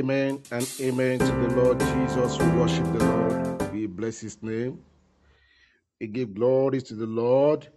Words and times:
Amen 0.00 0.42
and 0.50 0.66
amen 0.80 1.18
to 1.18 1.26
the 1.26 1.62
Lord 1.62 1.78
Jesus. 1.78 2.38
We 2.38 2.46
worship 2.58 2.90
the 2.90 3.04
Lord. 3.04 3.72
We 3.74 3.86
bless 3.86 4.18
his 4.20 4.42
name. 4.42 4.80
We 6.00 6.06
give 6.06 6.32
glory 6.32 6.80
to 6.80 6.94
the 6.94 7.04
Lord. 7.04 7.68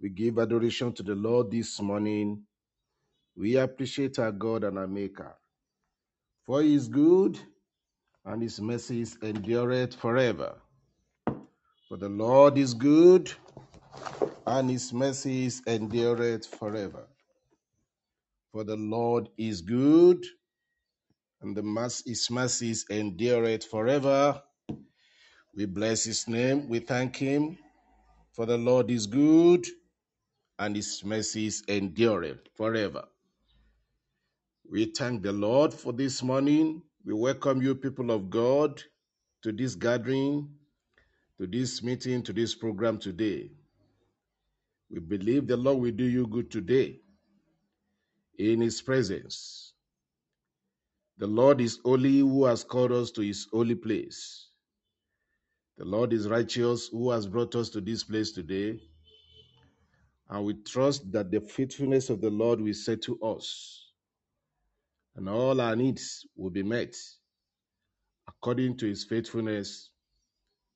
We 0.00 0.08
give 0.08 0.38
adoration 0.38 0.94
to 0.94 1.02
the 1.02 1.14
Lord 1.14 1.50
this 1.50 1.82
morning. 1.82 2.44
We 3.36 3.56
appreciate 3.58 4.18
our 4.18 4.32
God 4.32 4.64
and 4.64 4.78
our 4.78 4.86
Maker. 4.86 5.36
For 6.46 6.62
he 6.62 6.74
is 6.74 6.88
good 6.88 7.38
and 8.24 8.40
his 8.40 8.58
mercies 8.58 9.18
endureth 9.22 9.96
forever. 9.96 10.54
For 11.90 11.98
the 11.98 12.08
Lord 12.08 12.56
is 12.56 12.72
good 12.72 13.30
and 14.46 14.70
his 14.70 14.94
mercies 14.94 15.60
endureth 15.66 16.46
forever. 16.46 17.06
For 18.50 18.64
the 18.64 18.76
Lord 18.76 19.28
is 19.36 19.60
good 19.60 20.24
and 21.42 21.56
the 21.56 21.62
mass 21.62 22.02
his 22.06 22.30
mercies 22.30 22.86
endureth 22.90 23.64
forever. 23.64 24.42
We 25.54 25.66
bless 25.66 26.04
his 26.04 26.28
name. 26.28 26.68
We 26.68 26.80
thank 26.80 27.16
him. 27.16 27.58
For 28.32 28.46
the 28.46 28.58
Lord 28.58 28.90
is 28.90 29.06
good 29.06 29.66
and 30.58 30.76
his 30.76 31.04
mercies 31.04 31.62
endureth 31.68 32.48
forever. 32.56 33.04
We 34.70 34.86
thank 34.86 35.22
the 35.22 35.32
Lord 35.32 35.74
for 35.74 35.92
this 35.92 36.22
morning. 36.22 36.82
We 37.04 37.14
welcome 37.14 37.62
you, 37.62 37.74
people 37.74 38.10
of 38.10 38.30
God, 38.30 38.82
to 39.42 39.52
this 39.52 39.74
gathering, 39.74 40.50
to 41.38 41.46
this 41.46 41.82
meeting, 41.82 42.22
to 42.24 42.32
this 42.32 42.54
program 42.54 42.98
today. 42.98 43.50
We 44.90 45.00
believe 45.00 45.46
the 45.46 45.56
Lord 45.56 45.80
will 45.80 45.92
do 45.92 46.04
you 46.04 46.26
good 46.26 46.50
today 46.50 47.00
in 48.38 48.60
his 48.60 48.82
presence. 48.82 49.67
The 51.18 51.26
Lord 51.26 51.60
is 51.60 51.80
holy 51.84 52.20
who 52.20 52.44
has 52.44 52.64
called 52.64 52.92
us 52.92 53.10
to 53.12 53.22
his 53.22 53.46
holy 53.52 53.74
place. 53.74 54.48
The 55.76 55.84
Lord 55.84 56.12
is 56.12 56.28
righteous 56.28 56.88
who 56.88 57.10
has 57.10 57.26
brought 57.26 57.54
us 57.54 57.68
to 57.70 57.80
this 57.80 58.04
place 58.04 58.32
today. 58.32 58.80
And 60.30 60.44
we 60.44 60.54
trust 60.54 61.10
that 61.12 61.30
the 61.30 61.40
faithfulness 61.40 62.10
of 62.10 62.20
the 62.20 62.30
Lord 62.30 62.60
will 62.60 62.74
settle 62.74 63.16
us 63.22 63.88
and 65.18 65.28
all 65.28 65.60
our 65.60 65.74
needs 65.74 66.24
will 66.36 66.50
be 66.50 66.62
met 66.62 66.96
according 68.28 68.76
to 68.76 68.86
his 68.86 69.04
faithfulness 69.04 69.90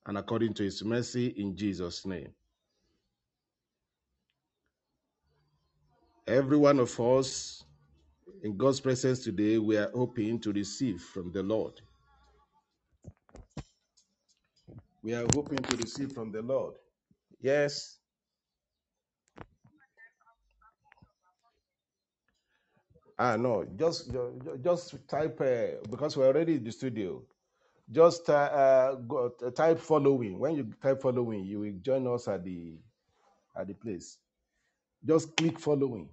and 0.06 0.19
according 0.19 0.53
to 0.55 0.65
his 0.65 0.83
mercy 0.83 1.28
in 1.37 1.56
Jesus' 1.56 2.05
name. 2.05 2.33
Every 6.27 6.56
one 6.56 6.81
of 6.81 6.99
us 6.99 7.62
in 8.42 8.56
God's 8.58 8.80
presence 8.80 9.25
today, 9.25 9.58
we 9.58 9.78
are 9.78 9.91
hoping 9.92 10.41
to 10.42 10.53
receive 10.53 11.03
from 11.03 11.32
the 11.32 11.42
Lord. 11.42 11.80
We 15.03 15.14
are 15.14 15.28
hoping 15.28 15.64
to 15.64 15.76
receive 15.76 16.12
from 16.12 16.32
the 16.32 16.42
Lord. 16.42 16.76
Yes. 17.41 18.00
Ah, 23.19 23.36
no, 23.36 23.64
just 23.76 24.12
ju- 24.12 24.41
ju- 24.44 24.59
just 24.62 25.09
type 25.09 25.41
uh, 25.41 25.86
because 25.88 26.16
we're 26.16 26.28
already 26.28 26.56
in 26.56 26.64
the 26.64 26.72
studio. 26.72 27.24
Just 27.91 28.30
uh, 28.30 28.34
uh, 28.34 28.94
go, 28.97 29.32
uh, 29.44 29.50
type 29.53 29.78
following. 29.80 30.38
When 30.38 30.56
you 30.56 30.72
type 30.82 31.03
following, 31.03 31.44
you 31.44 31.60
will 31.60 31.74
join 31.82 32.06
us 32.09 32.28
at 32.28 32.44
the 32.44 32.80
at 33.56 33.69
the 33.69 33.74
place. 33.74 34.19
Just 35.04 35.36
click 35.36 35.60
following. 35.60 36.10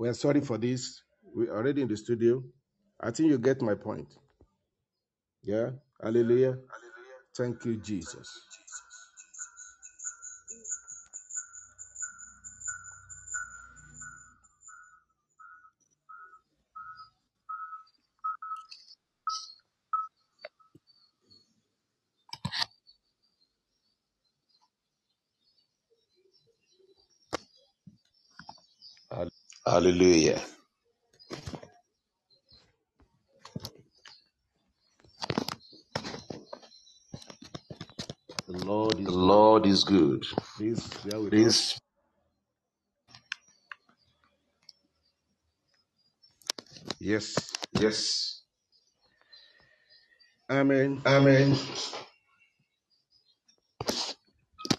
We're 0.00 0.14
sorry 0.14 0.40
for 0.40 0.58
this. 0.58 1.02
We're 1.36 1.54
already 1.54 1.82
in 1.82 1.88
the 1.88 1.98
studio. 1.98 2.42
I 3.00 3.12
think 3.12 3.30
you 3.30 3.38
get 3.38 3.62
my 3.62 3.74
point. 3.76 4.08
Yeah. 5.44 5.70
Hallelujah. 6.02 6.58
Thank 7.36 7.64
you, 7.66 7.76
Jesus. 7.78 8.28
Hallelujah. 29.80 30.42
The 38.46 38.54
Lord 38.54 39.00
The 39.04 39.10
is 39.10 39.16
good. 39.16 39.46
Lord 39.50 39.66
is 39.66 39.84
good. 39.84 40.24
Please 40.56 40.88
bear 41.04 41.20
with 41.20 41.38
us. 41.38 41.66
Please, 41.66 41.78
Yes. 47.00 47.52
yes. 47.72 48.42
Amen. 50.50 51.02
Amen. 51.06 51.56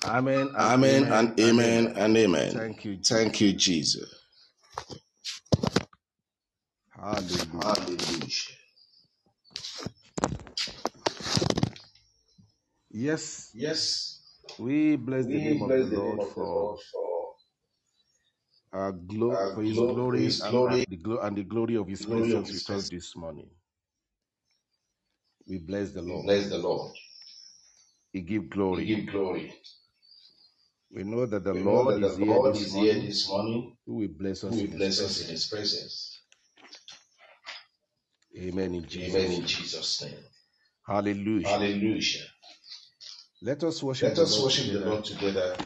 Amen 0.05 0.49
and 0.57 0.75
Amen 0.81 1.07
and 1.09 1.39
amen. 1.39 1.93
and 1.97 2.17
amen. 2.17 2.63
Thank 2.63 2.85
you, 2.85 2.97
Thank 3.03 3.41
you, 3.41 3.53
Jesus. 3.53 4.13
Hallelujah. 6.91 7.61
Hallelujah. 7.61 8.29
Yes, 13.01 13.55
Yes, 13.55 14.21
we 14.57 14.97
bless 14.97 15.27
the 15.27 15.39
name 15.39 15.61
we 15.61 15.63
of 15.63 15.77
the 15.77 15.85
the 15.85 15.85
Lord 15.85 16.23
the 16.35 16.35
for 16.35 16.45
Lord 16.45 16.79
for 16.91 17.35
our 18.73 18.91
glo- 18.93 19.37
our 19.37 19.53
for 19.53 19.63
His 19.63 19.81
glo- 19.81 19.93
glory 19.93 20.21
His 20.23 20.41
and 20.41 20.51
glory, 20.51 20.85
the 20.87 20.97
glo- 20.97 21.19
and 21.21 21.37
the 21.37 21.43
glory 21.43 21.75
of 21.77 21.87
His 21.87 22.05
glory 22.05 22.33
presence 22.33 22.51
with 22.53 22.69
us 22.69 22.89
this 22.89 23.15
morning. 23.15 23.49
We 25.47 25.59
bless 25.59 25.91
the 25.91 26.01
We 26.03 26.11
Lord. 26.13 26.25
bless 26.25 26.49
the 26.49 26.59
Lord. 26.59 26.95
We 28.13 28.21
give 28.21 28.49
glory. 28.49 28.85
glory. 28.85 28.85
give 28.85 29.07
glory. 29.07 29.53
We 30.91 31.03
know 31.03 31.25
that 31.27 31.43
the 31.43 31.53
We 31.53 31.61
Lord 31.63 31.89
that 32.01 32.01
is 32.01 32.17
the 32.17 32.25
here 32.25 32.25
Lord 32.25 32.55
this 32.55 32.67
is 32.67 32.73
here 32.73 32.95
morning, 32.95 33.05
this 33.05 33.29
morning, 33.29 33.77
who 33.85 33.95
will 33.95 34.09
bless 34.09 34.43
who 34.47 34.55
us 34.55 34.55
will 34.57 34.67
in 34.67 34.71
His 34.73 34.77
bless 34.77 35.01
us 35.01 35.21
in 35.21 35.27
presence. 35.27 35.31
His 35.31 35.47
presence. 35.47 36.21
Amen. 38.37 38.75
In 38.75 38.87
Amen. 39.01 39.31
In. 39.31 39.45
Jesus' 39.47 40.03
name. 40.03 40.19
Hallelujah. 40.87 41.47
Hallelujah. 41.49 42.25
Let 43.41 43.63
us 43.63 43.83
worship 43.83 44.09
Let 44.09 44.17
the 44.17 44.23
us 44.23 44.39
Lord 44.39 44.45
worship 44.45 44.65
the 44.67 44.73
together 44.73 44.85
Lord 44.91 45.05
together 45.05 45.57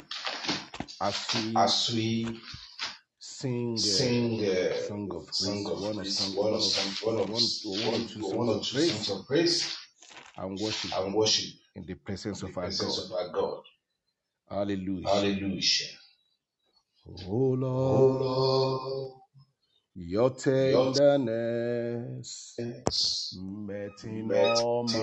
as 1.01 1.27
we 1.35 1.55
as 1.55 1.91
we 1.93 2.39
sing 3.19 3.77
sing 3.77 4.39
uh, 4.45 4.73
song 4.73 5.11
of 5.15 5.27
song 5.33 5.65
praise, 5.65 5.67
of 5.67 5.81
one 5.81 5.95
praise, 5.95 6.17
song, 6.19 6.35
one 6.43 6.53
of 6.53 6.63
song, 6.63 7.15
one 7.15 7.17
of 7.17 7.29
one, 7.29 7.43
one 7.73 7.87
or 7.87 7.93
one, 7.93 8.07
two 8.07 8.21
one 8.21 8.49
songs 8.49 8.49
or 8.49 8.59
of 8.59 8.63
two 8.63 8.77
songs 8.79 9.09
of 9.11 9.27
praise 9.27 9.77
and 10.37 10.59
worship 10.59 10.91
and 10.97 11.13
worship 11.13 11.55
in 11.75 11.85
the 11.85 11.95
presence 11.95 12.41
in 12.41 12.47
the 12.47 12.51
of 12.51 12.57
our 12.57 12.63
presence 12.63 12.97
God. 12.97 13.05
of 13.05 13.11
our 13.13 13.29
God. 13.33 13.63
Hallelujah. 14.49 15.07
Hallelujah. 15.09 15.89
Oh 17.07 17.55
Oh 17.73 18.07
Lord, 18.17 18.21
Lord, 18.21 19.21
Your 19.95 20.31
tenderness 20.31 22.55
met 23.31 24.03
in 24.05 24.31
met 24.31 24.33
all 24.33 24.83
my 24.85 24.93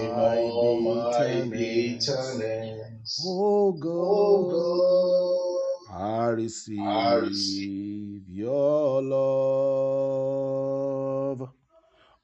bitterness. 1.50 1.53
bitterness. 1.53 3.19
Oh 3.19 3.73
Oh 4.00 4.44
God, 4.44 5.61
I 5.89 6.27
I 6.79 7.15
receive 7.15 8.29
your 8.29 9.03
love. 9.03 9.12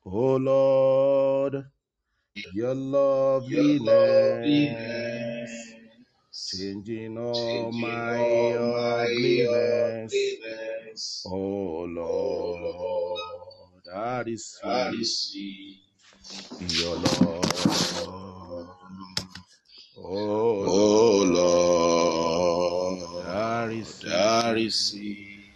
Oh 0.06 0.36
Lord, 0.36 1.66
your 2.50 2.74
loveliness 2.74 3.78
loveliness, 3.78 5.50
changing 6.50 7.18
all 7.18 7.32
changing 7.32 7.72
my 7.72 8.10
all 8.10 8.60
my 8.60 9.04
ugliness. 9.04 9.06
ugliness. 9.06 10.12
Oh 11.26 11.86
Oh 12.04 12.58
Lord, 12.58 12.60
Lord, 12.60 13.88
I 13.94 14.22
I 14.62 14.88
receive 14.90 14.90
receive 14.90 15.78
your. 16.58 16.98
Oh 19.96 20.64
Oh 20.64 21.24
Lord, 21.24 21.26
Lord, 21.26 23.24
I 23.24 23.64
I 24.06 24.46
receive 24.46 24.52
receive 24.52 25.54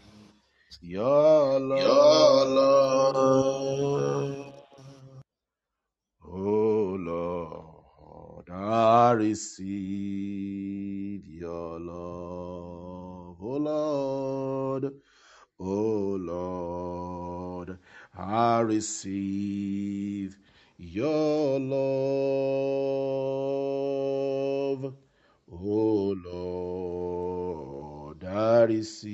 your 0.83 1.61
your 1.75 2.47
love. 2.47 2.49
love. 2.49 4.55
Oh 6.27 6.99
Lord, 7.01 8.51
I 8.51 9.13
receive 9.13 9.73
your 11.29 11.81
love. 11.81 13.39
Oh 13.43 13.59
Lord, 13.59 14.93
oh 15.63 16.19
Lord, 16.21 17.79
I 18.19 18.61
receive 18.63 20.39
your 20.79 21.61
love. 21.61 21.75
Oh 25.53 26.17
Lord, 26.27 28.25
I 28.25 28.63
receive 28.65 29.13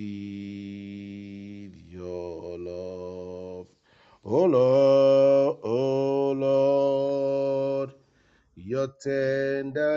your 1.91 2.59
love. 2.59 3.67
Oh 4.25 4.45
Lord, 4.47 5.59
oh 5.65 6.33
Lord, 6.33 7.93
your 8.57 8.89
tenderness 9.03 9.97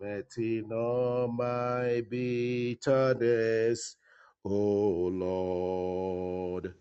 met 0.00 0.32
in 0.38 0.72
all 0.72 1.28
my 1.28 2.02
bitterness. 2.10 3.96
Oh 4.44 5.08
Lord, 5.12 6.74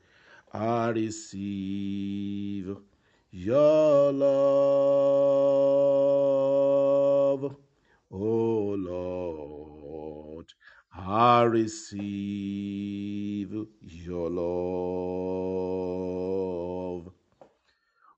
I 0.51 0.89
receive 0.89 2.75
your 3.31 4.11
love. 4.11 4.25
O 8.11 8.75
Lord, 8.79 10.47
I 10.95 11.43
receive 11.43 12.01
your 13.79 14.29
love. 14.31 14.41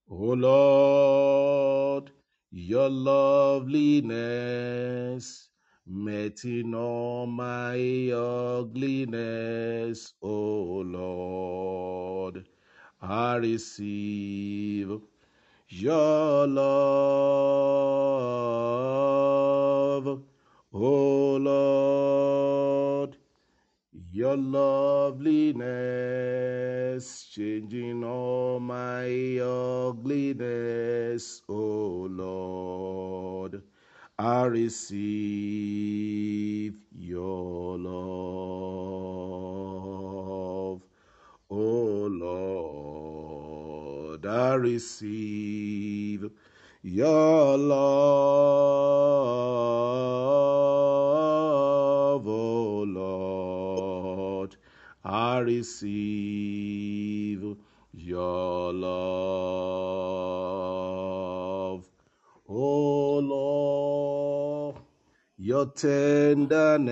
O 0.10 0.16
Lord, 0.16 2.12
your 2.51 2.89
loveliness 2.89 5.50
met 5.86 6.46
in 6.46 6.74
all 6.74 7.26
my 7.28 8.10
ugliness. 8.12 10.14
O 10.22 10.82
Lord, 10.86 12.48
I 13.02 13.36
receive 13.36 14.98
your 15.70 16.48
love. 16.48 16.64
O 20.74 21.36
Lord, 21.38 23.18
your 24.12 24.38
loveliness 24.38 25.66
changing 27.26 28.04
all 28.04 28.60
my 28.60 29.38
ugliness, 29.40 31.42
O 31.50 32.08
Lord. 32.10 33.53
I 34.25 34.46
receive 34.46 35.04
your 36.98 37.78
love. 37.78 37.94
O 41.50 42.08
Lord, 44.16 44.25
I 44.25 44.54
receive 44.54 46.31
your 46.84 47.58
love, 47.58 47.75
O 52.25 52.84
Lord. 52.88 54.56
I 55.04 55.40
receive 55.40 56.43
tenderness 65.68 66.83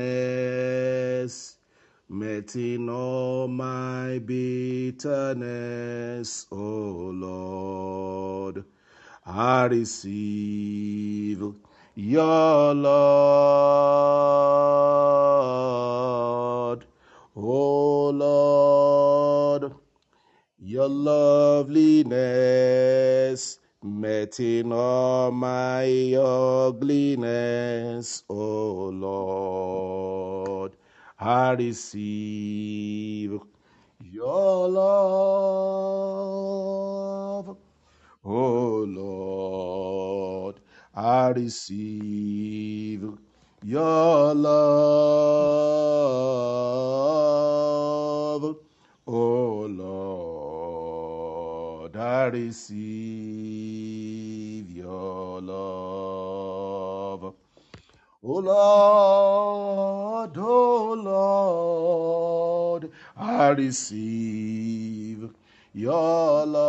met 2.10 2.56
in 2.56 2.90
all 2.90 3.48
my 3.48 4.20
bitterness, 4.20 5.46
O 6.52 6.56
Lord. 7.14 8.66
I 9.26 9.66
receive 9.66 11.42
your 11.96 12.74
Lord. 12.74 12.92
O 17.36 18.10
Lord, 18.10 19.74
your 20.60 20.90
loveliness 20.90 22.02
met 23.84 24.40
in 24.40 24.72
all 24.72 25.32
my 25.32 26.14
ugliness, 26.14 28.24
O 28.30 28.90
Lord. 28.94 30.74
I 31.20 31.52
receive 31.52 33.40
your 34.00 34.70
love. 34.70 34.82
O 38.24 38.86
Lord, 38.88 40.60
I 40.96 41.30
receive 41.30 43.10
your 43.64 44.36
love. 44.36 44.52
O 49.08 49.66
Lord, 49.68 51.96
I 51.98 52.26
receive 52.26 53.41
your 55.42 57.18
love. 57.18 57.34
O 58.24 58.34
Lord, 58.40 60.38
O 60.38 60.94
Lord, 60.94 62.92
I 63.18 63.50
receive 63.50 65.28
your 65.74 66.46
love. 66.46 66.62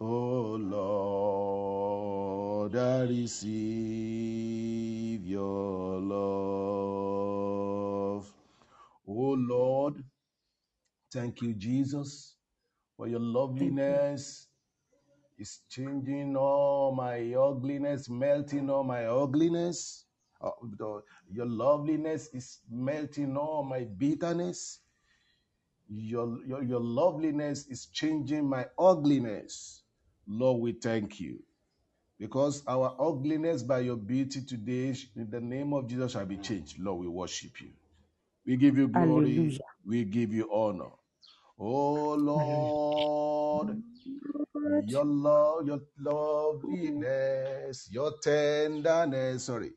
O 0.00 0.56
Lord, 0.60 2.76
I 2.76 3.00
receive 3.02 3.50
your 5.26 5.98
love. 6.00 6.12
O 9.08 9.12
Lord, 9.36 10.04
thank 11.12 11.42
you, 11.42 11.54
Jesus, 11.54 12.36
for 12.96 13.08
your 13.08 13.20
loveliness 13.20 14.48
is 15.42 15.60
changing 15.70 16.36
all 16.36 16.94
my 16.96 17.34
ugliness, 17.34 18.10
melting 18.10 18.70
all 18.70 18.84
my 18.84 19.06
ugliness. 19.06 20.06
Uh, 20.42 20.52
the- 20.78 21.02
your 21.32 21.46
loveliness 21.46 22.28
is 22.34 22.60
melting 22.70 23.36
all 23.36 23.64
my 23.64 23.84
bitterness. 23.84 24.80
Your, 25.88 26.38
your, 26.46 26.64
your 26.64 26.80
loveliness 26.80 27.66
is 27.68 27.86
changing 27.86 28.48
my 28.48 28.66
ugliness. 28.78 29.82
Lord, 30.26 30.62
we 30.62 30.72
thank 30.72 31.20
you. 31.20 31.42
Because 32.18 32.64
our 32.68 32.96
ugliness 33.00 33.62
by 33.62 33.80
your 33.80 33.96
beauty 33.96 34.42
today, 34.42 34.94
in 35.16 35.30
the 35.30 35.40
name 35.40 35.74
of 35.74 35.88
Jesus, 35.88 36.12
shall 36.12 36.26
be 36.26 36.38
changed. 36.38 36.78
Lord, 36.80 37.00
we 37.02 37.08
worship 37.08 37.60
you. 37.60 37.70
We 38.46 38.56
give 38.56 38.78
you 38.78 38.88
glory. 38.88 39.44
Hallelujah. 39.44 39.60
We 39.86 40.04
give 40.04 40.32
you 40.34 40.50
honor. 40.52 40.90
Oh 41.58 42.14
Lord, 42.16 43.78
your 44.86 45.04
love, 45.06 45.66
your 45.66 45.80
loveliness, 45.98 47.88
your 47.92 48.14
tenderness. 48.22 49.44
Sorry. 49.44 49.72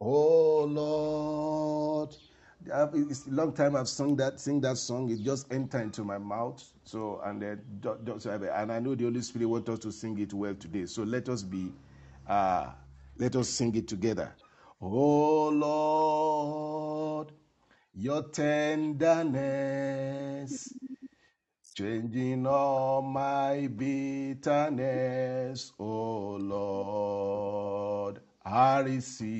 Oh 0.00 0.64
Lord, 0.64 2.16
It's 3.10 3.26
a 3.26 3.30
long 3.30 3.52
time 3.54 3.76
I've 3.76 3.88
sung 3.88 4.16
that, 4.18 4.40
sing 4.40 4.60
that 4.62 4.78
song. 4.78 5.10
It 5.10 5.22
just 5.22 5.52
entered 5.52 5.82
into 5.82 6.04
my 6.04 6.18
mouth. 6.18 6.62
So 6.84 7.20
and 7.24 7.42
then, 7.42 7.62
do- 7.80 7.98
do- 8.04 8.18
so 8.20 8.30
I- 8.32 8.62
and 8.62 8.72
I 8.72 8.80
know 8.80 8.94
the 8.96 9.04
Holy 9.04 9.22
Spirit 9.22 9.46
wants 9.48 9.70
us 9.70 9.80
to 9.80 9.92
sing 9.92 10.18
it 10.20 10.34
well 10.34 10.54
today. 10.54 10.86
So 10.86 11.04
let 11.04 11.28
us 11.30 11.42
be, 11.44 11.72
uh, 12.28 12.72
let 13.18 13.36
us 13.36 13.48
sing 13.50 13.74
it 13.76 13.88
together. 13.88 14.34
Oh 14.80 15.48
Lord, 15.50 17.32
your 17.94 18.24
tenderness 18.30 19.18
changing 21.78 22.42
all 22.44 23.00
my 23.00 23.68
bitterness, 23.76 25.72
O 25.78 26.36
Lord. 26.40 28.18
I 28.44 28.80
receive 28.80 29.32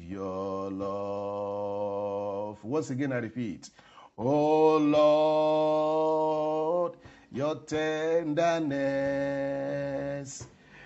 your 0.00 0.70
love. 0.70 2.62
Once 2.62 2.90
again, 2.90 3.12
I 3.12 3.16
repeat, 3.16 3.70
O 4.16 4.76
Lord, 4.76 6.92
your 7.32 7.56
tenderness 7.66 8.76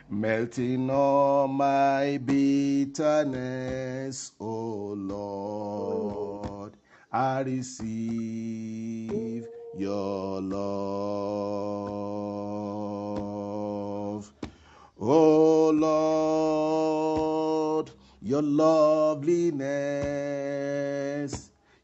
melting 0.08 0.88
all 0.88 1.46
my 1.46 2.18
bitterness, 2.24 4.32
O 4.40 4.94
Lord. 4.96 6.72
I 7.12 7.42
receive 7.42 9.46
your 9.72 10.42
love. 10.42 10.60
Oh 14.98 15.70
Lord, 15.70 17.92
your 18.20 18.42
loveliness 18.42 19.60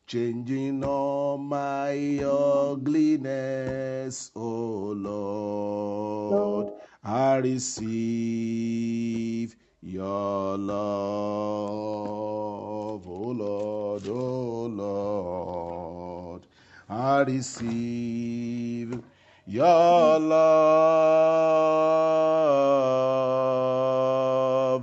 changing 0.06 0.84
all 0.84 1.38
my 1.38 2.20
ugliness. 2.22 4.30
Oh 4.36 4.92
Lord, 4.96 6.72
I 7.02 7.36
receive 7.36 8.76
your 9.82 10.58
love. 10.58 10.76
Oh 13.06 13.32
Lord, 13.36 14.02
oh 14.08 14.66
Lord, 14.66 15.55
I 16.88 17.22
receive 17.22 19.02
your 19.44 20.20
love, 20.20 20.36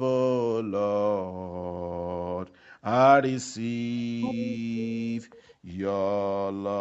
oh 0.04 0.60
Lord. 0.66 2.50
I 2.84 3.20
receive 3.20 5.30
your 5.64 6.52
love. 6.52 6.76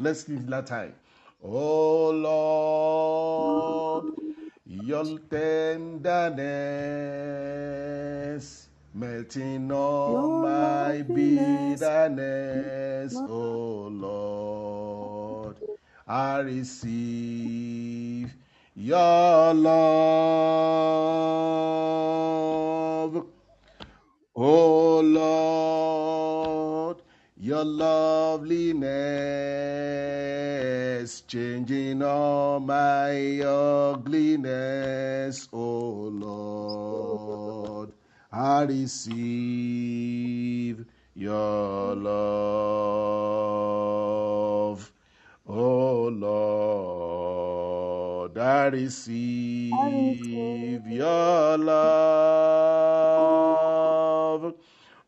Let's 0.00 0.24
give 0.24 0.46
that 0.46 0.66
time. 0.66 0.94
Oh 1.44 2.08
Lord, 2.10 4.14
your 4.64 5.18
tenderness 5.28 7.27
melting 8.98 9.70
all 9.70 10.42
my 10.42 11.02
bitterness, 11.02 11.80
O 13.14 13.88
Lord. 13.92 15.56
I 16.06 16.38
receive 16.38 18.34
your 18.74 19.54
love. 19.54 19.78
O 24.34 25.00
Lord, 25.00 26.96
your 27.36 27.64
loveliness 27.64 28.68
changing 31.22 32.02
all 32.02 32.58
my 32.60 33.42
I 38.58 38.62
receive 38.64 39.14
your 41.14 41.94
love. 41.94 42.12
Oh 45.48 46.08
Lord, 48.26 48.36
I 48.38 48.66
receive 48.66 49.78
your 50.88 51.58
love. 51.58 51.74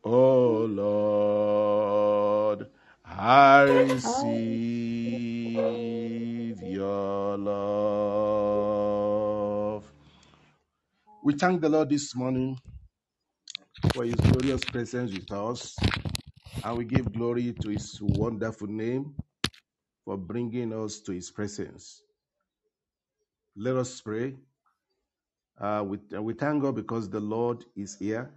Oh 0.05 0.67
Lord, 0.71 2.69
I 3.05 3.63
receive 3.65 4.23
your 6.63 7.37
love. 7.39 8.71
We 11.25 11.35
thank 11.35 11.61
the 11.63 11.69
Lord 11.71 11.91
this 11.91 12.17
morning 12.17 12.60
for 14.01 14.07
his 14.07 14.15
glorious 14.15 14.65
presence 14.65 15.13
with 15.13 15.31
us, 15.31 15.77
and 16.65 16.79
we 16.79 16.87
give 16.87 17.13
glory 17.13 17.53
to 17.53 17.69
his 17.69 17.99
wonderful 18.01 18.67
name 18.67 19.15
for 20.07 20.17
bringing 20.17 20.73
us 20.73 21.01
to 21.01 21.13
his 21.13 21.31
presence. 21.31 22.01
Let 23.55 23.77
us 23.77 24.01
pray. 24.01 24.37
Uh, 25.61 25.85
we, 25.87 25.99
uh, 26.17 26.23
we 26.23 26.33
thank 26.33 26.63
God 26.63 26.77
because 26.77 27.11
the 27.11 27.21
Lord 27.21 27.67
is 27.77 27.99
here 27.99 28.31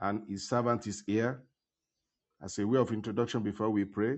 and 0.00 0.22
his 0.26 0.48
servant 0.48 0.86
is 0.86 1.02
here. 1.06 1.42
As 2.42 2.58
a 2.58 2.66
way 2.66 2.78
of 2.78 2.90
introduction 2.90 3.42
before 3.42 3.68
we 3.68 3.84
pray, 3.84 4.16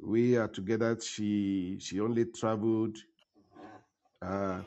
we 0.00 0.38
are 0.38 0.48
together. 0.48 0.98
She 0.98 1.76
she 1.78 2.00
only 2.00 2.24
traveled 2.24 2.96
uh, 4.22 4.60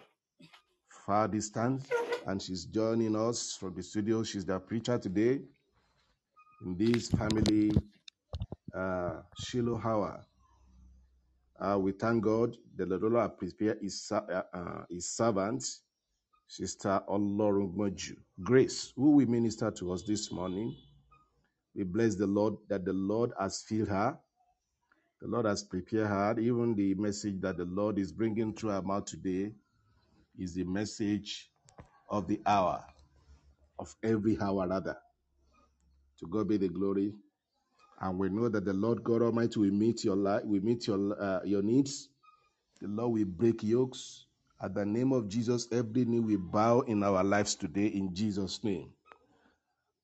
far 1.07 1.27
distance 1.27 1.89
and 2.27 2.41
she's 2.41 2.65
joining 2.65 3.15
us 3.15 3.55
from 3.57 3.73
the 3.73 3.81
studio. 3.81 4.21
She's 4.21 4.45
the 4.45 4.59
preacher 4.59 4.97
today 4.97 5.39
in 6.65 6.77
this 6.77 7.09
family 7.09 7.71
uh, 8.75 9.21
Shiloh 9.39 9.81
Hour. 9.83 10.25
Uh, 11.59 11.79
we 11.79 11.93
thank 11.93 12.23
God 12.23 12.57
that 12.75 12.89
the 12.89 12.97
Lord 12.97 13.15
has 13.15 13.31
prepared 13.37 13.79
his, 13.81 14.11
uh, 14.11 14.41
uh, 14.53 14.83
his 14.89 15.09
servant, 15.09 15.63
Sister 16.49 17.01
Olorunmoju. 17.09 18.17
Grace, 18.43 18.91
who 18.97 19.11
will 19.11 19.27
minister 19.27 19.71
to 19.71 19.93
us 19.93 20.03
this 20.03 20.29
morning. 20.29 20.75
We 21.75 21.83
bless 21.83 22.15
the 22.15 22.27
Lord 22.27 22.55
that 22.67 22.83
the 22.83 22.93
Lord 22.93 23.31
has 23.39 23.61
filled 23.61 23.87
her. 23.87 24.17
The 25.21 25.27
Lord 25.27 25.45
has 25.45 25.63
prepared 25.63 26.07
her. 26.07 26.35
Even 26.39 26.75
the 26.75 26.93
message 26.95 27.39
that 27.39 27.55
the 27.57 27.65
Lord 27.65 27.97
is 27.97 28.11
bringing 28.11 28.53
through 28.53 28.71
her 28.71 28.81
mouth 28.81 29.05
today 29.05 29.53
is 30.37 30.55
the 30.55 30.65
message 30.65 31.49
of 32.09 32.27
the 32.27 32.41
hour, 32.45 32.83
of 33.79 33.95
every 34.03 34.39
hour 34.41 34.67
rather. 34.67 34.97
To 36.19 36.27
God 36.27 36.47
be 36.49 36.57
the 36.57 36.69
glory. 36.69 37.13
And 38.01 38.19
we 38.19 38.29
know 38.29 38.49
that 38.49 38.65
the 38.65 38.73
Lord 38.73 39.03
God 39.03 39.21
Almighty 39.21 39.59
will 39.59 39.71
meet 39.71 40.03
your 40.03 40.15
life, 40.15 40.43
will 40.45 40.61
meet 40.63 40.87
your 40.87 41.21
uh, 41.21 41.41
your 41.45 41.63
needs. 41.63 42.09
The 42.81 42.87
Lord 42.87 43.13
will 43.13 43.25
break 43.25 43.63
yokes. 43.63 44.25
At 44.61 44.75
the 44.75 44.85
name 44.85 45.13
of 45.13 45.29
Jesus, 45.29 45.67
every 45.71 46.05
knee 46.05 46.19
will 46.19 46.39
bow 46.39 46.81
in 46.81 47.03
our 47.03 47.23
lives 47.23 47.55
today 47.55 47.87
in 47.87 48.13
Jesus' 48.13 48.63
name. 48.63 48.91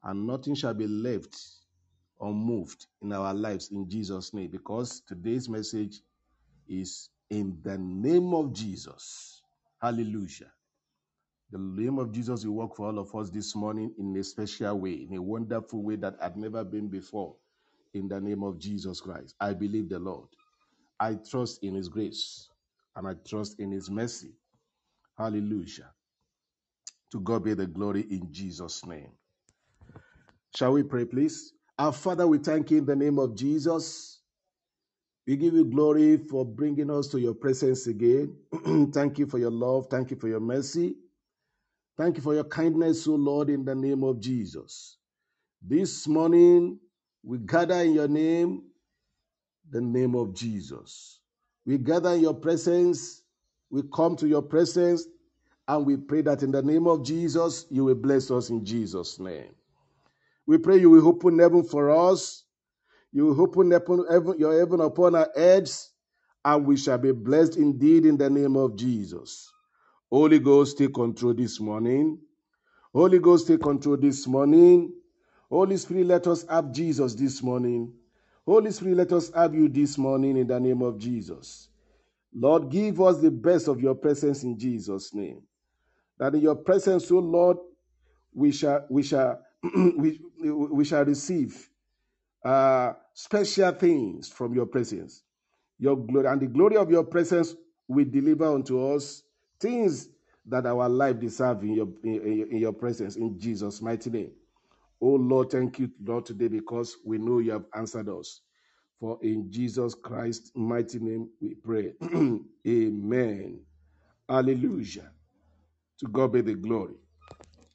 And 0.04 0.28
nothing 0.28 0.56
shall 0.56 0.74
be 0.74 0.88
left 0.88 1.38
unmoved 2.22 2.88
in 3.02 3.14
our 3.14 3.34
lives 3.34 3.72
in 3.72 3.90
Jesus' 3.90 4.34
name. 4.34 4.50
Because 4.52 5.02
today's 5.08 5.50
message 5.50 6.02
is 6.68 7.10
in 7.30 7.58
the 7.64 7.78
name 7.78 8.34
of 8.34 8.54
Jesus. 8.54 9.42
Hallelujah. 9.82 10.52
The 11.54 11.60
name 11.60 12.00
of 12.00 12.12
Jesus 12.12 12.44
will 12.46 12.56
work 12.56 12.76
for 12.76 12.88
all 12.88 12.98
of 12.98 13.14
us 13.14 13.30
this 13.30 13.56
morning 13.56 13.94
in 14.00 14.18
a 14.18 14.24
special 14.24 14.80
way, 14.80 15.06
in 15.08 15.16
a 15.16 15.22
wonderful 15.22 15.84
way 15.84 15.96
that 15.98 16.16
had 16.20 16.36
never 16.36 16.64
been 16.64 16.88
before. 16.88 17.36
In 17.94 18.08
the 18.08 18.20
name 18.20 18.42
of 18.42 18.58
Jesus 18.58 19.00
Christ. 19.00 19.36
I 19.40 19.54
believe 19.54 19.88
the 19.88 20.00
Lord. 20.00 20.30
I 21.00 21.14
trust 21.14 21.64
in 21.64 21.76
His 21.76 21.90
grace 21.90 22.50
and 22.96 23.08
I 23.08 23.14
trust 23.28 23.60
in 23.60 23.72
His 23.72 23.92
mercy. 23.92 24.32
Hallelujah. 25.16 25.92
To 27.12 27.20
God 27.20 27.44
be 27.44 27.54
the 27.54 27.68
glory 27.68 28.08
in 28.10 28.30
Jesus' 28.32 28.84
name. 28.84 29.12
Shall 30.56 30.72
we 30.72 30.82
pray, 30.82 31.06
please? 31.06 31.54
Our 31.78 31.94
Father, 31.94 32.26
we 32.26 32.40
thank 32.40 32.72
you 32.72 32.80
in 32.80 32.86
the 32.88 32.96
name 32.96 33.20
of 33.20 33.36
Jesus. 33.36 34.22
We 35.28 35.38
give 35.38 35.54
you 35.54 35.66
glory 35.66 36.18
for 36.18 36.44
bringing 36.44 36.90
us 36.90 37.10
to 37.10 37.20
your 37.20 37.36
presence 37.36 37.86
again. 37.86 38.36
thank 38.92 39.20
you 39.20 39.28
for 39.28 39.38
your 39.38 39.52
love. 39.52 39.86
Thank 39.92 40.10
you 40.10 40.18
for 40.18 40.28
your 40.28 40.40
mercy. 40.40 40.96
Thank 41.98 42.18
you 42.18 42.24
for 42.24 42.34
your 42.34 42.46
kindness, 42.46 43.08
O 43.08 43.16
Lord, 43.16 43.50
in 43.50 43.66
the 43.66 43.76
name 43.76 44.04
of 44.04 44.20
Jesus. 44.20 44.98
This 45.62 46.08
morning, 46.08 46.80
we 47.24 47.38
gather 47.38 47.76
in 47.76 47.94
your 47.94 48.08
name, 48.08 48.64
the 49.70 49.82
name 49.82 50.16
of 50.16 50.34
Jesus. 50.34 51.20
We 51.66 51.78
gather 51.78 52.12
in 52.14 52.22
your 52.22 52.34
presence. 52.34 53.22
We 53.70 53.84
come 53.94 54.16
to 54.18 54.28
your 54.28 54.42
presence 54.42 55.06
and 55.68 55.86
we 55.86 55.98
pray 55.98 56.22
that 56.24 56.44
in 56.44 56.52
the 56.52 56.64
name 56.64 56.88
of 56.88 57.06
Jesus, 57.06 57.68
you 57.70 57.86
will 57.86 57.96
bless 57.96 58.32
us 58.32 58.50
in 58.50 58.66
Jesus' 58.66 59.20
name. 59.20 59.56
We 60.48 60.58
pray 60.58 60.78
you 60.80 60.90
will 60.90 61.08
open 61.08 61.40
heaven 61.40 61.64
for 61.64 61.92
us. 61.92 62.44
You 63.14 63.28
will 63.28 63.42
open 63.42 63.72
heaven, 63.72 64.06
your 64.40 64.58
heaven 64.60 64.82
upon 64.82 65.16
our 65.16 65.30
heads, 65.36 65.92
and 66.44 66.66
we 66.66 66.76
shall 66.78 66.98
be 66.98 67.12
blessed 67.14 67.58
indeed 67.58 68.06
in 68.06 68.18
the 68.18 68.30
name 68.30 68.58
of 68.58 68.76
Jesus. 68.76 69.53
Holy 70.14 70.38
Ghost, 70.38 70.78
take 70.78 70.94
control 70.94 71.34
this 71.34 71.60
morning. 71.60 72.20
Holy 72.94 73.18
Ghost, 73.18 73.48
take 73.48 73.62
control 73.62 73.98
this 73.98 74.28
morning. 74.28 74.94
Holy 75.50 75.76
Spirit, 75.76 76.06
let 76.06 76.28
us 76.28 76.46
have 76.48 76.72
Jesus 76.72 77.16
this 77.16 77.42
morning. 77.42 77.92
Holy 78.46 78.70
Spirit, 78.70 78.98
let 78.98 79.12
us 79.12 79.32
have 79.34 79.56
you 79.56 79.68
this 79.68 79.98
morning 79.98 80.38
in 80.38 80.46
the 80.46 80.60
name 80.60 80.84
of 80.84 81.00
Jesus. 81.00 81.70
Lord, 82.32 82.70
give 82.70 83.02
us 83.02 83.22
the 83.22 83.32
best 83.32 83.68
of 83.68 83.82
your 83.82 83.96
presence 83.96 84.44
in 84.44 84.56
Jesus' 84.56 85.16
name. 85.16 85.42
That 86.20 86.36
in 86.36 86.42
your 86.42 86.58
presence, 86.58 87.10
O 87.10 87.18
Lord, 87.18 87.58
we 88.36 88.52
shall 88.52 88.86
we 88.92 89.02
shall 89.02 89.42
we, 89.98 90.20
we 90.40 90.86
shall 90.86 91.06
receive 91.06 91.72
uh, 92.46 92.94
special 93.16 93.72
things 93.72 94.30
from 94.30 94.54
your 94.54 94.68
presence. 94.68 95.24
Your 95.80 95.98
glory 95.98 96.28
and 96.28 96.40
the 96.40 96.46
glory 96.46 96.78
of 96.78 96.92
your 96.92 97.04
presence 97.04 97.56
will 97.88 98.06
deliver 98.06 98.46
unto 98.46 98.94
us 98.94 99.24
things 99.64 100.10
that 100.46 100.66
our 100.68 100.90
life 100.90 101.20
deserve 101.20 101.64
in 101.64 101.74
your 101.74 101.88
in, 102.04 102.50
in 102.52 102.58
your 102.58 102.74
presence 102.74 103.16
in 103.16 103.40
Jesus' 103.40 103.82
mighty 103.82 104.10
name. 104.12 104.32
Oh 105.02 105.16
Lord, 105.16 105.52
thank 105.52 105.80
you, 105.80 105.90
Lord, 106.04 106.26
today 106.26 106.50
because 106.50 106.98
we 107.06 107.18
know 107.18 107.40
you 107.40 107.52
have 107.54 107.66
answered 107.76 108.10
us. 108.10 108.42
For 109.00 109.18
in 109.22 109.52
Jesus 109.52 109.96
Christ's 109.96 110.52
mighty 110.56 111.00
name 111.00 111.30
we 111.42 111.56
pray. 111.56 111.94
Amen. 112.68 113.62
Hallelujah. 114.30 115.12
To 116.00 116.08
God 116.08 116.34
be 116.34 116.42
the 116.42 116.56
glory. 116.56 116.96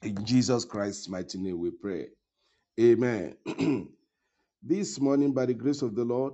In 0.03 0.23
Jesus 0.25 0.65
Christ's 0.65 1.09
mighty 1.09 1.37
name 1.37 1.59
we 1.59 1.71
pray. 1.71 2.07
Amen. 2.79 3.35
this 4.63 4.99
morning, 4.99 5.33
by 5.33 5.45
the 5.45 5.53
grace 5.53 5.81
of 5.81 5.95
the 5.95 6.03
Lord, 6.03 6.33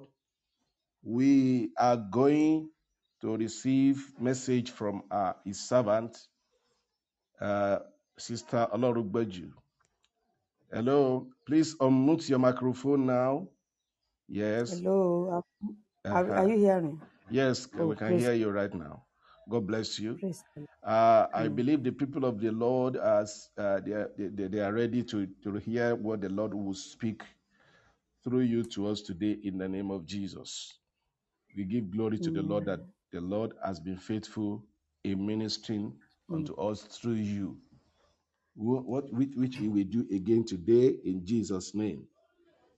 we 1.04 1.72
are 1.80 1.98
going 1.98 2.70
to 3.26 3.38
receive 3.38 4.14
message 4.22 4.72
from 4.72 5.04
uh, 5.12 5.34
his 5.44 5.60
servant, 5.68 6.16
uh, 7.42 7.80
Sister 8.18 8.68
Olorugbeju. 8.74 9.52
Hello, 10.74 11.28
please 11.48 11.76
unmute 11.78 12.30
your 12.30 12.40
microphone 12.40 13.06
now. 13.08 13.48
Yes. 14.30 14.84
Hello, 14.84 15.44
are, 16.12 16.32
are 16.34 16.34
Uh-huh. 16.34 16.48
you 16.50 16.58
hearing? 16.60 17.02
Yes, 17.30 17.68
Oh, 17.78 17.88
we 17.88 17.96
can 17.96 18.18
hear 18.20 18.34
you 18.34 18.52
right 18.52 18.74
now. 18.74 19.06
God 19.50 19.68
bless 19.68 20.00
you. 20.00 20.20
Uh, 20.86 21.28
I 21.34 21.48
believe 21.50 21.84
the 21.84 21.92
people 21.92 22.26
of 22.26 22.40
the 22.42 22.52
Lord 22.52 22.98
as 22.98 23.50
uh, 23.58 23.82
they, 23.82 23.94
are, 23.94 24.12
they, 24.18 24.48
they 24.48 24.60
are 24.60 24.74
ready 24.74 25.04
to, 25.04 25.28
to 25.44 25.56
hear 25.56 25.96
what 25.96 26.22
the 26.22 26.30
Lord 26.30 26.54
will 26.54 26.76
speak 26.76 27.24
through 28.24 28.42
you 28.42 28.64
to 28.66 28.88
us 28.88 29.02
today 29.02 29.38
in 29.44 29.58
the 29.60 29.70
name 29.70 29.92
of 29.92 30.06
Jesus. 30.06 30.80
We 31.58 31.66
give 31.66 31.92
glory 31.92 32.20
to 32.20 32.32
the 32.32 32.44
Lord 32.44 32.66
that. 32.66 32.82
The 33.16 33.22
Lord 33.22 33.54
has 33.66 33.82
been 33.82 33.98
faithful 33.98 34.66
in 35.06 35.26
ministering 35.26 35.94
unto 36.32 36.56
us 36.56 36.84
through 36.84 37.16
you. 37.16 37.58
Wh- 38.56 38.86
What 38.88 39.14
which, 39.14 39.32
He 39.58 39.70
will 39.70 39.86
do 39.86 40.08
again 40.14 40.46
today 40.46 40.98
in 41.06 41.26
Jesus' 41.26 41.76
name. 41.76 42.08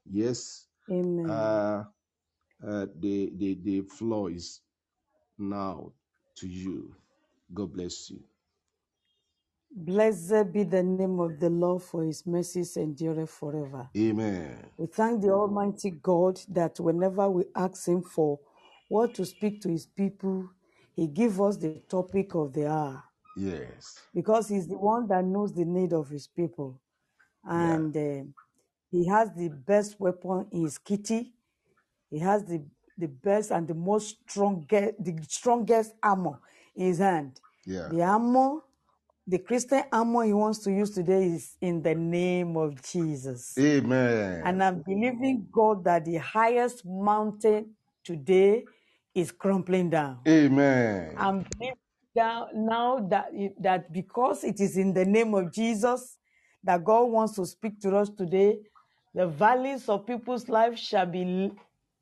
Yes, 0.05 0.67
Amen. 0.91 1.29
uh, 1.29 1.83
uh, 2.67 2.87
the, 2.99 3.31
the 3.37 3.59
the 3.63 3.81
floor 3.83 4.31
is 4.31 4.61
now 5.39 5.93
to 6.37 6.47
you. 6.47 6.95
God 7.53 7.73
bless 7.73 8.09
you. 8.11 8.21
Blessed 9.71 10.53
be 10.53 10.63
the 10.65 10.83
name 10.83 11.19
of 11.19 11.39
the 11.39 11.49
Lord 11.49 11.83
for 11.83 12.03
his 12.05 12.25
mercies 12.27 12.77
endure 12.77 13.27
forever. 13.27 13.89
Amen. 13.97 14.57
We 14.77 14.87
thank 14.87 15.21
the 15.21 15.31
Almighty 15.31 15.91
God 15.91 16.41
that 16.49 16.79
whenever 16.79 17.29
we 17.29 17.45
ask 17.55 17.87
him 17.87 18.03
for 18.03 18.39
what 18.89 19.15
to 19.15 19.25
speak 19.25 19.61
to 19.63 19.69
his 19.69 19.85
people, 19.87 20.49
he 20.95 21.07
gives 21.07 21.39
us 21.39 21.57
the 21.57 21.81
topic 21.89 22.35
of 22.35 22.53
the 22.53 22.67
hour 22.67 23.03
Yes. 23.37 23.99
because 24.13 24.49
he's 24.49 24.67
the 24.67 24.77
one 24.77 25.07
that 25.09 25.25
knows 25.25 25.53
the 25.53 25.65
need 25.65 25.93
of 25.93 26.09
his 26.09 26.27
people. 26.27 26.81
Yeah. 27.59 27.75
And 27.75 27.97
uh, 27.97 28.25
he 28.91 29.07
has 29.07 29.31
the 29.35 29.49
best 29.49 29.99
weapon 29.99 30.47
in 30.51 30.63
his 30.63 30.77
kitty 30.79 31.31
He 32.11 32.19
has 32.19 32.45
the, 32.45 32.63
the 32.97 33.07
best 33.07 33.51
and 33.51 33.67
the 33.67 33.73
most 33.75 34.17
strongest, 34.29 34.95
the 35.03 35.15
strongest 35.29 35.93
armor 36.03 36.39
in 36.75 36.87
his 36.87 36.99
hand. 36.99 37.39
Yeah. 37.65 37.89
The 37.91 38.03
armor, 38.03 38.59
the 39.27 39.39
Christian 39.39 39.83
armor 39.91 40.25
he 40.25 40.33
wants 40.33 40.59
to 40.61 40.71
use 40.71 40.91
today 40.91 41.25
is 41.27 41.57
in 41.61 41.81
the 41.83 41.95
name 41.95 42.57
of 42.57 42.81
Jesus. 42.83 43.57
Amen. 43.59 44.41
And 44.45 44.63
I'm 44.63 44.83
believing 44.83 45.47
God 45.51 45.83
that 45.85 46.05
the 46.05 46.17
highest 46.17 46.85
mountain 46.85 47.75
today 48.03 48.65
is 49.17 49.31
crumbling 49.31 49.89
down. 49.89 50.19
Amen. 50.27 51.15
I'm 51.17 51.45
believing 51.59 51.77
down 52.15 52.49
now 52.53 52.99
that 53.09 53.29
it- 53.33 53.61
that 53.61 53.91
because 53.91 54.43
it 54.43 54.59
is 54.61 54.77
in 54.77 54.93
the 54.93 55.05
name 55.05 55.33
of 55.33 55.51
Jesus 55.51 56.17
that 56.63 56.83
God 56.83 57.05
wants 57.11 57.35
to 57.35 57.45
speak 57.45 57.79
to 57.81 57.95
us 57.97 58.09
today, 58.09 58.59
the 59.13 59.27
valleys 59.27 59.89
of 59.89 60.05
people's 60.05 60.49
life 60.49 60.77
shall 60.77 61.05
be 61.07 61.51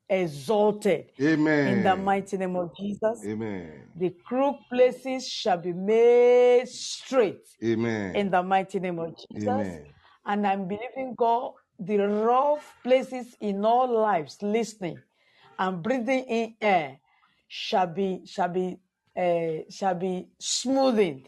exalted 0.08 1.10
Amen. 1.20 1.68
in 1.68 1.82
the 1.82 1.90
Amen. 1.90 2.04
mighty 2.04 2.36
name 2.36 2.56
of 2.56 2.76
Jesus. 2.76 3.24
Amen. 3.26 3.72
The 3.96 4.10
crooked 4.26 4.62
places 4.70 5.28
shall 5.28 5.58
be 5.58 5.72
made 5.72 6.68
straight 6.68 7.46
Amen. 7.64 8.14
in 8.14 8.28
Amen. 8.28 8.30
the 8.30 8.42
mighty 8.42 8.80
name 8.80 8.98
of 8.98 9.14
Jesus. 9.16 9.48
Amen. 9.48 9.86
And 10.26 10.46
I'm 10.46 10.68
believing 10.68 11.14
God, 11.16 11.52
the 11.78 11.98
rough 11.98 12.74
places 12.84 13.36
in 13.40 13.64
all 13.64 13.88
lives, 14.00 14.38
listening 14.42 14.98
and 15.58 15.82
breathing 15.82 16.24
in 16.24 16.54
air, 16.60 16.98
shall 17.48 17.86
be 17.86 18.22
shall 18.26 18.48
be 18.48 18.78
uh, 19.16 19.62
shall 19.70 19.94
be 19.94 20.28
smoothened 20.40 21.26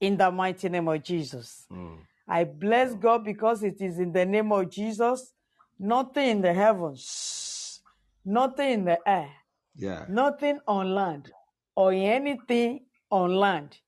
in 0.00 0.16
the 0.16 0.30
mighty 0.30 0.68
name 0.68 0.88
of 0.88 1.02
Jesus. 1.02 1.66
Mm. 1.72 1.98
I 2.28 2.44
bless 2.44 2.94
God 2.94 3.24
because 3.24 3.62
it 3.62 3.80
is 3.80 3.98
in 3.98 4.12
the 4.12 4.24
name 4.24 4.52
of 4.52 4.70
Jesus. 4.70 5.32
Nothing 5.78 6.28
in 6.28 6.40
the 6.40 6.52
heavens, 6.54 7.80
nothing 8.24 8.72
in 8.72 8.84
the 8.84 8.98
air, 9.08 9.30
Yeah. 9.76 10.06
nothing 10.08 10.60
on 10.68 10.94
land, 10.94 11.32
or 11.74 11.92
anything 11.92 12.86
on 13.10 13.34
land, 13.34 13.78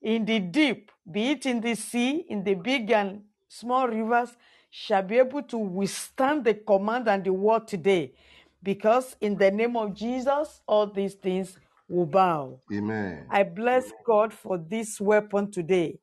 in 0.00 0.24
the 0.24 0.38
deep, 0.38 0.90
be 1.10 1.30
it 1.32 1.46
in 1.46 1.60
the 1.60 1.74
sea, 1.74 2.24
in 2.28 2.44
the 2.44 2.54
big 2.54 2.90
and 2.92 3.22
small 3.48 3.88
rivers, 3.88 4.36
shall 4.70 5.02
be 5.02 5.18
able 5.18 5.42
to 5.42 5.58
withstand 5.58 6.44
the 6.44 6.54
command 6.54 7.08
and 7.08 7.24
the 7.24 7.32
word 7.32 7.66
today. 7.66 8.14
Because 8.62 9.16
in 9.20 9.36
the 9.36 9.50
name 9.50 9.76
of 9.76 9.94
Jesus, 9.94 10.60
all 10.66 10.86
these 10.86 11.14
things 11.14 11.58
will 11.88 12.06
bow. 12.06 12.60
Amen. 12.72 13.26
I 13.30 13.42
bless 13.42 13.92
God 14.06 14.32
for 14.32 14.58
this 14.58 15.00
weapon 15.00 15.50
today. 15.50 15.98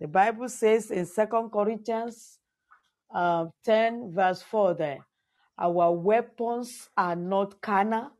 The 0.00 0.08
Bible 0.08 0.48
says 0.48 0.90
in 0.90 1.06
Second 1.06 1.50
Corinthians 1.50 2.38
uh, 3.14 3.46
10, 3.64 4.12
verse 4.14 4.42
4 4.42 4.74
there, 4.74 5.06
our 5.58 5.92
weapons 5.92 6.90
are 6.96 7.16
not 7.16 7.60
carnal, 7.62 8.10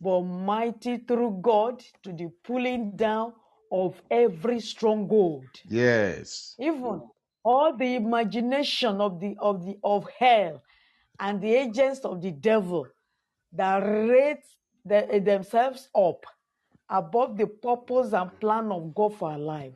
but 0.00 0.22
mighty 0.22 0.96
through 0.98 1.38
God 1.42 1.82
to 2.02 2.12
the 2.12 2.30
pulling 2.42 2.96
down 2.96 3.32
of 3.70 4.00
every 4.10 4.60
stronghold. 4.60 5.44
Yes. 5.68 6.54
Even 6.58 7.02
all 7.44 7.76
the 7.76 7.94
imagination 7.94 9.00
of 9.00 9.20
the 9.20 9.36
of 9.40 9.64
the 9.64 9.76
of 9.84 10.08
hell 10.18 10.62
and 11.20 11.40
the 11.40 11.54
agents 11.54 12.00
of 12.00 12.22
the 12.22 12.32
devil 12.32 12.86
that 13.54 13.78
rate 13.78 14.44
the- 14.84 15.20
themselves 15.24 15.88
up 15.94 16.24
above 16.88 17.36
the 17.36 17.46
purpose 17.46 18.12
and 18.12 18.38
plan 18.40 18.70
of 18.70 18.94
God 18.94 19.14
for 19.14 19.30
our 19.30 19.38
life. 19.38 19.74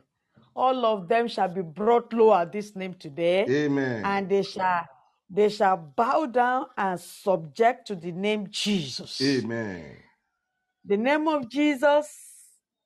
All 0.55 0.85
of 0.85 1.07
them 1.07 1.27
shall 1.27 1.47
be 1.47 1.61
brought 1.61 2.11
low 2.13 2.33
at 2.33 2.51
this 2.51 2.75
name 2.75 2.93
today, 2.93 3.45
Amen. 3.47 4.03
and 4.05 4.29
they 4.29 4.43
shall 4.43 4.85
they 5.31 5.47
shall 5.49 5.77
bow 5.77 6.25
down 6.25 6.65
and 6.75 6.99
subject 6.99 7.85
to 7.87 7.95
the 7.95 8.11
name 8.11 8.47
Jesus. 8.49 9.21
Amen. 9.21 9.95
The 10.83 10.97
name 10.97 11.27
of 11.27 11.49
Jesus 11.49 12.09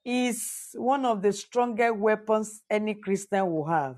is 0.04 0.72
one 0.74 1.06
of 1.06 1.22
the 1.22 1.32
strongest 1.32 1.96
weapons 1.96 2.62
any 2.70 2.96
Christian 2.96 3.50
will 3.50 3.66
have. 3.66 3.96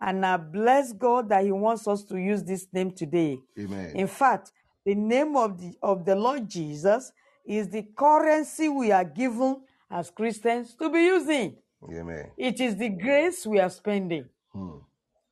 And 0.00 0.24
I 0.24 0.36
bless 0.36 0.92
God 0.92 1.28
that 1.30 1.42
He 1.44 1.50
wants 1.50 1.88
us 1.88 2.04
to 2.04 2.16
use 2.16 2.44
this 2.44 2.68
name 2.72 2.92
today. 2.92 3.38
Amen. 3.58 3.96
In 3.96 4.06
fact, 4.06 4.52
the 4.88 4.94
name 4.94 5.36
of 5.36 5.60
the, 5.60 5.74
of 5.82 6.06
the 6.06 6.14
Lord 6.14 6.48
Jesus 6.48 7.12
is 7.46 7.68
the 7.68 7.82
currency 7.94 8.70
we 8.70 8.90
are 8.90 9.04
given 9.04 9.60
as 9.90 10.08
Christians 10.08 10.74
to 10.76 10.88
be 10.88 11.00
using. 11.02 11.56
Amen. 11.92 12.30
It 12.38 12.58
is 12.58 12.74
the 12.74 12.88
grace 12.88 13.46
we 13.46 13.60
are 13.60 13.68
spending. 13.68 14.24
Hmm. 14.50 14.78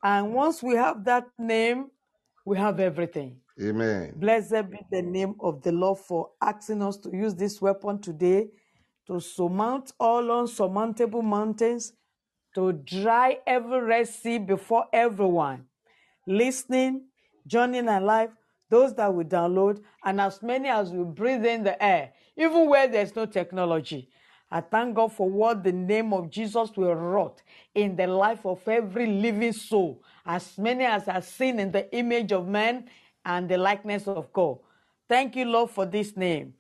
And 0.03 0.35
once 0.35 0.63
we 0.63 0.75
have 0.75 1.03
that 1.07 1.25
name, 1.39 1.87
we 2.45 2.59
have 2.59 2.81
everything. 2.81 3.39
Amen. 3.59 4.13
Blessed 4.17 4.71
be 4.71 4.81
the 4.91 5.01
name 5.01 5.35
of 5.41 5.63
the 5.63 5.73
Lord 5.73 6.01
for 6.01 6.33
asking 6.43 6.83
us 6.83 6.99
to 6.99 7.11
use 7.11 7.35
this 7.35 7.59
weapon 7.59 7.99
today 7.99 8.49
to 9.07 9.21
surmount 9.21 9.91
all 9.99 10.31
unsurmountable 10.33 11.23
mountains, 11.23 11.95
to 12.55 12.73
dry 12.75 13.39
every 13.47 13.81
red 13.81 14.07
sea 14.07 14.37
before 14.37 14.85
everyone, 14.93 15.65
listening, 16.27 17.07
joining 17.47 17.89
our 17.89 18.03
life, 18.03 18.31
those 18.69 18.95
that 18.95 19.15
will 19.15 19.25
download, 19.25 19.83
and 20.05 20.21
as 20.21 20.43
many 20.43 20.69
as 20.69 20.91
will 20.91 21.05
breathe 21.05 21.45
in 21.45 21.65
the 21.65 21.83
air, 21.83 22.13
even 22.37 22.69
where 22.69 22.89
there's 22.89 23.15
no 23.15 23.27
technology. 23.27 24.11
I 24.51 24.61
thank 24.61 24.95
God 24.95 25.13
for 25.13 25.29
what 25.29 25.65
the 25.65 25.73
name 25.73 26.13
of 26.13 26.31
Jesus 26.31 26.71
will 26.77 26.95
wrought 26.95 27.43
in 27.75 27.97
the 27.97 28.07
life 28.07 28.47
of 28.47 28.67
every 28.69 29.07
living 29.07 29.53
soul, 29.53 30.03
as 30.25 30.57
many 30.57 30.85
as 30.85 31.09
are 31.09 31.23
seen 31.23 31.59
in 31.59 31.73
the 31.73 31.93
image 31.95 32.33
of 32.33 32.47
man 32.47 32.89
and 33.25 33.49
the 33.49 33.59
likeness 33.59 34.07
of 34.07 34.33
God. 34.33 34.59
Thank 35.09 35.37
you, 35.37 35.45
Lord, 35.45 35.71
for 35.71 35.87
this 35.87 36.17
name. 36.17 36.55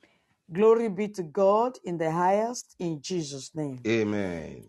Glory 0.52 0.88
be 0.88 1.08
to 1.08 1.22
God 1.22 1.78
in 1.84 1.98
the 1.98 2.10
highest, 2.10 2.76
in 2.78 3.00
Jesus' 3.00 3.54
name. 3.54 3.80
Amen. 3.86 4.68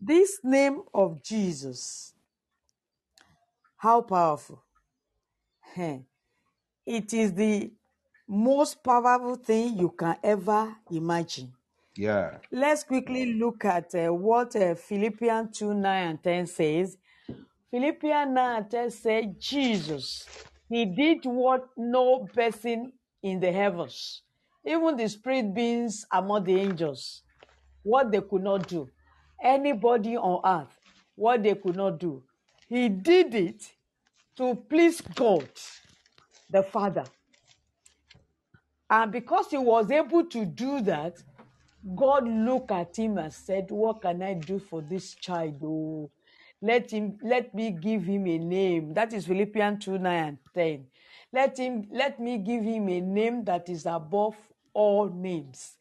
This 0.00 0.40
name 0.42 0.82
of 0.92 1.22
Jesus, 1.22 2.14
how 3.76 4.02
powerful. 4.02 4.62
It 6.86 7.12
is 7.14 7.32
the 7.32 7.72
most 8.28 8.82
powerful 8.82 9.36
thing 9.36 9.78
you 9.78 9.90
can 9.90 10.16
ever 10.22 10.74
imagine. 10.90 11.52
Yeah. 11.96 12.38
Let's 12.50 12.82
quickly 12.84 13.34
look 13.34 13.64
at 13.64 13.94
uh, 13.94 14.12
what 14.12 14.56
uh, 14.56 14.74
Philippians 14.74 15.56
2 15.58 15.74
9 15.74 16.08
and 16.08 16.22
10 16.22 16.46
says. 16.46 16.96
Philippians 17.70 18.32
9 18.34 18.56
and 18.56 18.70
10 18.70 18.90
says, 18.90 19.24
Jesus, 19.38 20.26
He 20.68 20.84
did 20.84 21.24
what 21.24 21.68
no 21.76 22.26
person 22.34 22.92
in 23.22 23.40
the 23.40 23.52
heavens, 23.52 24.22
even 24.64 24.96
the 24.96 25.08
spirit 25.08 25.54
beings 25.54 26.04
among 26.12 26.44
the 26.44 26.54
angels, 26.60 27.22
what 27.82 28.10
they 28.12 28.20
could 28.20 28.42
not 28.42 28.68
do. 28.68 28.88
Anybody 29.42 30.16
on 30.16 30.40
earth, 30.44 30.78
what 31.16 31.42
they 31.42 31.54
could 31.54 31.76
not 31.76 31.98
do. 31.98 32.22
He 32.68 32.88
did 32.88 33.34
it 33.34 33.72
to 34.36 34.54
please 34.54 35.00
God, 35.00 35.48
the 36.54 36.62
Father. 36.62 37.04
And 38.88 39.10
because 39.10 39.50
he 39.50 39.58
was 39.58 39.90
able 39.90 40.24
to 40.26 40.44
do 40.46 40.80
that, 40.82 41.16
God 41.96 42.28
looked 42.28 42.70
at 42.70 42.96
him 42.96 43.18
and 43.18 43.32
said, 43.32 43.70
What 43.70 44.02
can 44.02 44.22
I 44.22 44.34
do 44.34 44.60
for 44.60 44.80
this 44.80 45.14
child? 45.16 45.60
Oh, 45.64 46.10
let 46.62 46.92
him 46.92 47.18
let 47.22 47.52
me 47.54 47.72
give 47.72 48.04
him 48.04 48.28
a 48.28 48.38
name. 48.38 48.94
That 48.94 49.12
is 49.12 49.26
Philippians 49.26 49.84
2 49.84 49.98
9 49.98 50.24
and 50.24 50.38
10. 50.54 50.86
Let 51.32 51.58
him 51.58 51.88
let 51.90 52.20
me 52.20 52.38
give 52.38 52.62
him 52.62 52.88
a 52.88 53.00
name 53.00 53.44
that 53.44 53.68
is 53.68 53.84
above 53.84 54.36
all 54.72 55.08
names. 55.08 55.74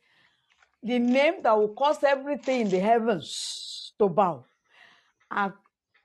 The 0.81 0.97
name 0.97 1.35
that 1.43 1.55
will 1.55 1.75
cause 1.75 2.03
everything 2.03 2.61
in 2.61 2.69
the 2.69 2.79
heavens 2.79 3.93
to 3.99 4.09
bow. 4.09 4.43
And 5.29 5.53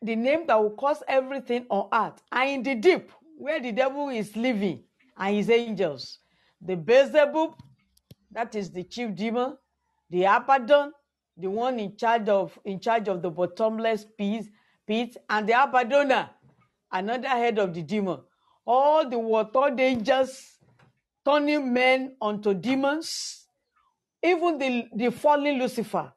the 0.03 0.15
name 0.15 0.47
that 0.47 0.63
will 0.63 0.77
cause 0.77 1.03
everything 1.09 1.67
on 1.71 1.89
earth 1.93 2.23
and 2.31 2.51
in 2.51 2.63
the 2.63 2.75
deep 2.75 3.11
where 3.39 3.61
the 3.61 3.73
devil 3.73 4.09
is 4.09 4.37
living 4.37 4.83
and 5.17 5.37
his 5.37 5.49
angels. 5.49 6.19
The 6.61 6.77
Beelzebub, 6.77 7.55
that 8.33 8.55
is 8.57 8.71
the 8.71 8.85
chief 8.85 9.15
demon, 9.15 9.57
the 10.11 10.25
Abaddon, 10.25 10.93
the 11.37 11.49
one 11.49 11.79
in 11.79 11.97
charge 11.97 12.29
of 12.29 12.59
in 12.65 12.81
charge 12.81 13.09
of 13.09 13.23
the 13.23 13.31
bottomless 13.31 14.05
pit, 14.19 14.47
pit 14.87 15.17
and 15.31 15.49
the 15.49 15.55
Abaddona, 15.55 16.31
another 16.91 17.29
head 17.29 17.59
of 17.61 17.73
the 17.75 17.83
demon. 17.83 18.21
All 18.67 19.09
the 19.09 19.19
water 19.19 19.71
dangers 19.75 20.59
turning 21.25 21.73
men 21.73 22.17
unto 22.21 22.55
demons, 22.55 23.47
even 24.23 24.59
the, 24.59 24.89
the 24.95 25.11
fallen 25.13 25.59
Lucifer. 25.61 26.13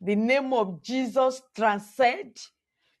The 0.00 0.16
name 0.16 0.52
of 0.54 0.82
Jesus 0.82 1.42
transcend 1.54 2.36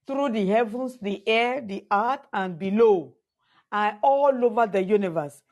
through 0.06 0.30
the 0.30 0.46
heavens, 0.46 0.98
the 1.00 1.26
air, 1.26 1.60
the 1.60 1.86
earth, 1.90 2.26
and 2.32 2.58
below, 2.58 3.14
and 3.72 3.96
all 4.02 4.32
over 4.44 4.66
the 4.66 4.82
universe 4.82 5.42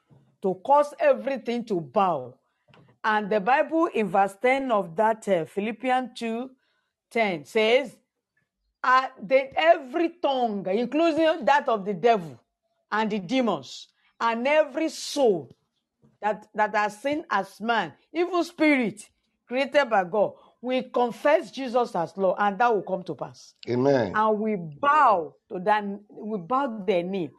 to 0.43 0.55
cause 0.65 0.93
everything 1.01 1.65
to 1.65 1.81
bow. 1.81 2.35
And 3.03 3.31
the 3.31 3.41
Bible 3.41 3.87
in 3.87 4.09
verse 4.09 4.37
10 4.41 4.71
of 4.71 4.95
that 4.97 5.27
uh, 5.27 5.47
Philippians 5.47 6.11
2 6.19 6.51
10 7.11 7.45
says, 7.45 7.97
uh, 8.85 9.07
that 9.23 9.53
every 9.57 10.11
tongue, 10.23 10.67
including 10.71 11.45
that 11.45 11.69
of 11.69 11.85
the 11.85 11.95
devil 11.95 12.39
and 12.93 13.11
the 13.11 13.19
demons, 13.19 13.89
and 14.21 14.47
every 14.47 14.89
soul 14.89 15.51
that, 16.21 16.47
that 16.55 16.75
are 16.75 16.91
seen 16.91 17.25
as 17.31 17.61
man, 17.61 17.93
even 18.13 18.45
spirit 18.45 19.09
created 19.49 19.91
by 19.91 20.05
God, 20.05 20.35
we 20.63 20.83
confess 20.83 21.51
Jesus 21.51 21.95
as 21.97 22.17
Lord, 22.17 22.37
and 22.39 22.59
that 22.59 22.75
will 22.75 22.83
come 22.83 23.03
to 23.05 23.15
pass. 23.15 23.55
Amen. 23.69 24.13
And 24.15 24.39
we 24.39 24.57
bow 24.57 25.35
to 25.51 25.59
that, 25.61 25.85
we 26.09 26.39
bow 26.39 26.83
their 26.87 27.03
knee 27.03 27.31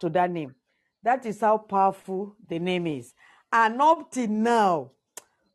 to 0.00 0.08
that 0.10 0.30
name. 0.30 0.54
That 1.02 1.24
is 1.26 1.40
how 1.40 1.58
powerful 1.58 2.36
the 2.48 2.58
name 2.58 2.86
is. 2.86 3.14
And 3.52 3.80
up 3.80 4.10
till 4.10 4.28
now, 4.28 4.90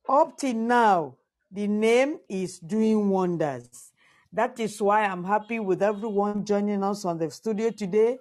up 0.07 0.37
till 0.37 0.55
now, 0.55 1.15
the 1.51 1.67
name 1.67 2.19
is 2.27 2.59
doing 2.59 3.09
wonders. 3.09 3.91
That 4.31 4.59
is 4.59 4.81
why 4.81 5.05
I'm 5.05 5.23
happy 5.23 5.59
with 5.59 5.83
everyone 5.83 6.43
joining 6.43 6.83
us 6.83 7.05
on 7.05 7.19
the 7.19 7.29
studio 7.29 7.69
today, 7.69 8.17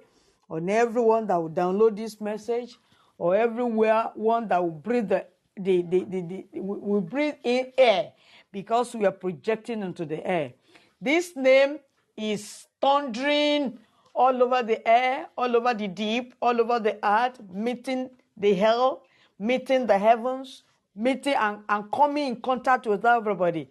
on 0.51 0.69
everyone 0.69 1.27
that 1.29 1.37
will 1.37 1.51
download 1.51 1.97
this 1.97 2.21
message, 2.21 2.77
or 3.17 3.35
everywhere 3.35 4.11
one 4.15 4.49
that 4.49 4.63
will 4.63 4.71
breathe 4.71 5.09
the, 5.09 5.27
the, 5.57 5.83
the, 5.83 6.05
the, 6.05 6.47
the 6.53 6.61
we 6.61 7.01
breathe 7.01 7.37
in 7.45 7.73
air 7.79 8.13
because 8.53 8.95
we 8.95 9.07
are 9.07 9.13
projecting 9.13 9.81
into 9.83 10.05
the 10.05 10.27
air. 10.27 10.53
This 11.01 11.35
name 11.35 11.79
is 12.17 12.67
thundering 12.81 13.79
all 14.15 14.43
over 14.43 14.63
the 14.63 14.87
air, 14.87 15.27
all 15.37 15.57
over 15.57 15.75
the 15.75 15.89
deep, 15.89 16.35
all 16.41 16.61
over 16.61 16.79
the 16.79 16.99
earth, 17.05 17.39
meeting 17.53 18.11
the 18.37 18.55
hell, 18.55 19.03
meeting 19.39 19.87
the 19.87 19.99
heavens, 19.99 20.65
meeting 20.95 21.35
and, 21.35 21.59
and 21.69 21.91
coming 21.93 22.29
in 22.29 22.37
contact 22.37 22.87
with 22.87 23.05
everybody 23.05 23.69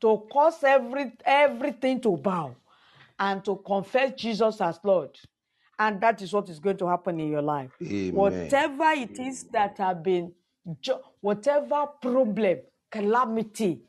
to 0.00 0.22
cause 0.32 0.62
every 0.64 1.12
everything 1.24 2.00
to 2.00 2.16
bow 2.16 2.54
and 3.18 3.44
to 3.44 3.56
confess 3.64 4.12
Jesus 4.16 4.60
as 4.60 4.80
Lord. 4.82 5.18
And 5.78 6.00
that 6.00 6.22
is 6.22 6.32
what 6.32 6.48
is 6.48 6.58
going 6.58 6.76
to 6.78 6.86
happen 6.86 7.18
in 7.20 7.28
your 7.28 7.42
life. 7.42 7.70
Amen. 7.82 8.14
Whatever 8.14 8.90
it 8.90 9.18
is 9.18 9.44
that 9.44 9.78
have 9.78 10.02
been, 10.02 10.32
whatever 11.20 11.86
problem, 12.00 12.58
calamity, 12.90 13.80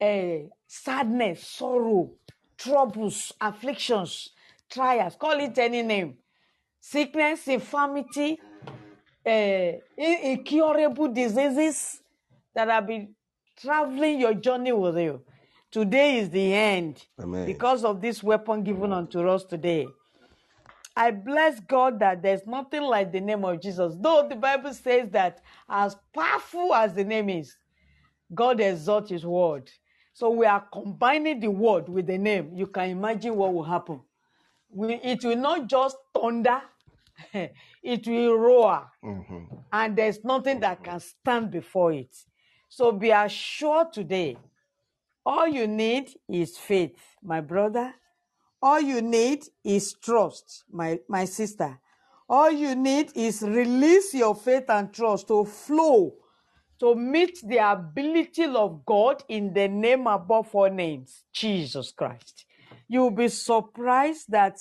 eh, 0.00 0.42
sadness, 0.66 1.46
sorrow, 1.46 2.10
troubles, 2.56 3.32
afflictions, 3.40 4.30
trials, 4.72 5.16
call 5.16 5.38
it 5.40 5.56
any 5.58 5.82
name, 5.82 6.16
sickness, 6.80 7.46
infirmity, 7.48 8.40
uh, 9.26 9.72
incurable 9.96 11.08
diseases 11.08 12.00
that 12.54 12.68
have 12.68 12.86
been 12.86 13.14
traveling 13.60 14.20
your 14.20 14.34
journey 14.34 14.72
with 14.72 14.98
you. 14.98 15.22
Today 15.70 16.18
is 16.18 16.30
the 16.30 16.52
end 16.52 17.04
Amen. 17.20 17.46
because 17.46 17.84
of 17.84 18.00
this 18.00 18.22
weapon 18.22 18.62
given 18.62 18.92
unto 18.92 19.26
us 19.28 19.44
today. 19.44 19.86
I 20.94 21.10
bless 21.10 21.58
God 21.60 21.98
that 22.00 22.22
there's 22.22 22.46
nothing 22.46 22.82
like 22.82 23.12
the 23.12 23.20
name 23.20 23.44
of 23.44 23.62
Jesus. 23.62 23.94
Though 23.98 24.26
the 24.28 24.36
Bible 24.36 24.74
says 24.74 25.08
that 25.10 25.40
as 25.68 25.96
powerful 26.14 26.74
as 26.74 26.92
the 26.92 27.04
name 27.04 27.30
is, 27.30 27.56
God 28.34 28.60
exalts 28.60 29.10
his 29.10 29.24
word. 29.24 29.70
So 30.12 30.28
we 30.28 30.44
are 30.44 30.66
combining 30.70 31.40
the 31.40 31.48
word 31.48 31.88
with 31.88 32.06
the 32.06 32.18
name. 32.18 32.50
You 32.54 32.66
can 32.66 32.90
imagine 32.90 33.34
what 33.34 33.54
will 33.54 33.64
happen. 33.64 34.00
We, 34.72 34.94
it 34.96 35.24
will 35.24 35.36
not 35.36 35.68
just 35.68 35.96
thunder, 36.14 36.62
it 37.34 38.06
will 38.08 38.36
roar 38.36 38.88
Mhm. 39.04 39.64
and 39.72 39.96
there's 39.96 40.24
nothing 40.24 40.60
that 40.60 40.82
can 40.84 41.00
stand 41.00 41.50
before 41.52 41.92
it. 41.92 42.14
So 42.68 42.92
be 42.92 43.10
assured 43.10 43.92
today, 43.92 44.38
all 45.26 45.48
you 45.48 45.66
need 45.68 46.10
is 46.28 46.58
faith, 46.58 46.98
my 47.22 47.40
brother. 47.40 47.94
All 48.62 48.80
you 48.80 49.02
need 49.02 49.44
is 49.64 49.94
trust, 49.94 50.64
my, 50.72 51.00
my 51.08 51.24
sister. 51.26 51.78
All 52.28 52.50
you 52.50 52.74
need 52.76 53.12
is 53.16 53.42
release 53.42 54.14
your 54.14 54.34
faith 54.36 54.64
and 54.70 54.92
trust 54.92 55.28
to 55.28 55.44
flow, 55.46 56.14
to 56.80 56.94
meet 56.96 57.38
the 57.46 57.58
ability 57.58 58.44
of 58.46 58.86
God 58.86 59.24
in 59.28 59.54
the 59.54 59.68
name 59.68 60.06
above 60.08 60.54
all 60.54 60.70
names, 60.70 61.24
Jesus 61.32 61.92
Christ. 61.92 62.46
You'll 62.92 63.10
be 63.10 63.28
surprised 63.28 64.30
that 64.32 64.58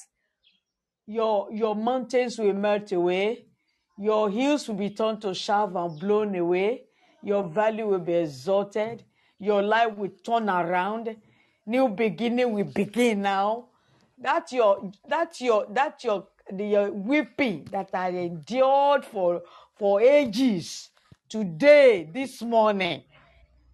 your 1.06 1.50
your 1.52 1.76
mountains 1.76 2.39
will 2.39 2.54
melt 2.54 2.89
away. 2.94 3.44
Your 3.98 4.30
hills 4.30 4.70
will 4.70 4.76
be 4.76 4.91
turned 4.91 5.22
to 5.24 5.34
chaff 5.34 5.76
and 5.76 6.00
blown 6.00 6.34
away. 6.36 6.84
Your 7.22 7.44
valley 7.44 7.84
will 7.84 8.00
be 8.00 8.13
exalted. 8.13 9.04
Your 9.38 9.62
life 9.62 9.98
will 9.98 10.13
turn 10.26 10.50
around. 10.50 11.13
New 11.65 11.89
beginning 11.89 12.54
will 12.54 12.72
begin 12.72 13.24
now. 13.24 13.67
That 14.17 14.50
your 14.54 14.94
that 15.10 15.41
your 15.41 15.65
that 15.72 16.02
your 16.02 16.28
the 16.50 16.67
your 16.67 16.89
weeping 16.89 17.67
that 17.72 17.89
I 17.94 18.12
endured 18.12 19.04
for 19.04 19.41
for 19.78 20.00
ages 20.00 20.89
today 21.28 22.10
this 22.13 22.41
morning 22.41 23.04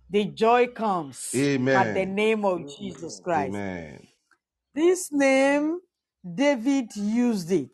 the 0.10 0.26
joy 0.26 0.65
comes. 0.65 1.30
At 1.36 1.93
the 1.93 2.06
name 2.08 2.43
of 2.43 2.67
jesus 2.76 3.20
christ. 3.20 3.54
Amen. 3.54 4.08
This 4.78 5.12
name, 5.12 5.80
David 6.36 6.96
used 6.96 7.52
it. 7.52 7.72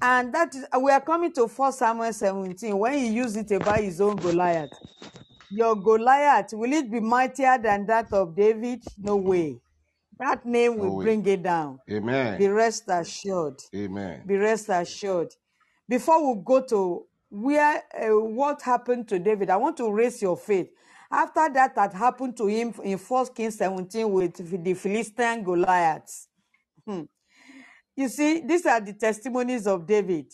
And 0.00 0.32
that 0.34 0.54
is, 0.54 0.64
we 0.80 0.92
are 0.92 1.00
coming 1.00 1.32
to 1.32 1.46
1 1.46 1.72
Samuel 1.72 2.12
17 2.12 2.76
when 2.78 2.92
he 2.98 3.08
used 3.08 3.36
it 3.36 3.50
about 3.50 3.80
his 3.80 4.00
own 4.00 4.16
Goliath. 4.16 4.70
Your 5.50 5.74
Goliath, 5.74 6.52
will 6.52 6.72
it 6.72 6.90
be 6.90 7.00
mightier 7.00 7.58
than 7.60 7.86
that 7.86 8.12
of 8.12 8.36
David? 8.36 8.84
No 8.98 9.16
way. 9.16 9.56
That 10.18 10.44
name 10.44 10.76
No 10.76 10.84
will 10.84 10.96
way. 10.96 11.04
bring 11.06 11.26
it 11.26 11.42
down. 11.42 11.78
Be 11.86 11.96
Amen. 11.96 12.52
rest 12.52 12.84
assured. 12.88 13.60
Amen. 13.74 14.22
Be 14.26 14.36
rest 14.36 14.68
assured. 14.68 15.34
Before 15.88 16.34
we 16.34 16.42
go 16.44 16.60
to 16.66 17.06
where 17.30 17.82
uh, 17.98 18.08
what 18.20 18.60
happened 18.62 19.08
to 19.08 19.18
David, 19.18 19.48
I 19.48 19.56
want 19.56 19.76
to 19.78 19.90
raise 19.90 20.20
your 20.20 20.36
faith. 20.36 20.68
After 21.10 21.48
that 21.54 21.72
had 21.76 21.92
happened 21.94 22.36
to 22.36 22.46
him 22.46 22.74
in 22.84 22.98
1 22.98 23.26
Kings 23.34 23.56
17 23.56 24.10
with 24.10 24.64
the 24.64 24.74
Philistine 24.74 25.42
Goliaths. 25.42 26.28
Hmm. 26.86 27.02
You 27.96 28.08
see, 28.08 28.40
these 28.46 28.66
are 28.66 28.80
the 28.80 28.92
testimonies 28.92 29.66
of 29.66 29.86
David. 29.86 30.26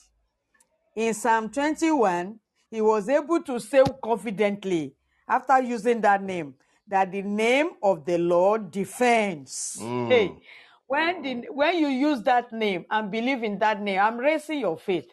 In 0.96 1.14
Psalm 1.14 1.50
21, 1.50 2.38
he 2.70 2.80
was 2.80 3.08
able 3.08 3.42
to 3.42 3.60
say 3.60 3.82
confidently, 4.02 4.94
after 5.28 5.60
using 5.62 6.00
that 6.02 6.22
name, 6.22 6.54
that 6.88 7.10
the 7.12 7.22
name 7.22 7.70
of 7.82 8.04
the 8.04 8.18
Lord 8.18 8.70
defends. 8.70 9.76
Hey, 9.80 10.28
Mm. 10.28 10.40
when, 10.87 11.22
the, 11.22 11.34
when 11.52 11.78
you 11.78 11.88
use 11.88 12.22
that 12.24 12.52
name 12.52 12.84
and 12.90 13.10
believe 13.10 13.42
in 13.42 13.58
that 13.60 13.80
name, 13.80 14.00
I'm 14.00 14.18
raising 14.18 14.60
your 14.60 14.76
faith 14.76 15.10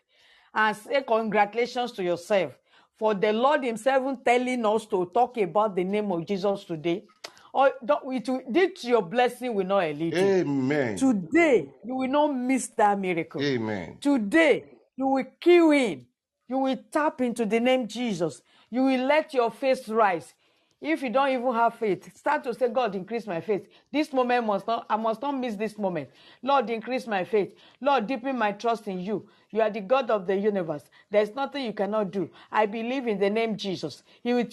and 0.54 0.76
say 0.76 1.02
congratulations 1.04 1.93
to 1.93 2.04
yourself. 2.04 2.58
For 3.02 3.16
the 3.16 3.34
Lord 3.34 3.64
Himself 3.64 4.20
telling 4.24 4.64
us 4.64 4.86
to 4.86 5.10
talk 5.12 5.36
about 5.38 5.76
the 5.76 5.84
name 5.84 6.12
of 6.12 6.24
Jesus 6.24 6.64
today. 6.66 7.04
Or 7.52 7.72
it 8.12 8.30
will, 8.30 8.42
this 8.48 8.86
your 8.86 9.02
blessing 9.02 9.56
will 9.56 9.66
not 9.66 9.80
elude 9.80 10.14
you. 10.14 10.20
Amen. 10.20 10.98
Today, 10.98 11.68
you 11.84 11.96
will 11.96 12.08
not 12.08 12.28
miss 12.28 12.68
that 12.78 13.00
miracle. 13.00 13.42
Amen. 13.42 13.98
Today, 14.00 14.66
you 14.96 15.08
will 15.08 15.26
key 15.40 15.58
in. 15.58 16.06
You 16.48 16.60
will 16.60 16.78
tap 16.92 17.22
into 17.22 17.44
the 17.44 17.60
name 17.60 17.88
Jesus. 17.88 18.44
You 18.70 18.84
will 18.84 19.04
let 19.08 19.34
your 19.34 19.50
face 19.50 19.90
rise. 19.90 20.36
If 20.82 21.04
you 21.04 21.12
don't 21.12 21.30
even 21.30 21.54
have 21.54 21.76
faith, 21.76 22.17
start 22.17 22.44
to 22.46 22.56
say, 22.56 22.67
God, 22.67 22.96
increase 22.96 23.28
my 23.28 23.39
faith. 23.39 23.67
This 23.91 24.12
moment 24.12 24.48
must 24.48 24.65
not, 24.65 24.88
I 24.89 24.98
must 24.98 25.22
not 25.22 25.38
miss 25.38 25.56
this 25.56 25.78
moment. 25.78 26.10
Lord, 26.41 26.72
increase 26.72 27.06
my 27.06 27.24
faith. 27.24 27.56
Lord, 27.80 28.08
deepen 28.08 28.36
my 28.36 28.52
trust 28.52 28.88
in 28.88 29.00
you. 29.00 29.30
You 29.52 29.62
are 29.62 29.70
the 29.70 29.82
God 29.82 30.10
of 30.10 30.26
the 30.26 30.36
universe. 30.36 30.84
There's 31.12 31.36
nothing 31.36 31.65
you 31.65 31.74
cannot 31.74 32.10
do. 32.10 32.32
I 32.52 32.65
believe 32.65 33.06
in 33.06 33.20
the 33.20 33.30
name 33.30 33.58
Jesus. 33.58 34.02
He 34.24 34.34
will, 34.34 34.46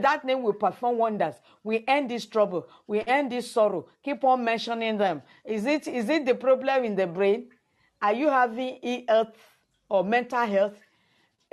that 0.00 0.24
name 0.24 0.42
will 0.42 0.54
perform 0.54 0.98
wonders. 0.98 1.36
We 1.62 1.84
end 1.86 2.10
this 2.10 2.26
trouble. 2.26 2.66
We 2.88 3.02
end 3.02 3.30
this 3.30 3.48
sorrow. 3.48 3.86
Keep 4.02 4.24
on 4.24 4.42
mentioning 4.42 4.98
them. 4.98 5.22
Is 5.44 5.66
it, 5.66 5.86
is 5.86 6.08
it 6.08 6.26
the 6.26 6.34
problem 6.34 6.84
in 6.84 6.96
the 6.96 7.06
brain? 7.06 7.46
Are 8.02 8.12
you 8.12 8.28
having 8.28 8.78
ill 8.82 9.02
health 9.08 9.36
or 9.88 10.02
mental 10.02 10.46
health? 10.46 10.74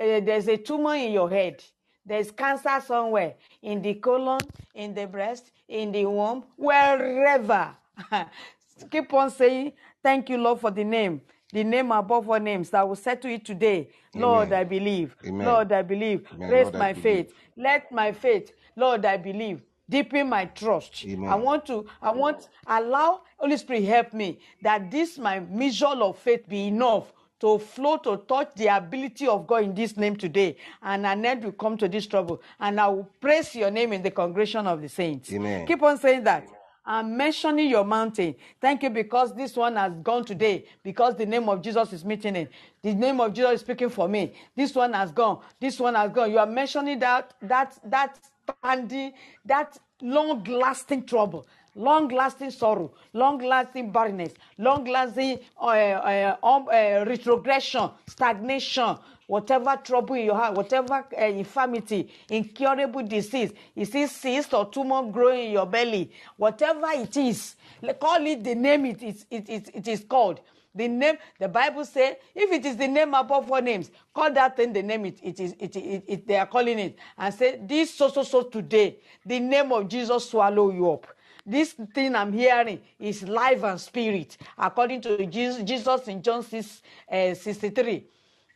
Uh, 0.00 0.18
there's 0.20 0.48
a 0.48 0.56
tumor 0.56 0.96
in 0.96 1.12
your 1.12 1.30
head. 1.30 1.62
There's 2.06 2.30
cancer 2.30 2.82
somewhere 2.86 3.34
in 3.62 3.80
the 3.80 3.94
colon, 3.94 4.40
in 4.74 4.94
the 4.94 5.06
breast, 5.06 5.50
in 5.68 5.92
the 5.92 6.04
womb, 6.06 6.44
wherever. 6.56 7.74
Keep 8.90 9.12
on 9.14 9.30
saying, 9.30 9.72
Thank 10.02 10.28
you, 10.28 10.36
Lord, 10.36 10.60
for 10.60 10.70
the 10.70 10.84
name. 10.84 11.22
The 11.50 11.64
name 11.64 11.92
above 11.92 12.28
all 12.28 12.40
names 12.40 12.70
that 12.70 12.86
will 12.86 12.96
settle 12.96 13.30
it 13.30 13.44
today. 13.44 13.88
Lord, 14.14 14.48
Amen. 14.48 14.58
I 14.58 14.64
believe. 14.64 15.16
Amen. 15.24 15.46
Lord, 15.46 15.72
I 15.72 15.82
believe. 15.82 16.26
Amen. 16.34 16.50
Raise 16.50 16.64
Lord, 16.64 16.76
I 16.76 16.78
my 16.78 16.94
faith. 16.94 17.32
Let 17.56 17.90
my 17.90 18.12
faith, 18.12 18.52
Lord, 18.76 19.04
I 19.06 19.16
believe. 19.16 19.62
Deepen 19.88 20.28
my 20.28 20.46
trust. 20.46 21.06
I 21.26 21.34
want 21.36 21.66
to, 21.66 21.86
I 22.02 22.10
want, 22.10 22.48
allow 22.66 23.22
Holy 23.38 23.56
Spirit 23.56 23.84
help 23.84 24.12
me 24.12 24.38
that 24.62 24.90
this 24.90 25.18
my 25.18 25.40
measure 25.40 25.86
of 25.86 26.18
faith 26.18 26.48
be 26.48 26.68
enough 26.68 27.12
to 27.40 27.58
flow 27.58 27.96
to 27.98 28.18
touch 28.28 28.50
the 28.56 28.68
ability 28.68 29.26
of 29.26 29.46
God 29.46 29.64
in 29.64 29.74
this 29.74 29.96
name 29.96 30.16
today. 30.16 30.56
And 30.82 31.06
an 31.06 31.24
end 31.24 31.44
will 31.44 31.52
come 31.52 31.76
to 31.78 31.88
this 31.88 32.06
trouble. 32.06 32.40
And 32.58 32.80
I 32.80 32.88
will 32.88 33.10
praise 33.20 33.54
your 33.54 33.70
name 33.70 33.92
in 33.92 34.02
the 34.02 34.10
congregation 34.10 34.66
of 34.66 34.80
the 34.80 34.88
saints. 34.88 35.32
Amen. 35.32 35.66
Keep 35.66 35.82
on 35.82 35.98
saying 35.98 36.24
that. 36.24 36.48
I'm 36.86 37.16
mentioning 37.16 37.70
your 37.70 37.84
mountain. 37.84 38.34
Thank 38.60 38.82
you 38.82 38.90
because 38.90 39.34
this 39.34 39.56
one 39.56 39.76
has 39.76 39.94
gone 40.02 40.24
today. 40.24 40.66
Because 40.82 41.16
the 41.16 41.24
name 41.24 41.48
of 41.48 41.62
Jesus 41.62 41.92
is 41.94 42.04
meeting 42.04 42.36
it. 42.36 42.50
The 42.82 42.94
name 42.94 43.20
of 43.20 43.32
Jesus 43.32 43.52
is 43.54 43.60
speaking 43.60 43.88
for 43.88 44.06
me. 44.06 44.34
This 44.54 44.74
one 44.74 44.92
has 44.92 45.10
gone. 45.10 45.40
This 45.58 45.80
one 45.80 45.94
has 45.94 46.12
gone. 46.12 46.30
You 46.30 46.38
are 46.38 46.46
mentioning 46.46 46.98
that 46.98 47.32
that 47.40 47.78
that 47.84 48.18
standing 48.60 49.14
that 49.46 49.78
long-lasting 50.02 51.06
trouble, 51.06 51.46
long-lasting 51.74 52.50
sorrow, 52.50 52.92
long-lasting 53.12 53.90
barrenness, 53.90 54.32
long-lasting 54.58 55.38
uh, 55.60 55.64
uh, 55.64 56.36
um, 56.42 56.68
uh, 56.72 57.04
retrogression, 57.06 57.90
stagnation, 58.06 58.96
whatever 59.26 59.76
trouble 59.82 60.14
in 60.14 60.26
your 60.26 60.34
heart, 60.34 60.54
whatever 60.54 61.04
uh, 61.18 61.24
infirmity, 61.24 62.10
incurable 62.30 63.02
disease, 63.02 63.52
is 63.74 63.94
it 63.94 64.10
cyst 64.10 64.54
or 64.54 64.68
tumor 64.70 65.02
growing 65.10 65.46
in 65.46 65.52
your 65.52 65.66
belly, 65.66 66.10
whatever 66.36 66.88
it 66.92 67.16
is, 67.16 67.56
call 67.98 68.24
it 68.26 68.44
the 68.44 68.54
name 68.54 68.86
it 68.86 69.02
is, 69.02 69.26
it, 69.30 69.48
it, 69.48 69.70
it 69.74 69.88
is 69.88 70.04
called. 70.04 70.40
The 70.76 70.88
name, 70.88 71.18
the 71.38 71.46
Bible 71.46 71.84
says, 71.84 72.16
if 72.34 72.50
it 72.50 72.66
is 72.66 72.76
the 72.76 72.88
name 72.88 73.14
above 73.14 73.48
all 73.50 73.62
names, 73.62 73.92
call 74.12 74.32
that 74.32 74.56
thing 74.56 74.72
the 74.72 74.82
name 74.82 75.06
it, 75.06 75.18
it 75.22 75.38
is, 75.38 75.54
it, 75.60 75.76
it, 75.76 76.04
it, 76.06 76.26
they 76.26 76.36
are 76.36 76.46
calling 76.46 76.80
it, 76.80 76.98
and 77.16 77.32
say, 77.32 77.60
this 77.62 77.94
so, 77.94 78.08
so, 78.08 78.24
so 78.24 78.42
today, 78.42 78.96
the 79.24 79.38
name 79.38 79.70
of 79.70 79.88
Jesus 79.88 80.28
swallow 80.28 80.72
you 80.72 80.90
up. 80.90 81.06
This 81.46 81.74
thing 81.94 82.14
I'm 82.14 82.32
hearing 82.32 82.80
is 82.98 83.22
life 83.22 83.62
and 83.64 83.80
spirit, 83.80 84.36
according 84.56 85.02
to 85.02 85.26
Jesus, 85.26 86.08
in 86.08 86.22
John 86.22 86.42
6, 86.42 86.82
uh, 87.10 87.34
63. 87.34 88.06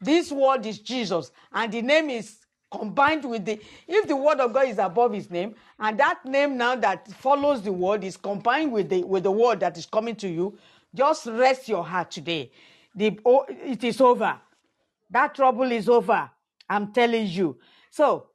This 0.00 0.32
word 0.32 0.64
is 0.64 0.78
Jesus, 0.78 1.30
and 1.52 1.72
the 1.72 1.82
name 1.82 2.08
is 2.08 2.38
combined 2.70 3.24
with 3.24 3.44
the 3.44 3.60
if 3.86 4.06
the 4.06 4.16
word 4.16 4.40
of 4.40 4.52
God 4.52 4.68
is 4.68 4.78
above 4.78 5.12
his 5.12 5.30
name, 5.30 5.54
and 5.78 5.98
that 5.98 6.24
name 6.24 6.56
now 6.56 6.76
that 6.76 7.08
follows 7.12 7.62
the 7.62 7.72
word 7.72 8.04
is 8.04 8.16
combined 8.16 8.72
with 8.72 8.88
the 8.88 9.02
with 9.02 9.24
the 9.24 9.30
word 9.30 9.60
that 9.60 9.76
is 9.76 9.86
coming 9.86 10.14
to 10.16 10.28
you, 10.28 10.56
just 10.94 11.26
rest 11.26 11.68
your 11.68 11.84
heart 11.84 12.10
today. 12.10 12.50
The 12.94 13.18
oh, 13.24 13.44
it 13.48 13.84
is 13.84 14.00
over. 14.00 14.38
That 15.10 15.34
trouble 15.34 15.70
is 15.72 15.88
over. 15.88 16.30
I'm 16.70 16.92
telling 16.92 17.26
you. 17.26 17.58
So 17.90 18.28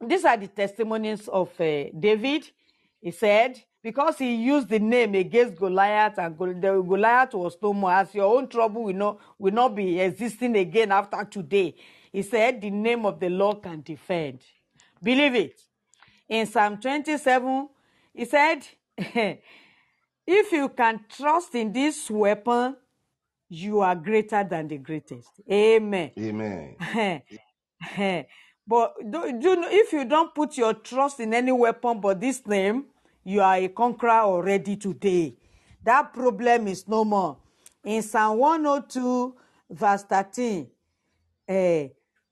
these 0.00 0.24
are 0.24 0.36
the 0.36 0.48
testimonies 0.48 1.28
of 1.28 1.48
uh, 1.60 1.84
David. 1.98 2.50
He 3.00 3.10
said, 3.10 3.62
because 3.82 4.18
he 4.18 4.34
used 4.36 4.68
the 4.68 4.78
name 4.78 5.14
against 5.14 5.56
Goliath, 5.56 6.18
and 6.18 6.36
Gol- 6.38 6.54
the 6.54 6.82
Goliath 6.82 7.34
was 7.34 7.56
no 7.60 7.72
more, 7.72 7.92
as 7.92 8.14
your 8.14 8.36
own 8.36 8.48
trouble 8.48 8.84
will 8.84 8.94
not, 8.94 9.18
will 9.38 9.52
not 9.52 9.74
be 9.74 10.00
existing 10.00 10.56
again 10.56 10.92
after 10.92 11.24
today. 11.24 11.74
He 12.12 12.22
said, 12.22 12.60
the 12.60 12.70
name 12.70 13.04
of 13.06 13.18
the 13.18 13.28
Lord 13.28 13.62
can 13.62 13.82
defend. 13.82 14.40
Believe 15.02 15.34
it. 15.34 15.60
In 16.28 16.46
Psalm 16.46 16.78
27, 16.80 17.68
he 18.14 18.24
said, 18.24 18.60
if 18.98 20.52
you 20.52 20.68
can 20.68 21.04
trust 21.08 21.54
in 21.54 21.72
this 21.72 22.08
weapon, 22.10 22.76
you 23.48 23.80
are 23.80 23.94
greater 23.94 24.44
than 24.44 24.68
the 24.68 24.78
greatest. 24.78 25.28
Amen. 25.50 26.12
Amen. 26.18 26.76
but 28.66 28.94
do, 29.10 29.40
do, 29.40 29.64
if 29.68 29.92
you 29.92 30.04
don't 30.04 30.34
put 30.34 30.56
your 30.56 30.74
trust 30.74 31.20
in 31.20 31.34
any 31.34 31.52
weapon 31.52 32.00
but 32.00 32.20
this 32.20 32.46
name, 32.46 32.86
you 33.24 33.40
are 33.40 33.56
a 33.56 33.68
conqueror 33.68 34.22
already 34.22 34.76
today. 34.76 35.34
That 35.84 36.12
problem 36.12 36.68
is 36.68 36.86
no 36.88 37.04
more. 37.04 37.38
In 37.84 38.02
Psalm 38.02 38.38
102, 38.38 39.34
verse 39.70 40.04
13, 40.04 40.66
eh, 41.48 41.88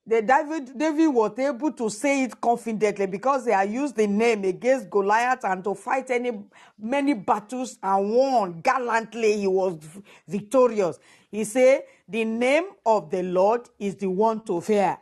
the 0.07 0.23
David, 0.23 0.77
David 0.77 1.09
was 1.09 1.39
able 1.39 1.73
to 1.73 1.89
say 1.91 2.25
it 2.25 2.41
confidently 2.41 3.07
because 3.07 3.45
they 3.45 3.53
had 3.53 3.71
used 3.71 3.97
the 3.97 4.07
name 4.07 4.45
against 4.45 4.91
Goliath 4.91 5.45
and 5.45 5.63
to 5.65 5.75
fight 5.75 6.11
any 6.11 6.33
many 6.79 7.15
battles 7.15 7.79
and 7.83 8.11
won 8.11 8.61
gallantly. 8.61 9.37
He 9.39 9.47
was 9.47 9.79
victorious. 10.27 10.99
He 11.31 11.45
said, 11.45 11.85
"The 12.09 12.25
name 12.25 12.71
of 12.85 13.11
the 13.11 13.23
Lord 13.23 13.69
is 13.79 13.97
the 13.97 14.09
one 14.09 14.41
to 14.47 14.61
fear." 14.61 14.99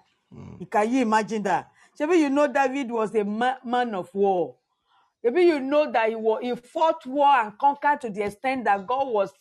Can 0.71 0.93
you 0.93 1.03
imagine 1.03 1.43
that? 1.45 1.71
Maybe 1.99 2.17
you 2.17 2.31
know 2.31 2.47
David 2.47 2.91
was 2.91 3.15
a 3.15 3.25
ma- 3.25 3.57
man 3.65 3.95
of 3.95 4.15
war. 4.15 4.57
Maybe 5.23 5.43
you 5.43 5.61
know 5.61 5.91
that 5.91 6.09
he, 6.11 6.15
was, 6.15 6.41
he 6.43 6.55
fought 6.55 7.05
war 7.07 7.29
and 7.29 7.59
conquered 7.59 8.01
to 8.03 8.11
the 8.11 8.25
extent 8.25 8.65
that 8.65 8.87
God 8.87 9.09
was 9.09 9.33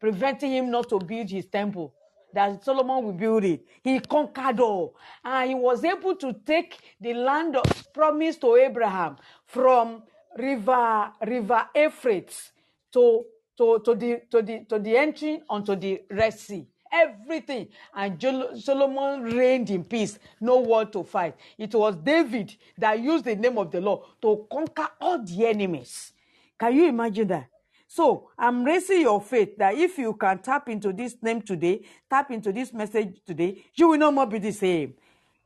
preventing 0.00 0.52
him 0.52 0.70
not 0.70 0.88
to 0.90 0.98
build 0.98 1.30
his 1.30 1.46
temple. 1.46 1.94
That 2.34 2.64
Solomon 2.64 3.04
will 3.04 3.12
build 3.12 3.44
it. 3.44 3.64
He 3.82 4.00
conquered 4.00 4.60
all. 4.60 4.96
And 5.24 5.50
he 5.50 5.54
was 5.54 5.84
able 5.84 6.16
to 6.16 6.34
take 6.46 6.78
the 7.00 7.14
land 7.14 7.56
of 7.56 7.92
promise 7.94 8.36
to 8.38 8.56
Abraham 8.56 9.16
from 9.46 10.02
river, 10.38 11.12
river 11.26 11.68
Euphrates 11.74 12.52
to, 12.92 13.24
to, 13.58 13.80
to, 13.84 13.94
the, 13.94 14.22
to, 14.30 14.42
the, 14.42 14.64
to 14.68 14.78
the 14.78 14.96
entry 14.96 15.42
onto 15.48 15.76
the 15.76 16.02
Red 16.10 16.34
Sea. 16.34 16.66
Everything. 17.02 17.68
And 17.94 18.20
Solomon 18.62 19.22
reigned 19.22 19.70
in 19.70 19.84
peace, 19.84 20.18
no 20.40 20.58
war 20.60 20.84
to 20.86 21.04
fight. 21.04 21.36
It 21.58 21.74
was 21.74 21.96
David 21.96 22.54
that 22.78 23.00
used 23.00 23.24
the 23.24 23.36
name 23.36 23.58
of 23.58 23.70
the 23.70 23.80
Lord 23.80 24.02
to 24.22 24.46
conquer 24.50 24.88
all 25.00 25.22
the 25.22 25.46
enemies. 25.46 26.12
Can 26.58 26.74
you 26.74 26.88
imagine 26.88 27.28
that? 27.28 27.48
So 27.88 28.30
I'm 28.38 28.64
raising 28.64 29.02
your 29.02 29.20
faith 29.20 29.56
that 29.58 29.74
if 29.74 29.98
you 29.98 30.12
can 30.14 30.38
tap 30.38 30.68
into 30.68 30.92
this 30.92 31.16
name 31.22 31.42
today, 31.42 31.82
tap 32.10 32.30
into 32.30 32.52
this 32.52 32.72
message 32.72 33.20
today, 33.24 33.64
you 33.74 33.88
will 33.88 33.98
no 33.98 34.10
more 34.10 34.26
be 34.26 34.38
the 34.38 34.52
same. 34.52 34.94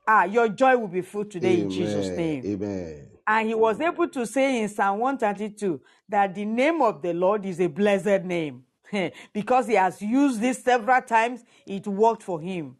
Ah, 0.06 0.24
your 0.24 0.48
joy 0.48 0.76
will 0.76 0.88
be 0.88 1.02
full 1.02 1.24
today 1.24 1.60
in 1.60 1.70
Jesus' 1.70 2.06
Amen. 2.06 2.16
name. 2.16 2.44
Amen. 2.46 3.08
And 3.26 3.48
he 3.48 3.54
was 3.54 3.80
able 3.80 4.08
to 4.08 4.26
say 4.26 4.62
in 4.62 4.68
Psalm 4.68 4.98
132 4.98 5.80
that 6.08 6.34
the 6.34 6.44
name 6.44 6.82
of 6.82 7.02
the 7.02 7.12
Lord 7.12 7.44
is 7.46 7.60
a 7.60 7.68
blessed 7.68 8.24
name. 8.24 8.64
Because 9.32 9.66
he 9.66 9.74
has 9.74 10.00
used 10.02 10.40
this 10.40 10.62
several 10.62 11.02
times, 11.02 11.44
it 11.66 11.86
worked 11.86 12.22
for 12.22 12.40
him. 12.40 12.76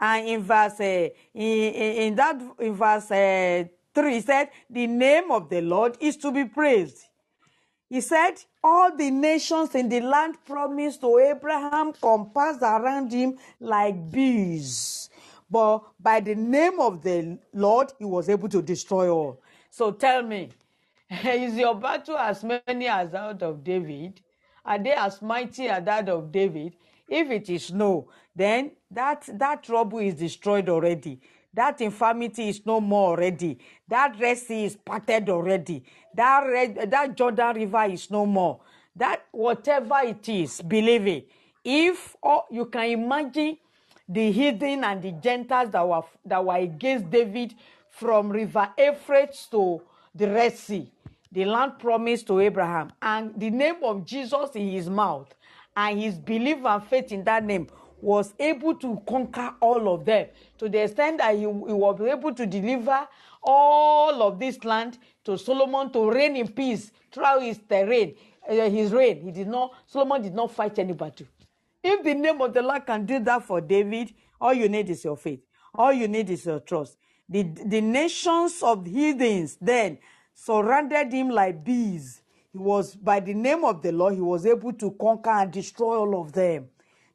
And 0.00 0.26
in 0.26 0.42
verse 0.42 0.80
uh, 0.80 1.08
in, 1.32 1.74
in, 1.74 2.14
that 2.16 2.40
in 2.58 2.74
verse 2.74 3.10
uh, 3.10 3.64
3, 3.94 4.14
he 4.14 4.20
said, 4.20 4.48
The 4.68 4.86
name 4.86 5.30
of 5.30 5.48
the 5.48 5.60
Lord 5.60 5.96
is 6.00 6.16
to 6.18 6.32
be 6.32 6.44
praised. 6.44 7.04
He 7.88 8.00
said, 8.00 8.36
All 8.64 8.96
the 8.96 9.10
nations 9.10 9.74
in 9.74 9.90
the 9.90 10.00
land 10.00 10.38
promised 10.46 11.02
to 11.02 11.18
Abraham 11.18 11.92
compassed 11.92 12.62
around 12.62 13.12
him 13.12 13.38
like 13.60 14.10
bees. 14.10 15.10
But 15.50 15.84
by 16.00 16.20
the 16.20 16.34
name 16.34 16.80
of 16.80 17.02
the 17.02 17.38
Lord, 17.52 17.92
he 17.98 18.06
was 18.06 18.30
able 18.30 18.48
to 18.48 18.62
destroy 18.62 19.10
all. 19.10 19.42
So 19.70 19.90
tell 19.92 20.22
me, 20.22 20.48
is 21.10 21.54
your 21.54 21.74
battle 21.74 22.16
as 22.16 22.42
many 22.42 22.88
as 22.88 23.12
out 23.12 23.42
of 23.42 23.62
David? 23.62 24.21
Are 24.64 24.78
they 24.78 24.92
as 24.92 25.20
mighty 25.22 25.68
as 25.68 25.84
that 25.84 26.08
of 26.08 26.30
David? 26.30 26.74
If 27.08 27.30
it 27.30 27.50
is 27.50 27.72
no, 27.72 28.08
then 28.34 28.72
that, 28.90 29.28
that 29.34 29.64
trouble 29.64 29.98
is 29.98 30.14
destroyed 30.14 30.68
already. 30.68 31.20
That 31.54 31.80
infirmity 31.80 32.48
is 32.48 32.64
no 32.64 32.80
more 32.80 33.10
already. 33.10 33.58
That 33.86 34.18
Red 34.18 34.38
Sea 34.38 34.64
is 34.64 34.76
parted 34.76 35.28
already. 35.28 35.84
That, 36.14 36.40
red, 36.46 36.90
that 36.90 37.16
Jordan 37.16 37.56
River 37.56 37.84
is 37.84 38.10
no 38.10 38.24
more. 38.24 38.60
That 38.96 39.26
whatever 39.32 40.00
it 40.04 40.26
is, 40.28 40.62
believe 40.62 41.06
it. 41.06 41.28
If 41.64 42.16
oh, 42.22 42.44
you 42.50 42.66
can 42.66 42.86
imagine 42.86 43.58
the 44.08 44.32
heathen 44.32 44.84
and 44.84 45.02
the 45.02 45.12
Gentiles 45.12 45.70
that 45.70 45.86
were, 45.86 46.02
that 46.24 46.44
were 46.44 46.56
against 46.56 47.10
David 47.10 47.54
from 47.90 48.30
River 48.30 48.68
Euphrates 48.76 49.46
to 49.50 49.82
the 50.14 50.28
Red 50.28 50.56
Sea, 50.56 50.90
the 51.32 51.44
land 51.46 51.78
promised 51.78 52.26
to 52.28 52.40
Abraham, 52.40 52.92
and 53.00 53.32
the 53.38 53.50
name 53.50 53.76
of 53.82 54.04
Jesus 54.04 54.50
in 54.54 54.70
his 54.70 54.88
mouth, 54.88 55.34
and 55.76 55.98
his 56.00 56.18
belief 56.18 56.58
and 56.64 56.84
faith 56.84 57.10
in 57.10 57.24
that 57.24 57.44
name 57.44 57.66
was 58.00 58.34
able 58.38 58.74
to 58.74 59.00
conquer 59.08 59.54
all 59.60 59.94
of 59.94 60.04
them 60.04 60.26
to 60.58 60.68
the 60.68 60.82
extent 60.82 61.18
that 61.18 61.34
he, 61.34 61.40
he 61.40 61.46
was 61.46 62.00
able 62.00 62.34
to 62.34 62.44
deliver 62.46 63.06
all 63.42 64.22
of 64.22 64.38
this 64.38 64.62
land 64.64 64.98
to 65.24 65.38
Solomon 65.38 65.90
to 65.92 66.10
reign 66.10 66.36
in 66.36 66.48
peace 66.48 66.90
throughout 67.12 67.42
his 67.42 67.60
terrain, 67.68 68.14
uh, 68.48 68.52
his 68.68 68.92
reign. 68.92 69.22
He 69.22 69.30
did 69.30 69.48
not, 69.48 69.72
Solomon 69.86 70.20
did 70.20 70.34
not 70.34 70.50
fight 70.52 70.78
any 70.78 70.92
battle. 70.92 71.26
If 71.82 72.04
the 72.04 72.14
name 72.14 72.40
of 72.40 72.52
the 72.52 72.62
Lord 72.62 72.84
can 72.86 73.06
do 73.06 73.20
that 73.20 73.44
for 73.44 73.60
David, 73.60 74.12
all 74.40 74.52
you 74.52 74.68
need 74.68 74.90
is 74.90 75.04
your 75.04 75.16
faith. 75.16 75.40
All 75.74 75.92
you 75.92 76.08
need 76.08 76.28
is 76.28 76.44
your 76.44 76.60
trust. 76.60 76.98
The, 77.28 77.44
the 77.44 77.80
nations 77.80 78.62
of 78.62 78.84
heathens 78.84 79.56
then 79.60 79.98
surrounded 80.44 81.12
him 81.12 81.28
like 81.28 81.64
bees. 81.64 82.20
He 82.52 82.58
was, 82.58 82.96
by 82.96 83.20
the 83.20 83.32
name 83.34 83.64
of 83.64 83.80
the 83.80 83.92
Lord, 83.92 84.14
he 84.14 84.20
was 84.20 84.44
able 84.44 84.72
to 84.74 84.90
conquer 85.00 85.30
and 85.30 85.52
destroy 85.52 85.96
all 85.98 86.20
of 86.20 86.32
them. 86.32 86.68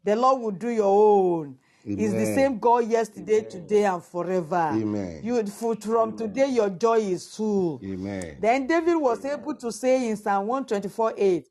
The 0.04 0.16
Lord 0.16 0.42
will 0.42 0.52
do 0.52 0.70
your 0.70 0.86
own. 0.86 1.58
He's 1.84 2.14
the 2.14 2.26
same 2.26 2.58
God 2.60 2.88
yesterday, 2.90 3.42
today, 3.42 3.84
and 3.86 4.04
forever. 4.04 4.72
Amen. 4.74 5.20
You, 5.24 5.46
from 5.46 6.16
today, 6.18 6.48
your 6.48 6.70
joy 6.70 7.00
is 7.00 7.36
full. 7.36 7.82
Amen. 7.84 8.38
Then 8.40 8.68
David 8.68 8.96
was 8.96 9.24
able 9.26 9.56
to 9.56 9.72
say 9.72 10.10
in 10.10 10.16
Psalm 10.18 10.48
124 10.48 11.14
8, 11.18 11.48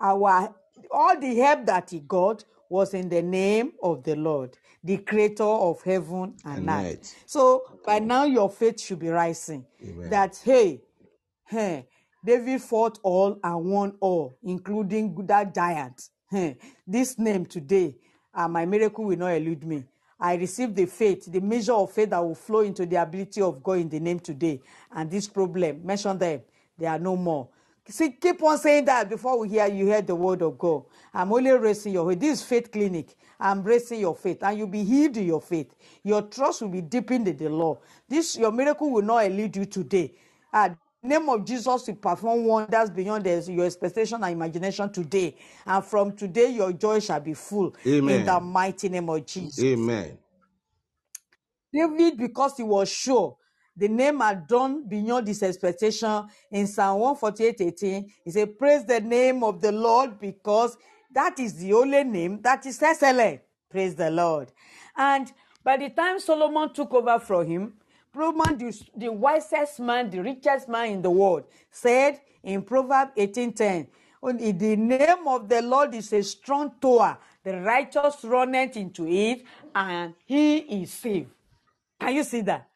our 0.00 0.54
all 0.90 1.18
the 1.18 1.34
help 1.36 1.66
that 1.66 1.90
he 1.90 2.00
got 2.00 2.44
was 2.68 2.92
in 2.94 3.08
the 3.08 3.22
name 3.22 3.72
of 3.82 4.02
the 4.04 4.14
Lord, 4.16 4.56
the 4.82 4.98
creator 4.98 5.44
of 5.44 5.82
heaven 5.82 6.34
and 6.44 6.68
And 6.68 6.68
earth. 6.68 6.98
earth. 6.98 7.14
So 7.26 7.62
by 7.84 7.98
now 7.98 8.24
your 8.24 8.50
faith 8.50 8.80
should 8.80 8.98
be 8.98 9.08
rising. 9.08 9.64
Amen. 9.82 10.10
That 10.10 10.40
hey, 10.44 10.82
hey, 11.54 11.86
David 12.24 12.60
fought 12.60 12.98
all 13.02 13.38
and 13.42 13.64
won 13.64 13.94
all, 14.00 14.36
including 14.42 15.14
that 15.26 15.54
giant. 15.54 16.08
Hey, 16.28 16.56
this 16.86 17.18
name 17.18 17.46
today, 17.46 17.94
uh, 18.34 18.48
my 18.48 18.66
miracle 18.66 19.04
will 19.04 19.16
not 19.16 19.28
elude 19.28 19.64
me. 19.64 19.84
I 20.18 20.34
received 20.34 20.74
the 20.74 20.86
faith, 20.86 21.30
the 21.30 21.40
measure 21.40 21.74
of 21.74 21.92
faith 21.92 22.10
that 22.10 22.24
will 22.24 22.34
flow 22.34 22.60
into 22.60 22.86
the 22.86 22.96
ability 22.96 23.40
of 23.40 23.62
God 23.62 23.78
in 23.78 23.88
the 23.88 24.00
name 24.00 24.18
today. 24.18 24.60
And 24.90 25.10
this 25.10 25.28
problem, 25.28 25.84
mention 25.84 26.18
them, 26.18 26.40
they 26.76 26.86
are 26.86 26.98
no 26.98 27.16
more. 27.16 27.48
See, 27.86 28.12
keep 28.12 28.42
on 28.42 28.58
saying 28.58 28.86
that 28.86 29.10
before 29.10 29.38
we 29.38 29.50
hear 29.50 29.66
you 29.66 29.86
hear 29.86 30.00
the 30.00 30.14
word 30.14 30.40
of 30.42 30.58
God. 30.58 30.84
I'm 31.12 31.32
only 31.32 31.50
raising 31.52 31.92
your 31.92 32.08
faith. 32.08 32.20
This 32.20 32.40
is 32.40 32.46
faith 32.46 32.72
clinic. 32.72 33.14
I'm 33.38 33.62
raising 33.62 34.00
your 34.00 34.16
faith, 34.16 34.42
and 34.42 34.56
you'll 34.56 34.68
be 34.68 34.82
healed 34.82 35.18
in 35.18 35.26
your 35.26 35.42
faith. 35.42 35.74
Your 36.02 36.22
trust 36.22 36.62
will 36.62 36.70
be 36.70 36.80
deepened 36.80 37.28
in 37.28 37.36
the 37.36 37.50
Lord. 37.50 37.78
This 38.08 38.36
your 38.38 38.50
miracle 38.50 38.90
will 38.90 39.02
not 39.02 39.26
elude 39.26 39.56
you 39.56 39.66
today. 39.66 40.14
Ah, 40.52 40.74
name 41.04 41.28
of 41.28 41.44
Jesus 41.44 41.86
will 41.86 41.96
perform 41.96 42.46
wonders 42.46 42.90
beyond 42.90 43.24
the- 43.24 43.52
your 43.52 43.66
expectation 43.66 44.22
and 44.24 44.32
imagination 44.32 44.90
today. 44.92 45.36
And 45.66 45.84
from 45.84 46.16
today, 46.16 46.50
your 46.50 46.72
joy 46.72 47.00
shall 47.00 47.20
be 47.20 47.34
full 47.34 47.74
in 48.02 48.24
the 48.24 48.40
Amen. 48.40 48.40
mighty 48.40 48.88
name 48.88 49.08
of 49.10 49.26
Jesus. 49.26 49.60
Amen. 49.60 50.18
David, 51.72 52.18
because 52.18 52.58
he 52.58 52.64
was 52.64 52.90
sure 52.90 53.36
the 53.76 53.88
name 53.88 54.20
had 54.20 54.48
done 54.48 54.88
beyond 54.88 55.28
his 55.28 55.42
expectation 55.42 56.28
in 56.50 56.66
Psalm 56.66 57.00
148 57.00 57.62
18, 57.62 58.04
he 58.26 58.32
said, 58.32 58.58
Praise 58.58 58.84
the 58.86 59.00
name 59.00 59.44
of 59.44 59.62
the 59.62 59.72
Lord 59.72 60.20
because 60.20 60.76
that 61.12 61.40
is 61.40 61.54
the 61.56 61.74
only 61.74 62.04
name 62.04 62.40
that 62.42 62.66
is 62.66 62.82
excellent. 62.82 63.42
Praise 63.70 63.94
the 63.96 64.10
Lord. 64.10 64.52
And 64.96 65.32
by 65.64 65.78
the 65.78 65.90
time 65.90 66.20
Solomon 66.20 66.74
took 66.74 66.94
over 66.94 67.20
from 67.20 67.46
him, 67.46 67.74
Solomon, 68.14 68.56
the, 68.58 68.82
the 68.96 69.12
wisest 69.12 69.80
man, 69.80 70.10
the 70.10 70.22
richest 70.22 70.68
man 70.68 70.90
in 70.90 71.02
the 71.02 71.10
world, 71.10 71.44
said 71.70 72.20
in 72.42 72.62
Proverbs 72.62 73.12
18:10, 73.16 73.88
"Only 74.22 74.52
the 74.52 74.76
name 74.76 75.26
of 75.26 75.48
the 75.48 75.60
Lord 75.62 75.94
is 75.94 76.12
a 76.12 76.22
strong 76.22 76.72
tower. 76.80 77.18
The 77.42 77.60
righteous 77.60 78.24
runneth 78.24 78.76
into 78.76 79.06
it, 79.06 79.44
and 79.74 80.14
he 80.24 80.58
is 80.58 80.92
safe. 80.92 81.26
Can 82.00 82.14
you 82.14 82.24
see 82.24 82.40
that? 82.42 82.68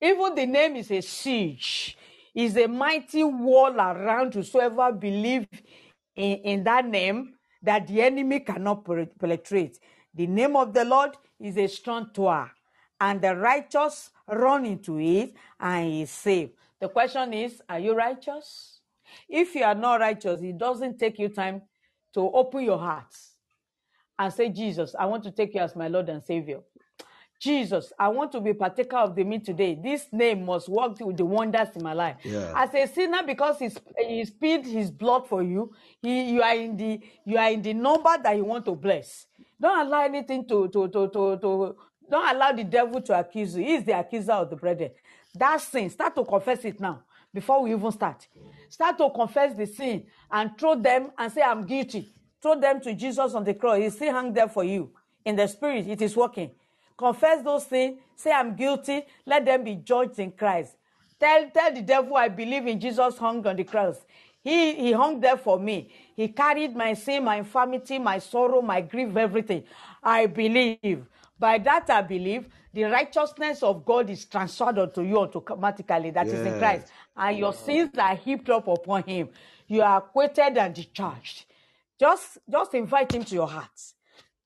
Even 0.00 0.34
the 0.34 0.46
name 0.46 0.76
is 0.76 0.90
a 0.90 1.00
siege, 1.00 1.96
is 2.34 2.56
a 2.56 2.66
mighty 2.66 3.24
wall 3.24 3.74
around 3.74 4.34
whosoever 4.34 4.92
believe 4.92 5.46
in, 6.14 6.38
in 6.38 6.64
that 6.64 6.86
name 6.86 7.34
that 7.62 7.86
the 7.86 8.02
enemy 8.02 8.40
cannot 8.40 8.84
penetrate. 9.18 9.78
The 10.14 10.26
name 10.26 10.56
of 10.56 10.72
the 10.74 10.84
Lord 10.84 11.16
is 11.40 11.56
a 11.56 11.66
strong 11.66 12.10
tower, 12.12 12.50
and 13.02 13.20
the 13.20 13.34
righteous 13.34 14.10
run 14.28 14.64
into 14.64 15.00
it 15.00 15.34
and 15.58 16.02
is 16.02 16.10
saved. 16.10 16.52
The 16.80 16.88
question 16.88 17.34
is, 17.34 17.60
are 17.68 17.80
you 17.80 17.94
righteous? 17.94 18.78
If 19.28 19.56
you 19.56 19.64
are 19.64 19.74
not 19.74 19.98
righteous, 20.00 20.40
it 20.40 20.56
doesn't 20.56 20.98
take 21.00 21.18
you 21.18 21.28
time 21.28 21.62
to 22.14 22.20
open 22.20 22.62
your 22.62 22.78
heart 22.78 23.12
and 24.18 24.32
say, 24.32 24.50
Jesus, 24.50 24.94
I 24.96 25.06
want 25.06 25.24
to 25.24 25.32
take 25.32 25.52
you 25.54 25.60
as 25.60 25.74
my 25.74 25.88
Lord 25.88 26.08
and 26.10 26.22
Savior. 26.22 26.60
Jesus, 27.40 27.92
I 27.98 28.06
want 28.06 28.30
to 28.32 28.40
be 28.40 28.54
partaker 28.54 28.98
of 28.98 29.16
the 29.16 29.24
meat 29.24 29.44
today. 29.44 29.76
This 29.82 30.06
name 30.12 30.46
must 30.46 30.68
work 30.68 31.00
with 31.00 31.16
the 31.16 31.24
wonders 31.24 31.70
in 31.74 31.82
my 31.82 31.94
life. 31.94 32.18
Yeah. 32.22 32.52
As 32.54 32.72
a 32.72 32.86
sinner, 32.86 33.24
because 33.26 33.58
he, 33.58 33.68
he 33.98 34.24
spilled 34.24 34.64
his 34.64 34.92
blood 34.92 35.26
for 35.26 35.42
you, 35.42 35.72
he, 36.00 36.34
you 36.34 36.42
are 36.42 36.54
in 36.54 36.76
the 36.76 37.00
you 37.24 37.36
are 37.36 37.50
in 37.50 37.62
the 37.62 37.74
number 37.74 38.16
that 38.22 38.36
you 38.36 38.44
want 38.44 38.64
to 38.66 38.76
bless. 38.76 39.26
Don't 39.60 39.88
allow 39.88 40.04
anything 40.04 40.46
to 40.46 40.68
to 40.68 40.86
to 40.86 41.08
to, 41.08 41.38
to 41.38 41.76
don't 42.10 42.36
allow 42.36 42.52
the 42.52 42.64
devil 42.64 43.00
to 43.02 43.18
accuse 43.18 43.56
you. 43.56 43.64
He 43.64 43.74
is 43.74 43.84
the 43.84 43.98
accuser 43.98 44.32
of 44.32 44.50
the 44.50 44.56
brethren. 44.56 44.90
That 45.34 45.60
sin, 45.60 45.90
start 45.90 46.14
to 46.16 46.24
confess 46.24 46.64
it 46.64 46.80
now 46.80 47.02
before 47.32 47.62
we 47.62 47.72
even 47.72 47.92
start. 47.92 48.26
Start 48.68 48.98
to 48.98 49.10
confess 49.10 49.54
the 49.54 49.66
sin 49.66 50.04
and 50.30 50.50
throw 50.58 50.74
them 50.74 51.10
and 51.18 51.32
say, 51.32 51.42
I'm 51.42 51.64
guilty. 51.66 52.12
Throw 52.40 52.58
them 52.60 52.80
to 52.82 52.94
Jesus 52.94 53.34
on 53.34 53.44
the 53.44 53.54
cross. 53.54 53.78
He 53.78 53.90
still 53.90 54.12
hung 54.12 54.32
there 54.32 54.48
for 54.48 54.64
you. 54.64 54.90
In 55.24 55.36
the 55.36 55.46
spirit, 55.46 55.86
it 55.88 56.02
is 56.02 56.16
working. 56.16 56.50
Confess 56.96 57.42
those 57.42 57.64
things. 57.64 57.98
Say, 58.16 58.32
I'm 58.32 58.54
guilty. 58.56 59.02
Let 59.26 59.44
them 59.44 59.64
be 59.64 59.76
judged 59.76 60.18
in 60.18 60.32
Christ. 60.32 60.76
Tell, 61.18 61.50
tell 61.50 61.72
the 61.72 61.82
devil, 61.82 62.16
I 62.16 62.28
believe 62.28 62.66
in 62.66 62.80
Jesus 62.80 63.16
hung 63.18 63.46
on 63.46 63.56
the 63.56 63.64
cross. 63.64 63.96
He, 64.42 64.74
he 64.74 64.92
hung 64.92 65.20
there 65.20 65.36
for 65.36 65.58
me. 65.58 65.92
He 66.16 66.28
carried 66.28 66.74
my 66.74 66.94
sin, 66.94 67.24
my 67.24 67.36
infirmity, 67.36 67.98
my 67.98 68.18
sorrow, 68.18 68.60
my 68.60 68.80
grief, 68.80 69.16
everything. 69.16 69.64
I 70.02 70.26
believe. 70.26 71.06
By 71.42 71.58
that 71.58 71.90
I 71.90 72.02
believe, 72.02 72.46
the 72.72 72.84
righteousness 72.84 73.64
of 73.64 73.84
God 73.84 74.08
is 74.08 74.26
transferred 74.26 74.78
unto 74.78 75.02
you 75.02 75.18
automatically, 75.18 76.12
that 76.12 76.32
is 76.32 76.44
in 76.44 76.56
Christ. 76.56 76.86
And 77.16 77.36
your 77.36 77.52
sins 77.52 77.90
are 77.98 78.14
heaped 78.14 78.48
up 78.48 78.68
upon 78.68 79.02
him. 79.02 79.28
You 79.66 79.82
are 79.82 79.98
acquitted 79.98 80.56
and 80.56 80.72
discharged. 80.72 81.46
Just, 81.98 82.38
just 82.48 82.74
invite 82.74 83.12
him 83.12 83.24
to 83.24 83.34
your 83.34 83.48
heart. 83.48 83.76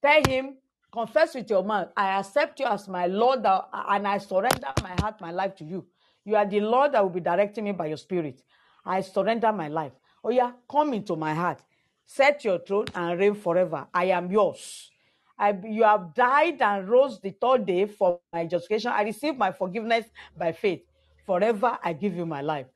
Tell 0.01 0.23
him, 0.27 0.57
confess 0.91 1.35
with 1.35 1.51
your 1.51 1.63
mouth, 1.63 1.89
I 1.95 2.19
accept 2.19 2.61
you 2.61 2.67
as 2.67 2.89
my 2.89 3.05
Lord 3.09 3.45
uh, 3.45 3.65
and 3.75 4.09
I 4.09 4.17
surrender 4.17 4.73
my 4.83 4.95
heart, 4.99 5.21
my 5.21 5.33
life 5.33 5.55
to 5.57 5.65
you. 5.67 5.85
You 6.25 6.37
are 6.37 6.47
the 6.47 6.61
Lord 6.61 6.93
that 6.93 7.03
will 7.03 7.11
be 7.11 7.21
directing 7.21 7.65
me 7.65 7.73
by 7.73 7.89
your 7.89 7.99
spirit. 7.99 8.43
I 8.87 9.03
surrender 9.03 9.53
my 9.53 9.69
life. 9.69 9.93
Oh, 10.25 10.31
yeah, 10.31 10.53
come 10.67 10.95
into 10.95 11.15
my 11.15 11.35
heart. 11.35 11.61
set 12.07 12.43
your 12.43 12.59
throne 12.61 12.87
and 12.95 13.21
reign 13.21 13.35
forever. 13.35 13.87
I 13.93 14.07
am 14.07 14.33
yours. 14.33 14.91
I, 15.39 15.55
you 15.65 15.83
have 15.83 16.15
died 16.15 16.63
and 16.63 16.89
rose 16.89 17.21
the 17.21 17.31
third 17.31 17.67
day 17.67 17.87
for 17.87 18.21
my 18.33 18.47
justification. 18.47 18.93
I 18.93 19.03
receive 19.03 19.37
my 19.37 19.53
forgiveness 19.53 20.07
by 20.37 20.53
faith. 20.53 20.83
Forever 21.27 21.79
I 21.83 21.93
give 21.93 22.15
you 22.15 22.25
my 22.25 22.41
life. 22.41 22.67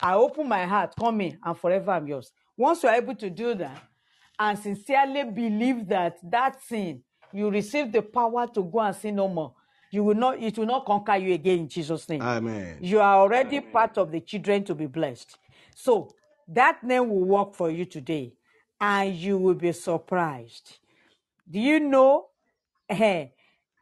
I 0.00 0.14
open 0.14 0.48
my 0.48 0.64
heart, 0.64 0.94
come 0.98 1.20
in, 1.20 1.38
and 1.42 1.56
forever 1.58 1.92
I'm 1.92 2.06
yours. 2.06 2.30
Once 2.56 2.82
you 2.82 2.88
are 2.88 2.94
able 2.96 3.14
to 3.16 3.30
do 3.30 3.54
that 3.54 3.82
and 4.38 4.58
sincerely 4.58 5.24
believe 5.24 5.88
that 5.88 6.18
that 6.30 6.62
sin, 6.62 7.02
you 7.32 7.50
receive 7.50 7.92
the 7.92 8.02
power 8.02 8.46
to 8.54 8.62
go 8.62 8.80
and 8.80 8.94
sin 8.94 9.16
no 9.16 9.28
more. 9.28 9.54
You 9.90 10.04
will 10.04 10.14
not, 10.14 10.42
it 10.42 10.58
will 10.58 10.66
not 10.66 10.84
conquer 10.84 11.16
you 11.16 11.34
again 11.34 11.60
in 11.60 11.68
Jesus' 11.68 12.08
name. 12.08 12.20
Amen. 12.22 12.78
You 12.80 13.00
are 13.00 13.16
already 13.16 13.60
part 13.60 13.96
of 13.96 14.12
the 14.12 14.20
children 14.20 14.62
to 14.64 14.74
be 14.74 14.86
blessed. 14.86 15.38
So 15.74 16.10
that 16.48 16.84
name 16.84 17.08
will 17.08 17.24
work 17.24 17.54
for 17.54 17.70
you 17.70 17.84
today, 17.84 18.34
and 18.80 19.14
you 19.14 19.38
will 19.38 19.54
be 19.54 19.72
surprised. 19.72 20.78
Do 21.50 21.60
you 21.60 21.80
know? 21.80 22.26
eh, 22.90 23.28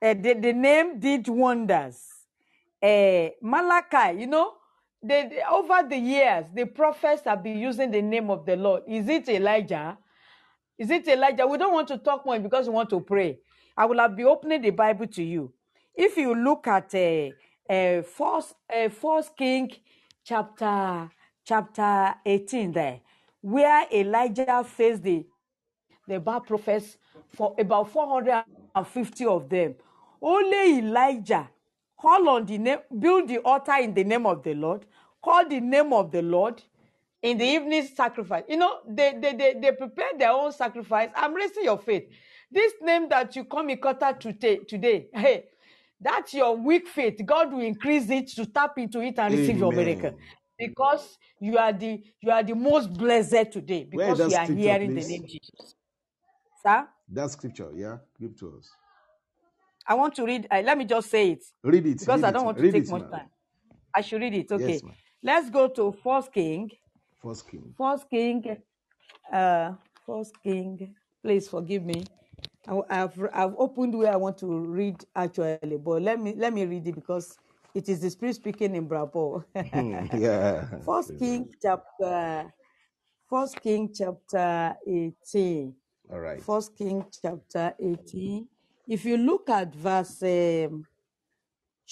eh, 0.03 0.15
the, 0.15 0.35
the 0.35 0.53
name 0.53 1.01
did 1.01 1.29
wonders. 1.29 2.01
Eh, 2.83 3.31
Malachi, 3.43 4.21
you 4.21 4.27
know, 4.27 4.55
the, 5.03 5.29
the- 5.31 5.51
over 5.51 5.89
the 5.89 5.99
years, 5.99 6.47
the 6.55 6.67
prophets 6.67 7.23
have 7.27 7.43
been 7.43 7.59
using 7.59 7.91
the 7.91 8.03
name 8.03 8.31
of 8.31 8.47
the 8.47 8.57
Lord. 8.57 8.85
Is 8.89 9.09
it 9.09 9.29
Elijah? 9.31 9.99
Is 10.79 10.91
it 10.91 11.09
Elijah? 11.09 11.47
We 11.47 11.59
don't 11.59 11.75
want 11.75 11.89
to 11.89 11.99
talk 11.99 12.27
more 12.27 12.39
because 12.41 12.69
we 12.69 12.75
want 12.75 12.91
to 12.91 13.01
pray. 13.01 13.39
I 13.77 13.87
will 13.87 14.09
be 14.09 14.25
opening 14.25 14.63
the 14.63 14.71
Bible 14.71 15.07
to 15.09 15.23
you. 15.25 15.53
If 15.95 16.17
you 16.17 16.35
look 16.35 16.67
at 16.69 16.95
uh, 16.95 17.31
uh, 17.73 18.03
First, 18.03 18.55
uh, 18.75 18.89
First 18.91 19.37
King 19.37 19.73
chapter 20.25 21.11
chapter 21.45 22.15
18 22.27 22.73
there, 22.73 23.01
where 23.43 23.87
Elijah 23.93 24.65
faced 24.65 25.03
the 25.05 25.27
the 26.09 26.21
Baal 26.21 26.41
prophets 26.41 26.99
for 27.35 27.55
about 27.59 27.91
450 27.91 29.27
of 29.27 29.49
them. 29.49 29.75
Only 30.23 30.79
Elijah 30.79 31.49
call 31.99 32.29
on 32.29 32.47
the 32.47 32.59
name, 32.59 32.79
build 32.99 33.29
the 33.29 33.39
altar 33.39 33.77
in 33.81 33.95
the 33.95 34.05
name 34.05 34.27
of 34.27 34.43
the 34.43 34.55
Lord, 34.55 34.87
call 35.23 35.49
the 35.49 35.61
name 35.61 35.93
of 35.93 36.11
the 36.11 36.23
Lord 36.23 36.63
in 37.23 37.39
the 37.39 37.45
evening 37.45 37.87
sacrifice. 37.87 38.45
You 38.49 38.57
know, 38.59 38.79
they 38.89 39.15
they 39.21 39.35
they, 39.35 39.55
they 39.61 39.73
prepare 39.73 40.11
their 40.19 40.31
own 40.33 40.53
sacrifice. 40.53 41.11
I'm 41.15 41.35
raising 41.35 41.65
your 41.65 41.79
faith. 41.79 42.05
This 42.51 42.73
name 42.81 43.09
that 43.09 43.35
you 43.35 43.45
come 43.45 43.71
in 43.71 43.81
today, 44.21 44.59
today, 44.59 45.09
hey, 45.15 45.45
that's 46.01 46.35
your 46.35 46.57
weak 46.57 46.87
faith. 46.89 47.21
God 47.25 47.53
will 47.53 47.61
increase 47.61 48.09
it 48.11 48.29
to 48.29 48.47
tap 48.47 48.79
into 48.79 49.01
it 49.01 49.19
and 49.19 49.33
receive 49.33 49.59
your 49.59 49.73
miracle. 49.73 50.13
Because 50.59 51.19
you 51.41 51.59
are 51.59 51.73
the 51.73 52.03
you 52.21 52.31
are 52.31 52.43
the 52.43 52.55
most 52.55 52.93
blessed 52.93 53.53
today 53.53 53.85
because 53.85 54.27
you 54.27 54.35
are 54.37 54.47
hearing 54.47 54.95
the 54.95 55.05
name 55.05 55.25
Jesus. 55.27 55.75
Sir, 56.63 56.89
That 57.09 57.31
scripture, 57.31 57.71
yeah, 57.75 57.99
give 58.21 58.37
to 58.41 58.57
us. 58.59 58.71
I 59.89 59.95
want 59.95 60.15
to 60.17 60.25
read. 60.25 60.47
Uh, 60.51 60.63
let 60.65 60.77
me 60.77 60.85
just 60.85 61.11
say 61.11 61.31
it 61.33 61.45
Read 61.63 61.87
it. 61.87 62.01
because 62.01 62.23
read 62.23 62.29
I 62.29 62.31
don't 62.33 62.45
want 62.45 62.59
to 62.59 62.71
take 62.73 62.83
it, 62.85 62.91
much 62.91 63.03
ma'am. 63.03 63.11
time. 63.11 63.31
I 63.95 64.01
should 64.01 64.21
read 64.21 64.35
it. 64.35 64.51
Okay, 64.51 64.73
Yes, 64.75 64.83
ma'am. 64.83 64.95
let's 65.23 65.49
go 65.51 65.69
to 65.69 65.93
First 66.03 66.33
King. 66.33 66.71
First 67.23 67.49
King. 67.49 67.75
First 67.79 68.11
King. 68.11 68.57
Uh, 69.33 69.73
First 70.05 70.35
King. 70.43 70.95
Please 71.23 71.49
forgive 71.49 71.85
me. 71.85 72.05
I, 72.69 72.97
have 72.97 73.15
I've 73.33 73.55
opened 73.59 73.97
where 73.97 74.13
I 74.13 74.17
want 74.17 74.39
to 74.39 74.47
read 74.47 74.97
actually, 75.15 75.59
but 75.85 76.03
let 76.03 76.21
me 76.21 76.35
let 76.37 76.53
me 76.53 76.65
read 76.67 76.87
it 76.89 76.95
because 76.97 77.37
it 77.75 77.89
is 77.89 78.01
the 78.01 78.11
Spirit 78.11 78.35
speaking 78.35 78.75
in 78.75 78.89
Bravo. 78.89 79.45
Yeah. 79.55 80.67
First 80.85 81.17
King 81.19 81.49
chapter. 81.63 82.53
First 83.31 83.61
King 83.63 83.93
chapter 83.95 84.75
eighteen. 84.87 85.75
All 86.13 86.21
right. 86.21 86.43
First 86.43 86.77
King 86.77 87.05
chapter 87.23 87.75
18. 87.81 88.47
If 88.89 89.05
you 89.05 89.17
look 89.17 89.51
at 89.51 89.75
verse 89.75 90.23
um, 90.23 90.87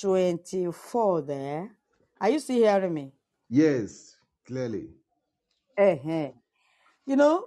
24 0.00 1.22
there, 1.22 1.70
are 2.20 2.30
you 2.30 2.38
still 2.38 2.58
hearing 2.58 2.94
me? 2.94 3.12
Yes, 3.50 4.16
clearly. 4.46 4.88
uh 5.76 5.96
You 7.06 7.16
know, 7.16 7.46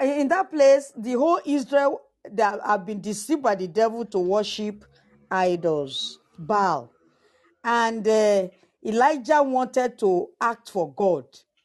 in 0.00 0.28
that 0.28 0.50
place, 0.50 0.92
the 0.96 1.14
whole 1.14 1.40
Israel 1.44 2.00
that 2.30 2.60
have 2.64 2.84
been 2.84 3.00
deceived 3.00 3.42
by 3.42 3.54
the 3.54 3.68
devil 3.68 4.04
to 4.06 4.18
worship 4.18 4.84
idols, 5.30 6.18
Baal. 6.38 6.90
And 7.62 8.06
uh, 8.06 8.48
Elijah 8.84 9.42
wanted 9.42 9.98
to 10.00 10.28
act 10.40 10.70
for 10.70 10.92
God 10.92 11.24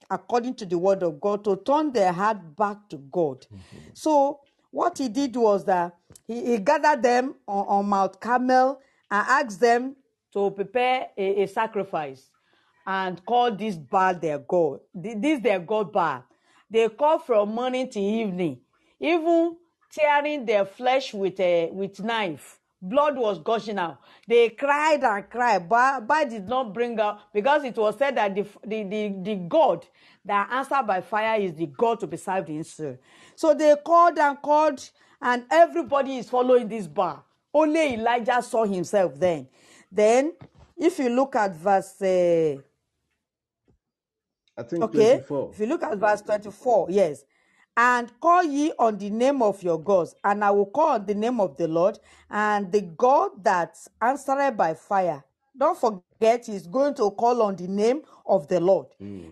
according 0.10 0.56
to 0.56 0.66
the 0.66 0.78
word 0.78 1.04
of 1.04 1.20
God 1.22 1.44
to 1.46 1.58
turn 1.58 1.92
their 1.94 2.12
heart 2.14 2.56
back 2.56 2.90
to 2.90 2.98
God. 2.98 3.46
So 3.94 4.42
what 4.72 4.98
he 4.98 5.10
did 5.10 5.36
was 5.36 5.66
that 5.66 5.96
he, 6.28 6.46
he 6.46 6.58
gathered 6.60 7.04
them 7.04 7.36
on, 7.48 7.66
on 7.68 7.86
Mount 7.90 8.20
Carmel 8.20 8.80
and 9.12 9.28
asked 9.28 9.60
them 9.60 9.96
to 10.34 10.52
prepare 10.52 11.08
a, 11.18 11.44
a 11.44 11.48
sacrifice 11.48 12.30
and 12.86 13.24
call 13.26 13.52
this 13.56 13.76
Baal 13.78 14.16
their 14.16 14.40
God. 14.40 14.80
Th- 15.02 15.18
This 15.20 15.42
their 15.42 15.60
God 15.60 15.92
Baal. 15.92 16.24
They 16.70 16.90
call 16.90 17.20
from 17.20 17.56
morning 17.56 17.90
to 17.92 18.00
evening, 18.00 18.60
even 19.00 19.58
tearing 19.92 20.46
their 20.46 20.66
flesh 20.66 21.14
with 21.14 21.40
a 21.40 21.70
with 21.72 22.00
knife. 22.02 22.59
Blood 22.82 23.18
was 23.18 23.40
gushing 23.40 23.80
out. 23.80 24.00
They 24.28 24.50
cried 24.50 25.04
and 25.04 25.30
cried, 25.30 25.68
but 25.70 26.08
but 26.08 26.30
did 26.30 26.48
not 26.48 26.74
bring 26.74 27.00
out 27.00 27.34
because 27.34 27.64
it 27.66 27.78
was 27.78 27.98
said 27.98 28.18
that 28.18 28.36
the 28.36 28.46
the 28.66 28.84
the, 28.84 29.16
the 29.24 29.36
God 29.36 29.86
that 30.26 30.50
answered 30.52 30.88
by 30.88 31.02
fire 31.02 31.42
is 31.42 31.54
the 31.56 31.68
God 31.68 32.00
to 32.02 32.08
be 32.08 32.18
served 32.18 32.50
in 32.50 32.60
Israel. 32.60 32.98
So 33.36 33.54
they 33.54 33.76
called 33.86 34.18
and 34.20 34.42
called, 34.42 34.90
and 35.22 35.46
everybody 35.52 36.18
is 36.18 36.30
following 36.30 36.70
this 36.70 36.88
bar. 36.88 37.24
Only 37.54 37.96
Elijah 37.96 38.42
saw 38.42 38.66
himself 38.66 39.20
then. 39.20 39.48
Then, 39.92 40.34
if 40.78 41.00
you 41.00 41.10
look 41.10 41.36
at 41.36 41.56
verse. 41.56 42.02
Uh, 42.02 42.58
I 44.58 44.64
think 44.64 44.84
Okay. 44.84 45.16
24. 45.16 45.52
If 45.54 45.60
you 45.60 45.66
look 45.68 45.84
at 45.84 45.98
verse 45.98 46.22
24, 46.22 46.88
yes. 46.92 47.24
And 47.80 48.12
call 48.22 48.44
ye 48.44 48.74
on 48.80 49.00
the 49.00 49.10
name 49.12 49.42
of 49.44 49.64
your 49.64 49.80
gods, 49.82 50.16
and 50.26 50.44
I 50.44 50.52
will 50.52 50.68
call 50.68 50.90
on 50.96 51.08
the 51.08 51.16
name 51.16 51.40
of 51.42 51.58
the 51.58 51.70
Lord, 51.70 52.00
and 52.30 52.72
the 52.74 52.82
God 52.82 53.44
that 53.46 53.78
answered 54.02 54.58
by 54.58 54.76
fire. 54.76 55.24
Don't 55.58 55.80
forget, 55.80 56.48
he's 56.48 56.68
going 56.68 56.96
to 56.96 57.12
call 57.12 57.42
on 57.44 57.56
the 57.56 57.70
name 57.70 58.04
of 58.28 58.50
the 58.50 58.60
Lord. 58.62 58.88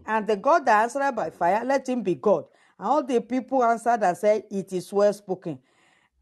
And 0.06 0.28
the 0.28 0.38
God 0.38 0.66
that 0.68 0.84
answered 0.84 1.14
by 1.18 1.32
fire, 1.32 1.64
let 1.66 1.90
him 1.90 2.04
be 2.04 2.16
God. 2.16 2.46
And 2.80 2.88
all 2.88 3.04
the 3.04 3.22
people 3.22 3.64
answered 3.66 4.04
and 4.04 4.18
said, 4.18 4.46
It 4.52 4.74
is 4.74 4.94
well 4.94 5.14
spoken. 5.14 5.60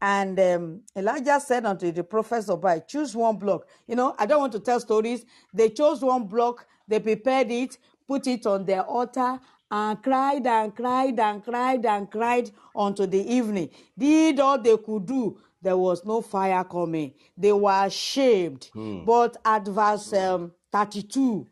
And 0.02 0.38
um, 0.40 0.82
Elijah 0.96 1.40
said 1.40 1.66
unto 1.66 1.92
the 1.92 2.04
prophets 2.04 2.50
of 2.50 2.60
Baal, 2.62 2.80
choose 2.86 3.16
one 3.16 3.38
block. 3.38 3.66
You 3.88 3.96
know, 3.96 4.16
I 4.18 4.26
don't 4.26 4.40
want 4.40 4.52
to 4.54 4.60
tell 4.60 4.80
stories. 4.80 5.26
They 5.54 5.70
chose 5.70 6.02
one 6.02 6.26
block, 6.26 6.66
they 6.88 7.00
prepared 7.00 7.50
it, 7.52 7.78
put 8.08 8.28
it 8.28 8.46
on 8.46 8.66
their 8.66 8.82
altar, 8.82 9.40
and 9.70 10.02
cried 10.02 10.46
and 10.46 10.74
cried 10.74 11.18
and 11.18 11.44
cried 11.44 11.86
and 11.86 12.10
cried 12.10 12.50
unto 12.74 13.06
the 13.06 13.18
evening. 13.34 13.70
Did 13.98 14.40
all 14.40 14.60
they 14.60 14.76
could 14.76 15.06
do. 15.06 15.38
There 15.62 15.76
was 15.76 16.04
no 16.04 16.20
fire 16.22 16.62
coming. 16.64 17.14
They 17.36 17.52
were 17.52 17.84
ashamed. 17.86 18.70
But 19.04 19.36
at 19.44 19.66
verse 19.66 20.12
um, 20.12 20.52
32, 20.72 21.46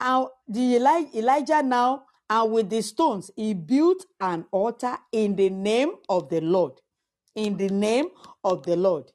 and 0.00 0.26
the 0.48 0.60
Eli- 0.76 1.06
Elijah 1.14 1.62
now, 1.62 2.04
and 2.28 2.52
with 2.52 2.70
the 2.70 2.82
stones, 2.82 3.30
he 3.36 3.54
built 3.54 4.06
an 4.20 4.46
altar 4.50 4.96
in 5.12 5.36
the 5.36 5.50
name 5.50 5.92
of 6.08 6.28
the 6.28 6.40
Lord 6.40 6.80
in 7.34 7.56
the 7.56 7.68
name 7.68 8.06
of 8.42 8.62
the 8.64 8.76
Lord. 8.76 9.10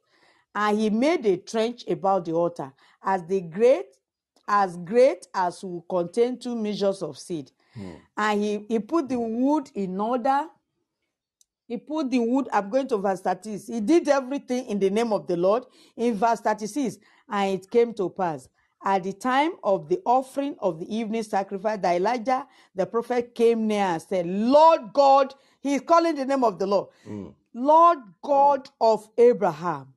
And 0.54 0.78
he 0.78 0.90
made 0.90 1.24
a 1.26 1.36
trench 1.36 1.84
about 1.88 2.24
the 2.24 2.32
altar 2.32 2.72
as 3.02 3.24
the 3.26 3.40
great, 3.40 3.86
as 4.48 4.76
great 4.76 5.26
as 5.34 5.62
will 5.62 5.82
contain 5.88 6.38
two 6.38 6.56
measures 6.56 7.02
of 7.02 7.18
seed. 7.18 7.50
Hmm. 7.74 7.90
And 8.16 8.42
he, 8.42 8.64
he 8.68 8.78
put 8.78 9.08
the 9.08 9.18
wood 9.18 9.70
in 9.74 10.00
order. 10.00 10.46
He 11.66 11.76
put 11.76 12.10
the 12.10 12.18
wood, 12.18 12.48
I'm 12.52 12.68
going 12.68 12.88
to 12.88 12.96
verse 12.96 13.20
36. 13.20 13.68
He 13.68 13.80
did 13.80 14.08
everything 14.08 14.66
in 14.66 14.78
the 14.78 14.90
name 14.90 15.12
of 15.12 15.26
the 15.26 15.36
Lord. 15.36 15.64
In 15.96 16.16
verse 16.16 16.40
36, 16.40 16.98
and 17.28 17.54
it 17.60 17.70
came 17.70 17.94
to 17.94 18.10
pass 18.10 18.48
at 18.84 19.02
the 19.04 19.12
time 19.12 19.52
of 19.62 19.88
the 19.88 20.00
offering 20.04 20.56
of 20.60 20.80
the 20.80 20.94
evening 20.94 21.22
sacrifice 21.22 21.78
that 21.82 21.96
Elijah 21.96 22.46
the 22.74 22.86
prophet 22.86 23.34
came 23.34 23.66
near 23.66 23.84
and 23.84 24.02
said, 24.02 24.26
Lord 24.26 24.92
God, 24.92 25.34
he's 25.60 25.80
calling 25.80 26.16
the 26.16 26.24
name 26.24 26.44
of 26.44 26.58
the 26.58 26.66
Lord, 26.66 26.88
hmm. 27.04 27.28
Lord 27.54 27.98
God 28.22 28.66
hmm. 28.66 28.72
of 28.80 29.08
Abraham, 29.18 29.92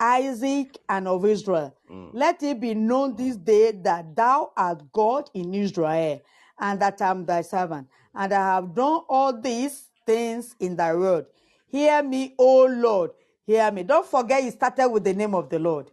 Isaac, 0.00 0.78
and 0.88 1.06
of 1.06 1.24
Israel. 1.26 1.74
Let 2.12 2.42
it 2.42 2.60
be 2.60 2.74
known 2.74 3.14
this 3.16 3.36
day 3.36 3.72
that 3.72 4.16
thou 4.16 4.52
art 4.56 4.82
God 4.92 5.30
in 5.34 5.54
Israel, 5.54 6.20
and 6.60 6.80
that 6.80 7.02
I 7.02 7.10
am 7.10 7.26
thy 7.26 7.42
servant, 7.42 7.88
and 8.14 8.32
I 8.34 8.54
have 8.56 8.74
done 8.74 9.02
all 9.08 9.38
these 9.40 9.90
things 10.06 10.56
in 10.60 10.76
thy 10.76 10.94
word. 10.94 11.26
Hear 11.68 12.02
me, 12.02 12.34
O 12.38 12.66
Lord, 12.66 13.12
hear 13.46 13.70
me. 13.72 13.84
Don't 13.84 14.06
forget, 14.06 14.42
he 14.44 14.50
started 14.52 14.88
with 14.90 15.04
the 15.04 15.14
name 15.14 15.34
of 15.34 15.50
the 15.50 15.58
Lord. 15.58 15.90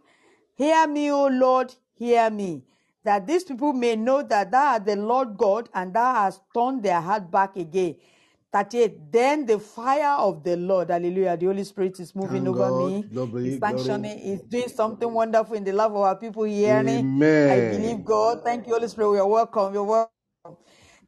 Hear 0.56 0.86
me, 0.88 1.10
O 1.12 1.28
Lord, 1.28 1.74
hear 1.98 2.30
me, 2.30 2.62
that 3.04 3.26
these 3.26 3.44
people 3.44 3.72
may 3.74 3.96
know 3.96 4.22
that 4.22 4.50
thou 4.52 4.74
art 4.74 4.86
the 4.86 4.96
Lord 4.96 5.36
God, 5.38 5.70
and 5.74 5.94
thou 5.94 6.14
hast 6.14 6.42
turned 6.54 6.82
their 6.84 7.00
heart 7.00 7.30
back 7.30 7.56
again. 7.56 7.96
38. 8.52 9.12
Then 9.12 9.46
the 9.46 9.58
fire 9.60 10.16
of 10.18 10.44
the 10.44 10.56
Lord, 10.56 10.90
hallelujah, 10.90 11.36
the 11.38 11.46
Holy 11.46 11.64
Spirit 11.64 12.00
is 12.00 12.14
moving 12.16 12.46
Thank 12.46 12.48
over 12.48 12.72
God. 12.72 12.72
me. 12.72 13.08
Glory, 13.12 13.32
He's 13.42 13.58
glory. 13.58 13.60
sanctioning, 13.60 14.18
He's 14.18 14.42
doing 14.42 14.68
something 14.68 15.12
wonderful 15.12 15.56
in 15.56 15.64
the 15.64 15.72
life 15.72 15.92
of 15.92 15.96
our 15.98 16.16
people 16.16 16.44
hearing. 16.44 17.08
I 17.46 17.60
believe 17.60 18.04
God. 18.04 18.40
Thank 18.44 18.68
you, 18.68 18.74
Holy 18.74 18.88
Spirit. 18.88 19.12
We 19.12 19.18
are 19.20 19.28
welcome. 19.28 19.74
You're 19.74 19.84
welcome. 19.84 20.11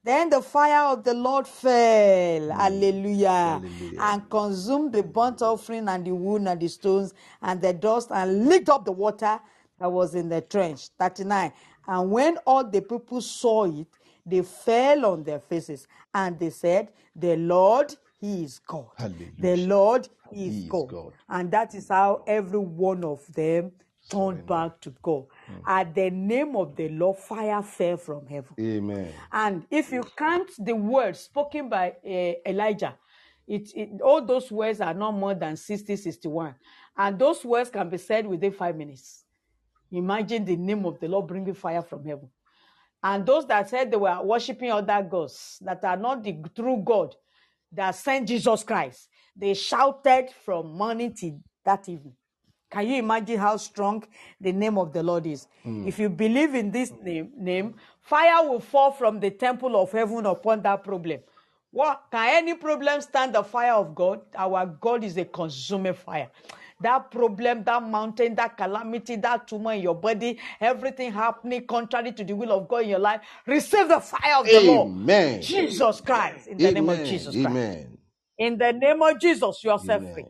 Then 0.04 0.30
the 0.30 0.42
fire 0.42 0.92
of 0.92 1.02
the 1.04 1.14
Lord 1.14 1.48
fell, 1.48 2.42
mm. 2.48 2.56
hallelujah, 2.56 3.28
Hallelujah. 3.30 4.00
and 4.00 4.30
consumed 4.30 4.92
the 4.92 5.02
burnt 5.02 5.42
offering 5.42 5.88
and 5.88 6.04
the 6.06 6.14
wood 6.14 6.42
and 6.46 6.60
the 6.60 6.68
stones 6.68 7.14
and 7.42 7.60
the 7.62 7.72
dust 7.72 8.10
and 8.12 8.46
licked 8.48 8.68
up 8.68 8.84
the 8.84 8.92
water 8.92 9.40
that 9.78 9.90
was 9.90 10.14
in 10.14 10.28
the 10.28 10.42
trench. 10.42 10.88
39. 11.00 11.52
And 11.88 12.10
when 12.10 12.36
all 12.46 12.64
the 12.64 12.82
people 12.82 13.20
saw 13.22 13.64
it, 13.64 13.86
they 14.26 14.42
fell 14.42 15.06
on 15.06 15.24
their 15.24 15.40
faces 15.40 15.86
and 16.14 16.38
they 16.38 16.50
said, 16.50 16.90
The 17.16 17.36
Lord, 17.36 17.94
He 18.20 18.44
is 18.44 18.58
God. 18.58 18.88
The 19.38 19.56
Lord, 19.66 20.08
He 20.32 20.48
is 20.48 20.54
He 20.54 20.60
is 20.64 20.68
God. 20.68 20.88
God. 20.88 21.12
And 21.28 21.50
that 21.50 21.74
is 21.74 21.88
how 21.88 22.24
every 22.26 22.58
one 22.58 23.04
of 23.04 23.26
them 23.34 23.72
turned 24.10 24.46
back 24.46 24.80
to 24.82 24.94
God. 25.02 25.26
At 25.66 25.94
the 25.94 26.10
name 26.10 26.56
of 26.56 26.76
the 26.76 26.88
Lord, 26.88 27.18
fire 27.18 27.62
fell 27.62 27.96
from 27.96 28.26
heaven. 28.26 28.54
Amen. 28.58 29.12
And 29.32 29.66
if 29.70 29.92
you 29.92 30.02
count 30.16 30.50
the 30.58 30.74
words 30.74 31.20
spoken 31.20 31.68
by 31.68 31.94
uh, 32.04 32.50
Elijah, 32.50 32.96
it, 33.46 33.68
it, 33.74 34.00
all 34.00 34.24
those 34.24 34.50
words 34.50 34.80
are 34.80 34.94
not 34.94 35.12
more 35.12 35.34
than 35.34 35.56
60, 35.56 35.96
61. 35.96 36.54
And 36.96 37.18
those 37.18 37.44
words 37.44 37.70
can 37.70 37.88
be 37.88 37.98
said 37.98 38.26
within 38.26 38.52
five 38.52 38.76
minutes. 38.76 39.24
Imagine 39.90 40.44
the 40.44 40.56
name 40.56 40.84
of 40.86 40.98
the 40.98 41.08
Lord 41.08 41.26
bringing 41.26 41.54
fire 41.54 41.82
from 41.82 42.04
heaven. 42.04 42.28
And 43.02 43.26
those 43.26 43.46
that 43.46 43.68
said 43.68 43.90
they 43.90 43.98
were 43.98 44.22
worshiping 44.22 44.70
other 44.72 45.02
gods 45.02 45.58
that 45.60 45.84
are 45.84 45.96
not 45.96 46.22
the 46.22 46.36
true 46.56 46.82
God 46.84 47.14
that 47.70 47.94
sent 47.94 48.28
Jesus 48.28 48.62
Christ, 48.62 49.08
they 49.36 49.52
shouted 49.54 50.28
from 50.44 50.76
morning 50.76 51.12
till 51.14 51.38
that 51.64 51.88
evening. 51.88 52.14
Can 52.74 52.88
you 52.88 52.96
imagine 52.96 53.38
how 53.38 53.56
strong 53.56 54.02
the 54.40 54.50
name 54.50 54.78
of 54.78 54.92
the 54.92 55.00
Lord 55.00 55.26
is? 55.26 55.46
Hmm. 55.62 55.86
If 55.86 56.00
you 56.00 56.08
believe 56.08 56.56
in 56.56 56.72
this 56.72 56.92
name, 57.00 57.30
name, 57.36 57.74
fire 58.00 58.48
will 58.48 58.58
fall 58.58 58.90
from 58.90 59.20
the 59.20 59.30
temple 59.30 59.76
of 59.80 59.92
heaven 59.92 60.26
upon 60.26 60.60
that 60.62 60.82
problem. 60.82 61.20
What 61.70 62.02
can 62.10 62.28
any 62.42 62.54
problem 62.54 63.00
stand 63.00 63.36
the 63.36 63.44
fire 63.44 63.74
of 63.74 63.94
God? 63.94 64.22
Our 64.34 64.66
God 64.66 65.04
is 65.04 65.16
a 65.16 65.24
consuming 65.24 65.94
fire. 65.94 66.28
That 66.80 67.12
problem, 67.12 67.62
that 67.62 67.88
mountain, 67.88 68.34
that 68.34 68.56
calamity, 68.56 69.16
that 69.16 69.46
tumor 69.46 69.74
in 69.74 69.82
your 69.82 69.94
body, 69.94 70.40
everything 70.60 71.12
happening 71.12 71.66
contrary 71.68 72.10
to 72.10 72.24
the 72.24 72.32
will 72.32 72.50
of 72.50 72.66
God 72.66 72.82
in 72.82 72.88
your 72.88 72.98
life, 72.98 73.20
receive 73.46 73.86
the 73.86 74.00
fire 74.00 74.40
of 74.40 74.46
the 74.46 74.60
Lord. 74.60 74.90
Amen. 74.90 75.40
Jesus 75.40 76.00
Christ, 76.00 76.48
in 76.48 76.58
the 76.58 76.72
name 76.72 76.88
of. 76.88 77.04
Jesus 77.04 77.34
Christ. 77.34 77.46
Amen. 77.46 77.98
In 78.36 78.58
the 78.58 78.72
name 78.72 79.00
of 79.00 79.20
Jesus, 79.20 79.62
you 79.62 79.70
are 79.70 79.78
set 79.78 80.12
free. 80.12 80.24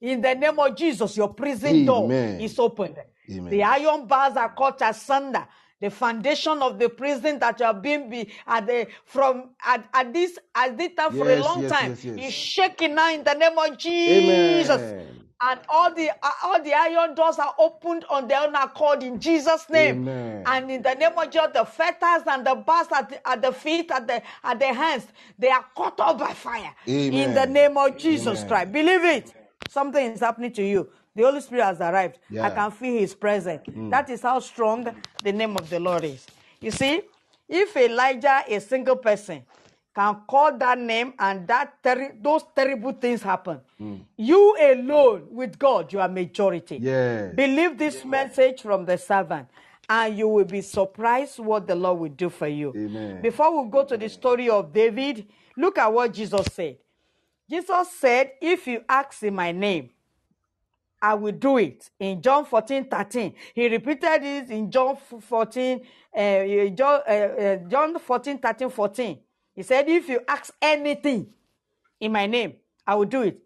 In 0.00 0.20
the 0.20 0.34
name 0.34 0.58
of 0.58 0.76
Jesus, 0.76 1.16
your 1.16 1.34
prison 1.34 1.84
door 1.84 2.04
Amen. 2.04 2.40
is 2.40 2.58
opened. 2.58 2.98
Amen. 3.30 3.50
The 3.50 3.62
iron 3.64 4.06
bars 4.06 4.36
are 4.36 4.54
cut 4.54 4.80
asunder. 4.82 5.46
The 5.80 5.90
foundation 5.90 6.60
of 6.62 6.78
the 6.78 6.88
prison 6.88 7.38
that 7.38 7.60
you 7.60 7.66
have 7.66 7.82
been 7.82 8.10
be 8.10 8.28
at 8.46 8.66
the 8.66 8.88
from 9.04 9.50
at, 9.64 9.84
at 9.94 10.12
this 10.12 10.36
at 10.54 10.76
this 10.76 10.90
time 10.96 11.12
for 11.12 11.28
a 11.30 11.36
Yes, 11.36 11.44
long 11.44 11.62
yes, 11.62 11.70
time 11.70 11.90
yes, 11.90 12.04
yes. 12.04 12.18
is 12.28 12.34
shaking 12.34 12.94
now 12.96 13.12
in 13.12 13.22
the 13.24 13.34
name 13.34 13.56
of 13.56 13.78
Jesus. 13.78 14.82
Amen. 14.82 15.24
And 15.40 15.60
all 15.68 15.94
the 15.94 16.10
uh, 16.10 16.30
all 16.44 16.62
the 16.62 16.74
iron 16.74 17.14
doors 17.14 17.38
are 17.38 17.54
opened 17.60 18.04
on 18.10 18.26
their 18.26 18.42
own 18.42 18.56
accord 18.56 19.04
in 19.04 19.20
Jesus' 19.20 19.70
name. 19.70 19.98
Amen. 20.08 20.42
And 20.46 20.70
in 20.70 20.82
the 20.82 20.94
name 20.94 21.12
of 21.16 21.30
Jesus, 21.30 21.50
the 21.54 21.64
fetters 21.64 22.24
and 22.26 22.44
the 22.44 22.56
bars 22.56 22.88
at 22.92 23.08
the, 23.10 23.28
at 23.28 23.40
the 23.42 23.52
feet, 23.52 23.90
at 23.92 24.06
the 24.08 24.20
at 24.42 24.58
the 24.58 24.74
hands, 24.74 25.06
they 25.38 25.48
are 25.50 25.64
cut 25.76 26.00
off 26.00 26.18
by 26.18 26.32
fire. 26.34 26.74
In 26.86 27.34
the 27.34 27.42
Amen. 27.42 27.52
name 27.52 27.76
of 27.78 27.96
Jesus 27.96 28.40
Amen. 28.40 28.48
Christ. 28.48 28.72
Believe 28.72 29.04
it. 29.04 29.34
Something 29.68 30.12
is 30.12 30.20
happening 30.20 30.52
to 30.52 30.62
you. 30.62 30.88
The 31.14 31.22
Holy 31.22 31.40
Spirit 31.40 31.64
has 31.64 31.80
arrived. 31.80 32.18
I 32.40 32.50
can 32.50 32.70
feel 32.70 32.98
His 32.98 33.14
presence. 33.14 33.62
Mm. 33.68 33.90
That 33.90 34.08
is 34.10 34.22
how 34.22 34.40
strong 34.40 34.86
the 35.22 35.32
name 35.32 35.56
of 35.56 35.68
the 35.68 35.78
Lord 35.78 36.04
is. 36.04 36.26
You 36.60 36.70
see, 36.70 37.02
if 37.48 37.76
Elijah, 37.76 38.44
a 38.48 38.60
single 38.60 38.96
person, 38.96 39.42
can 39.94 40.16
call 40.28 40.56
that 40.56 40.78
name 40.78 41.12
and 41.18 41.46
that 41.48 41.82
terri- 41.82 42.22
those 42.22 42.44
terrible 42.54 42.92
things 42.92 43.20
happen, 43.22 43.60
mm. 43.80 44.00
you 44.16 44.56
alone 44.60 45.26
with 45.30 45.58
God, 45.58 45.92
you 45.92 46.00
are 46.00 46.08
majority. 46.08 46.78
Yes. 46.80 47.34
Believe 47.34 47.76
this 47.76 48.04
message 48.04 48.62
from 48.62 48.84
the 48.84 48.96
servant, 48.96 49.48
and 49.88 50.16
you 50.16 50.28
will 50.28 50.44
be 50.44 50.60
surprised 50.60 51.38
what 51.40 51.66
the 51.66 51.74
Lord 51.74 51.98
will 51.98 52.08
do 52.10 52.28
for 52.28 52.46
you. 52.46 52.72
Amen. 52.76 53.22
Before 53.22 53.62
we 53.62 53.70
go 53.70 53.84
to 53.84 53.96
the 53.96 54.08
story 54.08 54.48
of 54.48 54.72
David, 54.72 55.26
look 55.56 55.78
at 55.78 55.92
what 55.92 56.12
Jesus 56.12 56.46
said. 56.52 56.76
Jesus 57.48 57.88
said, 57.98 58.32
If 58.40 58.66
you 58.66 58.82
ask 58.88 59.22
in 59.22 59.34
my 59.34 59.52
name, 59.52 59.90
I 61.00 61.14
will 61.14 61.32
do 61.32 61.58
it. 61.58 61.90
In 61.98 62.20
John 62.20 62.44
14, 62.44 62.86
13. 62.86 63.34
He 63.54 63.68
repeated 63.68 64.22
it 64.22 64.50
in 64.50 64.70
John 64.70 64.96
14, 64.96 65.80
uh, 66.16 66.44
John, 66.74 67.00
uh, 67.06 67.56
John 67.68 67.98
14, 67.98 68.38
13, 68.38 68.70
14. 68.70 69.18
He 69.54 69.62
said, 69.62 69.88
If 69.88 70.08
you 70.08 70.20
ask 70.26 70.52
anything 70.60 71.28
in 72.00 72.12
my 72.12 72.26
name, 72.26 72.54
I 72.86 72.94
will 72.96 73.06
do 73.06 73.22
it. 73.22 73.38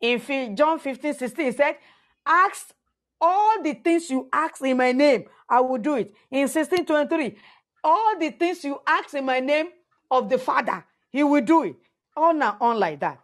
In 0.00 0.56
John 0.56 0.78
15, 0.78 1.14
16, 1.14 1.44
he 1.44 1.52
said, 1.52 1.76
Ask 2.24 2.72
all 3.20 3.62
the 3.62 3.74
things 3.74 4.08
you 4.08 4.28
ask 4.32 4.62
in 4.62 4.76
my 4.76 4.92
name, 4.92 5.24
I 5.48 5.60
will 5.60 5.78
do 5.78 5.96
it. 5.96 6.14
In 6.30 6.48
16, 6.48 6.86
23, 6.86 7.36
all 7.84 8.18
the 8.18 8.30
things 8.30 8.64
you 8.64 8.80
ask 8.86 9.14
in 9.14 9.24
my 9.24 9.40
name 9.40 9.68
of 10.10 10.30
the 10.30 10.38
Father, 10.38 10.84
he 11.10 11.22
will 11.22 11.42
do 11.42 11.64
it. 11.64 11.76
On 12.16 12.40
and 12.42 12.56
on 12.60 12.78
like 12.78 13.00
that. 13.00 13.20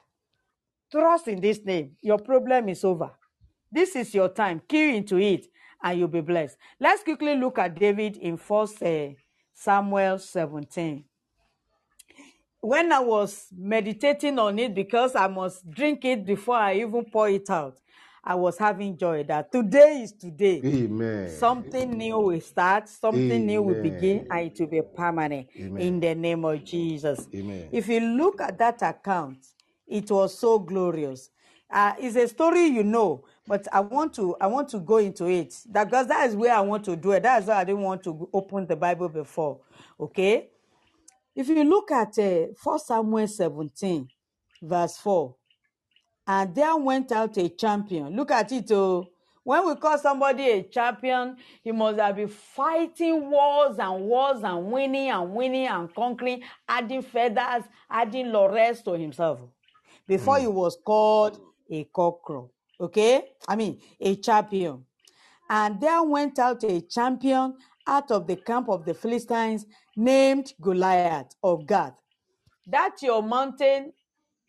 Trust 0.90 1.28
in 1.28 1.40
this 1.40 1.64
name. 1.64 1.96
Your 2.00 2.18
problem 2.18 2.68
is 2.68 2.84
over. 2.84 3.10
This 3.70 3.96
is 3.96 4.14
your 4.14 4.28
time. 4.28 4.62
Key 4.68 4.96
into 4.96 5.18
it 5.18 5.46
and 5.82 5.98
you'll 5.98 6.08
be 6.08 6.20
blessed. 6.20 6.56
Let's 6.80 7.02
quickly 7.02 7.36
look 7.36 7.58
at 7.58 7.78
David 7.78 8.16
in 8.16 8.36
First 8.36 8.82
uh, 8.82 9.08
Samuel 9.52 10.18
17. 10.18 11.04
When 12.60 12.90
I 12.90 13.00
was 13.00 13.46
meditating 13.56 14.38
on 14.38 14.58
it, 14.58 14.74
because 14.74 15.14
I 15.14 15.28
must 15.28 15.70
drink 15.70 16.04
it 16.04 16.24
before 16.24 16.56
I 16.56 16.74
even 16.74 17.04
pour 17.04 17.28
it 17.28 17.48
out, 17.48 17.78
I 18.24 18.34
was 18.34 18.58
having 18.58 18.98
joy 18.98 19.22
that 19.24 19.52
today 19.52 20.02
is 20.02 20.12
today. 20.12 20.60
Amen. 20.64 21.30
Something 21.30 21.96
new 21.96 22.18
will 22.18 22.40
start, 22.40 22.88
something 22.88 23.46
new 23.46 23.62
will 23.62 23.80
begin, 23.80 24.26
and 24.28 24.50
it 24.50 24.58
will 24.58 24.66
be 24.66 24.82
permanent 24.82 25.46
Amen. 25.56 25.80
in 25.80 26.00
the 26.00 26.14
name 26.16 26.44
of 26.44 26.64
Jesus. 26.64 27.28
Amen. 27.32 27.68
If 27.70 27.86
you 27.86 28.00
look 28.00 28.40
at 28.40 28.58
that 28.58 28.82
account, 28.82 29.46
it 29.86 30.10
was 30.10 30.38
so 30.38 30.58
glorious. 30.58 31.30
Uh, 31.70 31.94
it's 31.98 32.16
a 32.16 32.28
story 32.28 32.66
you 32.66 32.84
know, 32.84 33.24
but 33.46 33.66
I 33.72 33.80
want 33.80 34.14
to 34.14 34.36
I 34.40 34.46
want 34.46 34.68
to 34.70 34.78
go 34.78 34.98
into 34.98 35.26
it 35.26 35.54
that 35.70 35.84
because 35.90 36.06
that 36.06 36.28
is 36.28 36.36
where 36.36 36.54
I 36.54 36.60
want 36.60 36.84
to 36.84 36.96
do 36.96 37.12
it. 37.12 37.24
That's 37.24 37.46
why 37.46 37.56
I 37.56 37.64
didn't 37.64 37.82
want 37.82 38.04
to 38.04 38.28
open 38.32 38.66
the 38.66 38.76
Bible 38.76 39.08
before. 39.08 39.60
Okay, 39.98 40.50
if 41.34 41.48
you 41.48 41.64
look 41.64 41.90
at 41.90 42.18
uh, 42.18 42.46
1 42.62 42.78
Samuel 42.78 43.26
17, 43.28 44.08
verse 44.62 44.96
4, 44.98 45.34
and 46.26 46.54
there 46.54 46.76
went 46.76 47.12
out 47.12 47.36
a 47.36 47.48
champion. 47.48 48.14
Look 48.16 48.30
at 48.30 48.50
it, 48.52 48.70
oh. 48.72 49.08
When 49.44 49.64
we 49.64 49.76
call 49.76 49.96
somebody 49.96 50.50
a 50.50 50.62
champion, 50.64 51.36
he 51.62 51.70
must 51.70 52.00
have 52.00 52.16
been 52.16 52.26
fighting 52.26 53.30
wars 53.30 53.78
and 53.78 54.02
wars 54.02 54.42
and 54.42 54.72
winning 54.72 55.08
and 55.08 55.32
winning 55.32 55.68
and 55.68 55.94
conquering, 55.94 56.42
adding 56.68 57.02
feathers, 57.02 57.62
adding 57.88 58.32
laurels 58.32 58.82
to 58.82 58.92
himself. 58.92 59.38
Before 60.06 60.38
he 60.38 60.46
was 60.46 60.76
called 60.84 61.40
a 61.70 61.84
cockerel. 61.84 62.52
Okay? 62.80 63.22
I 63.48 63.56
mean, 63.56 63.80
a 64.00 64.16
champion. 64.16 64.84
And 65.48 65.80
there 65.80 66.02
went 66.02 66.38
out 66.38 66.62
a 66.64 66.80
champion 66.80 67.54
out 67.86 68.10
of 68.10 68.26
the 68.26 68.36
camp 68.36 68.68
of 68.68 68.84
the 68.84 68.94
Philistines 68.94 69.66
named 69.96 70.52
Goliath 70.60 71.34
of 71.42 71.66
Gath. 71.66 71.94
That 72.66 72.96
your 73.02 73.22
mountain 73.22 73.92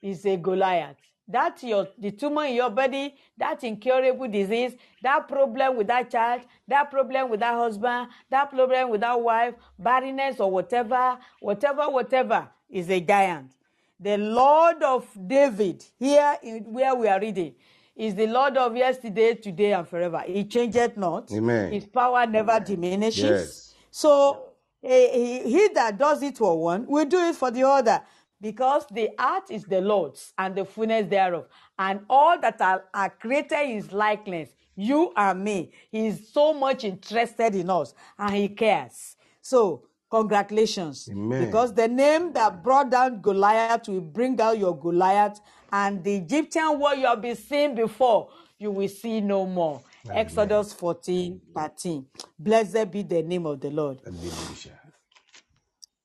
is 0.02 0.26
a 0.26 0.38
Goliath. 0.38 0.98
That 1.28 1.62
your 1.62 1.90
the 1.98 2.12
tumor 2.12 2.46
in 2.46 2.56
your 2.56 2.70
body, 2.70 3.16
that 3.38 3.64
incurable 3.64 4.30
disease, 4.30 4.76
that 5.04 5.28
problem 5.28 5.76
with 5.76 5.88
that 5.88 6.10
child, 6.10 6.42
that 6.68 6.90
problem 6.90 7.30
with 7.30 7.42
that 7.42 7.54
husband, 7.54 8.08
that 8.30 8.50
problem 8.50 8.90
with 8.90 9.02
that 9.02 9.22
wife, 9.22 9.54
barrenness 9.78 10.40
or 10.40 10.50
whatever, 10.50 11.18
whatever, 11.42 11.90
whatever 11.90 12.48
is 12.70 12.90
a 12.90 13.02
giant. 13.02 13.52
The 14.00 14.18
Lord 14.18 14.84
of 14.84 15.08
David, 15.28 15.84
here 15.98 16.38
in 16.44 16.64
where 16.66 16.94
we 16.96 17.08
are 17.08 17.20
reading, 17.20 17.56
is 17.96 18.14
the 18.14 18.28
Lord 18.28 18.56
of 18.58 18.76
yesterday, 18.76 19.34
today, 19.34 19.74
and 19.74 19.88
forever. 19.88 20.24
He 20.26 20.44
changeth 20.46 20.98
not. 20.98 21.32
Amen. 21.32 21.72
His 21.72 21.86
power 21.86 22.28
never 22.28 22.60
diminishes. 22.60 23.24
Yes. 23.24 23.74
So 23.90 24.50
he, 24.82 25.40
he 25.40 25.70
that 25.74 25.98
does 25.98 26.22
it 26.22 26.38
for 26.38 26.62
one 26.62 26.86
will 26.86 27.06
do 27.06 27.18
it 27.18 27.36
for 27.36 27.50
the 27.50 27.64
other. 27.64 28.02
Because 28.40 28.86
the 28.92 29.10
earth 29.20 29.50
is 29.50 29.64
the 29.64 29.82
Lord's 29.82 30.32
and 30.38 30.54
the 30.54 30.64
fullness 30.64 31.08
thereof, 31.08 31.48
and 31.80 32.02
all 32.08 32.40
that 32.40 32.62
are, 32.62 32.84
are 32.94 33.10
created 33.10 33.68
his 33.68 33.92
likeness, 33.92 34.50
you 34.76 35.12
and 35.16 35.44
me. 35.44 35.72
He 35.90 36.06
is 36.06 36.32
so 36.32 36.54
much 36.54 36.84
interested 36.84 37.56
in 37.56 37.68
us 37.72 37.96
and 38.20 38.36
he 38.36 38.50
cares. 38.50 39.16
So 39.42 39.87
Congratulations. 40.10 41.10
Amen. 41.12 41.46
Because 41.46 41.74
the 41.74 41.88
name 41.88 42.32
that 42.34 42.64
brought 42.64 42.90
down 42.90 43.22
Goliath 43.22 43.88
will 43.90 44.02
bring 44.02 44.40
out 44.40 44.58
your 44.58 44.78
Goliath, 44.78 45.40
and 45.72 46.04
the 46.04 46.16
Egyptian 46.18 46.80
war 46.80 46.96
you 46.96 47.06
have 47.06 47.22
been 47.22 47.36
seeing 47.36 47.76
before, 47.76 48.30
you 48.58 48.72
will 48.72 48.88
see 48.88 49.20
no 49.22 49.46
more. 49.46 49.82
Exodus 50.10 50.74
14 50.74 51.42
13. 51.54 52.06
Blessed 52.40 52.92
be 52.92 53.04
the 53.04 53.22
name 53.22 53.46
of 53.46 53.60
the 53.60 53.70
Lord. 53.70 54.00
Hallelujah. 54.04 54.80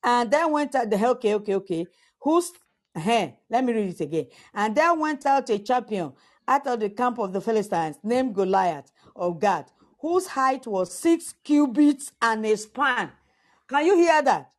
And 0.02 0.30
then 0.30 0.50
went 0.50 0.74
out 0.74 0.90
the 0.90 1.08
okay, 1.10 1.34
okay, 1.34 1.54
okay. 1.54 1.86
Who's 2.20 2.50
eh, 2.96 3.30
let 3.48 3.64
me 3.64 3.72
read 3.72 3.90
it 3.90 4.00
again. 4.00 4.26
And 4.52 4.74
then 4.74 4.98
went 4.98 5.24
out 5.26 5.48
a 5.50 5.58
champion 5.58 6.12
out 6.48 6.66
of 6.66 6.80
the 6.80 6.90
camp 6.90 7.18
of 7.18 7.32
the 7.32 7.40
Philistines, 7.40 7.98
named 8.02 8.34
Goliath 8.34 8.90
of 9.14 9.38
Gath, 9.38 9.70
whose 10.00 10.26
height 10.26 10.66
was 10.66 10.92
six 10.92 11.34
cubits 11.44 12.12
and 12.20 12.44
a 12.44 12.56
span. 12.56 13.12
Can 13.72 13.86
you 13.86 13.96
hear 13.96 14.20
that? 14.20 14.50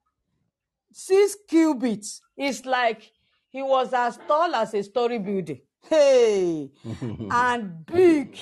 Six 0.92 1.38
cubits. 1.48 2.22
It's 2.36 2.66
like 2.66 3.12
he 3.50 3.62
was 3.62 3.94
as 3.94 4.18
tall 4.28 4.56
as 4.56 4.74
a 4.74 4.82
story 4.82 5.20
building. 5.20 5.62
Hey, 5.88 6.72
and 7.30 7.86
big 7.86 8.36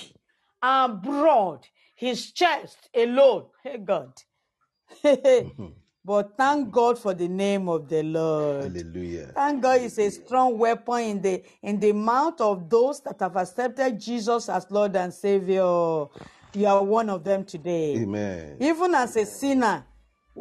and 0.64 1.02
broad. 1.02 1.68
His 1.98 2.32
chest 2.32 2.78
alone. 2.96 3.48
Hey, 3.62 3.80
God. 3.80 4.14
but 6.06 6.38
thank 6.38 6.72
God 6.72 6.98
for 6.98 7.14
the 7.14 7.28
name 7.28 7.68
of 7.68 7.90
the 7.90 8.04
Lord. 8.04 8.64
Hallelujah. 8.64 9.34
Thank 9.36 9.62
God 9.62 9.82
is 9.82 10.00
a 10.00 10.10
strong 10.10 10.58
weapon 10.58 11.00
in 11.00 11.22
the 11.22 11.44
in 11.62 11.80
the 11.82 11.92
mouth 11.92 12.40
of 12.40 12.70
those 12.70 13.02
that 13.02 13.20
have 13.20 13.36
accepted 13.36 14.00
Jesus 14.00 14.48
as 14.48 14.66
Lord 14.72 14.96
and 14.96 15.14
Savior. 15.14 16.06
You 16.54 16.68
are 16.68 16.84
one 16.84 17.10
of 17.10 17.26
them 17.26 17.44
today. 17.44 17.98
Amen. 17.98 18.56
Even 18.62 18.96
as 18.96 19.18
a 19.18 19.26
sinner, 19.26 19.86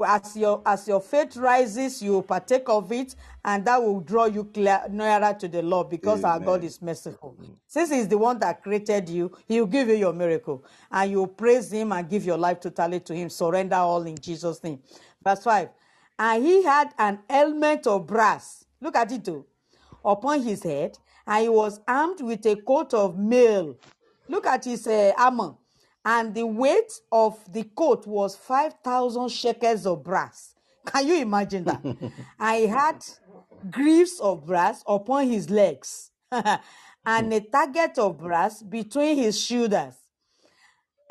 as 0.07 0.37
your 0.37 0.63
as 0.65 0.87
your 0.87 1.01
faith 1.01 1.37
rises, 1.37 2.03
you 2.03 2.23
partake 2.23 2.69
of 2.69 2.93
it, 2.93 3.15
and 3.45 3.65
that 3.65 3.83
will 3.83 4.01
draw 4.01 4.27
you 4.27 4.45
clear, 4.45 4.83
nearer 4.91 5.35
to 5.41 5.49
the 5.49 5.63
Lord 5.63 5.91
because 5.91 6.25
our 6.25 6.39
God 6.39 6.61
Amen. 6.61 6.65
is 6.65 6.81
merciful. 6.81 7.37
Since 7.67 7.91
He's 7.91 8.09
the 8.09 8.19
one 8.19 8.39
that 8.39 8.63
created 8.63 9.09
you, 9.09 9.33
He 9.49 9.61
will 9.61 9.67
give 9.67 9.89
you 9.89 9.95
your 9.97 10.13
miracle, 10.13 10.65
and 10.91 11.11
you 11.11 11.27
praise 11.27 11.73
Him 11.73 11.93
and 11.93 12.09
give 12.09 12.25
your 12.25 12.39
life 12.39 12.61
totally 12.61 13.01
to 13.01 13.15
Him. 13.15 13.29
Surrender 13.31 13.77
all 13.77 14.03
in 14.03 14.17
Jesus' 14.17 14.63
name. 14.63 14.79
Verse 15.23 15.43
five. 15.45 15.71
And 16.19 16.45
he 16.45 16.63
had 16.63 16.93
an 16.99 17.21
helmet 17.31 17.87
of 17.87 18.07
brass. 18.07 18.67
Look 18.81 18.95
at 18.95 19.11
it 19.11 19.25
too. 19.25 19.47
Upon 20.05 20.43
his 20.43 20.63
head, 20.63 20.99
and 21.27 21.43
he 21.43 21.49
was 21.49 21.81
armed 21.89 22.21
with 22.21 22.45
a 22.45 22.57
coat 22.57 22.93
of 22.93 23.19
mail. 23.19 23.77
Look 24.29 24.47
at 24.47 24.67
his 24.67 24.87
uh, 24.87 25.13
armor. 25.17 25.55
And 26.05 26.35
the 26.35 26.47
weight 26.47 26.93
of 27.13 27.39
the 27.53 27.65
coat 27.65 28.07
was 28.07 28.37
5,000 28.37 29.29
shekels 29.29 29.87
of 29.87 30.03
brass. 30.03 30.55
Can 30.87 31.07
you 31.07 31.17
imagine 31.17 31.65
that? 31.65 31.83
he 32.57 32.67
had 32.67 33.05
greaves 33.71 34.19
of 34.21 34.47
brass 34.47 34.83
upon 34.87 35.29
his 35.29 35.51
legs 35.51 36.11
and 36.33 37.33
a 37.33 37.41
target 37.41 37.99
of 37.99 38.19
brass 38.19 38.63
between 38.63 39.17
his 39.19 39.39
shoulders. 39.39 39.95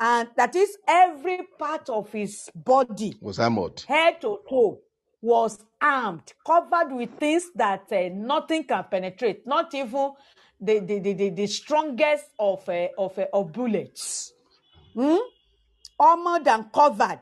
And 0.00 0.28
that 0.36 0.56
is 0.56 0.76
every 0.88 1.40
part 1.58 1.88
of 1.90 2.10
his 2.10 2.50
body 2.54 3.16
Was 3.20 3.38
armored. 3.38 3.84
head 3.86 4.20
to 4.22 4.40
toe 4.48 4.80
was 5.22 5.58
armed, 5.80 6.32
covered 6.46 6.92
with 6.92 7.10
things 7.18 7.50
that 7.54 7.84
uh, 7.92 8.08
nothing 8.12 8.64
can 8.64 8.84
penetrate, 8.90 9.46
not 9.46 9.74
even 9.74 10.12
the, 10.58 10.78
the, 10.80 10.98
the, 11.00 11.12
the, 11.12 11.30
the 11.30 11.46
strongest 11.46 12.24
of, 12.38 12.66
uh, 12.68 12.88
of, 12.96 13.18
uh, 13.18 13.26
of 13.32 13.52
bullets. 13.52 14.32
Hmm? 14.94 15.16
Armored 15.98 16.48
and 16.48 16.72
covered. 16.72 17.20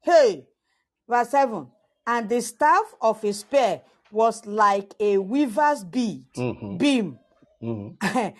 Hey, 0.00 0.46
verse 1.08 1.28
7. 1.30 1.66
And 2.06 2.28
the 2.28 2.40
staff 2.40 2.94
of 3.00 3.20
his 3.20 3.40
spear 3.40 3.82
was 4.10 4.46
like 4.46 4.94
a 4.98 5.18
weaver's 5.18 5.84
bead, 5.84 6.24
beam. 6.78 7.18
and 7.60 8.34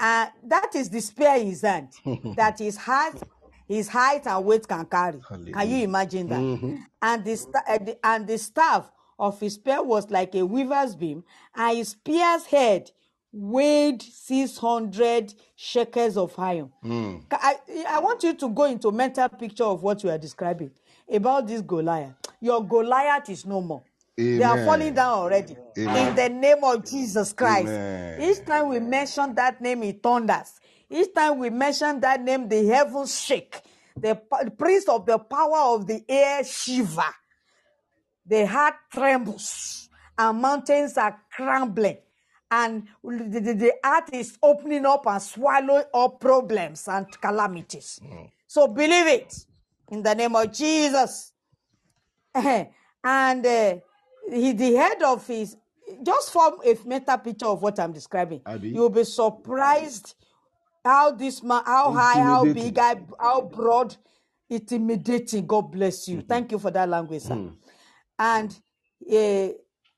that 0.00 0.74
is 0.74 0.90
the 0.90 1.00
spear 1.00 1.36
in 1.36 1.46
his 1.46 1.62
hand, 1.62 1.88
that 2.36 2.58
his 2.58 2.76
height, 2.76 3.22
his 3.68 3.88
height 3.88 4.26
and 4.26 4.44
weight 4.44 4.66
can 4.66 4.84
carry. 4.86 5.20
Can 5.52 5.70
you 5.70 5.84
imagine 5.84 6.28
that? 6.28 6.40
And 7.00 7.24
the, 7.24 7.36
sta- 7.36 7.62
uh, 7.68 7.78
the 7.78 7.98
and 8.04 8.26
the 8.26 8.38
staff 8.38 8.90
of 9.18 9.38
his 9.38 9.54
spear 9.54 9.82
was 9.84 10.10
like 10.10 10.34
a 10.34 10.44
weaver's 10.44 10.96
beam, 10.96 11.22
and 11.54 11.76
his 11.78 11.90
spear's 11.90 12.46
head 12.46 12.90
weighed 13.36 14.00
six 14.00 14.56
hundred 14.58 15.34
shekels 15.56 16.16
of 16.16 16.38
iron. 16.38 16.70
Hmm. 16.82 17.16
Ca- 17.28 17.40
I, 17.42 17.84
I 17.88 17.98
want 17.98 18.22
you 18.22 18.34
to 18.34 18.48
go 18.48 18.64
into 18.64 18.92
mental 18.92 19.28
picture 19.28 19.64
of 19.64 19.82
what 19.82 20.04
you 20.04 20.10
are 20.10 20.18
describing 20.18 20.70
about 21.12 21.48
this 21.48 21.60
Goliath. 21.60 22.14
Your 22.40 22.64
Goliath 22.64 23.28
is 23.28 23.44
no 23.44 23.60
more. 23.60 23.82
They 24.16 24.42
are 24.42 24.64
falling 24.64 24.94
down 24.94 25.18
already. 25.18 25.56
In 25.76 26.14
the 26.14 26.28
name 26.28 26.62
of 26.62 26.88
Jesus 26.88 27.32
Christ. 27.32 27.66
Amen. 27.72 28.20
Each 28.22 28.44
time 28.44 28.68
we 28.68 28.78
mention 28.78 29.34
that 29.34 29.60
name, 29.60 29.82
it 29.82 30.00
thunders. 30.00 30.52
Each 30.88 31.12
time 31.12 31.38
we 31.40 31.50
mention 31.50 31.98
that 32.00 32.22
name, 32.22 32.48
the 32.48 32.64
heavens 32.66 33.20
shake. 33.20 33.60
The 33.96 34.14
p- 34.14 34.50
prince 34.56 34.88
of 34.88 35.04
the 35.06 35.18
power 35.18 35.74
of 35.74 35.86
the 35.88 36.04
air 36.08 36.44
shiver. 36.44 37.02
The 38.26 38.46
heart 38.46 38.74
trembles, 38.92 39.88
and 40.16 40.40
mountains 40.40 40.96
are 40.96 41.20
crumbling, 41.30 41.98
and 42.54 42.86
the, 43.02 43.40
the, 43.40 43.52
the 43.54 43.72
earth 43.84 44.10
is 44.12 44.38
opening 44.40 44.86
up 44.86 45.06
and 45.06 45.20
swallowing 45.20 45.84
up 45.92 46.20
problems 46.20 46.86
and 46.86 47.06
calamities. 47.20 47.98
So 48.46 48.68
believe 48.68 49.08
it 49.08 49.34
in 49.90 50.02
the 50.02 50.14
name 50.14 50.36
of 50.36 50.52
Jesus. 50.52 51.32
and 52.34 53.46
uh, 53.46 53.76
he, 54.30 54.52
the 54.52 54.74
head 54.76 55.02
of 55.02 55.26
his, 55.26 55.56
just 56.04 56.32
form 56.32 56.54
a 56.64 56.76
mental 56.86 57.18
picture 57.18 57.46
of 57.46 57.60
what 57.60 57.78
I'm 57.80 57.92
describing. 57.92 58.40
Abi. 58.46 58.68
You'll 58.68 58.88
be 58.90 59.04
surprised 59.04 60.14
how 60.84 61.10
this 61.10 61.42
man, 61.42 61.62
how 61.66 61.92
high, 61.92 62.20
how 62.22 62.44
big, 62.44 62.78
how, 63.18 63.40
broad, 63.40 63.96
intimidating. 64.48 65.46
God 65.46 65.72
bless 65.72 66.06
you. 66.06 66.20
Thank 66.22 66.52
you 66.52 66.58
for 66.60 66.70
that 66.70 66.88
language, 66.88 67.22
sir. 67.22 67.50
And 68.18 68.56
uh, 69.12 69.48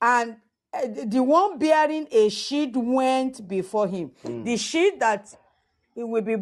and 0.01 0.37
uh, 0.83 1.05
the 1.05 1.23
one 1.23 1.57
bearing 1.57 2.07
a 2.11 2.29
shield 2.29 2.75
went 2.75 3.47
before 3.47 3.87
him. 3.87 4.11
The 4.23 4.57
shield 4.57 4.99
that 4.99 5.35
he 5.95 6.03
will 6.03 6.21
be 6.21 6.37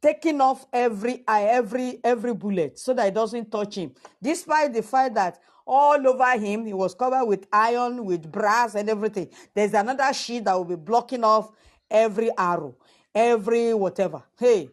taking 0.00 0.40
off 0.40 0.66
every 0.72 1.22
eye, 1.26 1.44
every 1.44 2.00
every 2.02 2.34
bullet, 2.34 2.78
so 2.78 2.94
that 2.94 3.08
it 3.08 3.14
doesn't 3.14 3.50
touch 3.50 3.76
him. 3.76 3.92
Despite 4.22 4.72
the 4.72 4.82
fact 4.82 5.14
that 5.14 5.38
all 5.66 6.06
over 6.06 6.38
him 6.38 6.66
he 6.66 6.72
was 6.72 6.94
covered 6.94 7.24
with 7.26 7.46
iron, 7.52 8.04
with 8.04 8.30
brass, 8.30 8.74
and 8.74 8.88
everything. 8.90 9.28
There's 9.54 9.74
another 9.74 10.12
shield 10.12 10.46
that 10.46 10.54
will 10.54 10.64
be 10.64 10.76
blocking 10.76 11.22
off 11.24 11.50
every 11.90 12.30
arrow, 12.36 12.74
every 13.14 13.74
whatever. 13.74 14.22
Hey, 14.38 14.70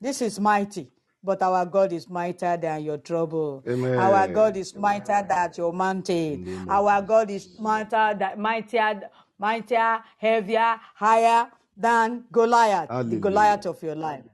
this 0.00 0.22
is 0.22 0.40
mighty. 0.40 0.90
But 1.22 1.42
our 1.42 1.66
God 1.66 1.92
is 1.92 2.08
mightier 2.08 2.56
than 2.56 2.82
your 2.82 2.96
trouble. 2.98 3.62
Our 3.98 4.26
God 4.28 4.56
is 4.56 4.74
mightier 4.74 5.26
than 5.28 5.50
your 5.56 5.72
mountain. 5.72 6.66
Our 6.70 7.02
God 7.02 7.30
is 7.30 7.58
mightier, 7.60 8.14
that 8.18 8.38
mightier, 8.38 9.02
mightier, 9.38 10.02
heavier, 10.18 10.76
higher 10.94 11.50
than 11.76 12.24
Goliath, 12.32 12.88
the 12.88 13.16
Goliath 13.20 13.66
of 13.66 13.82
your 13.82 13.94
life. 13.96 14.24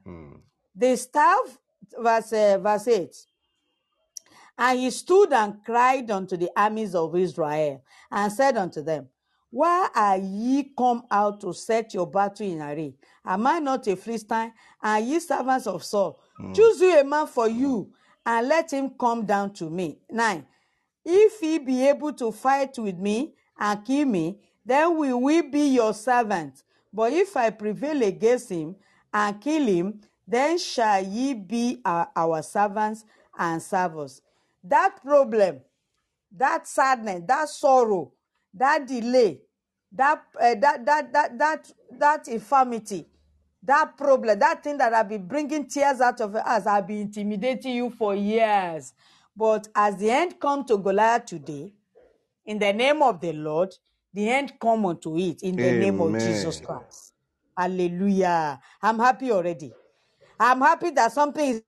The 0.76 0.96
staff, 0.96 1.58
verse, 1.98 2.32
uh, 2.32 2.58
verse 2.62 2.86
8. 2.88 3.16
And 4.58 4.78
he 4.78 4.90
stood 4.90 5.32
and 5.32 5.62
cried 5.64 6.10
unto 6.10 6.36
the 6.36 6.50
armies 6.56 6.94
of 6.94 7.14
Israel 7.16 7.82
and 8.10 8.32
said 8.32 8.56
unto 8.56 8.80
them, 8.82 9.08
Why 9.50 9.88
are 9.94 10.16
ye 10.18 10.72
come 10.76 11.02
out 11.10 11.40
to 11.42 11.52
set 11.52 11.94
your 11.94 12.06
battle 12.06 12.46
in 12.46 12.62
array? 12.62 12.94
Am 13.24 13.46
I 13.46 13.58
not 13.58 13.86
a 13.86 13.96
Philistine? 13.96 14.52
And 14.82 15.06
ye 15.06 15.18
servants 15.20 15.66
of 15.66 15.84
Saul, 15.84 16.18
choose 16.54 16.80
you 16.80 16.98
a 16.98 17.04
man 17.04 17.26
for 17.26 17.48
you, 17.48 17.92
and 18.24 18.48
let 18.48 18.72
him 18.72 18.90
come 18.98 19.24
down 19.24 19.52
to 19.54 19.70
me. 19.70 19.98
Nine. 20.10 20.46
If 21.04 21.40
he 21.40 21.58
be 21.58 21.88
able 21.88 22.12
to 22.14 22.32
fight 22.32 22.76
with 22.78 22.98
me 22.98 23.34
and 23.58 23.84
kill 23.84 24.06
me, 24.06 24.38
then 24.64 24.96
will 24.98 25.20
we 25.20 25.42
be 25.42 25.68
your 25.68 25.94
servants. 25.94 26.64
But 26.92 27.12
if 27.12 27.36
I 27.36 27.50
prevail 27.50 28.02
against 28.02 28.50
him 28.50 28.74
and 29.14 29.40
kill 29.40 29.64
him, 29.66 30.00
then 30.26 30.58
shall 30.58 31.04
ye 31.04 31.34
be 31.34 31.80
our, 31.84 32.08
our 32.16 32.42
servants 32.42 33.04
and 33.38 33.62
serve 33.62 33.98
us. 33.98 34.20
That 34.64 35.00
problem, 35.04 35.60
that 36.36 36.66
sadness, 36.66 37.22
that 37.28 37.48
sorrow, 37.48 38.12
that 38.54 38.86
delay, 38.86 39.42
that 39.92 40.24
uh, 40.40 40.54
that 40.56 40.84
that 40.84 41.12
that 41.12 41.38
that 41.38 41.72
that 41.92 42.28
infirmity, 42.28 43.06
that 43.66 43.96
problem, 43.98 44.38
that 44.40 44.64
thing 44.64 44.78
that 44.78 44.94
I've 44.94 45.08
been 45.10 45.26
bringing 45.28 45.68
tears 45.68 46.00
out 46.00 46.20
of 46.22 46.36
us, 46.36 46.64
have 46.66 46.88
been 46.88 46.98
intimidating 47.02 47.76
you 47.76 47.90
for 47.90 48.14
years. 48.16 48.94
But 49.36 49.68
as 49.76 49.96
the 49.98 50.10
end 50.10 50.40
come 50.40 50.64
to 50.66 50.78
Goliath 50.78 51.26
today, 51.26 51.74
in 52.46 52.58
the 52.58 52.72
name 52.72 53.02
of 53.02 53.20
the 53.20 53.32
Lord, 53.32 53.74
the 54.14 54.28
end 54.30 54.54
come 54.60 54.86
unto 54.86 55.18
it 55.18 55.42
in 55.42 55.60
the 55.60 55.72
name 55.72 56.00
of 56.00 56.18
Jesus 56.18 56.60
Christ. 56.60 57.14
Hallelujah. 57.56 58.60
I'm 58.82 58.98
happy 58.98 59.32
already. 59.32 59.74
I'm 60.40 60.60
happy 60.60 60.90
that 60.90 61.12
something 61.12 61.62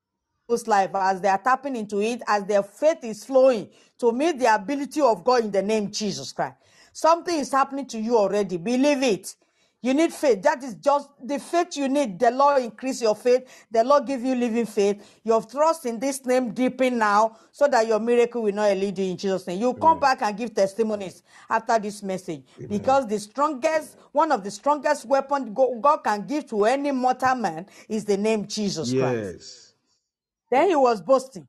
is 0.51 0.69
life 0.69 0.91
as 0.95 1.21
they 1.21 1.29
are 1.29 1.39
tapping 1.43 1.77
into 1.77 2.01
it, 2.03 2.23
as 2.29 2.45
their 2.45 2.63
faith 2.63 3.05
is 3.05 3.25
flowing 3.25 3.71
to 3.99 4.13
meet 4.13 4.39
the 4.39 4.55
ability 4.55 5.01
of 5.01 5.25
God 5.25 5.45
in 5.45 5.51
the 5.53 5.63
name 5.63 5.91
Jesus 5.91 6.33
Christ. 6.33 6.57
Something 6.93 7.41
is 7.41 7.53
happening 7.53 7.87
to 7.89 7.99
you 7.99 8.17
already. 8.19 8.57
Believe 8.59 9.03
it. 9.03 9.37
You 9.81 9.95
need 9.95 10.13
faith. 10.13 10.43
That 10.43 10.63
is 10.65 10.75
just 10.75 11.09
the 11.23 11.39
faith 11.39 11.77
you 11.77 11.89
need. 11.89 12.19
The 12.19 12.33
Lord 12.33 12.63
increase 12.63 13.01
your 13.01 13.15
faith. 13.15 13.67
The 13.71 13.85
Lord 13.85 14.07
give 14.07 14.23
you 14.23 14.35
living 14.35 14.67
faith. 14.67 15.21
Your 15.23 15.41
trust 15.43 15.87
in 15.87 16.01
this 16.01 16.25
name 16.27 16.53
deepen 16.53 16.99
now 16.99 17.37
so 17.53 17.69
that 17.69 17.87
your 17.87 18.01
miracle 18.01 18.43
will 18.43 18.53
not 18.53 18.73
elude 18.73 18.99
you 18.99 19.05
in 19.13 19.17
Jesus' 19.17 19.47
name. 19.47 19.61
You 19.61 19.75
come 19.75 20.01
back 20.01 20.21
and 20.23 20.37
give 20.37 20.53
testimonies 20.53 21.23
after 21.49 21.79
this 21.79 22.03
message 22.03 22.43
because 22.69 23.07
the 23.07 23.21
strongest, 23.21 23.97
one 24.11 24.33
of 24.33 24.43
the 24.43 24.51
strongest 24.51 25.05
weapon 25.05 25.55
go- 25.55 25.79
God 25.81 25.99
can 25.99 26.27
give 26.27 26.49
to 26.51 26.65
any 26.65 26.91
mortal 26.91 27.37
man 27.37 27.67
is 27.89 28.05
the 28.05 28.17
name 28.17 28.49
Jesus 28.49 28.93
Christ. 28.93 29.23
Yes. 29.33 29.75
Then 30.51 30.69
he 30.71 30.77
was 30.77 31.01
boasting. 31.01 31.47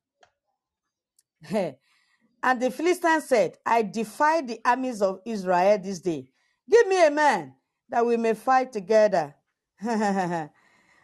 and 1.49 2.61
the 2.61 2.69
Philistine 2.69 3.21
said, 3.21 3.57
I 3.65 3.81
defy 3.81 4.41
the 4.41 4.59
armies 4.63 5.01
of 5.01 5.19
Israel 5.25 5.79
this 5.79 5.99
day. 5.99 6.29
Give 6.69 6.87
me 6.87 7.07
a 7.07 7.09
man 7.09 7.55
that 7.89 8.05
we 8.05 8.17
may 8.17 8.33
fight 8.33 8.71
together. 8.71 9.33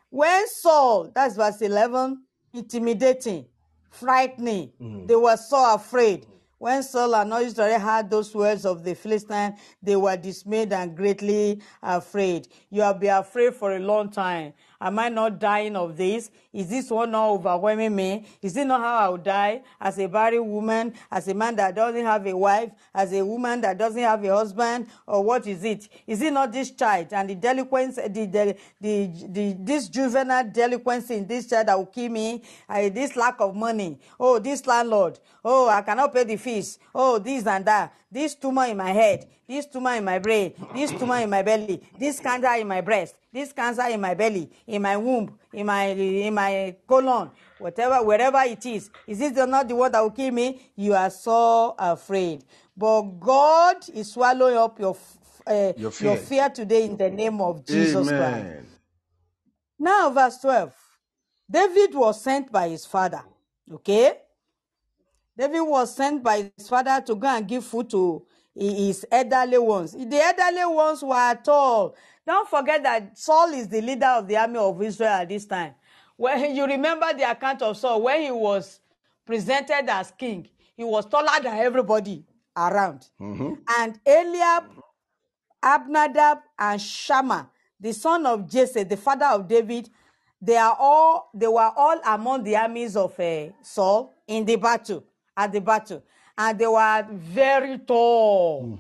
when 0.10 0.48
Saul, 0.48 1.12
that's 1.14 1.36
verse 1.36 1.62
11, 1.62 2.24
intimidating, 2.54 3.46
frightening, 3.90 4.72
mm. 4.82 5.08
they 5.08 5.16
were 5.16 5.38
so 5.38 5.76
afraid. 5.76 6.26
When 6.58 6.84
Saul 6.84 7.16
and 7.16 7.34
Israel 7.34 7.80
heard 7.80 8.10
those 8.10 8.34
words 8.34 8.66
of 8.66 8.84
the 8.84 8.96
Philistine, 8.96 9.58
they 9.84 9.96
were 9.96 10.16
dismayed 10.16 10.72
and 10.74 10.96
greatly 10.96 11.62
afraid. 11.84 12.48
You 12.70 12.82
have 12.82 13.00
been 13.00 13.14
afraid 13.16 13.56
for 13.56 13.76
a 13.76 13.80
long 13.80 14.10
time. 14.10 14.54
Am 14.80 15.00
I 15.00 15.10
not 15.10 15.40
dying 15.40 15.76
of 15.76 15.96
this? 15.96 16.30
Is 16.52 16.70
this 16.70 16.90
one 16.90 17.12
not 17.12 17.30
overwhelming 17.30 17.96
me? 17.96 18.26
Is 18.42 18.56
it 18.58 18.66
not 18.66 18.82
how 18.82 18.96
I 18.96 19.10
will 19.10 19.18
die 19.18 19.62
as 19.80 19.98
a 20.00 20.08
barren 20.08 20.50
woman, 20.50 20.94
as 21.12 21.28
a 21.28 21.34
man 21.34 21.56
that 21.58 21.76
doesn't 21.76 22.06
have 22.06 22.26
a 22.26 22.36
wife, 22.36 22.72
as 22.94 23.14
a 23.14 23.26
woman 23.26 23.62
that 23.62 23.78
doesn't 23.78 24.02
have 24.02 24.24
a 24.24 24.36
husband, 24.36 24.88
or 25.08 25.24
what 25.24 25.48
is 25.48 25.64
it? 25.64 25.88
Is 26.08 26.22
it 26.22 26.34
not 26.34 26.52
this 26.52 26.72
child 26.72 27.08
and 27.12 27.30
the 27.30 27.36
delinquents, 27.36 27.96
the, 27.96 28.08
the, 28.10 28.56
the, 28.80 29.28
the 29.30 29.56
this 29.60 29.90
juvenile 29.90 30.50
delinquency 30.50 31.16
in 31.16 31.28
this 31.28 31.48
child 31.48 31.68
that 31.68 31.78
will 31.78 31.86
kill 31.86 32.10
me? 32.10 32.42
Uh, 32.68 32.90
this 32.90 33.16
lack 33.16 33.40
of 33.40 33.56
money. 33.56 34.00
Oh, 34.20 34.40
this 34.40 34.66
landlord. 34.66 35.20
Oh, 35.44 35.70
I 35.70 35.82
cannot 35.82 36.14
pay 36.14 36.24
the 36.24 36.38
fees. 36.38 36.80
Oh, 36.94 37.20
this 37.20 37.46
and 37.46 37.66
that. 37.66 37.94
This 38.12 38.36
tumor 38.36 38.66
in 38.66 38.78
my 38.78 38.92
head. 38.92 39.28
This 39.48 39.66
tumor 39.66 39.94
in 39.94 40.06
my 40.06 40.20
brain. 40.20 40.54
This 40.74 40.92
tumor 40.92 41.18
in 41.18 41.30
my 41.30 41.42
belly. 41.42 41.82
This 42.00 42.20
cancer 42.20 42.54
in 42.54 42.68
my 42.68 42.82
breast. 42.82 43.16
This 43.36 43.52
cancer 43.52 43.84
in 43.90 44.00
my 44.00 44.14
belly, 44.14 44.50
in 44.66 44.82
my 44.82 44.96
womb, 44.96 45.38
in 45.52 45.66
my 45.66 45.88
in 45.88 46.34
my 46.34 46.74
colon, 46.88 47.32
whatever, 47.60 48.02
wherever 48.02 48.40
it 48.46 48.66
is. 48.66 48.90
Is 49.06 49.20
this 49.20 49.34
not 49.34 49.68
the 49.68 49.76
one 49.76 49.92
that 49.92 50.00
will 50.02 50.12
kill 50.12 50.32
me? 50.32 50.72
You 50.78 50.94
are 50.94 51.10
so 51.10 51.76
afraid. 51.78 52.46
But 52.78 53.02
God 53.20 53.78
is 53.94 54.14
swallowing 54.14 54.56
up 54.56 54.80
your 54.80 54.96
uh, 55.46 55.74
Your 55.76 55.92
fear. 55.92 56.08
your 56.12 56.18
fear 56.18 56.50
today 56.50 56.86
in 56.86 56.96
the 56.96 57.10
name 57.10 57.42
of 57.42 57.66
Jesus 57.66 58.08
Christ. 58.08 58.46
Amen. 58.46 58.68
Now, 59.78 60.10
verse 60.12 60.38
12. 60.38 60.74
David 61.52 61.94
was 61.94 62.22
sent 62.22 62.54
by 62.54 62.70
his 62.70 62.86
father. 62.86 63.24
Okay? 63.74 64.14
David 65.38 65.62
was 65.64 65.96
sent 65.96 66.24
by 66.24 66.52
his 66.58 66.70
father 66.70 67.02
to 67.06 67.16
go 67.16 67.28
and 67.28 67.48
give 67.48 67.66
food 67.66 67.90
to 67.92 68.26
hi- 68.58 68.64
his 68.66 69.06
elderly 69.12 69.58
ones. 69.58 69.92
The 69.94 70.22
elderly 70.22 70.74
ones 70.76 71.04
were 71.04 71.36
tall. 71.44 71.96
Don't 72.26 72.50
forget 72.50 72.82
that 72.84 73.18
Saul 73.18 73.54
is 73.54 73.68
the 73.68 73.82
leader 73.82 74.08
of 74.08 74.28
the 74.28 74.38
army 74.38 74.58
of 74.58 74.82
Israel 74.82 75.10
at 75.10 75.30
this 75.30 75.46
time. 75.46 75.76
When 76.18 76.56
you 76.56 76.66
remember 76.66 77.14
the 77.14 77.30
account 77.30 77.62
of 77.62 77.78
Saul, 77.78 78.02
when 78.02 78.22
he 78.22 78.32
was 78.32 78.80
presented 79.26 79.90
as 79.90 80.12
king, 80.18 80.48
he 80.76 80.84
was 80.84 81.06
taller 81.06 81.42
than 81.42 81.58
everybody 81.58 82.24
around. 82.58 83.08
And 83.68 84.00
Eliab 84.06 84.64
Abnadab 85.64 86.40
and 86.60 86.80
Shammah, 86.82 87.50
the 87.80 87.92
son 87.94 88.26
of 88.26 88.48
Jesse, 88.50 88.84
the 88.84 88.98
father 88.98 89.26
of 89.26 89.48
David, 89.48 89.90
they 90.42 90.58
are 90.58 90.78
all 90.80 91.30
they 91.34 91.48
were 91.48 91.72
all 91.76 92.00
among 92.06 92.44
the 92.44 92.56
armies 92.56 92.96
of 92.96 93.20
uh, 93.20 93.48
Saul 93.64 94.14
in 94.28 94.46
the 94.46 94.58
battle 94.58 95.04
at 95.36 95.52
the 95.52 95.60
battle, 95.60 96.04
and 96.38 96.60
they 96.60 96.68
were 96.68 97.06
very 97.12 97.80
tall. 97.80 98.78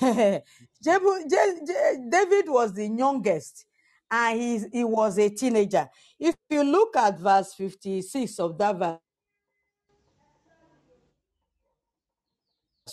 Jebu- 0.84 1.30
Je- 1.30 1.66
Je- 1.66 2.10
David 2.10 2.48
was 2.50 2.74
the 2.74 2.88
youngest, 2.88 3.66
and 4.10 4.40
he 4.40 4.60
he 4.72 4.84
was 4.84 5.18
a 5.18 5.30
teenager. 5.30 5.88
If 6.20 6.36
you 6.50 6.64
look 6.64 6.96
at 6.96 7.18
verse 7.18 7.54
fifty-six 7.54 8.40
of 8.40 8.58
that 8.58 8.76
verse. 8.78 8.98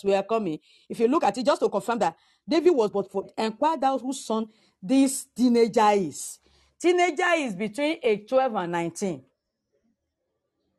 we 0.04 0.14
are 0.14 0.24
coming. 0.24 0.58
If 0.88 1.00
you 1.00 1.08
look 1.08 1.24
at 1.24 1.38
it, 1.38 1.46
just 1.46 1.60
to 1.62 1.68
confirm 1.70 2.00
that 2.00 2.16
David 2.48 2.72
was 2.72 2.90
but 2.90 3.10
for 3.10 3.28
inquire 3.38 3.78
thou 3.78 3.98
whose 3.98 4.24
son 4.24 4.48
this 4.82 5.26
teenager 5.36 5.90
is. 5.92 6.40
Teenager 6.80 7.30
is 7.36 7.54
between 7.56 7.98
age 8.02 8.28
12 8.28 8.54
and 8.56 8.72
19. 8.72 9.22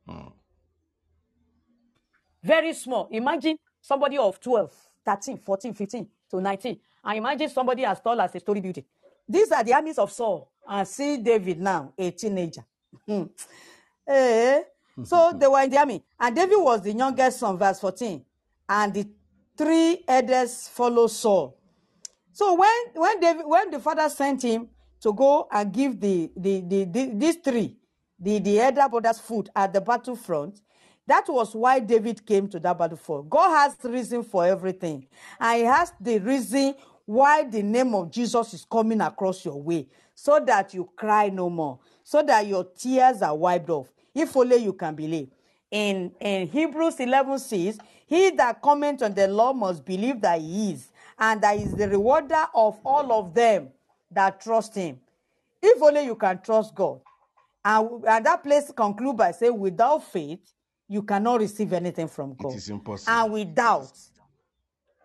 Hmm. 0.07 0.27
Very 2.43 2.73
small. 2.73 3.09
Imagine 3.11 3.57
somebody 3.81 4.17
of 4.17 4.39
12, 4.39 4.71
13, 5.05 5.37
14, 5.37 5.73
15 5.73 6.07
to 6.31 6.41
19. 6.41 6.79
And 7.03 7.17
imagine 7.17 7.49
somebody 7.49 7.85
as 7.85 7.99
tall 7.99 8.19
as 8.21 8.33
a 8.35 8.39
story 8.39 8.61
beauty. 8.61 8.85
These 9.27 9.51
are 9.51 9.63
the 9.63 9.73
armies 9.73 9.97
of 9.97 10.11
Saul. 10.11 10.51
And 10.67 10.87
see 10.87 11.17
David 11.17 11.59
now, 11.59 11.93
a 11.97 12.11
teenager. 12.11 12.63
Hmm. 13.05 13.23
Eh, 14.07 14.61
so 15.03 15.33
they 15.37 15.47
were 15.47 15.61
in 15.61 15.69
the 15.69 15.77
army. 15.77 16.03
And 16.19 16.35
David 16.35 16.57
was 16.57 16.81
the 16.81 16.93
youngest 16.93 17.39
son, 17.39 17.57
verse 17.57 17.79
14. 17.79 18.23
And 18.69 18.93
the 18.93 19.07
three 19.57 20.03
elders 20.07 20.67
followed 20.67 21.07
Saul. 21.07 21.57
So 22.31 22.55
when 22.55 22.71
when 22.95 23.19
David 23.19 23.45
when 23.45 23.69
the 23.69 23.79
father 23.79 24.09
sent 24.09 24.41
him 24.41 24.69
to 25.01 25.13
go 25.13 25.47
and 25.51 25.71
give 25.71 25.99
the 25.99 26.31
the, 26.35 26.61
the, 26.61 26.83
the 26.85 27.11
these 27.13 27.35
three 27.37 27.77
the 28.19 28.39
the 28.39 28.59
elder 28.59 28.89
brothers 28.89 29.19
food 29.19 29.49
at 29.55 29.71
the 29.71 29.81
battlefront, 29.81 30.59
that 31.05 31.25
was 31.27 31.53
why 31.53 31.79
David 31.79 32.25
came 32.25 32.47
to 32.49 32.59
that 32.59 32.77
battlefront. 32.77 33.29
God 33.29 33.49
has 33.49 33.75
reason 33.83 34.23
for 34.23 34.45
everything, 34.45 35.05
and 35.39 35.59
He 35.59 35.65
has 35.65 35.93
the 36.01 36.17
reason 36.19 36.73
why 37.05 37.43
the 37.43 37.61
name 37.61 37.93
of 37.95 38.11
Jesus 38.11 38.53
is 38.53 38.65
coming 38.65 39.01
across 39.01 39.43
your 39.43 39.61
way, 39.61 39.87
so 40.15 40.39
that 40.45 40.73
you 40.73 40.89
cry 40.95 41.29
no 41.29 41.49
more, 41.49 41.79
so 42.03 42.23
that 42.23 42.47
your 42.47 42.63
tears 42.63 43.21
are 43.21 43.35
wiped 43.35 43.69
off. 43.69 43.91
If 44.13 44.35
only 44.37 44.57
you 44.57 44.73
can 44.73 44.95
believe. 44.95 45.29
In 45.71 46.11
in 46.19 46.47
Hebrews 46.47 46.99
11 46.99 47.39
says, 47.39 47.79
He 48.05 48.29
that 48.31 48.61
comments 48.61 49.01
on 49.01 49.13
the 49.13 49.27
law 49.27 49.53
must 49.53 49.83
believe 49.83 50.21
that 50.21 50.39
He 50.39 50.71
is, 50.73 50.91
and 51.17 51.41
that 51.41 51.57
He 51.57 51.63
is 51.63 51.73
the 51.73 51.89
rewarder 51.89 52.45
of 52.53 52.79
all 52.85 53.11
of 53.11 53.33
them 53.33 53.69
that 54.11 54.39
trust 54.39 54.75
Him. 54.75 54.99
If 55.61 55.81
only 55.81 56.05
you 56.05 56.15
can 56.15 56.41
trust 56.41 56.75
God. 56.75 56.99
And, 57.65 58.03
and 58.05 58.25
that 58.25 58.43
place 58.43 58.71
conclude 58.75 59.15
by 59.15 59.31
saying, 59.31 59.57
without 59.57 60.03
faith, 60.03 60.53
you 60.89 61.01
cannot 61.01 61.39
receive 61.39 61.71
anything 61.71 62.09
from 62.09 62.35
God. 62.35 62.51
It 62.51 62.57
is 62.57 62.69
impossible. 62.69 63.13
And 63.13 63.31
without, 63.31 63.91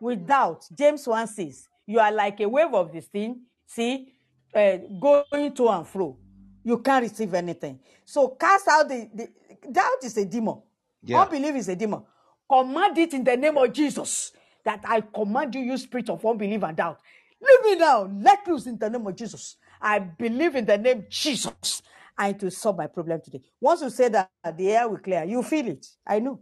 without, 0.01 0.67
James 0.77 1.07
1 1.07 1.27
says, 1.29 1.68
you 1.89 1.99
are 2.01 2.13
like 2.13 2.39
a 2.41 2.49
wave 2.49 2.75
of 2.75 2.93
this 2.93 3.07
thing, 3.07 3.41
see, 3.67 4.13
uh, 4.55 4.77
going 5.01 5.55
to 5.55 5.69
and 5.71 5.89
fro. 5.89 6.19
You 6.63 6.79
can't 6.79 7.03
receive 7.03 7.33
anything. 7.33 7.81
So 8.05 8.29
cast 8.29 8.69
out 8.69 8.89
the, 8.91 9.09
the 9.15 9.29
doubt 9.73 10.05
is 10.05 10.17
a 10.19 10.27
demon. 10.27 10.61
Yeah. 11.03 11.23
Unbelief 11.23 11.57
is 11.57 11.69
a 11.71 11.77
demon. 11.77 12.03
Command 12.47 12.99
it 12.99 13.15
in 13.15 13.25
the 13.25 13.39
name 13.39 13.57
of 13.57 13.73
Jesus. 13.73 14.33
That 14.67 14.83
I 14.85 15.01
command 15.01 15.55
you, 15.55 15.63
you 15.63 15.79
spirit 15.79 16.11
of 16.11 16.25
unbelief 16.27 16.63
and 16.63 16.77
doubt. 16.77 17.01
Leave 17.41 17.65
me 17.65 17.77
now. 17.77 18.11
Let 18.21 18.47
loose 18.47 18.67
in 18.67 18.77
the 18.79 18.91
name 18.91 19.07
of 19.07 19.17
Jesus. 19.17 19.57
I 19.81 19.99
believe 19.99 20.57
in 20.57 20.67
the 20.67 20.77
name 20.77 21.07
Jesus. 21.09 21.83
And 22.19 22.39
to 22.41 22.51
solve 22.51 22.77
my 22.77 22.89
problem 22.89 23.23
today. 23.25 23.41
Once 23.61 23.81
you 23.81 23.89
say 23.89 24.11
that, 24.11 24.29
the 24.57 24.73
air 24.73 24.87
will 24.89 24.99
clear. 24.99 25.25
You 25.25 25.43
feel 25.43 25.69
it. 25.69 25.87
I 26.07 26.19
know. 26.19 26.41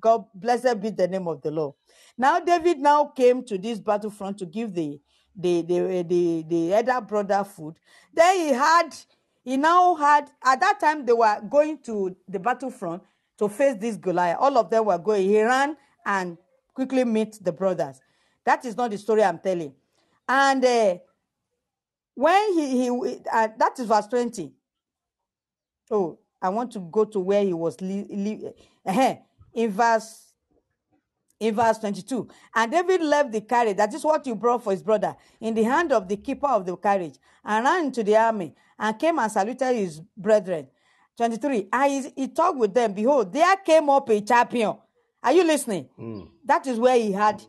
God 0.00 0.24
blessed 0.34 0.80
be 0.80 0.88
the 0.90 1.06
name 1.06 1.28
of 1.28 1.42
the 1.42 1.50
Lord. 1.50 1.74
Now 2.20 2.38
David 2.38 2.80
now 2.80 3.06
came 3.06 3.42
to 3.44 3.56
this 3.56 3.80
battlefront 3.80 4.36
to 4.40 4.44
give 4.46 4.74
the 4.74 5.00
the 5.34 5.62
the 5.62 6.02
the, 6.02 6.44
the 6.46 6.74
elder 6.74 7.00
brother 7.00 7.42
food. 7.44 7.76
Then 8.12 8.36
he 8.36 8.48
had 8.52 8.90
he 9.42 9.56
now 9.56 9.94
had 9.94 10.30
at 10.44 10.60
that 10.60 10.80
time 10.80 11.06
they 11.06 11.14
were 11.14 11.40
going 11.48 11.78
to 11.84 12.14
the 12.28 12.38
battlefront 12.38 13.04
to 13.38 13.48
face 13.48 13.76
this 13.80 13.96
Goliath. 13.96 14.36
All 14.38 14.58
of 14.58 14.68
them 14.68 14.84
were 14.84 14.98
going. 14.98 15.30
He 15.30 15.40
ran 15.42 15.78
and 16.04 16.36
quickly 16.74 17.04
meet 17.04 17.42
the 17.42 17.52
brothers. 17.52 18.02
That 18.44 18.66
is 18.66 18.76
not 18.76 18.90
the 18.90 18.98
story 18.98 19.24
I'm 19.24 19.38
telling. 19.38 19.72
And 20.28 20.62
uh, 20.62 20.96
when 22.16 22.52
he 22.52 22.82
he 22.82 22.90
uh, 23.32 23.48
that 23.58 23.78
is 23.78 23.86
verse 23.86 24.08
twenty. 24.08 24.52
Oh, 25.90 26.18
I 26.42 26.50
want 26.50 26.70
to 26.72 26.80
go 26.80 27.06
to 27.06 27.18
where 27.18 27.42
he 27.42 27.54
was 27.54 27.80
li- 27.80 28.06
li- 28.10 28.50
eh, 28.84 29.16
in 29.54 29.70
verse 29.70 30.29
in 31.40 31.54
verse 31.54 31.78
22 31.78 32.28
and 32.54 32.70
david 32.70 33.00
left 33.02 33.32
the 33.32 33.40
carriage 33.40 33.76
that 33.76 33.92
is 33.92 34.04
what 34.04 34.26
you 34.26 34.34
brought 34.34 34.62
for 34.62 34.72
his 34.72 34.82
brother 34.82 35.16
in 35.40 35.54
the 35.54 35.62
hand 35.62 35.90
of 35.90 36.06
the 36.06 36.16
keeper 36.16 36.46
of 36.46 36.64
the 36.66 36.76
carriage 36.76 37.14
and 37.44 37.64
ran 37.64 37.86
into 37.86 38.04
the 38.04 38.16
army 38.16 38.54
and 38.78 38.98
came 38.98 39.18
and 39.18 39.32
saluted 39.32 39.74
his 39.74 40.00
brethren 40.16 40.66
23. 41.20 41.68
And 41.70 41.92
he, 41.92 42.22
he 42.22 42.28
talked 42.28 42.56
with 42.58 42.72
them. 42.72 42.94
Behold, 42.94 43.30
there 43.30 43.54
came 43.58 43.90
up 43.90 44.08
a 44.08 44.22
champion. 44.22 44.74
Are 45.22 45.32
you 45.32 45.44
listening? 45.44 45.86
That 46.46 46.66
is 46.66 46.78
where 46.78 46.96
he 46.96 47.12
had 47.12 47.42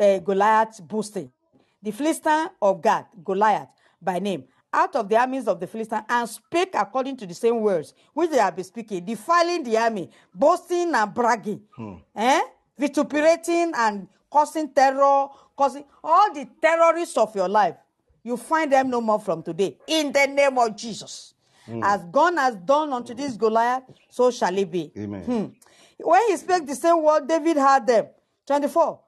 uh, 0.00 0.18
Goliath 0.18 0.80
boasting. 0.82 1.30
The 1.80 1.92
Philistine 1.92 2.48
of 2.60 2.82
Gath, 2.82 3.06
Goliath 3.24 3.68
by 4.00 4.18
name, 4.18 4.42
out 4.72 4.96
of 4.96 5.08
the 5.08 5.16
armies 5.16 5.46
of 5.46 5.60
the 5.60 5.68
Philistine, 5.68 6.02
and 6.08 6.28
spake 6.28 6.70
according 6.74 7.16
to 7.18 7.26
the 7.26 7.34
same 7.34 7.60
words 7.60 7.94
which 8.12 8.30
they 8.30 8.38
have 8.38 8.56
been 8.56 8.64
speaking, 8.64 9.04
defiling 9.04 9.62
the 9.62 9.76
army, 9.76 10.10
boasting 10.34 10.92
and 10.92 11.14
bragging, 11.14 11.60
eh? 12.16 12.40
Vituperating 12.82 13.72
and 13.76 14.08
causing 14.28 14.68
terror, 14.72 15.28
causing 15.56 15.84
all 16.02 16.34
the 16.34 16.48
terrorists 16.60 17.16
of 17.16 17.34
your 17.36 17.48
life. 17.48 17.76
You 18.24 18.36
find 18.36 18.72
them 18.72 18.90
no 18.90 19.00
more 19.00 19.20
from 19.20 19.42
today. 19.42 19.78
In 19.86 20.12
the 20.12 20.26
name 20.26 20.58
of 20.58 20.76
Jesus. 20.76 21.34
As 21.82 22.04
God 22.10 22.34
has 22.34 22.56
done 22.56 22.92
unto 22.92 23.14
this 23.14 23.36
Goliath, 23.36 23.84
so 24.08 24.32
shall 24.32 24.56
it 24.58 24.70
be. 24.70 24.90
Amen. 24.98 25.22
Hmm. 25.22 25.46
When 25.98 26.20
he 26.28 26.36
spake 26.36 26.66
the 26.66 26.74
same 26.74 27.00
word, 27.02 27.28
David 27.28 27.56
had 27.56 27.86
them. 27.86 28.06
24. 28.46 28.98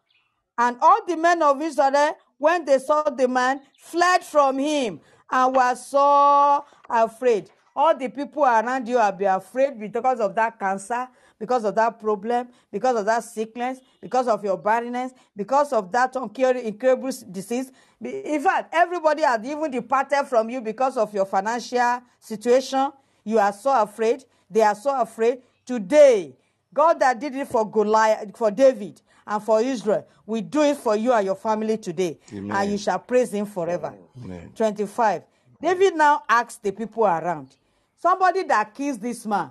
And 0.59 0.77
all 0.81 1.05
the 1.05 1.17
men 1.17 1.43
of 1.43 1.61
Israel, 1.61 2.17
when 2.39 2.65
they 2.65 2.79
saw 2.79 3.03
the 3.03 3.27
man, 3.27 3.61
fled 3.77 4.23
from 4.23 4.59
him 4.59 5.01
and 5.31 5.57
were 5.57 5.75
so 5.75 6.65
afraid. 6.89 7.51
All 7.75 7.97
the 7.99 8.09
people 8.09 8.45
around 8.45 8.87
you 8.87 8.97
will 8.99 9.13
be 9.13 9.25
afraid 9.25 9.81
because 9.81 10.21
of 10.21 10.37
that 10.37 10.61
cancer, 10.61 11.09
because 11.39 11.65
of 11.65 11.75
that 11.75 11.99
problem, 11.99 12.49
because 12.71 12.97
of 12.97 13.07
that 13.07 13.25
sickness, 13.25 13.79
because 14.01 14.29
of 14.29 14.43
your 14.45 14.57
barrenness, 14.57 15.13
because 15.37 15.73
of 15.73 15.91
that 15.93 16.15
incurable 16.17 17.11
disease. 17.31 17.71
In 18.01 18.41
fact, 18.41 18.75
everybody 18.75 19.23
has 19.23 19.45
even 19.45 19.71
departed 19.71 20.25
from 20.27 20.51
you 20.51 20.61
because 20.61 20.97
of 20.97 21.13
your 21.13 21.27
financial 21.27 22.03
situation. 22.21 22.91
You 23.25 23.39
are 23.39 23.53
so 23.53 23.83
afraid. 23.83 24.25
They 24.51 24.63
are 24.63 24.75
so 24.75 25.01
afraid. 25.01 25.43
Today, 25.67 26.37
God 26.73 27.01
that 27.01 27.19
did 27.21 27.35
it 27.35 27.49
for 27.49 27.69
Goliath, 27.71 28.37
for 28.37 28.51
David, 28.51 29.01
and 29.27 29.43
for 29.43 29.61
Israel, 29.61 30.07
we 30.27 30.41
do 30.43 30.63
it 30.63 30.77
for 30.77 30.97
you 30.97 31.13
and 31.13 31.25
your 31.25 31.35
family 31.35 31.79
today, 31.79 32.19
Amen. 32.33 32.57
and 32.57 32.73
you 32.73 32.79
shall 32.79 32.99
praise 32.99 33.33
Him 33.33 33.47
forever. 33.47 33.95
Amen. 34.23 34.53
25. 34.55 35.23
David 35.63 35.97
now 35.97 36.23
asks 36.29 36.57
the 36.57 36.73
people 36.73 37.05
around, 37.05 37.49
somebody 37.97 38.43
that 38.43 38.75
kills 38.75 38.99
this 38.99 39.25
man, 39.25 39.51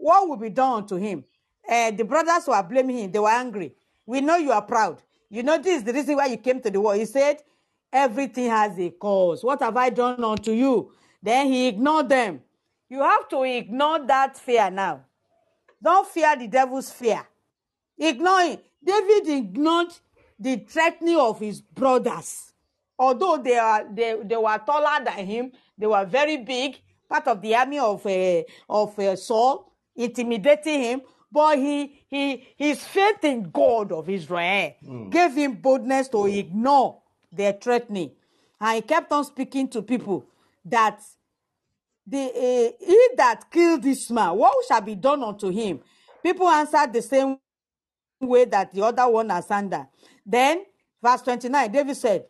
what 0.00 0.28
will 0.28 0.36
be 0.36 0.50
done 0.50 0.82
unto 0.82 0.96
him? 0.96 1.24
Eh, 1.68 1.90
the 1.92 2.04
brothers 2.04 2.46
were 2.46 2.62
blaming 2.62 2.98
him, 2.98 3.12
they 3.12 3.18
were 3.18 3.28
angry. 3.28 3.74
We 4.06 4.20
know 4.20 4.36
you 4.36 4.52
are 4.52 4.62
proud. 4.62 5.02
You 5.28 5.42
know 5.42 5.58
this 5.58 5.78
is 5.78 5.84
the 5.84 5.92
reason 5.92 6.16
why 6.16 6.26
you 6.26 6.36
came 6.38 6.60
to 6.62 6.70
the 6.70 6.80
war. 6.80 6.94
He 6.94 7.04
said, 7.04 7.42
Everything 7.92 8.48
has 8.48 8.78
a 8.78 8.90
cause. 8.90 9.42
What 9.42 9.60
have 9.62 9.76
I 9.76 9.90
done 9.90 10.22
unto 10.22 10.52
you? 10.52 10.92
Then 11.22 11.46
he 11.48 11.68
ignored 11.68 12.08
them. 12.08 12.40
You 12.88 13.02
have 13.02 13.28
to 13.28 13.42
ignore 13.42 14.04
that 14.06 14.36
fear 14.36 14.70
now. 14.70 15.04
Don't 15.82 16.06
fear 16.06 16.36
the 16.36 16.46
devil's 16.46 16.90
fear. 16.90 17.26
Ignore 17.98 18.40
it. 18.42 18.64
David 18.84 19.28
ignored 19.28 19.92
the 20.38 20.56
threatening 20.56 21.18
of 21.18 21.38
his 21.38 21.60
brothers. 21.60 22.52
Although 22.98 23.38
they 23.38 23.56
are 23.56 23.84
they, 23.92 24.16
they 24.24 24.36
were 24.36 24.58
taller 24.64 25.04
than 25.04 25.26
him, 25.26 25.52
they 25.76 25.86
were 25.86 26.04
very 26.04 26.38
big, 26.38 26.78
part 27.08 27.26
of 27.28 27.40
the 27.40 27.54
army 27.54 27.78
of 27.78 28.04
uh, 28.04 28.42
of 28.68 28.98
uh, 28.98 29.16
Saul, 29.16 29.69
intimidating 30.04 30.80
him. 30.80 31.02
But 31.32 31.58
he 31.58 32.02
he 32.08 32.48
his 32.56 32.84
faith 32.84 33.22
in 33.22 33.50
God 33.50 33.92
of 33.92 34.08
Israel 34.08 34.74
gave 35.10 35.34
him 35.34 35.54
boldness 35.54 36.08
to 36.08 36.26
ignore 36.26 37.00
their 37.32 37.52
threatening, 37.52 38.10
and 38.60 38.76
he 38.76 38.82
kept 38.82 39.12
on 39.12 39.24
speaking 39.24 39.68
to 39.68 39.82
people 39.82 40.24
that 40.64 41.00
the 42.06 42.18
uh, 42.18 42.84
he 42.84 43.08
that 43.16 43.50
killed 43.50 43.82
this 43.82 44.10
man, 44.10 44.36
what 44.36 44.54
shall 44.66 44.80
be 44.80 44.96
done 44.96 45.22
unto 45.22 45.50
him? 45.50 45.80
People 46.22 46.48
answered 46.48 46.92
the 46.92 47.02
same 47.02 47.38
way 48.20 48.44
that 48.46 48.72
the 48.72 48.82
other 48.84 49.08
one 49.08 49.30
has 49.30 49.50
answered. 49.50 49.86
Then, 50.26 50.64
verse 51.02 51.22
29, 51.22 51.72
David 51.72 51.96
said, 51.96 52.26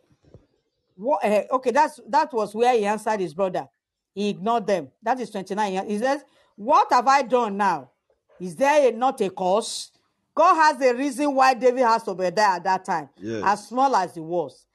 what, 0.96 1.20
eh, 1.24 1.44
okay, 1.50 1.70
that's 1.70 1.98
that 2.08 2.32
was 2.32 2.54
where 2.54 2.76
he 2.76 2.84
answered 2.84 3.20
his 3.20 3.32
brother. 3.34 3.66
He 4.14 4.28
ignored 4.28 4.66
them. 4.66 4.88
That 5.02 5.18
is 5.20 5.30
29. 5.30 5.86
He 5.86 5.98
says, 5.98 6.22
What 6.61 6.92
have 6.92 7.08
I 7.08 7.22
done 7.22 7.56
now? 7.56 7.90
Is 8.38 8.54
there 8.54 8.88
a- 8.88 8.92
not 8.92 9.18
a 9.22 9.30
cause? 9.30 9.90
God 10.34 10.54
has 10.56 10.80
a 10.82 10.94
reason 10.94 11.34
why 11.34 11.54
David 11.54 11.84
has 11.84 12.02
to 12.02 12.14
be 12.14 12.28
there 12.28 12.46
at 12.48 12.64
that 12.64 12.84
time, 12.84 13.08
Yes. 13.16 13.42
as 13.46 13.68
small 13.68 13.96
as 13.96 14.14
he 14.14 14.20
was. 14.20 14.66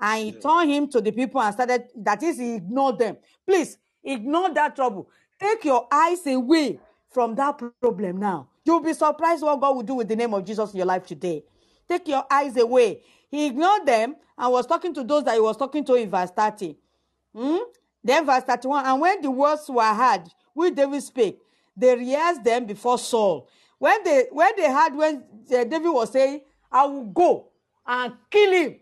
And 0.00 0.24
he 0.24 0.32
turned 0.32 0.70
him 0.70 0.88
to 0.88 1.00
the 1.02 1.12
people 1.12 1.42
and 1.42 1.52
started, 1.52 1.90
that 1.96 2.22
is, 2.22 2.38
he 2.38 2.54
ignored 2.54 2.98
them. 2.98 3.18
Please 3.46 3.76
ignore 4.02 4.48
that 4.54 4.76
trouble. 4.76 5.10
Take 5.38 5.62
your 5.66 5.86
eyes 5.92 6.26
away 6.26 6.80
from 7.10 7.34
that 7.34 7.60
problem 7.82 8.16
now. 8.16 8.48
You'll 8.64 8.80
be 8.80 8.94
surprised 8.94 9.42
what 9.42 9.60
God 9.60 9.76
will 9.76 9.82
do 9.82 9.94
with 9.96 10.08
the 10.08 10.16
name 10.16 10.32
of 10.32 10.42
Jesus 10.42 10.70
in 10.72 10.78
your 10.78 10.86
life 10.86 11.06
today. 11.06 11.44
Take 11.86 12.08
your 12.08 12.24
eyes 12.30 12.56
away. 12.56 13.02
He 13.28 13.44
ignored 13.44 13.84
them 13.84 14.16
and 14.38 14.52
was 14.52 14.66
talking 14.66 14.94
to 14.94 15.04
those 15.04 15.24
that 15.24 15.34
he 15.34 15.40
was 15.40 15.58
talking 15.58 15.84
to 15.84 15.94
in 15.96 16.08
verse 16.10 16.30
30. 16.30 16.78
Hmm? 17.34 17.56
Then 18.02 18.24
verse 18.24 18.44
31, 18.44 18.86
and 18.86 19.00
when 19.02 19.20
the 19.20 19.30
words 19.30 19.68
were 19.68 19.82
heard, 19.82 20.22
which 20.56 20.74
David 20.74 21.02
spake, 21.02 21.38
they 21.76 21.94
rehearsed 21.94 22.42
them 22.42 22.64
before 22.64 22.98
Saul. 22.98 23.46
When 23.78 24.02
they 24.02 24.26
when 24.30 24.52
they 24.56 24.72
heard 24.72 24.96
when 24.96 25.16
uh, 25.54 25.64
David 25.64 25.90
was 25.90 26.10
saying, 26.10 26.40
I 26.72 26.86
will 26.86 27.04
go 27.04 27.48
and 27.86 28.14
kill 28.30 28.52
him, 28.52 28.76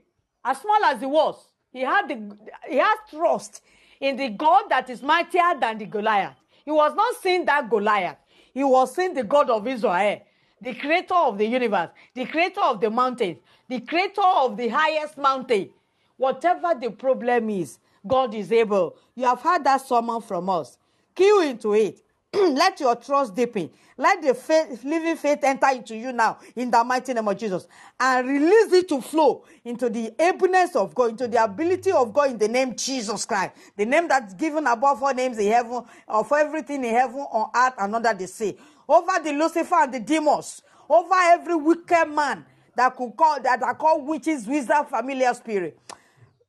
as 0.44 0.60
small 0.60 0.84
as 0.84 1.00
he 1.00 1.06
was, 1.06 1.36
he 1.72 1.80
had 1.80 2.08
the 2.08 2.36
he 2.68 2.76
had 2.76 2.94
trust 3.10 3.60
in 4.00 4.16
the 4.16 4.28
God 4.28 4.66
that 4.68 4.88
is 4.88 5.02
mightier 5.02 5.58
than 5.60 5.78
the 5.78 5.86
Goliath. 5.86 6.36
He 6.64 6.70
was 6.70 6.94
not 6.94 7.16
seeing 7.20 7.44
that 7.46 7.68
Goliath. 7.68 8.18
He 8.52 8.62
was 8.62 8.94
seeing 8.94 9.12
the 9.12 9.24
God 9.24 9.50
of 9.50 9.66
Israel, 9.66 10.20
the 10.60 10.74
creator 10.74 11.14
of 11.14 11.38
the 11.38 11.46
universe, 11.46 11.90
the 12.14 12.24
creator 12.26 12.62
of 12.62 12.80
the 12.80 12.88
mountains, 12.88 13.38
the 13.68 13.80
creator 13.80 14.22
of 14.22 14.56
the 14.56 14.68
highest 14.68 15.18
mountain. 15.18 15.70
Whatever 16.16 16.72
the 16.80 16.92
problem 16.92 17.50
is, 17.50 17.78
God 18.06 18.32
is 18.32 18.52
able. 18.52 18.96
You 19.16 19.24
have 19.24 19.42
heard 19.42 19.64
that 19.64 19.84
sermon 19.84 20.20
from 20.20 20.48
us. 20.48 20.78
Cue 21.14 21.42
into 21.42 21.74
it. 21.74 22.00
Let 22.34 22.80
your 22.80 22.96
trust 22.96 23.34
deepen. 23.34 23.70
Let 23.96 24.22
the 24.22 24.34
faith, 24.34 24.82
living 24.82 25.16
faith 25.16 25.38
enter 25.44 25.68
into 25.68 25.94
you 25.94 26.12
now 26.12 26.38
in 26.56 26.68
the 26.70 26.82
mighty 26.82 27.14
name 27.14 27.28
of 27.28 27.38
Jesus 27.38 27.68
and 28.00 28.26
release 28.28 28.72
it 28.72 28.88
to 28.88 29.00
flow 29.00 29.44
into 29.64 29.88
the 29.88 30.12
ableness 30.18 30.74
of 30.74 30.92
God, 30.96 31.10
into 31.10 31.28
the 31.28 31.42
ability 31.42 31.92
of 31.92 32.12
God 32.12 32.32
in 32.32 32.38
the 32.38 32.48
name 32.48 32.74
Jesus 32.74 33.24
Christ, 33.24 33.52
the 33.76 33.84
name 33.84 34.08
that's 34.08 34.34
given 34.34 34.66
above 34.66 35.00
all 35.00 35.14
names 35.14 35.38
in 35.38 35.52
heaven, 35.52 35.84
of 36.08 36.32
everything 36.32 36.84
in 36.84 36.90
heaven, 36.92 37.20
on 37.20 37.50
earth, 37.54 37.74
and 37.78 37.94
under 37.94 38.12
the 38.12 38.26
sea. 38.26 38.58
Over 38.88 39.22
the 39.22 39.32
Lucifer 39.32 39.76
and 39.76 39.94
the 39.94 40.00
demons, 40.00 40.60
over 40.88 41.14
every 41.14 41.54
wicked 41.54 42.06
man 42.06 42.44
that 42.74 42.96
could 42.96 43.12
call 43.16 43.40
that 43.42 43.62
are 43.62 43.76
called 43.76 44.08
witches, 44.08 44.48
wizards, 44.48 44.90
familiar 44.90 45.32
spirit. 45.34 45.78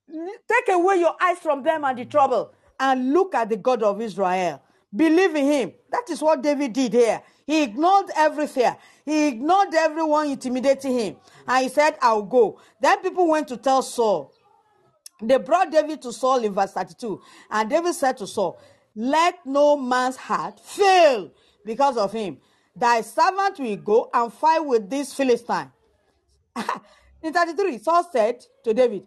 Take 0.10 0.74
away 0.74 0.96
your 0.98 1.16
eyes 1.22 1.38
from 1.38 1.62
them 1.62 1.84
and 1.84 2.00
the 2.00 2.06
trouble 2.06 2.55
and 2.80 3.14
look 3.14 3.36
at 3.36 3.50
the 3.50 3.58
God 3.58 3.84
of 3.84 4.02
Israel. 4.02 4.62
Believe 4.96 5.36
in 5.36 5.46
him. 5.46 5.74
That 5.90 6.10
is 6.10 6.22
what 6.22 6.42
David 6.42 6.74
did 6.74 6.94
here. 6.94 7.22
He 7.46 7.64
ignored 7.64 8.10
every 8.16 8.48
fear. 8.48 8.76
He 9.04 9.28
ignored 9.28 9.74
everyone 9.74 10.30
intimidating 10.30 10.98
him. 10.98 11.16
And 11.48 11.64
he 11.64 11.70
said, 11.70 11.98
I'll 12.02 12.24
go. 12.24 12.60
Then 12.82 13.02
people 13.02 13.28
went 13.30 13.48
to 13.50 13.58
tell 13.58 13.82
Saul. 13.82 14.34
They 15.22 15.38
brought 15.38 15.72
David 15.72 16.02
to 16.04 16.14
Saul 16.14 16.44
in 16.44 16.54
verse 16.54 16.72
32. 16.72 17.22
And 17.52 17.70
David 17.70 17.94
said 17.94 18.18
to 18.18 18.28
Saul, 18.28 18.60
Let 18.96 19.46
no 19.46 19.78
man's 19.78 20.18
heart 20.18 20.60
fail 20.60 21.32
because 21.66 21.98
of 21.98 22.12
him. 22.12 22.38
Thy 22.76 23.02
servant 23.02 23.60
will 23.60 23.78
go 23.78 24.10
and 24.14 24.34
fight 24.34 24.60
with 24.60 24.90
this 24.90 25.14
Philistine. 25.14 25.72
in 27.22 27.32
33, 27.32 27.78
Saul 27.80 28.10
said 28.12 28.44
to 28.64 28.74
David, 28.74 29.06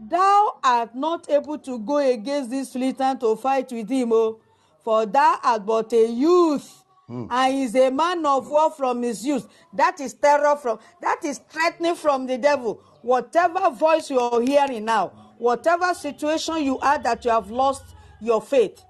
Thou 0.00 0.58
art 0.64 0.94
not 0.94 1.28
able 1.28 1.58
to 1.58 1.78
go 1.78 1.98
against 1.98 2.50
this 2.50 2.72
Philistine 2.72 3.18
to 3.18 3.36
fight 3.36 3.70
with 3.70 3.90
him, 3.90 4.12
oh, 4.12 4.40
for 4.82 5.04
thou 5.04 5.38
art 5.42 5.66
but 5.66 5.92
a 5.92 6.06
youth, 6.08 6.84
and 7.08 7.54
is 7.54 7.74
a 7.74 7.90
man 7.90 8.24
of 8.24 8.48
war 8.48 8.70
from 8.70 9.02
his 9.02 9.26
youth. 9.26 9.46
That 9.74 10.00
is 10.00 10.14
terror 10.14 10.56
from, 10.56 10.78
that 11.02 11.22
is 11.24 11.38
threatening 11.50 11.96
from 11.96 12.26
the 12.26 12.38
devil. 12.38 12.80
Whatever 13.02 13.70
voice 13.70 14.08
you 14.08 14.20
are 14.20 14.40
hearing 14.40 14.86
now, 14.86 15.08
whatever 15.38 15.92
situation 15.92 16.62
you 16.62 16.78
are 16.78 16.98
that 16.98 17.24
you 17.24 17.30
have 17.30 17.50
lost 17.50 17.84
your 18.20 18.40
faith, 18.40 18.82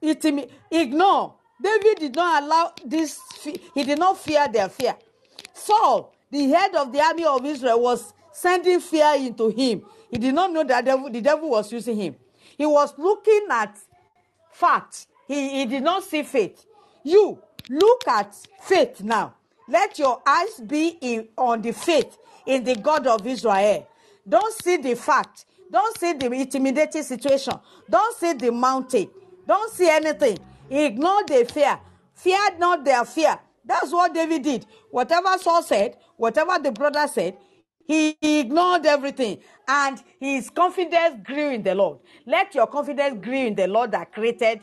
it 0.00 0.24
ignore. 0.70 1.34
David 1.62 1.98
did 1.98 2.16
not 2.16 2.42
allow 2.42 2.72
this, 2.86 3.18
he 3.42 3.84
did 3.84 3.98
not 3.98 4.18
fear 4.18 4.48
their 4.48 4.68
fear. 4.68 4.96
Saul, 5.52 6.14
the 6.30 6.48
head 6.48 6.74
of 6.74 6.92
the 6.92 7.00
army 7.00 7.24
of 7.24 7.44
Israel, 7.44 7.80
was 7.82 8.14
sending 8.32 8.80
fear 8.80 9.14
into 9.16 9.48
him. 9.50 9.82
He 10.14 10.18
did 10.20 10.34
not 10.36 10.52
know 10.52 10.62
that 10.62 10.84
devil, 10.84 11.10
the 11.10 11.20
devil 11.20 11.50
was 11.50 11.72
using 11.72 11.96
him. 11.96 12.14
He 12.56 12.64
was 12.64 12.94
looking 12.96 13.48
at 13.50 13.76
fact. 14.52 15.08
He, 15.26 15.48
he 15.58 15.66
did 15.66 15.82
not 15.82 16.04
see 16.04 16.22
faith. 16.22 16.64
You 17.02 17.40
look 17.68 18.06
at 18.06 18.32
faith 18.62 19.02
now. 19.02 19.34
Let 19.68 19.98
your 19.98 20.22
eyes 20.24 20.60
be 20.64 20.96
in, 21.00 21.28
on 21.36 21.62
the 21.62 21.72
faith 21.72 22.16
in 22.46 22.62
the 22.62 22.76
God 22.76 23.08
of 23.08 23.26
Israel. 23.26 23.88
Don't 24.28 24.54
see 24.62 24.76
the 24.76 24.94
fact. 24.94 25.46
Don't 25.72 25.98
see 25.98 26.12
the 26.12 26.30
intimidating 26.30 27.02
situation. 27.02 27.54
Don't 27.90 28.16
see 28.16 28.34
the 28.34 28.52
mountain. 28.52 29.10
Don't 29.48 29.72
see 29.72 29.90
anything. 29.90 30.38
Ignore 30.70 31.24
the 31.24 31.44
fear. 31.52 31.80
Fear 32.14 32.56
not 32.58 32.84
their 32.84 33.04
fear. 33.04 33.36
That's 33.64 33.90
what 33.90 34.14
David 34.14 34.42
did. 34.42 34.66
Whatever 34.92 35.36
Saul 35.38 35.64
said, 35.64 35.96
whatever 36.16 36.56
the 36.62 36.70
brother 36.70 37.08
said, 37.08 37.36
he 37.86 38.16
ignored 38.22 38.86
everything 38.86 39.40
and 39.68 40.02
his 40.20 40.50
confidence 40.50 41.20
grew 41.24 41.50
in 41.50 41.62
the 41.62 41.74
Lord. 41.74 42.00
Let 42.26 42.54
your 42.54 42.66
confidence 42.68 43.24
grow 43.24 43.34
in 43.38 43.54
the 43.54 43.68
Lord 43.68 43.92
that 43.92 44.12
created 44.12 44.60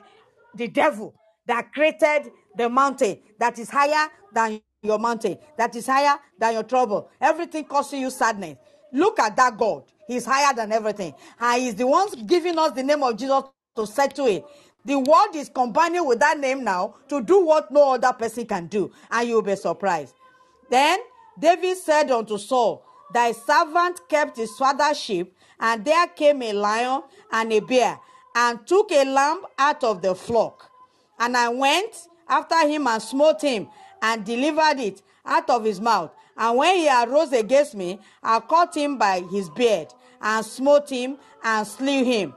the 0.55 0.67
devil, 0.67 1.15
that 1.47 1.73
created 1.73 2.31
the 2.57 2.69
mountain 2.69 3.19
that 3.39 3.59
is 3.59 3.69
higher 3.69 4.09
than 4.33 4.61
your 4.83 4.99
mountain, 4.99 5.37
that 5.57 5.75
is 5.75 5.87
higher 5.87 6.17
than 6.39 6.53
your 6.53 6.63
trouble. 6.63 7.09
Everything 7.21 7.65
causing 7.65 8.01
you 8.01 8.09
sadness. 8.11 8.57
Look 8.93 9.19
at 9.19 9.35
that 9.37 9.57
God. 9.57 9.83
He's 10.07 10.25
higher 10.25 10.53
than 10.55 10.71
everything. 10.73 11.13
And 11.39 11.61
he's 11.63 11.75
the 11.75 11.87
one 11.87 12.09
giving 12.27 12.59
us 12.59 12.73
the 12.73 12.83
name 12.83 13.03
of 13.03 13.17
Jesus 13.17 13.43
to 13.77 13.87
settle 13.87 14.27
it. 14.27 14.45
The 14.85 14.99
world 14.99 15.35
is 15.35 15.49
combining 15.49 16.05
with 16.07 16.19
that 16.21 16.39
name 16.39 16.63
now 16.65 16.95
to 17.09 17.21
do 17.23 17.45
what 17.45 17.71
no 17.71 17.93
other 17.93 18.13
person 18.13 18.47
can 18.47 18.67
do. 18.67 18.91
And 19.11 19.29
you'll 19.29 19.43
be 19.43 19.55
surprised. 19.55 20.15
Then 20.71 20.99
David 21.39 21.77
said 21.77 22.11
unto 22.11 22.39
Saul, 22.39 22.83
Thy 23.13 23.31
servant 23.33 24.01
kept 24.07 24.37
his 24.37 24.51
father's 24.57 24.99
sheep, 24.99 25.35
and 25.59 25.83
there 25.83 26.07
came 26.07 26.41
a 26.41 26.53
lion 26.53 27.03
and 27.31 27.51
a 27.53 27.59
bear, 27.59 27.99
and 28.35 28.65
took 28.65 28.91
a 28.91 29.03
lamb 29.03 29.45
out 29.57 29.83
of 29.83 30.01
the 30.01 30.15
flock. 30.15 30.69
And 31.19 31.35
I 31.35 31.49
went 31.49 32.07
after 32.27 32.67
him 32.67 32.87
and 32.87 33.01
smote 33.01 33.41
him, 33.41 33.67
and 34.01 34.25
delivered 34.25 34.79
it 34.79 35.01
out 35.25 35.49
of 35.49 35.65
his 35.65 35.79
mouth. 35.79 36.11
And 36.37 36.57
when 36.57 36.75
he 36.77 36.89
arose 36.89 37.33
against 37.33 37.75
me, 37.75 37.99
I 38.23 38.39
caught 38.39 38.75
him 38.75 38.97
by 38.97 39.21
his 39.31 39.49
beard, 39.49 39.93
and 40.21 40.45
smote 40.45 40.89
him, 40.89 41.17
and 41.43 41.67
slew 41.67 42.03
him. 42.03 42.33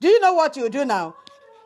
Do 0.00 0.08
you 0.08 0.20
know 0.20 0.34
what 0.34 0.56
you 0.56 0.68
do 0.68 0.84
now? 0.84 1.14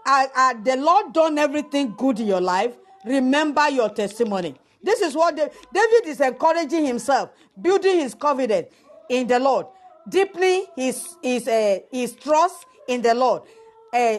Uh, 0.07 0.55
the 0.63 0.77
Lord 0.77 1.13
done 1.13 1.39
everything 1.39 1.95
good 1.97 2.21
in 2.21 2.27
your 2.27 2.41
life. 2.41 2.77
Remember 3.05 3.69
your 3.69 3.89
testimony. 3.89 4.55
This 4.83 5.01
is 5.03 5.17
what 5.17 5.37
Da- 5.37 5.49
David 5.73 6.07
is 6.09 6.21
encouraging 6.21 6.87
himself, 6.87 7.31
building 7.61 8.01
his 8.01 8.15
confidence 8.15 8.69
in 9.09 9.27
the 9.29 9.39
Lord, 9.41 9.67
deeply 10.09 10.65
his 10.77 11.17
his 11.23 11.49
uh, 11.49 11.81
his 11.91 12.15
trust 12.17 12.67
in 12.89 13.03
the 13.03 13.15
Lord, 13.15 13.43
uh, 13.95 14.19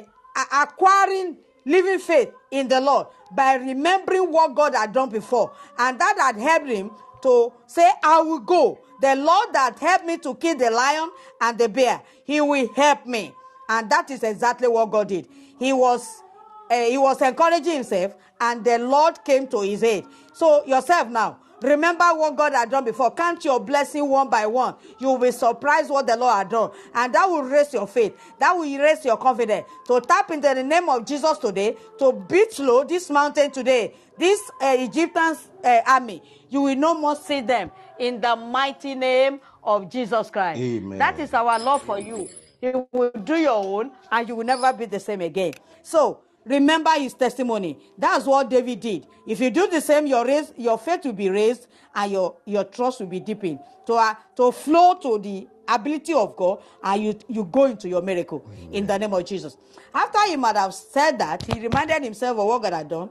acquiring 0.54 1.38
living 1.66 2.00
faith 2.00 2.32
in 2.52 2.68
the 2.68 2.82
Lord 2.82 3.08
by 3.36 3.56
remembering 3.56 4.32
what 4.32 4.56
God 4.56 4.76
had 4.76 4.94
done 4.94 5.10
before, 5.10 5.52
and 5.80 6.00
that 6.00 6.18
had 6.20 6.38
helped 6.38 6.70
him 6.70 6.92
to 7.24 7.54
say, 7.68 7.90
"I 8.04 8.22
will 8.22 8.40
go." 8.40 8.80
The 9.02 9.16
Lord 9.16 9.50
that 9.54 9.80
helped 9.80 10.06
me 10.06 10.18
to 10.20 10.36
kill 10.36 10.56
the 10.58 10.72
lion 10.72 11.10
and 11.42 11.58
the 11.58 11.70
bear, 11.70 12.02
He 12.26 12.42
will 12.42 12.70
help 12.76 13.06
me, 13.06 13.34
and 13.70 13.90
that 13.92 14.12
is 14.12 14.24
exactly 14.24 14.68
what 14.68 14.92
God 14.92 15.10
did. 15.10 15.28
He 15.60 15.74
was 15.74 16.24
uh, 16.72 16.86
he 16.86 16.98
was 16.98 17.22
encouraging 17.22 17.74
himself, 17.76 18.16
and 18.42 18.66
the 18.66 18.80
Lord 18.80 19.24
came 19.26 19.48
to 19.50 19.62
his 19.62 19.84
aid. 19.84 20.06
So, 20.34 20.66
yourself 20.66 21.10
now, 21.10 21.40
remember 21.62 22.06
what 22.16 22.38
God 22.38 22.54
had 22.54 22.72
done 22.72 22.86
before. 22.86 23.12
Count 23.12 23.46
your 23.46 23.60
blessing 23.60 24.10
one 24.10 24.30
by 24.30 24.48
one. 24.48 24.76
You 25.00 25.10
will 25.10 25.20
be 25.20 25.32
surprised 25.32 25.92
what 25.92 26.08
the 26.08 26.18
Lord 26.18 26.36
had 26.36 26.50
done, 26.50 26.72
and 26.96 27.14
that 27.16 27.28
will 27.28 27.44
raise 27.44 27.74
your 27.74 27.88
faith. 27.88 28.18
That 28.40 28.54
will 28.54 28.80
raise 28.80 29.06
your 29.06 29.18
confidence. 29.18 29.68
To 29.88 30.02
tap 30.02 30.32
into 30.32 30.54
the 30.56 30.64
name 30.64 30.90
of 30.90 31.06
Jesus 31.06 31.38
today, 31.40 31.78
to 32.00 32.14
beat 32.14 32.58
low 32.60 32.86
this 32.86 33.10
mountain 33.12 33.52
today, 33.52 33.94
this 34.18 34.42
uh, 34.62 34.76
Egyptian 34.80 35.36
uh, 35.64 35.82
army, 35.88 36.24
you 36.50 36.62
will 36.62 36.76
no 36.78 36.96
more 36.96 37.16
see 37.18 37.42
them 37.42 37.72
in 38.00 38.22
the 38.22 38.36
mighty 38.36 38.96
name 38.96 39.42
of 39.64 39.90
Jesus 39.92 40.32
Christ. 40.32 40.60
Amen. 40.62 41.00
That 41.00 41.20
is 41.20 41.34
our 41.34 41.60
love 41.60 41.84
for 41.84 42.00
you. 42.00 42.30
You 42.62 42.88
will 42.92 43.12
do 43.24 43.36
your 43.36 43.64
own 43.64 43.92
and 44.12 44.28
you 44.28 44.36
will 44.36 44.46
never 44.46 44.72
be 44.74 44.86
the 44.86 45.00
same 45.00 45.22
again. 45.22 45.54
So 45.84 46.22
remember 46.46 46.92
his 46.92 47.14
testimony. 47.14 47.78
That's 47.98 48.26
what 48.26 48.50
David 48.50 48.80
did. 48.80 49.08
If 49.28 49.40
you 49.40 49.50
do 49.50 49.68
the 49.68 49.82
same, 49.82 50.08
your 50.08 50.28
your 50.58 50.78
faith 50.78 51.06
will 51.06 51.14
be 51.14 51.30
raised 51.30 51.68
and 51.96 52.12
your, 52.12 52.38
your 52.46 52.64
trust 52.64 53.00
will 53.00 53.08
be 53.08 53.20
deepened. 53.20 53.60
To, 53.88 53.94
uh, 53.96 54.14
to 54.38 54.52
flow 54.52 54.96
to 55.02 55.18
the 55.20 55.48
ability 55.68 56.14
of 56.14 56.36
God 56.36 56.62
and 56.84 57.04
you, 57.04 57.20
you 57.28 57.44
go 57.46 57.66
into 57.66 57.90
your 57.90 58.02
miracle 58.02 58.46
in 58.72 58.86
the 58.86 58.98
name 58.98 59.14
of 59.14 59.26
Jesus. 59.26 59.58
After 59.94 60.20
he 60.28 60.36
might 60.38 60.56
have 60.56 60.74
said 60.74 61.18
that, 61.20 61.44
he 61.44 61.60
reminded 61.60 62.04
himself 62.04 62.38
of 62.38 62.46
what 62.46 62.62
God 62.62 62.74
had 62.74 62.90
done. 62.90 63.10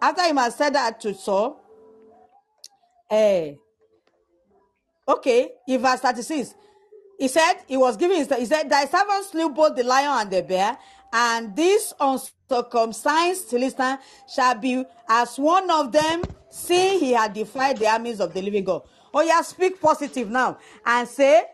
After 0.00 0.22
he 0.22 0.32
might 0.32 0.44
have 0.44 0.52
said 0.54 0.74
that 0.74 1.00
to 1.00 1.14
Saul, 1.14 1.60
eh, 3.10 3.54
Okay, 5.08 5.50
in 5.68 5.80
verse 5.80 6.00
36, 6.00 6.54
he 7.18 7.28
said, 7.28 7.54
he 7.68 7.76
was 7.76 7.96
giving, 7.96 8.16
he 8.18 8.44
said, 8.44 8.68
Thy 8.68 8.86
servant 8.86 9.24
slew 9.24 9.50
both 9.50 9.76
the 9.76 9.84
lion 9.84 10.22
and 10.22 10.30
the 10.30 10.42
bear, 10.42 10.76
and 11.12 11.54
this 11.54 11.94
uncircumcised 12.48 13.48
Philistine 13.48 13.98
shall 14.32 14.54
be 14.54 14.84
as 15.08 15.38
one 15.38 15.70
of 15.70 15.92
them, 15.92 16.22
seeing 16.50 17.00
he 17.00 17.12
had 17.12 17.32
defied 17.32 17.78
the 17.78 17.86
armies 17.86 18.20
of 18.20 18.32
the 18.32 18.42
living 18.42 18.64
God. 18.64 18.82
Oh, 19.12 19.22
yeah, 19.22 19.40
speak 19.42 19.80
positive 19.80 20.28
now 20.30 20.58
and 20.84 21.08
say, 21.08 21.44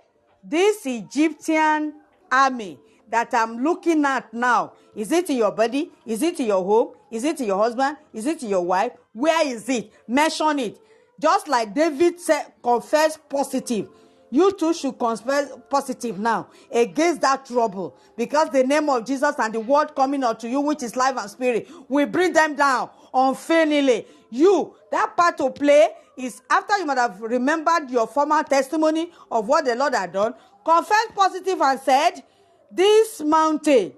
This 0.43 0.85
Egyptian 0.87 1.95
army 2.31 2.79
that 3.09 3.33
I'm 3.35 3.63
looking 3.63 4.05
at 4.05 4.33
now, 4.33 4.73
is 4.97 5.13
it 5.13 5.31
in 5.31 5.37
your 5.37 5.53
body? 5.53 5.91
Is 6.07 6.23
it 6.23 6.41
in 6.41 6.47
your 6.47 6.65
home? 6.65 6.95
Is 7.11 7.25
it 7.25 7.41
in 7.41 7.47
your 7.47 7.59
husband? 7.59 7.97
Is 8.13 8.27
it 8.27 8.43
in 8.43 8.49
your 8.49 8.65
wife? 8.65 8.93
Where 9.13 9.47
is 9.47 9.69
it? 9.69 9.93
Mention 10.09 10.59
it. 10.59 10.79
Just 11.21 11.47
like 11.47 11.75
David 11.75 12.19
said, 12.19 12.53
confess 12.63 13.19
positive. 13.29 13.89
You 14.33 14.51
too 14.53 14.73
should 14.73 14.99
confess 14.99 15.53
positive 15.69 16.19
now 16.19 16.49
against 16.73 17.21
that 17.21 17.45
trouble 17.45 17.95
because 18.17 18.49
the 18.49 18.65
name 18.65 18.89
of 18.89 19.05
Jesus 19.05 19.35
and 19.39 19.53
the 19.53 19.61
word 19.61 19.95
coming 19.95 20.25
unto 20.25 20.49
you, 20.49 20.59
which 20.61 20.83
is 20.83 20.97
life 20.97 21.19
and 21.19 21.31
spirit, 21.31 21.69
will 21.87 22.07
bring 22.07 22.33
them 22.33 22.57
down 22.57 22.89
unfailingly. 23.13 24.07
You, 24.31 24.75
that 24.91 25.19
part 25.19 25.37
to 25.37 25.51
play 25.51 25.91
is 26.17 26.41
after 26.49 26.79
you 26.79 26.87
might 26.87 26.97
have 26.97 27.21
remembered 27.21 27.91
your 27.91 28.07
former 28.07 28.43
testimony 28.43 29.13
of 29.31 29.47
what 29.47 29.67
the 29.67 29.75
Lord 29.75 29.95
had 29.95 30.15
done, 30.15 30.33
confess 30.65 31.09
positive 31.15 31.61
and 31.61 31.79
said, 31.79 32.23
This 32.71 33.21
mountain, 33.21 33.93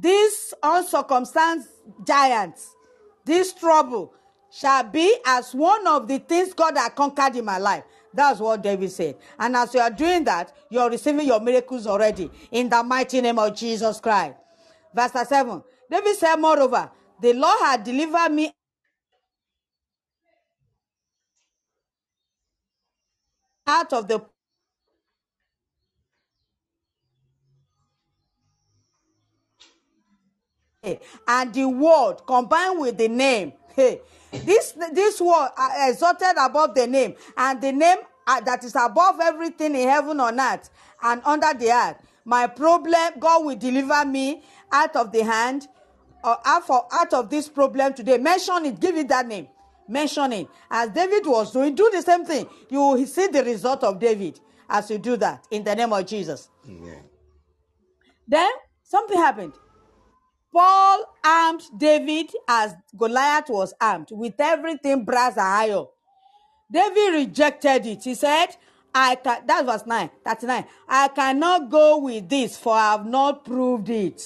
this 0.00 0.54
uncircumcised 0.62 1.66
giant, 2.06 2.54
this 3.24 3.52
trouble 3.52 4.14
shall 4.52 4.84
be 4.84 5.16
as 5.26 5.52
one 5.52 5.84
of 5.88 6.06
the 6.06 6.20
things 6.20 6.54
God 6.54 6.76
had 6.76 6.94
conquered 6.94 7.34
in 7.34 7.44
my 7.44 7.58
life. 7.58 7.82
That's 8.14 8.40
what 8.40 8.62
David 8.62 8.92
said. 8.92 9.16
And 9.38 9.56
as 9.56 9.74
you 9.74 9.80
are 9.80 9.90
doing 9.90 10.24
that, 10.24 10.52
you're 10.70 10.90
receiving 10.90 11.26
your 11.28 11.40
miracles 11.40 11.86
already 11.86 12.30
in 12.52 12.68
the 12.70 12.82
mighty 12.84 13.20
name 13.22 13.38
of 13.40 13.56
Jesus 13.56 14.00
Christ. 14.00 14.36
Verse 14.94 15.12
7 15.28 15.62
David 15.90 16.16
said, 16.16 16.36
Moreover, 16.36 16.90
the 17.20 17.34
Lord 17.34 17.60
had 17.62 17.84
delivered 17.84 18.30
me 18.32 18.52
out 23.66 23.92
of 23.92 24.08
the 24.08 24.20
and 31.28 31.54
the 31.54 31.68
word 31.68 32.16
combined 32.26 32.80
with 32.80 32.98
the 32.98 33.08
name. 33.08 33.52
Hey, 33.76 34.00
this 34.44 34.74
this 34.92 35.20
word 35.20 35.48
uh, 35.56 35.68
exalted 35.88 36.36
above 36.38 36.74
the 36.74 36.86
name, 36.86 37.14
and 37.36 37.60
the 37.60 37.72
name 37.72 37.98
uh, 38.26 38.40
that 38.40 38.64
is 38.64 38.74
above 38.76 39.20
everything 39.20 39.74
in 39.74 39.88
heaven 39.88 40.20
on 40.20 40.40
earth 40.40 40.70
and 41.02 41.22
under 41.24 41.52
the 41.54 41.70
earth. 41.70 41.96
My 42.24 42.46
problem, 42.46 43.18
God 43.18 43.44
will 43.44 43.56
deliver 43.56 44.04
me 44.04 44.42
out 44.72 44.96
of 44.96 45.12
the 45.12 45.22
hand, 45.22 45.68
or 46.24 46.38
out, 46.44 46.66
for, 46.66 46.86
out 46.90 47.12
of 47.12 47.28
this 47.28 47.48
problem 47.48 47.92
today. 47.92 48.18
Mention 48.18 48.64
it, 48.64 48.80
give 48.80 48.96
it 48.96 49.08
that 49.08 49.26
name. 49.26 49.48
Mention 49.86 50.32
it. 50.32 50.48
As 50.70 50.88
David 50.90 51.26
was 51.26 51.52
doing, 51.52 51.74
do 51.74 51.90
the 51.92 52.00
same 52.00 52.24
thing. 52.24 52.48
You 52.70 52.78
will 52.80 53.06
see 53.06 53.26
the 53.26 53.44
result 53.44 53.84
of 53.84 54.00
David 54.00 54.40
as 54.68 54.90
you 54.90 54.96
do 54.98 55.16
that 55.18 55.46
in 55.50 55.62
the 55.62 55.74
name 55.74 55.92
of 55.92 56.06
Jesus. 56.06 56.48
Amen. 56.66 57.04
Then 58.26 58.50
something 58.82 59.18
happened. 59.18 59.52
Paul 60.54 61.04
armed 61.24 61.62
David 61.76 62.30
as 62.46 62.76
Goliath 62.96 63.50
was 63.50 63.74
armed 63.80 64.08
with 64.12 64.34
everything 64.38 65.04
brass 65.04 65.32
and 65.32 65.40
iron. 65.72 65.86
David 66.70 67.14
rejected 67.14 67.84
it. 67.86 68.04
He 68.04 68.14
said, 68.14 68.56
I 68.94 69.16
can 69.16 69.44
that 69.48 69.66
was 69.66 69.84
9, 69.84 70.10
39. 70.24 70.64
I 70.88 71.08
cannot 71.08 71.68
go 71.70 71.98
with 71.98 72.28
this, 72.28 72.56
for 72.56 72.72
I 72.72 72.92
have 72.92 73.04
not 73.04 73.44
proved 73.44 73.88
it. 73.88 74.22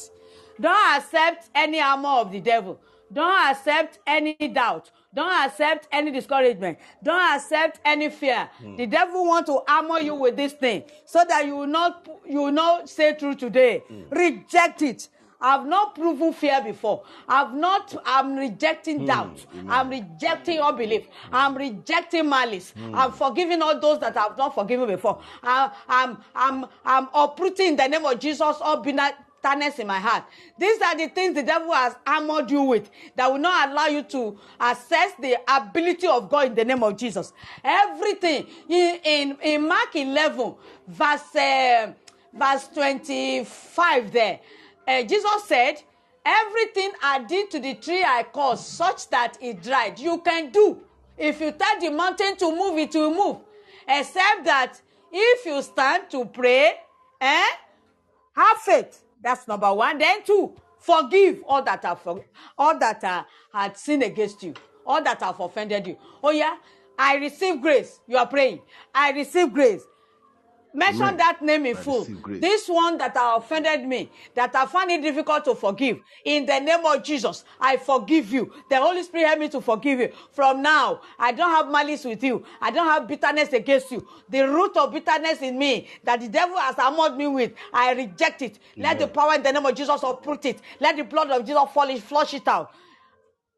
Don't 0.61 0.99
accept 0.99 1.49
any 1.55 1.81
armor 1.81 2.21
of 2.21 2.31
the 2.31 2.41
devil. 2.41 2.79
Don't 3.11 3.51
accept 3.51 3.99
any 4.07 4.35
doubt. 4.35 4.91
Don't 5.15 5.33
accept 5.47 5.89
any 5.91 6.11
discouragement. 6.11 6.79
Don't 7.03 7.37
accept 7.37 7.81
any 7.87 8.11
fear. 8.11 8.51
Hmm. 8.59 8.77
The 8.77 8.87
devil 8.87 9.25
want 9.25 9.47
to 9.47 9.61
armor 9.67 10.01
you 10.01 10.15
with 10.15 10.37
this 10.37 10.53
thing 10.53 10.83
so 11.07 11.25
that 11.27 11.47
you 11.47 11.57
will 11.57 11.67
not 11.67 12.07
you 12.29 12.43
will 12.43 12.53
not 12.53 12.91
say 12.91 13.15
true 13.15 13.35
today. 13.35 13.83
Hmm. 13.89 14.03
Reject 14.11 14.83
it. 14.83 15.09
I've 15.41 15.67
not 15.67 15.95
proven 15.95 16.33
fear 16.33 16.61
before. 16.63 17.03
I've 17.29 17.55
not, 17.55 17.95
I'm 18.05 18.37
rejecting 18.37 19.05
doubt. 19.05 19.45
I'm 19.69 19.91
rejecting 19.91 20.59
unbelief. 20.61 21.07
I'm 21.33 21.57
rejecting 21.57 22.29
malice. 22.29 22.75
I'm 22.95 23.13
forgiving 23.13 23.63
all 23.63 23.79
those 23.81 24.01
that 24.01 24.17
I've 24.17 24.37
not 24.37 24.55
forgiven 24.55 24.89
before. 24.89 25.21
I, 25.43 25.71
I'm, 25.89 26.19
I'm, 26.35 26.67
I'm 26.85 27.09
uprooting 27.15 27.69
in 27.69 27.77
the 27.77 27.87
name 27.89 28.05
of 28.05 28.19
Jesus 28.19 28.41
all 28.61 28.79
bitter, 28.79 29.11
bitterness 29.43 29.79
in 29.79 29.87
my 29.87 29.99
heart. 29.99 30.25
These 30.59 30.81
are 30.83 30.97
the 30.97 31.09
things 31.09 31.35
the 31.35 31.43
devil 31.43 31.73
has 31.73 31.95
armored 32.07 32.51
you 32.51 32.63
with 32.63 32.91
that 33.17 33.31
will 33.31 33.39
not 33.39 33.71
allow 33.71 33.87
you 33.87 34.03
to 34.05 34.39
assess 34.61 35.13
the 35.21 35.37
ability 35.49 36.07
of 36.07 36.29
God 36.29 36.47
in 36.49 36.55
the 36.55 36.65
name 36.65 36.83
of 36.83 36.97
Jesus. 36.97 37.33
Everything 37.63 38.47
in 38.69 38.99
in, 39.05 39.37
in 39.43 39.69
Mark 39.69 39.95
11, 39.95 40.55
verse 40.89 41.37
uh, 41.37 41.93
verse 42.33 42.69
25 42.75 44.13
there, 44.13 44.41
uh, 44.89 45.03
Jesus 45.03 45.45
said, 45.47 45.83
Everything 46.25 46.91
I 47.03 47.21
did 47.21 47.51
to 47.53 47.61
the 47.61 47.75
tree 47.75 48.05
I 48.05 48.23
caused, 48.23 48.65
such 48.67 49.09
that 49.11 49.39
it 49.41 49.63
dried. 49.63 49.99
You 49.99 50.19
can 50.21 50.51
do. 50.51 50.79
If 51.17 51.41
you 51.41 51.53
tell 51.53 51.81
the 51.81 51.91
mountain 51.91 52.37
to 52.37 52.51
move, 52.55 52.79
it 52.79 52.95
will 52.95 53.15
move. 53.15 53.39
Except 53.89 54.45
that 54.45 54.81
if 55.11 55.47
you 55.47 55.63
stand 55.63 56.11
to 56.11 56.27
pray, 56.27 56.75
eh? 57.21 57.47
Have 58.35 58.59
faith. 58.59 59.03
That's 59.23 59.49
number 59.49 59.73
one. 59.73 59.99
Then 59.99 60.23
two, 60.23 60.53
forgive 60.79 61.43
all 61.47 61.63
that 61.63 61.83
have 61.85 62.01
for, 62.03 62.25
all 62.57 62.79
that 62.79 63.03
uh, 63.03 63.25
had 63.53 63.77
sinned 63.77 64.03
against 64.03 64.43
you, 64.43 64.55
all 64.87 65.03
that 65.03 65.21
have 65.23 65.41
offended 65.41 65.87
you. 65.87 65.97
Oh 66.23 66.31
yeah, 66.31 66.57
I 66.99 67.17
receive 67.17 67.61
grace. 67.61 68.01
You 68.07 68.19
are 68.19 68.27
praying. 68.27 68.61
I 68.95 69.13
receive 69.13 69.53
grace. 69.53 69.83
Mention 70.79 71.03
Amen. 71.07 71.17
that 71.17 71.43
name 71.43 71.67
in 71.67 71.77
I 71.77 71.81
full. 71.81 72.05
This 72.41 72.69
one 72.69 72.99
that 72.99 73.17
have 73.17 73.43
offended 73.43 73.85
me, 73.85 74.09
that 74.37 74.55
I 74.55 74.65
find 74.65 74.89
it 74.93 75.03
difficult 75.03 75.45
to 75.47 75.57
forgive. 75.57 75.99
In 76.25 76.47
the 76.47 76.61
name 76.61 76.87
of 76.87 77.03
Jesus, 77.03 77.43
I 77.61 77.79
forgive 77.79 78.33
you. 78.33 78.53
The 78.71 78.77
Holy 78.77 79.03
Spirit 79.03 79.27
help 79.27 79.41
me 79.41 79.49
to 79.49 79.61
forgive 79.61 79.99
you. 79.99 80.13
From 80.31 80.63
now, 80.63 81.01
I 81.19 81.33
don't 81.33 81.51
have 81.51 81.69
malice 81.69 82.05
with 82.05 82.23
you. 82.23 82.45
I 82.61 82.71
don't 82.71 82.87
have 82.87 83.09
bitterness 83.09 83.53
against 83.53 83.91
you. 83.91 84.07
The 84.29 84.43
root 84.49 84.77
of 84.77 84.93
bitterness 84.93 85.43
in 85.43 85.59
me 85.59 85.89
that 86.05 86.21
the 86.21 86.29
devil 86.29 86.57
has 86.57 86.79
armored 86.79 87.17
me 87.17 87.27
with, 87.27 87.55
I 87.73 87.93
reject 87.95 88.43
it. 88.43 88.61
Let 88.77 89.01
the 89.01 89.07
Amen. 89.07 89.15
power 89.15 89.35
in 89.35 89.43
the 89.43 89.51
name 89.51 89.67
of 89.67 89.75
Jesus 89.75 90.01
uproot 90.05 90.45
it. 90.45 90.61
Let 90.79 90.97
the 90.97 91.03
blood 91.03 91.31
of 91.33 91.45
Jesus 91.45 91.69
fall 91.75 91.97
flush 91.99 92.35
it 92.35 92.47
out. 92.47 92.73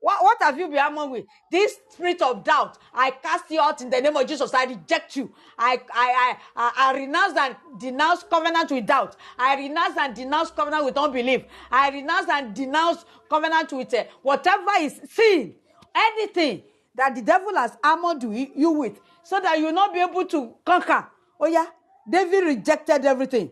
What, 0.00 0.22
what 0.22 0.38
have 0.42 0.58
you 0.58 0.68
been 0.68 0.78
armored 0.78 1.10
with? 1.10 1.26
This 1.50 1.76
spirit 1.90 2.22
of 2.22 2.42
doubt, 2.44 2.78
I 2.94 3.10
cast 3.10 3.50
you 3.50 3.60
out 3.60 3.80
in 3.82 3.90
the 3.90 4.00
name 4.00 4.16
of 4.16 4.26
Jesus. 4.26 4.52
I 4.54 4.64
reject 4.64 5.16
you. 5.16 5.32
I, 5.58 5.80
I, 5.92 6.36
I, 6.56 6.72
I, 6.76 6.94
renounce 6.96 7.36
and 7.36 7.56
denounce 7.78 8.22
covenant 8.22 8.70
with 8.70 8.86
doubt. 8.86 9.16
I 9.38 9.56
renounce 9.56 9.96
and 9.98 10.14
denounce 10.14 10.50
covenant 10.50 10.86
with 10.86 10.96
unbelief. 10.96 11.44
I 11.70 11.90
renounce 11.90 12.28
and 12.30 12.54
denounce 12.54 13.04
covenant 13.28 13.72
with 13.72 13.92
uh, 13.92 14.04
whatever 14.22 14.70
is 14.80 15.00
sin, 15.10 15.54
anything 15.94 16.62
that 16.94 17.14
the 17.14 17.22
devil 17.22 17.54
has 17.56 17.76
armored 17.84 18.22
you, 18.22 18.70
with, 18.72 19.00
so 19.22 19.38
that 19.40 19.58
you 19.58 19.66
will 19.66 19.72
not 19.72 19.92
be 19.92 20.00
able 20.00 20.24
to 20.26 20.54
conquer. 20.64 21.06
Oh 21.38 21.46
yeah, 21.46 21.66
David 22.08 22.44
rejected 22.44 23.04
everything. 23.04 23.50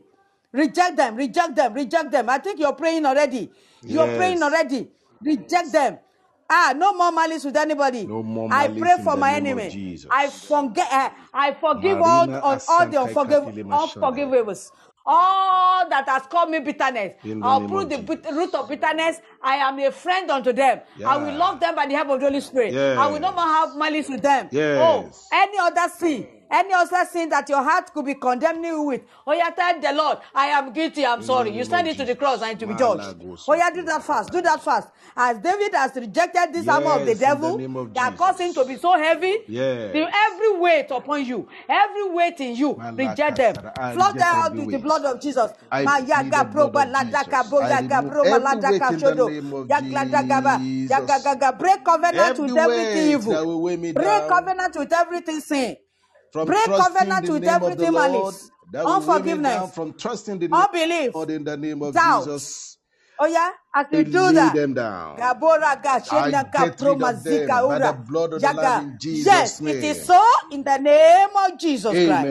Reject 0.53 0.96
them, 0.96 1.16
reject 1.16 1.57
them, 1.57 1.74
reject 1.74 2.11
them. 2.11 2.30
I 2.30 2.38
think 2.38 2.59
you're 2.59 2.72
praying 2.74 3.07
already. 3.07 3.51
You're 3.86 4.09
praying 4.09 4.40
Yes. 4.40 4.42
already. 4.42 4.90
Reject 5.22 5.72
them. 5.72 5.99
Ah, 6.51 6.72
no 6.76 6.94
more 6.94 7.12
malice 7.12 7.44
with 7.44 7.57
anybody. 7.57 8.07
No 8.07 8.22
more 8.22 8.49
I 8.51 8.68
malice 8.68 8.80
pray 8.80 8.92
in 8.99 9.05
for 9.05 9.16
my 9.16 9.34
enemy. 9.34 9.99
I 10.11 10.28
forget. 10.28 10.88
Uh, 10.90 11.11
I 11.34 11.53
forgive 11.55 12.01
all 12.01 12.26
Marina 12.26 12.40
on 12.40 12.61
all 12.68 12.86
the 12.86 12.96
unforgiv- 12.96 13.64
unforgivables. 13.64 14.70
All 15.11 15.88
that 15.88 16.07
has 16.09 16.22
caused 16.26 16.51
me 16.51 16.59
bitterness. 16.61 17.14
I'll 17.42 17.66
prove 17.66 17.88
the 17.88 17.99
bit- 17.99 18.26
root 18.30 18.55
of 18.55 18.68
bitterness. 18.68 19.20
I 19.42 19.57
am 19.57 19.78
a 19.78 19.90
friend 19.90 20.30
unto 20.30 20.53
them. 20.53 20.80
I 21.07 21.16
will 21.16 21.28
Yeah. 21.32 21.36
love 21.38 21.61
them 21.61 21.74
by 21.74 21.86
the 21.86 21.94
help 21.94 22.09
of 22.11 22.20
the 22.20 22.26
Holy 22.26 22.40
Spirit. 22.40 22.74
I 22.76 23.07
will 23.07 23.20
no 23.20 23.28
Yes. 23.28 23.34
more 23.36 23.44
have 23.46 23.76
malice 23.76 24.09
with 24.09 24.22
them. 24.22 24.49
Yes. 24.51 24.78
Oh, 24.80 25.11
any 25.32 25.59
other 25.59 25.88
sin, 25.99 26.26
any 26.51 26.72
other 26.74 27.05
sin 27.11 27.28
that 27.30 27.49
your 27.49 27.62
heart 27.62 27.92
could 27.92 28.05
be 28.07 28.14
condemning 28.14 28.64
you 28.64 28.82
with. 28.82 29.03
Oh, 29.26 29.32
yeah, 29.32 29.51
tell 29.51 29.80
the 29.80 29.92
Lord, 29.92 30.18
I 30.34 30.46
am 30.46 30.72
guilty, 30.72 31.05
I'm 31.05 31.20
the 31.20 31.26
sorry. 31.26 31.51
You 31.57 31.64
send 31.64 31.88
it 31.88 31.96
to 31.99 32.05
the 32.05 32.14
cross 32.14 32.42
and 32.42 32.59
to 32.61 32.66
be 32.66 32.74
judged. 32.74 33.16
Oh, 33.49 33.55
yeah, 33.55 33.70
do 33.70 33.82
that 33.84 34.03
fast. 34.05 34.32
Do 34.32 34.40
that 34.42 34.62
fast. 34.62 34.88
As 35.16 35.38
David 35.38 35.74
has 35.74 35.94
rejected 35.96 36.53
this 36.53 36.68
armor 36.68 36.90
of 36.92 37.01
the 37.05 37.07
Yes, 37.09 37.18
the 37.18 37.26
devil 37.26 37.59
name 37.59 37.76
of 37.76 37.94
that 37.94 38.16
caused 38.16 38.40
him 38.40 38.55
to 38.55 38.64
be 38.64 38.76
so 38.76 38.96
heavy, 38.96 39.36
Yes. 39.49 39.92
the 39.92 40.07
every 40.26 40.59
weight 40.61 40.90
upon 40.90 41.24
you, 41.24 41.49
every 41.68 42.09
weight 42.11 42.40
in 42.40 42.55
you, 42.57 42.74
reject 42.96 43.36
them. 43.36 43.55
Flood 43.94 44.14
them 44.18 44.22
out 44.36 44.57
with 44.57 44.70
the 44.70 44.78
blood 44.78 45.05
of 45.05 45.20
Jesus. 45.20 45.51
I 45.70 45.82
Ma 45.84 45.96
plead 45.96 46.07
the 46.09 46.11
yaga 46.11 46.44
blood 46.44 46.72
proba 46.72 46.92
ladaka 46.92 47.24
Jesus. 47.30 47.51
bo 47.51 47.59
I 47.61 47.70
yaga 47.70 47.96
remove 47.96 48.12
proba 48.12 48.38
ladaka 48.44 48.88
the 48.90 48.96
shodo. 48.96 49.28
Yagladagaba, 49.68 50.88
yagagaga. 50.88 51.59
Break 51.59 51.84
covenant 51.84 52.38
with 52.38 52.57
everything 52.57 53.11
evil. 53.11 53.32
Break 53.94 54.28
covenant 54.28 54.76
with 54.76 54.92
everything 54.92 55.40
sin. 55.40 55.76
From 56.32 56.48
Break 56.48 56.70
covenant 56.74 57.28
with 57.28 57.42
name 57.42 57.62
the 57.78 57.86
malice, 57.88 58.50
that 58.70 58.88
will 58.88 59.06
weigh 59.06 59.22
me 59.22 59.38
down 59.38 59.70
unforgiveness, 59.70 59.72
from 59.72 59.94
trusting 59.94 60.38
the 60.38 60.48
name 60.48 60.66
unbelief, 60.66 61.14
Lord 61.14 61.30
in 61.30 61.44
the 61.44 61.56
name 61.56 61.82
of 61.82 61.94
doubt. 61.94 62.28
Jesus. 62.28 62.78
Oh 63.18 63.26
yeah, 63.26 63.50
as 63.74 63.86
do 64.04 64.32
that, 64.34 64.52
them 64.52 64.74
down. 64.74 65.18
Gabora 65.18 65.82
ga 65.82 66.00
I 66.08 66.32
get 66.32 66.80
rid 66.82 67.02
of 67.02 67.16
them 67.24 67.56
zika 67.56 67.62
by 67.66 67.78
the 67.80 67.92
ura 67.92 67.94
blood 67.94 68.32
of 68.34 68.42
the 68.42 68.52
Lamb 68.52 68.96
Jesus' 69.00 69.26
Yes, 69.26 69.60
it 69.66 69.82
is 69.84 70.04
so 70.04 70.22
in 70.52 70.64
the 70.64 70.78
name 70.78 71.28
of 71.36 71.58
Jesus 71.58 72.00
Christ. 72.02 72.30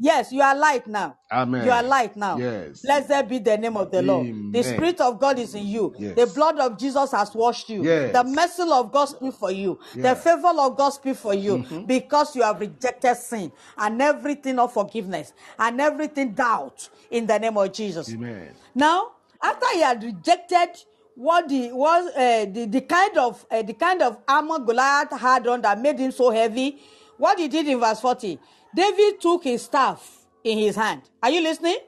Amen. 0.00 0.16
Yes, 0.18 0.32
you 0.32 0.42
are 0.42 0.54
light 0.54 0.86
now. 0.86 1.16
You 1.30 1.36
are 1.36 1.42
Amen. 1.42 1.88
light 1.88 2.16
now. 2.16 2.38
Yes. 2.38 2.82
Blessed 2.82 3.28
be 3.28 3.38
the 3.38 3.56
name 3.58 3.76
of 3.76 3.90
the 3.90 4.02
Lord. 4.02 4.26
The 4.26 4.30
Amen. 4.60 4.64
Spirit 4.64 5.00
of 5.00 5.18
God 5.20 5.38
is 5.38 5.54
in 5.54 5.66
you. 5.66 5.94
The 5.98 6.14
Yes. 6.16 6.34
blood 6.34 6.58
of 6.58 6.78
Jesus 6.78 7.10
has 7.12 7.34
washed 7.34 7.68
you. 7.68 7.82
The 7.82 8.12
Yes. 8.24 8.26
mercy 8.26 8.62
of 8.70 8.92
God 8.92 9.06
speak 9.06 9.34
for 9.34 9.50
you. 9.50 9.78
The 9.94 10.00
Yeah. 10.00 10.14
favor 10.14 10.52
of 10.56 10.76
God 10.76 10.90
speak 10.90 11.16
for 11.16 11.34
you 11.34 11.64
because 11.86 12.36
you 12.36 12.42
have 12.42 12.60
rejected 12.60 13.16
sin 13.16 13.52
and 13.76 14.00
everything 14.00 14.58
of 14.58 14.72
forgiveness 14.72 15.32
and 15.58 15.80
everything 15.80 16.32
doubt 16.32 16.88
in 17.10 17.26
the 17.26 17.38
name 17.38 17.56
of 17.56 17.72
Jesus. 17.72 18.08
Amen. 18.10 18.54
Now, 18.74 19.12
after 19.42 19.66
he 19.74 19.80
had 19.80 20.02
rejected 20.02 20.70
what 21.16 21.48
the 21.48 21.72
was 21.72 22.06
uh, 22.14 22.46
the, 22.52 22.66
the 22.66 22.80
kind 22.82 23.18
of 23.18 23.44
uh, 23.50 23.62
the 23.62 23.74
kind 23.74 24.02
of 24.02 24.18
armor 24.28 24.60
Goliath 24.60 25.10
had 25.18 25.46
on 25.48 25.60
that 25.62 25.80
made 25.80 25.98
him 25.98 26.12
so 26.12 26.30
heavy, 26.30 26.80
what 27.16 27.38
he 27.40 27.48
did 27.48 27.66
in 27.66 27.80
verse 27.80 28.00
40, 28.00 28.38
David 28.74 29.20
took 29.20 29.44
his 29.44 29.62
staff 29.64 30.26
in 30.44 30.58
his 30.58 30.76
hand. 30.76 31.02
Are 31.22 31.30
you 31.30 31.40
listening? 31.42 31.78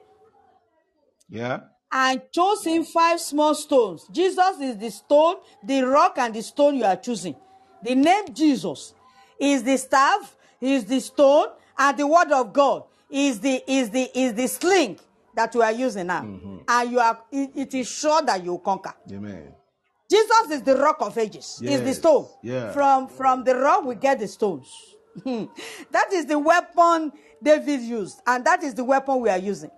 Yeah. 1.29 1.61
And 1.91 2.21
chose 2.31 2.63
him 2.65 2.83
five 2.85 3.19
small 3.19 3.53
stones. 3.53 4.07
Jesus 4.11 4.59
is 4.61 4.77
the 4.77 4.89
stone, 4.89 5.35
the 5.63 5.81
rock, 5.83 6.17
and 6.17 6.33
the 6.33 6.41
stone 6.41 6.75
you 6.77 6.85
are 6.85 6.95
choosing. 6.95 7.35
The 7.83 7.95
name 7.95 8.33
Jesus 8.33 8.93
is 9.39 9.63
the 9.63 9.77
staff, 9.77 10.35
is 10.61 10.85
the 10.85 10.99
stone, 10.99 11.47
and 11.77 11.97
the 11.97 12.07
word 12.07 12.31
of 12.31 12.53
God 12.53 12.83
is 13.09 13.39
the 13.39 13.61
is 13.67 13.89
the 13.89 14.09
is 14.17 14.33
the 14.33 14.47
sling 14.47 14.99
that 15.35 15.53
you 15.53 15.61
are 15.61 15.71
using 15.71 16.07
now. 16.07 16.21
And 16.67 16.91
you 16.91 16.99
are 16.99 17.21
it- 17.31 17.51
it 17.55 17.73
is 17.73 17.87
sure 17.87 18.21
that 18.21 18.43
you 18.43 18.51
will 18.51 18.59
conquer. 18.59 18.93
Amen. 19.11 19.53
Jesus 20.09 20.51
is 20.51 20.61
the 20.61 20.75
rock 20.75 20.97
of 21.01 21.17
ages. 21.17 21.59
Is 21.63 21.81
the 21.81 21.87
Yes. 21.87 21.97
stone. 21.97 22.27
Yeah. 22.43 22.71
From 22.71 23.07
from 23.07 23.43
the 23.43 23.55
rock 23.55 23.83
we 23.85 23.95
get 23.95 24.19
the 24.19 24.27
stones. 24.27 24.69
that 25.91 26.13
is 26.13 26.25
the 26.25 26.39
weapon 26.39 27.11
David 27.41 27.81
used, 27.81 28.21
and 28.25 28.45
that 28.45 28.63
is 28.63 28.73
the 28.73 28.83
weapon 28.83 29.19
we 29.19 29.29
are 29.29 29.37
using. 29.37 29.71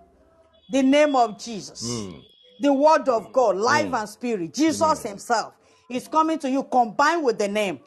The 0.70 0.82
name 0.82 1.16
of 1.16 1.38
Jesus. 1.38 1.84
Hmm. 1.86 2.18
The 2.60 2.72
word 2.72 3.08
of 3.08 3.32
God, 3.32 3.56
hmm. 3.56 3.62
life 3.62 3.92
and 3.92 4.08
spirit. 4.08 4.54
Jesus 4.54 5.02
hmm. 5.02 5.08
himself 5.08 5.54
is 5.90 6.08
coming 6.08 6.38
to 6.38 6.50
you 6.50 6.62
combined 6.64 7.24
with 7.24 7.38
the 7.38 7.48
name. 7.48 7.80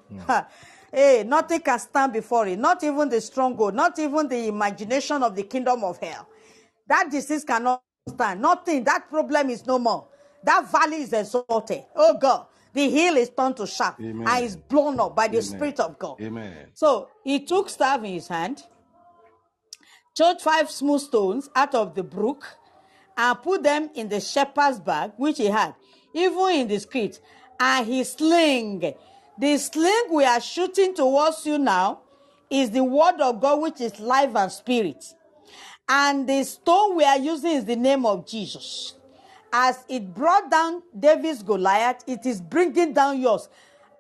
hey, 0.91 1.23
nothing 1.25 1.59
can 1.61 1.79
stand 1.79 2.13
before 2.13 2.47
it. 2.47 2.59
Not 2.59 2.83
even 2.83 3.09
the 3.09 3.21
stronghold, 3.21 3.73
not 3.75 3.97
even 3.99 4.27
the 4.27 4.47
imagination 4.47 5.23
of 5.23 5.35
the 5.35 5.43
kingdom 5.43 5.83
of 5.83 5.97
hell. 5.99 6.27
That 6.87 7.09
disease 7.11 7.43
cannot 7.43 7.81
stand. 8.07 8.41
Nothing. 8.41 8.83
That 8.83 9.09
problem 9.09 9.49
is 9.49 9.65
no 9.65 9.79
more. 9.79 10.07
That 10.43 10.71
valley 10.71 11.01
is 11.01 11.13
exalted. 11.13 11.83
Oh 11.95 12.17
God. 12.17 12.47
The 12.73 12.89
hill 12.89 13.17
is 13.17 13.29
turned 13.29 13.57
to 13.57 13.67
shaft 13.67 13.99
Amen. 13.99 14.27
and 14.27 14.45
is 14.45 14.55
blown 14.55 14.99
up 14.99 15.15
by 15.15 15.27
the 15.27 15.37
Amen. 15.37 15.43
Spirit 15.43 15.79
of 15.79 15.97
God. 15.97 16.19
Amen. 16.21 16.67
So 16.73 17.09
he 17.23 17.39
took 17.39 17.69
staff 17.69 17.99
in 17.99 18.13
his 18.13 18.27
hand, 18.27 18.63
chose 20.15 20.41
five 20.41 20.69
smooth 20.69 21.01
stones 21.01 21.49
out 21.55 21.73
of 21.75 21.95
the 21.95 22.03
brook, 22.03 22.45
and 23.17 23.41
put 23.41 23.63
them 23.63 23.89
in 23.95 24.09
the 24.09 24.19
shepherd's 24.19 24.79
bag 24.79 25.11
which 25.17 25.37
he 25.37 25.47
had, 25.47 25.73
even 26.13 26.49
in 26.51 26.67
the 26.67 26.79
script, 26.79 27.19
and 27.59 27.87
his 27.87 28.11
sling. 28.11 28.93
The 29.39 29.57
sling 29.57 30.05
we 30.11 30.23
are 30.25 30.41
shooting 30.41 30.93
towards 30.93 31.45
you 31.45 31.57
now 31.57 32.01
is 32.49 32.71
the 32.71 32.83
word 32.83 33.19
of 33.21 33.41
God, 33.41 33.61
which 33.61 33.81
is 33.81 33.99
life 33.99 34.35
and 34.35 34.51
spirit. 34.51 35.03
And 35.89 36.27
the 36.27 36.43
stone 36.43 36.95
we 36.97 37.03
are 37.03 37.17
using 37.17 37.51
is 37.51 37.65
the 37.65 37.75
name 37.75 38.05
of 38.05 38.27
Jesus. 38.27 38.93
As 39.51 39.83
it 39.87 40.13
brought 40.13 40.51
down 40.51 40.83
David's 40.97 41.41
Goliath, 41.43 42.03
it 42.07 42.25
is 42.25 42.41
bringing 42.41 42.93
down 42.93 43.19
yours. 43.19 43.49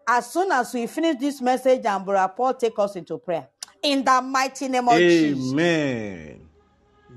As 0.07 0.31
soon 0.31 0.51
as 0.51 0.73
we 0.73 0.87
finish 0.87 1.17
this 1.19 1.41
message, 1.41 1.85
and 1.85 2.05
Brother 2.05 2.31
Paul 2.35 2.53
take 2.53 2.77
us 2.79 2.95
into 2.95 3.17
prayer. 3.17 3.47
In 3.83 4.03
the 4.03 4.21
mighty 4.21 4.67
name 4.67 4.87
of 4.89 4.99
Jesus. 5.01 5.51
Amen. 5.53 6.41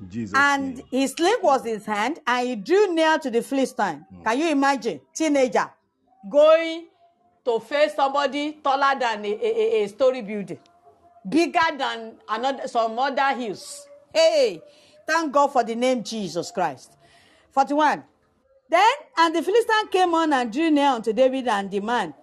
Jesus' 0.08 0.32
And 0.34 0.76
name. 0.76 0.84
his 0.90 1.12
sling 1.12 1.38
was 1.42 1.64
his 1.64 1.86
hand, 1.86 2.20
and 2.26 2.48
he 2.48 2.56
drew 2.56 2.92
near 2.94 3.18
to 3.18 3.30
the 3.30 3.42
Philistine. 3.42 4.04
Can 4.24 4.38
you 4.38 4.50
imagine? 4.50 5.00
Teenager 5.14 5.70
going 6.30 6.86
to 7.44 7.58
face 7.60 7.94
somebody 7.94 8.52
taller 8.62 8.98
than 8.98 9.24
a, 9.24 9.28
a, 9.28 9.80
a- 9.80 9.84
a 9.84 9.88
story 9.88 10.20
building, 10.22 10.58
bigger 11.28 11.58
than 11.78 12.14
another 12.28 12.68
some 12.68 12.98
other 12.98 13.34
hills. 13.34 13.86
Hey, 14.12 14.60
thank 15.06 15.32
God 15.32 15.48
for 15.48 15.64
the 15.64 15.74
name 15.74 16.04
Jesus 16.04 16.50
Christ. 16.50 16.96
41. 17.52 18.04
Then, 18.70 18.90
and 19.18 19.34
the 19.34 19.42
Philistine 19.42 19.88
came 19.90 20.14
on 20.14 20.32
and 20.32 20.52
drew 20.52 20.70
near 20.70 20.90
unto 20.90 21.12
David 21.12 21.48
and 21.48 21.68
the 21.70 21.80
man. 21.80 22.14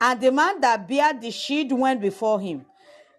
And 0.00 0.20
the 0.20 0.32
man 0.32 0.60
that 0.60 0.88
bare 0.88 1.14
the 1.14 1.30
shield 1.30 1.70
went 1.72 2.00
before 2.00 2.40
him. 2.40 2.66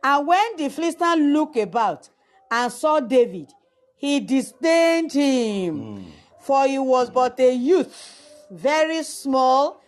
And 0.04 0.28
when 0.28 0.58
the 0.58 0.70
Philistine 0.70 1.32
looked 1.32 1.56
about 1.58 2.10
and 2.52 2.72
saw 2.72 3.00
David, 3.00 3.54
he 3.96 4.20
disdained 4.20 5.14
him, 5.14 6.06
for 6.42 6.68
he 6.68 6.78
was 6.78 7.10
but 7.10 7.40
a 7.40 7.54
youth, 7.56 8.46
very 8.52 9.02
small, 9.04 9.82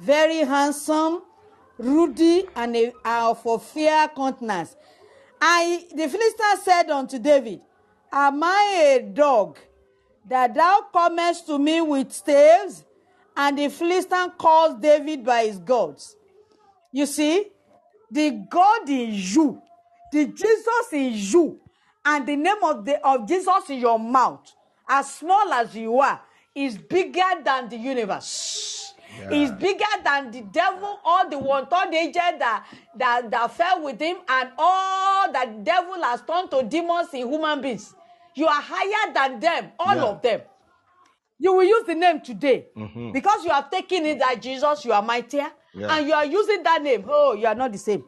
very 0.00 0.38
handsome, 0.38 1.22
ruddy, 1.78 2.46
and 2.56 2.74
a, 2.74 2.92
of 3.04 3.44
a 3.44 3.58
fair 3.58 4.08
countenance. 4.08 4.76
And 5.42 5.68
he- 5.82 5.94
the 5.94 6.08
Philistine 6.08 6.56
said 6.64 6.90
unto 6.90 7.18
David, 7.18 7.60
Am 8.10 8.42
I 8.42 8.96
a 8.98 9.02
dog 9.02 9.58
that 10.28 10.54
thou 10.54 10.86
comest 10.92 11.46
to 11.46 11.58
me 11.58 11.80
with 11.80 12.12
staves? 12.12 12.84
And 13.36 13.58
the 13.58 13.68
Philistine 13.68 14.32
calls 14.32 14.80
David 14.80 15.24
by 15.24 15.44
his 15.46 15.58
gods. 15.58 16.16
You 16.92 17.06
see, 17.06 17.46
the 18.10 18.30
God 18.50 18.88
in 18.88 19.12
you, 19.12 19.62
the 20.12 20.26
Jesus 20.26 20.92
in 20.92 21.12
you, 21.14 21.60
and 22.04 22.26
the 22.26 22.36
name 22.36 22.62
of 22.62 22.84
the 22.84 23.06
of 23.06 23.26
Jesus 23.28 23.70
in 23.70 23.78
your 23.78 23.98
mouth, 23.98 24.52
as 24.88 25.14
small 25.14 25.52
as 25.52 25.74
you 25.76 26.00
are, 26.00 26.20
is 26.54 26.76
bigger 26.76 27.42
than 27.44 27.68
the 27.68 27.76
universe. 27.76 28.94
Is 29.30 29.50
bigger 29.52 29.84
than 30.04 30.30
the 30.30 30.40
devil, 30.40 30.98
all 31.04 31.28
the 31.28 31.38
one-third 31.38 31.92
angel 31.92 32.22
that, 32.38 32.64
that 32.96 33.30
that 33.30 33.52
fell 33.52 33.82
with 33.82 34.00
him, 34.00 34.18
and 34.28 34.50
all 34.56 35.30
that 35.32 35.64
devil 35.64 36.00
has 36.02 36.22
turned 36.22 36.50
to 36.52 36.62
demons 36.62 37.08
in 37.12 37.28
human 37.28 37.60
beings. 37.60 37.94
You 38.34 38.46
are 38.46 38.60
higher 38.62 39.12
than 39.12 39.40
them, 39.40 39.72
all 39.78 39.96
Yeah. 39.96 40.04
of 40.04 40.22
them. 40.22 40.40
You 41.38 41.54
will 41.54 41.64
use 41.64 41.84
the 41.86 41.94
name 41.94 42.20
today 42.20 42.66
because 43.12 43.44
you 43.44 43.50
have 43.50 43.70
taken 43.70 44.04
it 44.06 44.18
that 44.18 44.40
Jesus, 44.42 44.84
you 44.84 44.92
are 44.92 45.02
mightier, 45.02 45.50
Yeah. 45.72 45.96
and 45.96 46.06
you 46.06 46.12
are 46.12 46.26
using 46.26 46.62
that 46.62 46.82
name. 46.82 47.04
Oh, 47.08 47.32
you 47.32 47.46
are 47.46 47.54
not 47.54 47.72
the 47.72 47.78
same. 47.78 48.04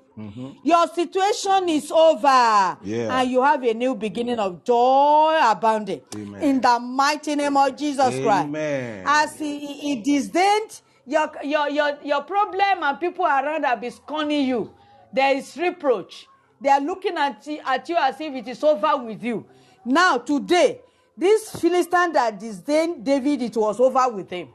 Your 0.63 0.87
situation 0.89 1.69
is 1.71 1.91
over, 1.91 2.77
Yeah. 2.83 3.19
and 3.21 3.31
you 3.31 3.43
have 3.43 3.63
a 3.65 3.73
new 3.73 3.95
beginning 3.95 4.39
of 4.39 4.63
joy 4.65 5.39
abounding 5.43 6.03
Amen. 6.15 6.43
in 6.43 6.61
the 6.61 6.79
mighty 6.79 7.35
name 7.35 7.57
of 7.57 7.75
Jesus 7.75 8.21
Christ. 8.21 8.45
Amen. 8.49 9.05
As 9.07 9.39
he, 9.39 9.59
he, 9.67 9.97
disdained 9.97 10.83
your, 11.07 11.31
your, 11.43 11.71
your, 11.71 11.99
your 12.05 12.23
problem, 12.25 12.83
and 12.83 13.01
people 13.01 13.25
around 13.25 13.65
are 13.65 13.77
be 13.79 13.89
scorning 13.89 14.47
you, 14.47 14.71
there 15.11 15.35
is 15.35 15.57
reproach. 15.57 16.27
They 16.61 16.69
are 16.69 16.81
looking 16.81 17.17
at 17.17 17.49
at 17.67 17.89
you 17.89 17.97
as 17.99 18.21
if 18.21 18.35
it 18.35 18.47
is 18.49 18.63
over 18.63 18.97
with 18.99 19.23
you. 19.25 19.47
Now, 19.85 20.19
today, 20.19 20.81
this 21.17 21.51
Philistine 21.61 22.13
that 22.13 22.39
disdained 22.39 23.05
David, 23.05 23.43
it 23.43 23.57
was 23.57 23.79
over 23.81 24.09
with 24.15 24.31
him. 24.31 24.49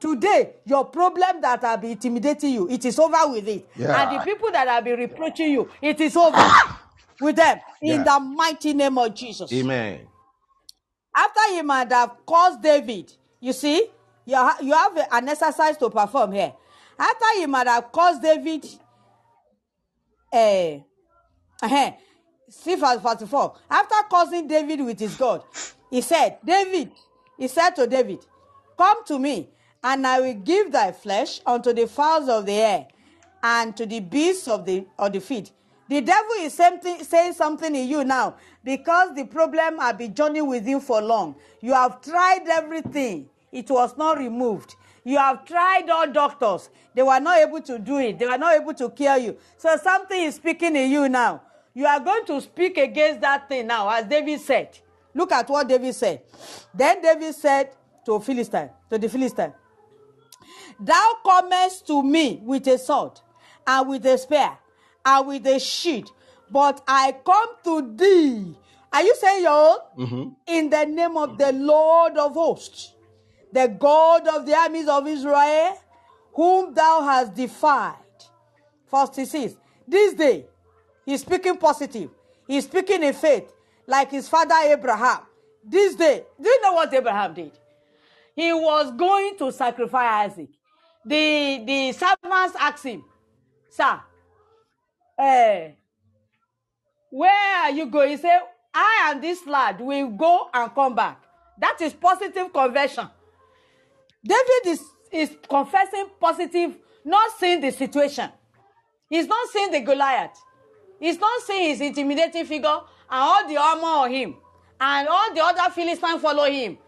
Today, 0.00 0.54
your 0.64 0.84
problem 0.86 1.40
that 1.40 1.60
have 1.62 1.80
been 1.80 1.90
intimidating 1.92 2.52
you, 2.54 2.68
it 2.70 2.84
is 2.84 2.98
over 2.98 3.28
with 3.32 3.48
it. 3.48 3.68
Yeah. 3.76 4.00
And 4.10 4.18
the 4.20 4.24
people 4.24 4.50
that 4.52 4.68
have 4.68 4.84
been 4.84 4.98
reproaching 4.98 5.50
you, 5.52 5.68
it 5.82 6.00
is 6.00 6.16
over 6.16 6.36
with 7.20 7.36
them. 7.36 7.58
In 7.82 7.98
Yeah. 7.98 8.02
the 8.04 8.20
mighty 8.20 8.74
name 8.74 8.96
of 8.96 9.14
Jesus. 9.14 9.52
Amen. 9.52 10.06
After 11.14 11.40
he 11.50 11.62
might 11.62 11.90
have 11.90 12.12
caused 12.24 12.62
David, 12.62 13.12
you 13.40 13.52
see, 13.52 13.88
you, 14.24 14.36
ha- 14.36 14.58
you 14.62 14.72
have 14.72 14.96
a- 14.96 15.14
an 15.14 15.28
exercise 15.28 15.76
to 15.78 15.90
perform 15.90 16.32
here. 16.32 16.52
After 16.98 17.24
he 17.36 17.46
might 17.46 17.66
have 17.66 17.90
caused 17.90 18.22
David, 18.22 18.66
eh, 20.32 20.78
uh, 21.62 21.90
see 22.48 22.74
verse 22.74 23.00
44. 23.00 23.56
After 23.70 23.94
causing 24.10 24.46
David 24.46 24.84
with 24.84 24.98
his 24.98 25.16
God, 25.16 25.42
he 25.90 26.00
said, 26.00 26.38
David, 26.44 26.92
he 27.36 27.48
said 27.48 27.70
to 27.70 27.86
David, 27.86 28.24
Come 28.76 29.04
to 29.06 29.18
me, 29.18 29.48
and 29.82 30.06
I 30.06 30.20
will 30.20 30.34
give 30.34 30.72
thy 30.72 30.92
flesh 30.92 31.40
unto 31.46 31.72
the 31.72 31.86
fowls 31.86 32.28
of 32.28 32.46
the 32.46 32.52
air 32.52 32.86
and 33.42 33.76
to 33.76 33.86
the 33.86 34.00
beasts 34.00 34.48
of 34.48 34.64
the 34.64 34.84
of 34.98 35.12
the 35.12 35.20
field. 35.20 35.50
The 35.88 36.02
devil 36.02 36.32
is 36.40 36.52
something, 36.52 37.02
saying 37.02 37.32
something 37.32 37.74
in 37.74 37.88
you 37.88 38.04
now 38.04 38.36
because 38.62 39.14
the 39.14 39.24
problem 39.24 39.78
have 39.78 39.96
been 39.96 40.14
journeying 40.14 40.46
with 40.46 40.68
you 40.68 40.80
for 40.80 41.00
long. 41.00 41.34
You 41.62 41.72
have 41.72 42.02
tried 42.02 42.46
everything, 42.46 43.30
it 43.52 43.70
was 43.70 43.96
not 43.96 44.18
removed. 44.18 44.76
You 45.04 45.16
have 45.16 45.46
tried 45.46 45.88
all 45.88 46.06
doctors, 46.12 46.68
they 46.94 47.02
were 47.02 47.20
not 47.20 47.38
able 47.38 47.62
to 47.62 47.78
do 47.78 47.98
it, 47.98 48.18
they 48.18 48.26
were 48.26 48.36
not 48.36 48.60
able 48.60 48.74
to 48.74 48.90
cure 48.90 49.16
you. 49.16 49.38
So 49.56 49.74
something 49.82 50.20
is 50.20 50.34
speaking 50.34 50.76
in 50.76 50.90
you 50.90 51.08
now. 51.08 51.40
You 51.74 51.86
are 51.86 52.00
going 52.00 52.24
to 52.26 52.40
speak 52.40 52.78
against 52.78 53.20
that 53.20 53.48
thing 53.48 53.66
now, 53.66 53.88
as 53.88 54.06
David 54.06 54.40
said. 54.40 54.78
Look 55.14 55.32
at 55.32 55.48
what 55.48 55.68
David 55.68 55.94
said. 55.94 56.22
Then 56.74 57.00
David 57.02 57.34
said 57.34 57.70
to 58.06 58.20
Philistine, 58.20 58.70
to 58.90 58.98
the 58.98 59.08
Philistine, 59.08 59.52
Thou 60.80 61.14
comest 61.24 61.86
to 61.88 62.02
me 62.02 62.40
with 62.44 62.66
a 62.68 62.78
sword, 62.78 63.20
and 63.66 63.88
with 63.88 64.06
a 64.06 64.16
spear, 64.16 64.56
and 65.04 65.26
with 65.26 65.46
a 65.46 65.58
shield, 65.58 66.10
but 66.50 66.82
I 66.86 67.12
come 67.24 67.48
to 67.64 67.96
thee. 67.96 68.56
Are 68.92 69.02
you 69.02 69.14
saying 69.16 69.42
your 69.42 69.52
own? 69.52 70.06
Mm-hmm. 70.06 70.28
In 70.46 70.70
the 70.70 70.84
name 70.86 71.16
of 71.16 71.36
the 71.36 71.52
Lord 71.52 72.16
of 72.16 72.34
hosts, 72.34 72.94
the 73.52 73.68
God 73.68 74.26
of 74.28 74.46
the 74.46 74.54
armies 74.54 74.88
of 74.88 75.06
Israel, 75.06 75.78
whom 76.32 76.72
thou 76.72 77.02
hast 77.02 77.34
defied. 77.34 77.96
Verse 78.90 79.28
6. 79.28 79.54
This 79.86 80.14
day, 80.14 80.46
he's 81.08 81.22
speaking 81.22 81.56
positive. 81.56 82.10
He's 82.46 82.64
speaking 82.64 83.02
in 83.02 83.14
faith, 83.14 83.52
like 83.86 84.10
his 84.10 84.28
father 84.28 84.54
Abraham. 84.64 85.20
This 85.64 85.94
day, 85.94 86.24
do 86.40 86.48
you 86.48 86.62
know 86.62 86.72
what 86.74 86.92
Abraham 86.94 87.34
did? 87.34 87.52
he 88.38 88.52
was 88.52 88.92
going 88.92 89.36
to 89.36 89.50
sacrifice 89.50 90.30
Isaac. 90.30 90.48
The 91.04 91.64
the 91.66 91.92
servants 91.92 92.54
asked 92.60 92.84
him, 92.84 93.04
Sir, 93.68 94.00
eh, 95.18 95.70
where 97.10 97.56
are 97.64 97.70
you 97.72 97.86
going? 97.86 98.10
He 98.10 98.16
said, 98.16 98.38
I 98.72 99.10
and 99.10 99.20
this 99.20 99.44
lad 99.44 99.80
will 99.80 100.10
go 100.10 100.50
and 100.54 100.72
come 100.72 100.94
back. 100.94 101.20
That 101.58 101.80
is 101.80 101.92
positive 101.92 102.52
conversion. 102.52 103.08
David 104.24 104.66
is, 104.66 104.84
is 105.10 105.30
confessing 105.50 106.06
positive, 106.20 106.76
not 107.04 107.32
seeing 107.40 107.60
the 107.60 107.72
situation. 107.72 108.30
He's 109.10 109.26
not 109.26 109.48
seeing 109.48 109.72
the 109.72 109.80
Goliath. 109.80 110.40
He's 110.98 111.18
not 111.18 111.42
seeing 111.42 111.68
his 111.68 111.80
intimidating 111.80 112.44
figure 112.44 112.68
and 112.68 112.80
all 113.10 113.48
the 113.48 113.56
armor 113.56 113.86
on 113.86 114.10
him. 114.10 114.36
And 114.80 115.08
all 115.08 115.34
the 115.34 115.42
other 115.42 115.72
Philistines 115.72 116.20
follow 116.20 116.44
him. 116.44 116.78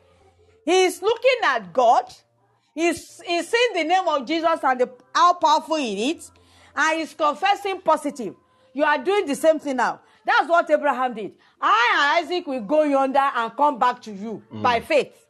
He's 0.64 1.00
looking 1.02 1.40
at 1.44 1.72
God. 1.72 2.04
He's, 2.74 3.20
he's 3.26 3.48
seeing 3.48 3.72
the 3.74 3.84
name 3.84 4.06
of 4.06 4.26
Jesus 4.26 4.60
and 4.62 4.80
the, 4.80 4.90
how 5.14 5.34
powerful 5.34 5.76
it 5.76 6.16
is. 6.16 6.30
And 6.74 7.00
he's 7.00 7.14
confessing 7.14 7.80
positive. 7.80 8.34
You 8.72 8.84
are 8.84 8.98
doing 9.02 9.26
the 9.26 9.34
same 9.34 9.58
thing 9.58 9.76
now. 9.76 10.00
That's 10.24 10.48
what 10.48 10.70
Abraham 10.70 11.14
did. 11.14 11.32
I 11.60 12.18
and 12.20 12.26
Isaac 12.26 12.46
will 12.46 12.60
go 12.60 12.84
yonder 12.84 13.18
and 13.18 13.56
come 13.56 13.78
back 13.78 14.00
to 14.02 14.12
you 14.12 14.42
by 14.52 14.80
faith. 14.80 15.26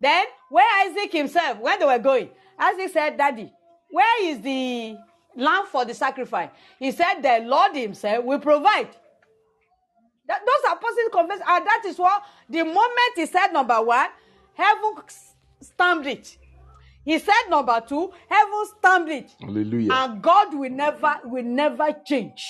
Then, 0.00 0.26
where 0.48 0.66
Isaac 0.86 1.12
himself, 1.12 1.58
when 1.58 1.78
they 1.78 1.84
were 1.84 1.98
going, 1.98 2.30
Isaac 2.58 2.90
said, 2.92 3.16
Daddy, 3.16 3.52
where 3.90 4.24
is 4.28 4.40
the 4.40 4.96
lamb 5.36 5.66
for 5.66 5.84
the 5.84 5.94
sacrifice? 5.94 6.50
He 6.78 6.90
said, 6.92 7.20
The 7.22 7.44
Lord 7.44 7.76
Himself 7.76 8.24
will 8.24 8.38
provide. 8.38 8.88
That, 10.26 10.40
those 10.44 10.70
are 10.70 10.76
positive 10.76 11.12
confessions. 11.12 11.44
And 11.46 11.66
that 11.66 11.82
is 11.86 11.98
what 11.98 12.22
the 12.48 12.64
moment 12.64 13.14
he 13.14 13.26
said 13.26 13.48
number 13.52 13.80
one, 13.80 14.08
heaven 14.54 14.94
stamped 15.60 16.06
it. 16.06 16.36
He 17.04 17.18
said 17.20 17.48
number 17.48 17.80
two, 17.86 18.12
heaven 18.28 18.64
stamped 18.78 19.10
it. 19.12 19.30
Hallelujah. 19.40 19.92
And 19.92 20.20
God 20.20 20.52
will 20.52 20.70
never 20.70 21.16
will 21.24 21.44
never 21.44 21.88
change. 22.04 22.44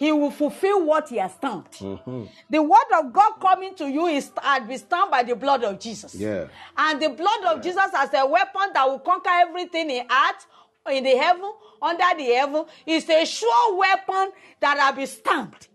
He 0.00 0.12
will 0.12 0.30
fulfill 0.30 0.84
what 0.84 1.08
he 1.08 1.16
has 1.16 1.32
stamped. 1.34 1.80
The 1.80 2.62
word 2.62 2.90
of 2.98 3.12
God 3.12 3.32
coming 3.40 3.74
to 3.76 3.88
you 3.88 4.06
is 4.06 4.30
has 4.42 4.66
been 4.66 4.78
stamped 4.78 5.10
by 5.12 5.22
the 5.22 5.36
blood 5.36 5.62
of 5.64 5.78
Jesus. 5.78 6.14
Yeah. 6.14 6.46
And 6.76 7.00
the 7.00 7.10
blood 7.10 7.44
of 7.46 7.62
Jesus 7.62 7.90
as 7.96 8.10
a 8.14 8.26
weapon 8.26 8.70
that 8.74 8.88
will 8.88 9.00
conquer 9.00 9.30
everything 9.30 9.90
in 9.90 10.02
earth, 10.02 10.46
in 10.90 11.04
the 11.04 11.16
heaven, 11.16 11.50
under 11.80 12.04
the 12.16 12.24
heaven, 12.24 12.64
is 12.86 13.08
a 13.08 13.24
sure 13.24 13.76
weapon 13.76 14.30
that 14.60 14.78
has 14.78 14.94
been 14.94 15.06
stamped. 15.06 15.68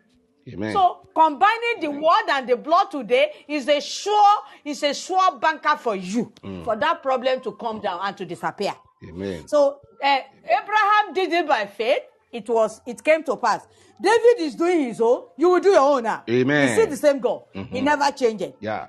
Amen. 0.52 0.74
So 0.74 1.08
combining 1.16 1.80
the 1.80 1.90
word 1.92 2.30
and 2.30 2.50
the 2.50 2.58
blood 2.58 2.92
today 2.92 3.32
is 3.48 3.68
a 3.70 3.80
sure 3.80 4.38
is 4.66 4.84
a 4.84 4.94
sure 4.94 5.40
banker 5.40 5.78
for 5.78 5.96
you 5.96 6.34
for 6.66 6.76
that 6.76 7.02
problem 7.02 7.40
to 7.42 7.54
come 7.54 7.80
down 7.80 8.00
and 8.04 8.18
to 8.18 8.26
disappear. 8.26 8.74
Amen. 9.08 9.48
So 9.48 9.80
uh, 10.04 10.20
Abraham 10.44 11.14
did 11.14 11.32
it 11.32 11.48
by 11.48 11.66
faith. 11.68 12.02
It 12.32 12.50
was 12.50 12.82
it 12.86 13.02
came 13.04 13.24
to 13.24 13.38
pass. 13.38 13.66
David 14.02 14.40
is 14.40 14.56
doing 14.56 14.84
his 14.86 15.00
own. 15.00 15.28
You 15.38 15.50
will 15.52 15.60
do 15.62 15.70
your 15.70 15.80
own 15.98 16.04
now. 16.04 16.24
Amen. 16.30 16.68
You 16.78 16.84
see 16.84 16.90
the 16.90 16.98
same 16.98 17.20
God. 17.20 17.44
He 17.54 17.80
never 17.80 18.12
changed 18.12 18.42
it. 18.44 18.58
yeah. 18.60 18.88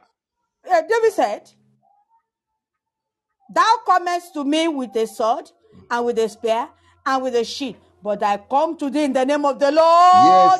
Uh, 0.68 0.80
David 0.88 1.12
said, 1.12 1.50
Thou 3.54 3.76
comest 3.86 4.32
to 4.34 4.44
me 4.44 4.66
with 4.66 4.96
a 4.96 5.06
sword 5.06 5.50
and 5.90 6.04
with 6.06 6.18
a 6.18 6.28
spear 6.28 6.68
and 7.06 7.22
with 7.22 7.34
a 7.34 7.44
shield, 7.44 7.76
but 8.02 8.22
I 8.22 8.36
come 8.38 8.76
to 8.78 8.90
thee 8.90 9.04
in 9.04 9.12
the 9.12 9.24
name 9.24 9.44
of 9.44 9.58
the 9.58 9.70
Lord 9.70 9.80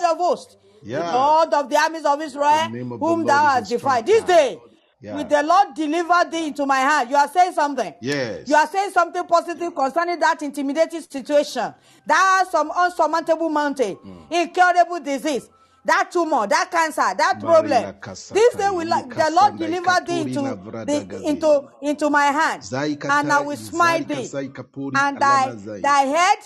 Yes. 0.01 0.13
of 0.13 0.19
hosts, 0.19 0.57
Yeah. 0.83 0.99
the 0.99 1.13
God 1.13 1.55
of 1.55 1.69
the 1.71 1.77
armies 1.77 2.05
of 2.05 2.21
Israel, 2.21 2.95
of 2.95 3.01
whom 3.01 3.25
thou 3.25 3.47
hast 3.47 3.71
defied. 3.71 4.07
This 4.07 4.23
day, 4.25 4.59
Yeah. 5.01 5.17
Will 5.17 5.25
the 5.25 5.43
Lord 5.43 5.75
deliver 5.75 6.25
thee 6.31 6.47
into 6.47 6.65
my 6.65 6.79
hand? 6.79 7.11
You 7.11 7.17
are 7.17 7.29
saying 7.29 7.53
something. 7.53 7.93
Yes. 8.01 8.49
You 8.49 8.57
are 8.57 8.67
saying 8.67 8.91
something 8.93 9.23
positive 9.27 9.75
concerning 9.75 10.19
that 10.21 10.41
intimidating 10.41 11.03
situation, 11.03 11.75
that 12.07 12.45
some 12.51 12.71
unsurmountable 12.71 13.51
mountain, 13.51 13.97
Hmm. 13.97 14.33
incurable 14.33 15.01
disease, 15.01 15.47
that 15.87 16.11
tumor, 16.11 16.47
that 16.47 16.71
cancer, 16.71 17.15
that 17.17 17.41
problem. 17.41 17.95
This 18.33 18.55
day 18.55 18.71
will 18.71 18.87
the 18.87 19.31
Lord 19.33 19.59
deliver 19.59 20.05
thee 20.07 20.21
into, 20.23 20.41
the, 20.87 21.23
into, 21.27 21.69
into 21.83 22.11
my 22.11 22.27
hand, 22.27 22.63
and 22.73 23.33
I 23.33 23.41
will 23.41 23.57
smite 23.57 24.09
thee, 24.09 24.31
and 24.35 25.21
thy, 25.21 25.55
thy 25.83 26.01
head, 26.03 26.39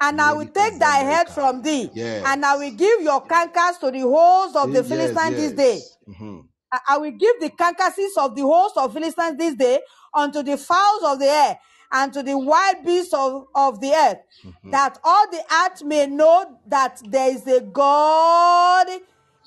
and 0.00 0.20
I 0.20 0.32
will 0.32 0.46
take 0.46 0.78
thy 0.78 0.98
head 0.98 1.28
from 1.28 1.62
thee, 1.62 1.90
Yes. 1.94 2.24
and 2.26 2.44
I 2.44 2.56
will 2.56 2.70
give 2.72 3.00
your 3.02 3.24
cankers 3.26 3.80
to 3.80 3.90
the 3.90 4.00
host 4.00 4.56
of 4.56 4.70
the 4.72 4.78
Yes, 4.80 4.88
Philistines 4.88 5.36
this 5.36 5.52
yes. 5.52 5.56
day. 5.56 5.82
Mhm. 6.12 6.44
I 6.88 6.98
will 6.98 7.12
give 7.12 7.40
the 7.40 7.50
carcasses 7.50 8.16
of 8.16 8.34
the 8.34 8.42
host 8.42 8.76
of 8.76 8.92
Philistines 8.92 9.38
this 9.38 9.54
day 9.54 9.80
unto 10.12 10.42
the 10.42 10.56
fowls 10.56 11.02
of 11.04 11.18
the 11.20 11.26
air 11.26 11.58
and 11.94 12.12
to 12.12 12.22
the 12.22 12.36
wild 12.36 12.84
beasts 12.84 13.14
of, 13.14 13.46
of 13.54 13.80
the 13.80 13.92
earth, 13.92 14.18
Mm-hmm. 14.44 14.72
that 14.72 14.98
all 15.02 15.30
the 15.30 15.42
earth 15.64 15.82
may 15.82 16.06
know 16.06 16.58
that 16.66 17.00
there 17.06 17.30
is 17.34 17.46
a 17.46 17.62
God 17.62 18.86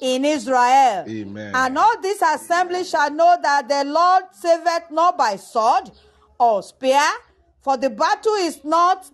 in 0.01 0.25
Israel. 0.25 1.05
Amen. 1.07 1.51
And 1.53 1.77
all 1.77 2.01
this 2.01 2.19
assembly 2.23 2.83
shall 2.83 3.11
know 3.11 3.37
that 3.43 3.69
the 3.69 3.83
Lord 3.83 4.23
saveth 4.31 4.89
not 4.89 5.15
by 5.15 5.35
sword 5.35 5.91
or 6.39 6.63
spear, 6.63 6.99
for 7.61 7.77
the 7.77 7.91
battle 7.91 8.33
is 8.35 8.63
not 8.63 9.05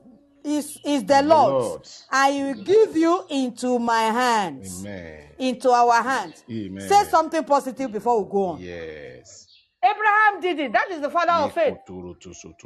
is, 0.45 0.77
is 0.85 1.01
the, 1.03 1.15
The 1.15 1.21
Lord's, 1.23 2.05
and 2.11 2.33
he 2.33 2.43
will 2.43 2.63
give 2.63 2.95
you 2.97 3.25
into 3.29 3.79
my 3.79 4.03
hands 4.03 4.81
Amen. 4.85 5.21
into 5.37 5.69
our 5.69 6.01
hands. 6.01 6.43
Amen. 6.49 6.87
Say 6.87 7.03
something 7.09 7.43
positive 7.45 7.91
before 7.91 8.23
we 8.23 8.29
go 8.31 8.45
on. 8.47 8.61
Yes. 8.61 9.42
Abraham 9.83 10.39
did 10.41 10.59
it. 10.59 10.71
That 10.71 10.89
is 10.91 11.01
the 11.01 11.09
father 11.09 11.33
of 11.33 11.53
faith. 11.53 11.75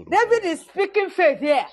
David 0.10 0.46
is 0.46 0.62
speaking 0.62 1.10
faith 1.10 1.40
here, 1.40 1.66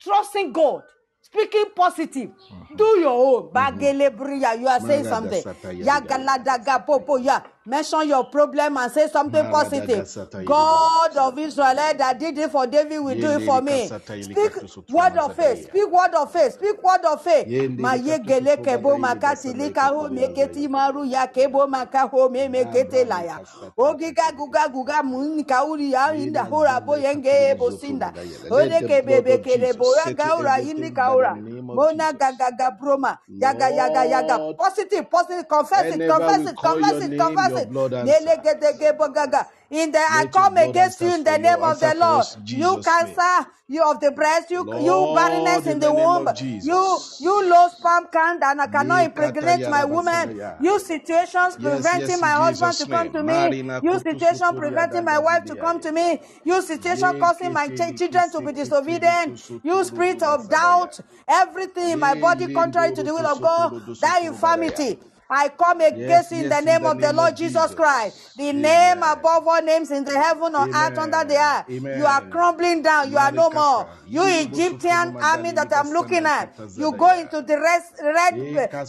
trusting 0.00 0.52
God, 0.52 0.82
speaking 1.22 1.64
positive. 1.74 2.30
Mm-hmm. 2.30 2.76
Do 2.76 2.84
your 3.00 3.10
own. 3.42 3.50
Bagelebriya, 3.52 4.60
you 4.60 4.68
are 4.68 4.80
saying 4.80 5.04
something. 5.04 5.42
Yagaladaga 5.42 6.84
popo 6.86 7.16
ya. 7.16 7.40
Mention 7.66 8.08
your 8.08 8.24
problem 8.26 8.76
and 8.76 8.92
say 8.92 9.08
something 9.08 9.46
positive. 9.48 10.06
God 10.44 11.16
of 11.16 11.38
Israel 11.38 11.78
eh, 11.78 11.92
that 11.94 12.18
did 12.18 12.36
it 12.38 12.50
for 12.50 12.66
David 12.66 12.98
will 13.00 13.14
do 13.14 13.30
it 13.36 13.42
for 13.42 13.62
me. 13.62 13.86
Speak 14.20 14.52
word 14.90 15.16
of 15.18 15.34
faith. 15.34 15.64
Speak 15.64 15.90
word 15.90 16.14
of 16.14 16.32
faith. 16.32 16.54
Speak 16.54 16.82
word 16.82 17.04
of 17.06 17.22
faith. 17.22 17.46
Yende 17.48 17.80
Ma 17.80 17.92
lika 17.92 18.32
yegele 18.32 18.56
kebo 18.58 18.98
makati 18.98 19.54
lika 19.54 19.64
lika 19.64 19.80
ho 19.88 20.08
lika 20.08 20.14
meketi 20.14 20.68
maru 20.68 21.04
ya 21.04 21.26
kebo 21.26 21.66
makaho 21.66 22.30
me 22.30 22.48
mekete 22.48 23.04
laya. 23.06 23.40
Ogiga 23.78 24.32
guga 24.36 24.68
guga 24.68 25.02
munika 25.02 25.64
uri 25.64 25.92
ya 25.92 26.14
inda 26.14 26.44
hora 26.44 26.80
zanda 26.80 26.86
boyenge 26.86 27.30
ikatoro 27.30 27.58
bosinda. 27.58 28.12
zoto 28.12 28.14
magaya. 28.14 28.38
Let 28.44 28.52
Ode 28.52 28.78
the 28.80 28.88
ke 28.88 29.02
blood 29.02 29.26
bebe 29.26 29.30
of 29.30 29.42
kere 29.42 29.72
Jesus 29.72 29.76
boya 29.76 30.04
settle 30.04 30.16
gaura 30.16 30.60
indi 30.62 30.90
kaura. 30.90 31.34
the 31.34 31.40
name 31.50 31.70
of 31.70 31.76
Mona 31.76 32.12
gaga 32.12 32.50
gabroma. 32.58 33.18
Yaga 33.28 33.70
yaga 33.70 34.04
yaga. 34.06 34.54
Positive, 34.58 35.10
positive. 35.10 35.48
Confess 35.48 35.90
it, 35.92 36.06
confess 36.06 36.46
it, 36.46 36.56
confess 36.60 37.00
it, 37.00 37.16
confess 37.16 37.48
it. 37.53 37.53
Blood 37.62 37.94
Nele 38.00 38.36
answers. 38.36 38.44
gede 38.44 38.78
gebo 38.78 39.12
gaga. 39.14 39.48
In 39.70 39.92
the 39.92 39.98
I 39.98 40.24
come 40.32 40.56
against 40.58 41.00
you 41.02 41.14
in 41.14 41.24
the 41.24 41.38
name 41.38 41.62
of 41.62 41.80
the 41.80 41.94
Lord. 41.94 42.26
You 42.54 42.78
cancer, 42.84 43.46
you 43.68 43.82
of 43.82 44.00
the 44.00 44.12
breast, 44.12 44.50
you 44.50 44.68
you 44.78 45.08
barrenness 45.12 45.66
in 45.66 45.80
the 45.80 45.92
womb, 45.92 46.28
you 46.60 47.04
you 47.18 47.50
low 47.50 47.68
sperm 47.68 48.06
count 48.12 48.42
and 48.42 48.60
I 48.60 48.66
cannot 48.68 49.04
impregnate 49.04 49.66
my 49.66 49.84
woman. 49.84 50.32
You 50.58 50.78
situations 50.80 51.56
preventing 51.60 52.20
my 52.20 52.32
husband 52.32 52.78
to 52.78 52.86
come 52.86 53.10
to 53.12 53.22
me. 53.22 53.56
You 53.82 53.98
situation 54.00 54.54
preventing 54.56 55.04
my 55.04 55.18
wife 55.18 55.44
to 55.46 55.56
come 55.56 55.80
to 55.80 55.92
me. 55.92 56.20
You 56.44 56.62
situation 56.62 57.14
causing 57.18 57.52
my 57.52 57.68
kete 57.68 57.84
ch- 57.88 57.94
liki 57.94 57.98
children 57.98 58.30
to 58.32 58.42
be 58.42 58.52
disobedient. 58.52 59.34
You 59.62 59.84
spirit 59.84 60.22
of 60.22 60.48
doubt, 60.48 61.00
everything 61.28 61.90
in 61.92 61.98
my 62.00 62.14
body 62.14 62.48
contrary 62.48 62.92
to 62.92 63.02
the 63.02 63.12
will 63.14 63.26
of 63.26 63.40
God, 63.40 63.72
that 64.00 64.22
infirmity. 64.22 64.98
I 65.30 65.48
come 65.48 65.80
against 65.80 66.32
you 66.32 66.38
in 66.38 66.42
the 66.44 66.48
yes, 66.50 66.58
in 66.60 66.64
name 66.66 66.84
of 66.84 67.00
the 67.00 67.06
name 67.06 67.16
Lord 67.16 67.32
of 67.32 67.38
Jesus 67.38 67.74
Christ, 67.74 68.36
the 68.36 68.52
name 68.52 69.02
above 69.02 69.46
all 69.46 69.62
names 69.62 69.90
in 69.90 70.04
the 70.04 70.12
heaven 70.12 70.54
or 70.54 70.66
earth 70.66 70.98
under 70.98 71.24
the 71.24 71.66
Amen. 71.70 71.92
earth. 71.92 71.98
You 71.98 72.06
are 72.06 72.20
crumbling 72.28 72.82
down. 72.82 73.10
You 73.10 73.18
are 73.18 73.32
no 73.32 73.50
more. 73.50 73.88
You 74.06 74.22
Egyptian 74.26 75.16
army 75.16 75.52
that 75.52 75.72
I'm 75.74 75.90
looking 75.90 76.26
at. 76.26 76.52
You 76.76 76.92
go 76.96 77.18
into 77.18 77.42
the 77.42 77.58
rest, 77.60 77.94
red, 78.02 78.34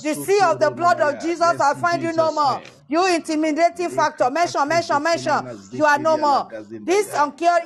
the 0.01 0.13
sea 0.13 0.41
of 0.43 0.59
the 0.59 0.71
blood 0.71 0.99
of. 1.01 1.21
Jesus. 1.21 1.59
I'll 1.59 1.75
find 1.75 2.01
you 2.03 2.13
no 2.13 2.31
more. 2.31 2.61
You 2.87 3.15
intimidating 3.15 3.89
factor. 3.89 4.29
Mention, 4.29 4.67
mention, 4.67 5.01
mention. 5.01 5.59
You 5.71 5.85
are 5.85 5.97
no 5.97 6.17
more. 6.17 6.47
This 6.81 7.11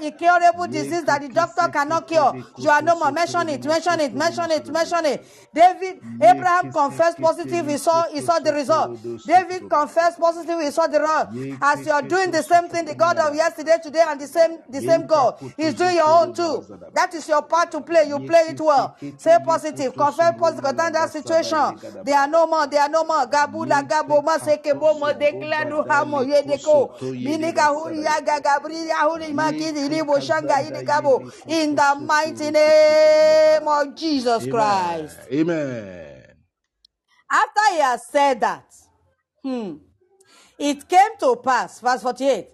incurable 0.01 0.67
disease 0.67 1.03
that 1.03 1.21
the 1.21 1.27
doctor 1.29 1.67
cannot 1.67 2.07
cure. 2.07 2.41
You 2.57 2.69
are 2.69 2.81
no 2.81 2.97
more. 2.97 3.11
Mention 3.11 3.49
it, 3.49 3.65
mention 3.65 3.99
it, 3.99 4.13
mention 4.13 4.49
it, 4.51 4.67
mention 4.69 5.05
it. 5.05 5.25
David, 5.53 6.01
Abraham 6.21 6.71
confessed 6.71 7.19
positive. 7.19 7.67
He 7.67 7.77
saw, 7.77 8.03
he 8.09 8.21
saw 8.21 8.39
the 8.39 8.53
result. 8.53 8.97
David 9.25 9.69
confessed 9.69 10.19
positive. 10.19 10.59
He 10.61 10.71
saw 10.71 10.87
the 10.87 10.99
result. 11.01 11.29
As 11.61 11.85
you 11.85 11.91
are 11.91 12.01
doing 12.01 12.31
the 12.31 12.41
same 12.41 12.69
thing, 12.69 12.85
the 12.85 12.95
God 12.95 13.17
of 13.17 13.35
yesterday, 13.35 13.77
today, 13.83 14.03
and 14.07 14.21
the 14.21 14.27
same, 14.27 14.59
the 14.69 14.79
same 14.79 15.05
God, 15.05 15.37
He's 15.57 15.73
doing 15.73 15.95
your 15.95 16.07
own 16.07 16.33
too. 16.33 16.63
That 16.93 17.13
is 17.13 17.27
your 17.27 17.41
part 17.41 17.71
to 17.71 17.81
play. 17.81 18.07
You 18.07 18.19
play 18.19 18.45
it 18.49 18.61
well. 18.61 18.95
Say 19.17 19.37
positive. 19.45 19.93
Confess 19.95 20.33
positive. 20.39 20.63
Concerning 20.63 20.93
that 20.93 21.09
situation. 21.11 22.03
They 22.05 22.13
are 22.13 22.27
no 22.27 22.47
more. 22.47 22.67
They 22.67 22.77
are 22.77 22.89
no 22.89 23.03
more. 23.03 23.25
Gabula 23.27 23.83
gabo 23.87 24.23
maseke 24.23 24.73
bomo 24.79 25.08
deklanu 25.13 25.85
hamo 25.87 26.23
yedeko. 26.23 26.99
Binika 26.99 27.65
huri 27.67 28.03
yaga 28.03 28.39
gabri 28.39 28.87
yahuri 28.89 29.33
makidi 29.33 29.89
ribo 29.89 30.19
shanga 30.19 30.61
yidikabo. 30.61 31.31
In 31.47 31.75
the 31.75 31.95
mighty 32.01 32.51
name 32.51 33.67
of 33.67 33.95
Jesus 33.95 34.45
Christ. 34.47 35.19
Amen. 35.31 36.23
After 37.31 37.61
he 37.73 37.79
has 37.79 38.07
said 38.07 38.39
that, 38.41 38.65
hmm, 39.43 39.75
it 40.57 40.87
came 40.89 41.17
to 41.19 41.35
pass, 41.35 41.79
verse 41.79 42.01
48, 42.01 42.47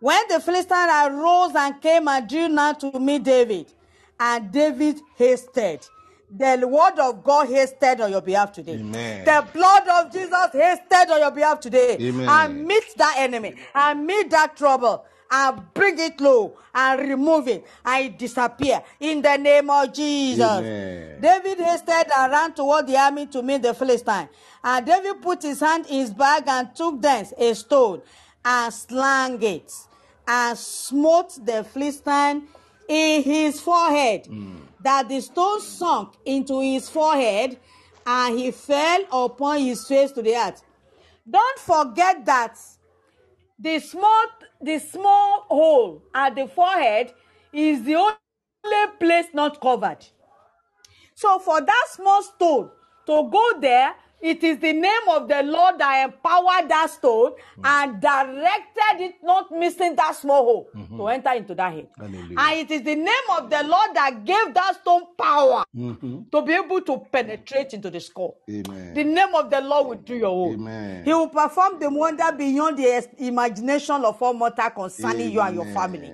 when 0.00 0.28
the 0.28 0.40
Philistine 0.40 0.88
arose 0.88 1.54
and 1.54 1.80
came 1.80 2.08
and 2.08 2.28
drew 2.28 2.48
nigh 2.48 2.72
to 2.74 2.98
meet 2.98 3.22
David, 3.22 3.72
and 4.18 4.50
David 4.50 5.00
hasted. 5.16 5.86
The 6.28 6.66
word 6.66 6.98
of 6.98 7.22
God 7.22 7.48
hasted 7.48 8.00
on 8.00 8.10
your 8.10 8.20
behalf 8.20 8.52
today. 8.52 8.74
Amen. 8.74 9.24
The 9.24 9.46
blood 9.52 9.88
of 9.88 10.12
Jesus 10.12 10.48
hasted 10.52 11.10
on 11.10 11.20
your 11.20 11.30
behalf 11.30 11.60
today. 11.60 11.96
Amen. 12.00 12.28
And 12.28 12.66
meet 12.66 12.84
that 12.96 13.16
enemy, 13.18 13.54
and 13.74 14.06
meet 14.06 14.30
that 14.30 14.56
trouble, 14.56 15.04
and 15.30 15.62
bring 15.72 15.98
it 15.98 16.20
low, 16.20 16.56
and 16.74 17.00
remove 17.08 17.48
it, 17.48 17.64
and 17.84 18.06
it 18.06 18.18
disappear 18.18 18.82
in 19.00 19.22
the 19.22 19.36
name 19.36 19.70
of 19.70 19.92
Jesus. 19.92 20.40
Amen. 20.44 21.20
David 21.20 21.58
hasted 21.58 22.06
and 22.16 22.32
ran 22.32 22.52
toward 22.54 22.86
the 22.86 22.96
army 22.96 23.26
to 23.26 23.42
meet 23.42 23.62
the 23.62 23.72
Philistine. 23.74 24.28
And 24.62 24.84
David 24.84 25.22
put 25.22 25.42
his 25.42 25.60
hand 25.60 25.86
in 25.86 26.00
his 26.00 26.10
bag 26.10 26.44
and 26.46 26.74
took 26.74 27.00
thence 27.00 27.32
a 27.38 27.54
stone 27.54 28.02
and 28.44 28.74
slang 28.74 29.42
it 29.42 29.72
and 30.26 30.58
smote 30.58 31.38
the 31.44 31.64
Philistine 31.64 32.48
in 32.88 33.22
his 33.22 33.60
forehead, 33.60 34.24
mm. 34.24 34.58
That 34.86 35.08
the 35.08 35.20
stone 35.20 35.60
sunk 35.60 36.14
into 36.24 36.60
his 36.60 36.88
forehead 36.88 37.58
and 38.06 38.38
he 38.38 38.52
fell 38.52 39.02
upon 39.26 39.58
his 39.58 39.84
face 39.84 40.12
to 40.12 40.22
the 40.22 40.36
earth. 40.36 40.62
Don't 41.28 41.58
forget 41.58 42.24
that 42.24 42.56
the 43.58 43.80
small 43.80 44.26
the 44.62 44.78
small 44.78 45.46
hole 45.48 46.02
at 46.14 46.36
the 46.36 46.46
forehead 46.46 47.12
is 47.52 47.82
the 47.82 47.96
only 47.96 48.92
place 49.00 49.26
not 49.34 49.60
covered. 49.60 50.06
So 51.16 51.40
for 51.40 51.60
that 51.60 51.86
small 51.90 52.22
stone 52.22 52.70
to 53.06 53.30
go 53.30 53.60
there, 53.60 53.94
it 54.20 54.42
is 54.42 54.58
the 54.58 54.72
name 54.72 55.08
of 55.10 55.28
the 55.28 55.42
Lord 55.42 55.78
that 55.78 56.04
empowered 56.08 56.68
that 56.70 56.90
stone 56.90 57.32
and 57.62 58.00
directed 58.00 59.00
it, 59.00 59.14
not 59.22 59.50
missing 59.52 59.94
that 59.96 60.14
small 60.16 60.42
hole 60.44 60.70
to 60.96 61.08
enter 61.08 61.32
into 61.32 61.54
that 61.54 61.72
head. 61.72 61.88
Hallelujah. 61.98 62.36
And 62.38 62.58
it 62.60 62.70
is 62.70 62.82
the 62.82 62.94
name 62.94 63.28
of 63.36 63.50
the 63.50 63.62
Lord 63.62 63.90
that 63.94 64.24
gave 64.24 64.54
that 64.54 64.76
stone 64.80 65.02
power 65.18 65.64
Mhm. 65.76 66.30
to 66.30 66.42
be 66.42 66.54
able 66.54 66.80
to 66.82 66.98
penetrate 67.12 67.74
into 67.74 67.90
the 67.90 68.00
skull. 68.00 68.36
Amen. 68.50 68.94
The 68.94 69.04
name 69.04 69.34
of 69.34 69.50
the 69.50 69.60
Lord 69.60 69.86
will 69.88 69.96
do 69.96 70.14
your 70.16 70.30
own. 70.48 70.54
Amen. 70.54 71.04
He 71.04 71.12
will 71.12 71.28
perform 71.28 71.78
the 71.78 71.90
wonder 71.90 72.32
beyond 72.32 72.78
the 72.78 73.08
imagination 73.18 74.04
of 74.04 74.20
all 74.22 74.32
mortal 74.32 74.70
concerning 74.70 75.30
you 75.30 75.40
and 75.40 75.54
your 75.56 75.66
family. 75.66 76.12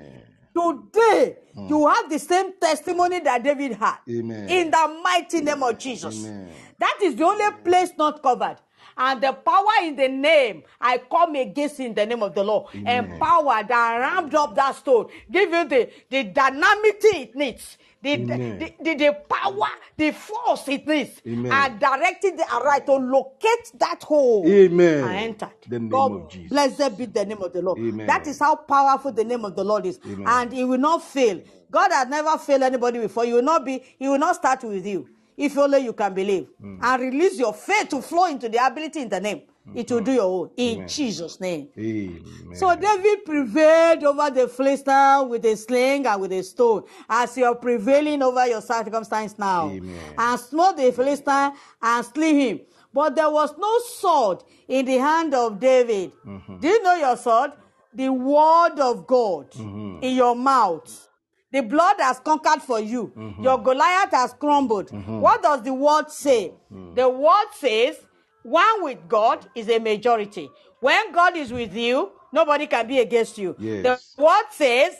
Today, 0.54 1.36
you 1.56 1.86
have 1.88 2.10
the 2.10 2.18
same 2.18 2.52
testimony 2.60 3.20
that 3.20 3.42
David 3.42 3.72
had. 3.72 3.98
Amen. 4.08 4.48
In 4.48 4.70
the 4.70 5.00
mighty 5.02 5.40
name 5.40 5.62
of 5.62 5.78
Jesus. 5.78 6.24
Amen. 6.26 6.48
That 6.78 6.98
is 7.02 7.14
the 7.16 7.24
only 7.24 7.50
place 7.64 7.92
not 7.96 8.22
covered. 8.22 8.56
And 8.96 9.22
the 9.22 9.32
power 9.32 9.64
in 9.84 9.96
the 9.96 10.08
name, 10.08 10.64
I 10.80 10.98
come 10.98 11.34
against 11.36 11.80
in 11.80 11.94
the 11.94 12.04
name 12.04 12.22
of 12.22 12.34
the 12.34 12.44
Lord. 12.44 12.66
Amen. 12.74 13.12
Empower 13.12 13.62
that 13.66 13.96
ramped 13.98 14.34
up 14.34 14.54
that 14.54 14.76
stone. 14.76 15.08
Give 15.30 15.50
you 15.50 15.64
the, 15.64 15.88
the 16.10 16.24
dynamity 16.24 17.08
it 17.16 17.34
needs. 17.34 17.78
The, 18.02 18.16
the, 18.16 18.74
the, 18.82 18.94
the 18.96 19.12
power, 19.28 19.68
the 19.96 20.10
force 20.10 20.66
it 20.68 20.86
needs. 20.88 21.20
Amen. 21.24 21.52
And 21.52 21.78
directed 21.78 22.36
the 22.36 22.44
right 22.64 22.84
to 22.86 22.94
locate 22.94 23.72
that 23.78 24.02
hole. 24.02 24.44
Amen. 24.46 25.04
And 25.04 25.16
entered. 25.16 25.54
The 25.68 25.78
name 25.78 25.88
God 25.88 26.12
of 26.12 26.28
Jesus. 26.28 26.48
blessed 26.48 26.98
be 26.98 27.06
the 27.06 27.24
name 27.24 27.40
of 27.40 27.52
the 27.52 27.62
Lord. 27.62 27.78
Amen. 27.78 28.06
That 28.08 28.26
is 28.26 28.40
how 28.40 28.56
powerful 28.56 29.12
the 29.12 29.22
name 29.22 29.44
of 29.44 29.54
the 29.54 29.62
Lord 29.62 29.86
is. 29.86 30.00
Amen. 30.04 30.26
And 30.26 30.52
it 30.52 30.64
will 30.64 30.78
not 30.78 31.04
fail. 31.04 31.40
God 31.70 31.92
has 31.92 32.08
never 32.08 32.36
failed 32.38 32.62
anybody 32.62 32.98
before. 32.98 33.24
You 33.24 33.36
will 33.36 33.42
not 33.42 33.64
be, 33.64 33.82
he 33.98 34.08
will 34.08 34.18
not 34.18 34.34
start 34.34 34.64
with 34.64 34.84
you. 34.84 35.08
If 35.36 35.56
only 35.56 35.78
you 35.78 35.92
can 35.92 36.12
believe. 36.12 36.48
Mm. 36.62 36.78
And 36.82 37.02
release 37.02 37.38
your 37.38 37.54
faith 37.54 37.88
to 37.90 38.02
flow 38.02 38.26
into 38.26 38.48
the 38.48 38.64
ability 38.64 39.00
in 39.00 39.08
the 39.08 39.20
name. 39.20 39.42
It 39.74 39.90
will 39.90 40.00
do 40.00 40.12
your 40.12 40.24
own. 40.24 40.50
In 40.56 40.76
Amen. 40.78 40.88
Jesus' 40.88 41.40
name. 41.40 41.68
Amen. 41.78 42.24
So 42.54 42.74
David 42.74 43.24
prevailed 43.24 44.02
over 44.04 44.28
the 44.30 44.48
Philistine 44.48 45.28
with 45.28 45.44
a 45.44 45.56
sling 45.56 46.06
and 46.06 46.20
with 46.20 46.32
a 46.32 46.42
stone, 46.42 46.82
as 47.08 47.36
you're 47.36 47.54
prevailing 47.54 48.22
over 48.22 48.46
your 48.46 48.60
circumstance 48.60 49.38
now. 49.38 49.70
Amen. 49.70 49.98
And 50.18 50.40
smote 50.40 50.76
the 50.76 50.90
Philistine 50.92 51.52
and 51.80 52.04
slew 52.04 52.34
him. 52.34 52.60
But 52.92 53.14
there 53.14 53.30
was 53.30 53.54
no 53.56 53.78
sword 54.00 54.42
in 54.68 54.84
the 54.84 54.98
hand 54.98 55.32
of 55.32 55.58
David. 55.60 56.12
Mm-hmm. 56.26 56.58
Do 56.58 56.68
you 56.68 56.82
know 56.82 56.94
your 56.96 57.16
sword? 57.16 57.52
The 57.94 58.08
word 58.10 58.80
of 58.80 59.06
God 59.06 59.50
Mm-hmm. 59.52 60.02
in 60.02 60.16
your 60.16 60.34
mouth. 60.34 61.08
The 61.52 61.60
blood 61.60 61.96
has 62.00 62.18
conquered 62.18 62.62
for 62.62 62.80
you. 62.80 63.12
Mm-hmm. 63.16 63.42
Your 63.42 63.58
Goliath 63.62 64.10
has 64.12 64.32
crumbled. 64.32 64.90
What 65.06 65.42
does 65.42 65.62
the 65.62 65.72
word 65.74 66.10
say? 66.10 66.52
Mm. 66.72 66.94
The 66.94 67.08
word 67.08 67.46
says, 67.54 67.96
one 68.42 68.82
with 68.84 68.98
God 69.08 69.46
is 69.54 69.68
a 69.68 69.78
majority. 69.78 70.50
When 70.80 71.12
God 71.12 71.36
is 71.36 71.52
with 71.52 71.74
you, 71.74 72.10
nobody 72.32 72.66
can 72.66 72.86
be 72.86 72.98
against 72.98 73.38
you. 73.38 73.54
Yes. 73.58 74.14
The 74.16 74.22
word 74.22 74.46
says, 74.50 74.96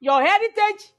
your 0.00 0.20
heritage 0.24 0.90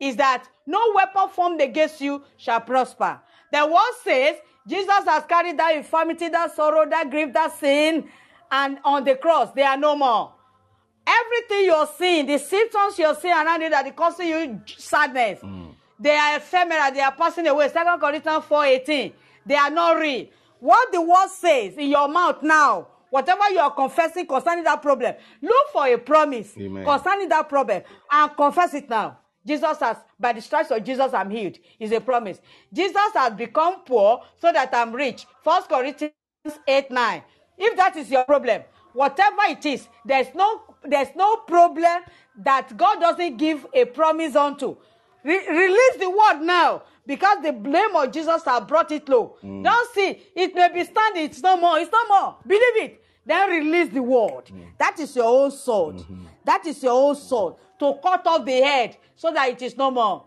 is 0.00 0.16
that 0.16 0.44
no 0.66 0.92
weapon 0.94 1.28
formed 1.30 1.60
against 1.60 2.00
you 2.00 2.22
shall 2.36 2.60
prosper. 2.60 3.20
The 3.52 3.66
word 3.66 3.94
says, 4.02 4.36
Jesus 4.66 5.04
has 5.06 5.24
carried 5.24 5.58
that 5.58 5.76
infirmity, 5.76 6.28
that 6.28 6.54
sorrow, 6.54 6.88
that 6.88 7.10
grief, 7.10 7.32
that 7.32 7.52
sin, 7.58 8.08
and 8.50 8.78
on 8.84 9.04
the 9.04 9.14
cross, 9.14 9.52
they 9.52 9.62
are 9.62 9.76
no 9.76 9.96
more. 9.96 10.32
Everything 11.06 11.66
you're 11.66 11.88
seeing, 11.98 12.26
the 12.26 12.38
symptoms 12.38 12.98
you're 12.98 13.14
seeing 13.14 13.34
around 13.34 13.60
you 13.60 13.70
that 13.70 13.86
is 13.86 13.92
causing 13.94 14.28
you 14.28 14.60
sadness, 14.66 15.40
they 15.98 16.16
are 16.16 16.36
ephemeral, 16.36 16.92
they 16.92 17.00
are 17.00 17.12
passing 17.12 17.46
away. 17.46 17.68
Second 17.68 18.00
Corinthians 18.00 18.44
4:18. 18.44 19.12
They 19.46 19.54
are 19.54 19.70
not 19.70 19.98
real. 19.98 20.26
What 20.64 20.92
the 20.92 21.02
word 21.02 21.28
says 21.28 21.76
in 21.76 21.90
your 21.90 22.08
mouth 22.08 22.42
now, 22.42 22.88
whatever 23.10 23.50
you 23.50 23.58
are 23.58 23.70
confessing 23.70 24.26
concerning 24.26 24.64
that 24.64 24.80
problem, 24.80 25.14
look 25.42 25.68
for 25.74 25.86
a 25.86 25.98
promise 25.98 26.54
Amen. 26.58 26.82
concerning 26.82 27.28
that 27.28 27.50
problem 27.50 27.82
and 28.10 28.34
confess 28.34 28.72
it 28.72 28.88
now. 28.88 29.18
Jesus 29.46 29.78
has, 29.80 29.98
by 30.18 30.32
the 30.32 30.40
stripes 30.40 30.70
of 30.70 30.82
Jesus, 30.82 31.12
I'm 31.12 31.28
healed. 31.28 31.58
Is 31.78 31.92
a 31.92 32.00
promise. 32.00 32.40
Jesus 32.72 33.12
has 33.12 33.34
become 33.34 33.82
poor 33.84 34.22
so 34.40 34.52
that 34.52 34.70
I'm 34.72 34.94
rich. 34.94 35.26
First 35.42 35.68
Corinthians 35.68 36.14
8 36.66 36.90
9. 36.90 37.22
If 37.58 37.76
that 37.76 37.96
is 37.98 38.10
your 38.10 38.24
problem, 38.24 38.62
whatever 38.94 39.42
it 39.48 39.66
is, 39.66 39.86
there's 40.06 40.34
no 40.34 40.62
there's 40.82 41.14
no 41.14 41.36
problem 41.46 42.04
that 42.38 42.74
God 42.74 43.00
doesn't 43.00 43.36
give 43.36 43.66
a 43.74 43.84
promise 43.84 44.34
unto. 44.34 44.78
Re- 45.24 45.46
release 45.46 45.96
the 45.98 46.08
word 46.08 46.40
now 46.40 46.84
because 47.06 47.38
the 47.42 47.52
blame 47.52 47.94
of 47.96 48.10
Jesus 48.12 48.42
has 48.44 48.64
brought 48.64 48.90
it 48.92 49.08
low. 49.08 49.36
Don't 49.42 49.94
see 49.94 50.18
it 50.34 50.54
may 50.54 50.68
be 50.72 50.84
standing, 50.84 51.24
it's 51.24 51.42
no 51.42 51.56
more, 51.56 51.78
it's 51.78 51.92
no 51.92 52.06
more. 52.08 52.36
Believe 52.46 52.76
it. 52.76 53.04
Then 53.26 53.48
release 53.50 53.92
the 53.92 54.02
word. 54.02 54.50
That 54.78 54.98
is 54.98 55.14
your 55.16 55.24
own 55.44 55.50
sword. 55.50 56.02
That 56.44 56.66
is 56.66 56.82
your 56.82 56.92
own 56.92 57.16
sword 57.16 57.54
to 57.78 57.94
cut 58.02 58.26
off 58.26 58.44
the 58.44 58.60
head 58.60 58.96
so 59.16 59.32
that 59.32 59.48
it 59.48 59.62
is 59.62 59.76
no 59.76 59.90
more. 59.90 60.24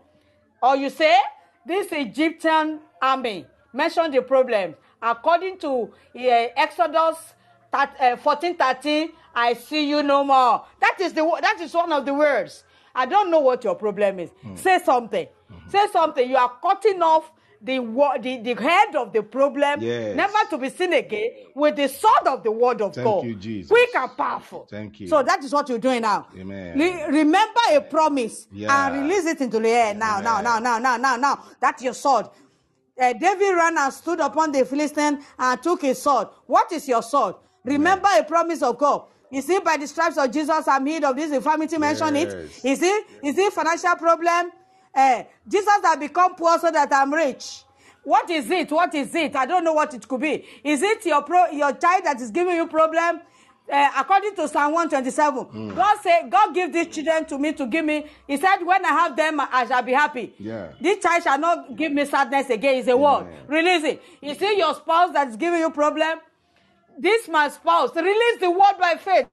Or 0.62 0.76
you 0.76 0.90
say, 0.90 1.16
this 1.64 1.88
Egyptian 1.92 2.80
army, 3.00 3.46
mention 3.72 4.10
the 4.10 4.22
problem. 4.22 4.74
According 5.00 5.58
to 5.58 5.92
uh, 6.16 6.18
Exodus 6.56 7.16
that, 7.70 7.94
uh, 8.00 8.16
14 8.16 8.56
13, 8.56 9.10
I 9.34 9.54
see 9.54 9.88
you 9.88 10.02
no 10.02 10.24
more. 10.24 10.64
That 10.80 10.96
is, 11.00 11.12
the, 11.12 11.22
that 11.40 11.60
is 11.60 11.72
one 11.74 11.92
of 11.92 12.04
the 12.04 12.14
words. 12.14 12.64
I 12.94 13.06
don't 13.06 13.30
know 13.30 13.38
what 13.40 13.62
your 13.62 13.76
problem 13.76 14.18
is. 14.18 14.30
Say 14.56 14.80
something. 14.84 15.28
Say 15.70 15.86
something. 15.92 16.28
You 16.28 16.36
are 16.36 16.52
cutting 16.62 17.02
off 17.02 17.30
the, 17.60 17.78
the, 18.20 18.38
the 18.54 18.62
head 18.62 18.94
of 18.94 19.12
the 19.12 19.22
problem, 19.22 19.80
Yes. 19.82 20.14
never 20.14 20.38
to 20.50 20.58
be 20.58 20.68
seen 20.70 20.92
again, 20.92 21.30
with 21.56 21.74
the 21.74 21.88
sword 21.88 22.26
of 22.26 22.44
the 22.44 22.52
word 22.52 22.80
of 22.80 22.94
Thank 22.94 23.04
God. 23.04 23.24
you, 23.24 23.34
Jesus. 23.34 23.68
Quick 23.68 23.88
and 23.96 24.16
powerful. 24.16 24.66
Thank 24.70 25.00
you. 25.00 25.08
So 25.08 25.22
that 25.24 25.42
is 25.42 25.52
what 25.52 25.68
you're 25.68 25.78
doing 25.80 26.02
now. 26.02 26.28
Amen. 26.38 26.78
Re- 26.78 27.04
remember 27.08 27.60
a 27.72 27.80
promise 27.80 28.46
Yeah. 28.52 28.86
and 28.86 29.02
release 29.02 29.26
it 29.26 29.40
into 29.40 29.58
the 29.58 29.68
air 29.68 29.94
now, 29.94 30.20
now, 30.20 30.40
now, 30.40 30.58
now, 30.60 30.78
now, 30.78 30.96
now, 30.96 31.16
now. 31.16 31.44
That's 31.60 31.82
your 31.82 31.94
sword. 31.94 32.26
Uh, 33.00 33.12
David 33.12 33.54
ran 33.56 33.76
and 33.78 33.92
stood 33.92 34.20
upon 34.20 34.52
the 34.52 34.64
Philistine 34.64 35.22
and 35.38 35.62
took 35.62 35.82
his 35.82 36.00
sword. 36.00 36.28
What 36.46 36.70
is 36.72 36.86
your 36.86 37.02
sword? 37.02 37.34
Remember 37.64 38.08
a 38.16 38.22
promise 38.24 38.62
of 38.62 38.78
God. 38.78 39.04
You 39.30 39.42
see, 39.42 39.58
by 39.60 39.76
the 39.76 39.86
stripes 39.86 40.16
of 40.16 40.30
Jesus, 40.32 40.66
I'm 40.66 40.86
healed 40.86 41.04
of 41.04 41.14
this 41.16 41.30
infirmity. 41.32 41.76
Mention 41.76 42.16
it. 42.16 42.28
Yes. 42.28 42.64
You 42.64 42.76
see, 42.76 43.02
you 43.22 43.32
see, 43.34 43.50
financial 43.50 43.94
problem. 43.96 44.52
Uh, 44.98 45.22
Jesus 45.48 45.78
has 45.84 45.96
become 45.96 46.34
poor 46.34 46.58
so 46.58 46.70
that 46.72 46.92
I'm 46.92 47.14
rich. 47.14 47.62
What 48.02 48.28
is 48.30 48.50
it? 48.50 48.72
What 48.72 48.92
is 48.96 49.14
it? 49.14 49.36
I 49.36 49.46
don't 49.46 49.62
know 49.62 49.72
what 49.74 49.94
it 49.94 50.08
could 50.08 50.20
be. 50.20 50.44
Is 50.64 50.82
it 50.82 51.06
your 51.06 51.22
pro- 51.22 51.50
your 51.50 51.72
child 51.72 52.04
that 52.04 52.20
is 52.20 52.30
giving 52.32 52.56
you 52.56 52.66
problem? 52.66 53.20
Uh, 53.70 53.90
according 53.98 54.34
to 54.34 54.48
Psalm 54.48 54.72
127, 54.72 55.44
Hmm. 55.44 55.74
God 55.76 55.98
said, 56.02 56.30
God 56.30 56.54
give 56.54 56.72
these 56.72 56.86
children 56.88 57.26
to 57.26 57.38
me 57.38 57.52
to 57.52 57.66
give 57.66 57.84
me. 57.84 58.06
He 58.26 58.38
said, 58.38 58.56
when 58.64 58.82
I 58.84 58.88
have 58.88 59.14
them, 59.14 59.38
I 59.40 59.66
shall 59.66 59.82
be 59.82 59.92
happy. 59.92 60.32
Yeah. 60.38 60.68
This 60.80 60.98
child 61.02 61.22
shall 61.22 61.38
not 61.38 61.76
give 61.76 61.92
me 61.92 62.06
sadness 62.06 62.48
again. 62.50 62.76
It's 62.78 62.88
a 62.88 62.96
word. 62.96 63.26
Release 63.46 63.84
it. 63.84 64.02
You 64.22 64.34
see 64.34 64.56
your 64.58 64.74
spouse 64.74 65.12
that 65.12 65.28
is 65.28 65.36
giving 65.36 65.60
you 65.60 65.70
problem? 65.70 66.18
This 66.98 67.28
my 67.28 67.48
spouse. 67.50 67.94
Release 67.94 68.40
the 68.40 68.50
word 68.50 68.76
by 68.80 68.94
faith. 68.98 69.28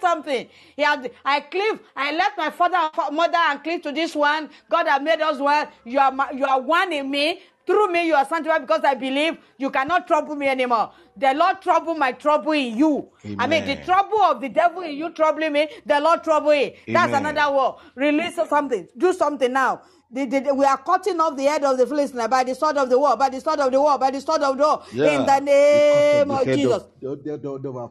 Something. 0.00 0.48
He 0.76 0.82
had, 0.82 1.10
I 1.24 1.40
cleave. 1.40 1.80
I 1.96 2.12
left 2.14 2.36
my 2.36 2.50
father 2.50 2.76
and 2.76 3.16
mother 3.16 3.38
and 3.38 3.62
cleave 3.62 3.82
to 3.82 3.92
this 3.92 4.14
one. 4.14 4.50
God 4.68 4.86
has 4.88 5.00
made 5.00 5.20
us 5.22 5.38
well. 5.38 5.68
You 5.84 5.98
are, 6.00 6.12
my, 6.12 6.30
you 6.32 6.44
are 6.44 6.60
one 6.60 6.92
in 6.92 7.10
me. 7.10 7.40
Through 7.66 7.90
me, 7.90 8.06
you 8.06 8.14
are 8.14 8.24
sanctified 8.26 8.60
because 8.60 8.82
I 8.84 8.94
believe 8.94 9.38
you 9.58 9.70
cannot 9.70 10.06
trouble 10.06 10.36
me 10.36 10.46
anymore. 10.48 10.92
The 11.16 11.32
Lord 11.34 11.60
trouble 11.62 11.94
my 11.94 12.12
trouble 12.12 12.52
in 12.52 12.76
you. 12.76 13.08
I 13.38 13.46
mean, 13.48 13.64
the 13.64 13.76
trouble 13.84 14.20
of 14.22 14.40
the 14.40 14.48
devil 14.50 14.82
in 14.82 14.96
you 14.96 15.10
troubling 15.12 15.52
me, 15.52 15.68
the 15.84 15.98
Lord 15.98 16.22
trouble 16.22 16.50
it. 16.50 16.76
That's 16.86 17.12
Amen. 17.12 17.26
another 17.34 17.56
word. 17.56 17.74
Release 17.96 18.36
something. 18.48 18.86
Do 18.96 19.12
something 19.12 19.52
now. 19.52 19.80
The- 20.12 20.26
the- 20.26 20.40
the- 20.40 20.54
we 20.54 20.64
are 20.64 20.76
cutting 20.78 21.20
off 21.20 21.36
the 21.36 21.42
head 21.44 21.64
of 21.64 21.76
the 21.76 21.86
Philistine 21.86 22.28
by 22.30 22.44
the 22.44 22.54
sword 22.54 22.76
of 22.76 22.88
the 22.88 22.98
war, 22.98 23.16
by 23.16 23.28
the 23.30 23.40
sword 23.40 23.58
of 23.58 23.72
the 23.72 23.80
war, 23.80 23.98
by 23.98 24.12
the 24.12 24.20
sword 24.20 24.42
of 24.42 24.56
the 24.56 24.62
war. 24.62 24.82
In 24.92 25.26
the 25.26 25.40
name 25.40 26.30
of 26.30 26.44
Jesus. 26.44 26.82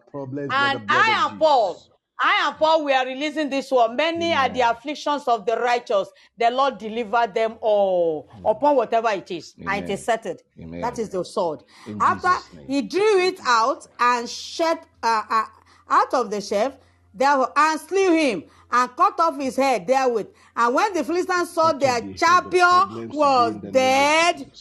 problems. 0.09 0.49
And 0.53 0.79
I 0.89 1.09
am 1.31 1.37
Paul. 1.39 1.81
I 2.19 2.47
and 2.47 2.57
Paul, 2.57 2.85
we 2.85 2.93
are 2.93 3.05
releasing 3.05 3.49
this 3.49 3.69
one. 3.71 3.95
Many 3.95 4.33
are 4.33 4.47
the 4.49 4.61
afflictions 4.61 5.27
of 5.27 5.45
the 5.45 5.57
righteous. 5.57 6.09
The 6.37 6.49
Lord 6.49 6.77
delivered 6.77 7.33
them 7.33 7.55
all 7.61 8.29
upon 8.45 8.77
whatever 8.77 9.09
it 9.09 9.29
is. 9.31 9.53
And 9.57 9.67
Amen. 9.67 9.83
it 9.83 9.89
is 9.89 10.05
settled. 10.05 10.41
Amen. 10.59 10.81
That 10.81 10.97
is 10.97 11.09
the 11.09 11.25
sword. 11.25 11.63
In 11.85 12.01
After 12.01 12.31
he 12.67 12.81
drew 12.83 13.19
it 13.19 13.39
out 13.45 13.87
and 13.99 14.29
shed 14.29 14.79
uh, 15.03 15.23
uh, 15.29 15.45
out 15.89 16.13
of 16.13 16.31
the 16.31 16.39
sheath, 16.39 16.73
therefore, 17.13 17.51
and 17.55 17.79
slew 17.81 18.13
him 18.13 18.43
and 18.71 18.95
cut 18.95 19.19
off 19.19 19.37
his 19.37 19.55
head 19.57 19.85
therewith. 19.85 20.27
And 20.55 20.73
when 20.73 20.93
the 20.93 21.03
Philistines 21.03 21.51
saw 21.51 21.73
their 21.73 22.01
champion 22.13 23.09
was 23.09 23.55
dead, 23.71 24.51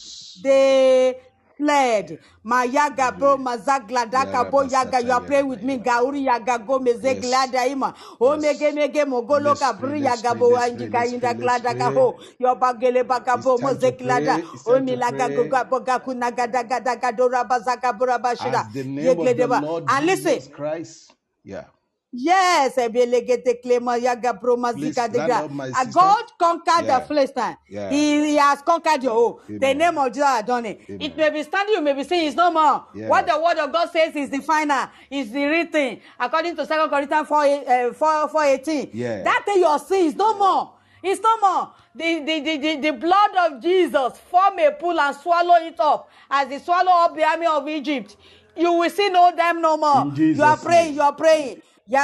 they 0.43 1.17
fled. 1.57 2.19
Mayaga 2.45 3.17
bro 3.19 3.37
mazagladaka 3.37 4.51
bo 4.51 4.63
yaga. 4.63 5.01
You 5.01 5.13
are 5.13 5.21
praying 5.21 5.49
with 5.49 5.63
me. 5.63 5.79
Gauri 5.79 6.25
yaga 6.25 6.59
go 6.59 6.79
mezeglada 6.79 7.67
ima. 7.71 7.95
Oh, 8.21 8.33
o 8.33 8.37
mege 8.37 8.73
mege 8.73 9.05
mogolo 9.05 9.55
kabri 9.55 10.03
yaga 10.05 10.35
bo 10.35 10.57
anjika 10.57 11.07
inda 11.07 11.35
glada 11.35 11.79
ka 11.79 11.91
pray. 11.91 11.95
ho. 11.95 12.19
Yo 12.39 12.55
bagele 12.55 13.07
baga 13.07 13.37
bo 13.37 13.55
It's 13.55 13.63
oh, 13.63 13.67
time 13.67 13.75
mozeglada. 13.77 14.43
O 14.67 14.73
time 14.75 14.87
milaga 14.87 15.27
pray. 15.27 15.37
goga 15.49 15.65
boga 15.65 15.99
kunaga 16.05 16.47
daga 16.47 16.81
daga 16.81 17.13
dora 17.17 17.45
bazaga 17.45 17.93
bura 17.93 18.19
bashira. 18.19 18.67
As 18.67 18.73
the 18.75 18.85
name 18.85 19.19
of 19.19 19.37
the 19.37 19.47
Lord 19.47 19.85
And 19.89 20.07
listen, 20.07 20.53
Christ. 20.53 21.13
Yeah. 21.43 21.65
Yes, 22.17 22.79
Uh, 25.73 25.85
sister. 25.85 25.93
God 26.01 26.25
conquered 26.39 26.87
Yeah. 26.87 26.99
the 27.01 27.07
Philistine. 27.07 27.57
Yeah. 27.69 27.91
He, 27.91 28.25
he 28.27 28.37
has 28.37 28.63
conquered 28.63 29.03
your 29.03 29.13
own. 29.49 29.59
The 29.59 29.75
name 29.75 29.99
of 29.99 30.09
Jesus 30.13 30.29
has 30.29 30.45
done 30.45 30.67
it. 30.67 30.81
Amen. 30.89 31.01
It 31.03 31.17
may 31.17 31.31
be 31.31 31.43
standing, 31.43 31.75
you 31.75 31.81
may 31.81 31.93
be 31.93 32.05
saying 32.05 32.29
it's 32.29 32.37
no 32.37 32.53
more. 32.53 32.85
Yeah. 32.95 33.09
What 33.09 33.27
the 33.27 33.37
word 33.39 33.59
of 33.59 33.73
God 33.73 33.91
says 33.91 34.15
is 34.15 34.31
the 34.31 34.39
final, 34.41 34.87
is 35.11 35.33
the 35.33 35.45
written. 35.45 36.01
According 36.21 36.55
to 36.57 36.67
2 36.67 36.89
Corinthians 36.89 37.27
4, 37.29 37.45
uh, 37.45 37.93
4, 37.93 38.29
4 38.29 38.45
18. 38.45 38.91
Yeah. 38.93 39.23
That 39.25 39.43
thing 39.45 39.59
you 39.59 39.67
are 39.67 39.79
seeing 39.81 40.07
is 40.07 40.15
no 40.15 40.39
more. 40.39 40.71
It's 41.03 41.21
no 41.21 41.37
more. 41.39 41.71
The, 41.97 42.21
the, 42.21 42.41
the, 42.41 42.57
the, 42.59 42.77
the 42.77 42.91
blood 42.93 43.31
of 43.51 43.61
Jesus 43.63 44.19
form 44.31 44.59
a 44.61 44.71
pool 44.73 44.99
and 45.01 45.17
swallow 45.17 45.57
it 45.57 45.79
up 45.81 46.09
as 46.31 46.49
he 46.49 46.59
swallow 46.61 46.93
up 46.93 47.17
the 47.17 47.25
army 47.25 47.47
of 47.47 47.69
Egypt. 47.69 48.17
You 48.57 48.73
will 48.73 48.89
see 48.91 49.09
no 49.11 49.35
them 49.37 49.61
no 49.61 49.77
more. 49.77 50.13
You 50.17 50.43
are 50.45 50.57
praying, 50.57 50.95
you 50.95 51.01
are 51.03 51.13
praying. 51.13 51.61
This 51.87 52.01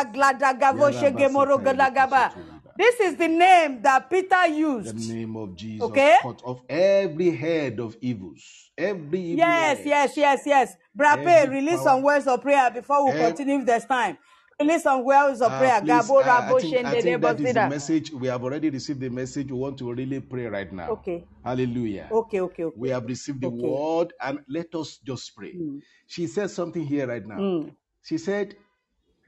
is 3.01 3.17
the 3.17 3.29
name 3.29 3.81
that 3.83 4.11
Peter 4.11 4.47
used. 4.47 5.09
The 5.09 5.15
name 5.15 5.37
of 5.37 5.57
Jesus 5.57 5.87
Okay? 5.87 6.17
cut 6.23 6.43
off 6.45 6.61
every 6.69 7.31
head 7.31 7.81
of 7.81 7.97
evils. 8.01 8.71
Every 8.77 9.21
evil 9.21 9.39
Yes, 9.39 9.79
head. 9.79 9.87
yes, 9.87 10.17
yes, 10.17 10.43
yes. 10.47 10.75
Brape, 10.95 11.49
release 11.51 11.83
some 11.83 12.03
words 12.03 12.27
of 12.27 12.43
prayer 12.43 12.71
before 12.71 13.05
we 13.07 13.13
Ev- 13.13 13.29
continue 13.29 13.61
if 13.61 13.67
there's 13.67 13.87
time. 13.87 14.19
Release 14.61 14.83
some 14.83 15.03
words 15.05 15.41
of 15.41 15.51
Uh, 15.53 15.59
prayer. 15.59 15.81
please, 15.81 15.91
Gabo 15.91 16.21
uh, 16.21 16.25
rabo 16.25 16.59
I, 16.59 16.61
think, 16.61 16.87
I 16.87 17.01
think 17.01 17.23
that 17.23 17.41
is 17.41 17.55
the 17.55 17.69
message. 17.69 18.11
We 18.13 18.29
have 18.29 18.45
already 18.45 18.69
received 18.69 19.01
the 19.01 19.09
message. 19.09 19.51
We 19.51 19.57
want 19.59 19.79
to 19.79 19.91
really 19.93 20.21
pray 20.21 20.47
right 20.47 20.71
now. 20.71 20.91
Okay. 20.91 21.25
Hallelujah. 21.43 22.09
Okay, 22.13 22.41
okay, 22.41 22.65
okay. 22.65 22.77
We 22.79 22.91
have 22.91 23.07
received 23.07 23.41
the 23.41 23.47
Okay. 23.49 23.57
word 23.57 24.13
and 24.21 24.41
let 24.49 24.75
us 24.75 24.99
just 24.99 25.35
pray. 25.35 25.55
Mm. 25.55 25.81
She 26.07 26.27
said 26.27 26.51
something 26.51 26.85
here 26.85 27.07
right 27.07 27.27
now. 27.27 27.39
Mm. 27.39 27.75
She 28.03 28.19
said, 28.19 28.57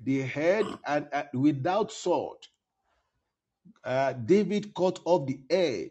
the 0.05 0.23
head 0.23 0.67
and 0.87 1.07
uh, 1.13 1.25
without 1.35 1.93
sword, 1.93 2.39
uh, 3.85 4.13
David 4.13 4.75
cut 4.75 5.01
off 5.05 5.27
the 5.27 5.41
head 5.51 5.91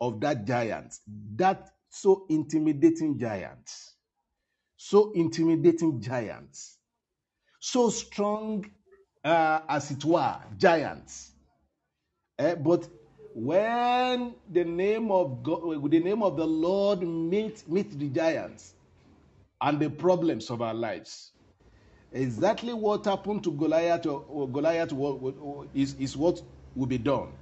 of 0.00 0.20
that 0.20 0.44
giant, 0.46 0.98
that 1.36 1.70
so 1.90 2.26
intimidating 2.28 3.18
giant, 3.18 3.70
so 4.76 5.12
intimidating 5.12 6.00
giant, 6.00 6.58
so 7.60 7.90
strong 7.90 8.70
uh, 9.24 9.60
as 9.68 9.90
it 9.90 10.04
were, 10.04 10.36
giant. 10.58 11.10
Eh, 12.38 12.54
but 12.56 12.88
when 13.34 14.34
the 14.52 14.64
name 14.64 15.10
of 15.10 15.42
God, 15.42 15.90
the 15.90 16.00
name 16.00 16.22
of 16.22 16.36
the 16.36 16.46
Lord 16.46 17.02
meet 17.02 17.68
meet 17.68 17.98
the 17.98 18.08
giants 18.08 18.74
and 19.60 19.80
the 19.80 19.90
problems 19.90 20.50
of 20.50 20.62
our 20.62 20.74
lives, 20.74 21.32
exactly 22.14 22.74
what 22.74 23.06
happened 23.06 23.44
to 23.44 23.52
Goliath 23.52 24.06
or, 24.06 24.24
or 24.28 24.48
Goliath 24.48 24.92
is, 25.74 25.94
is 25.96 26.16
what 26.16 26.40
will 26.74 26.86
be 26.86 26.98
done. 26.98 27.34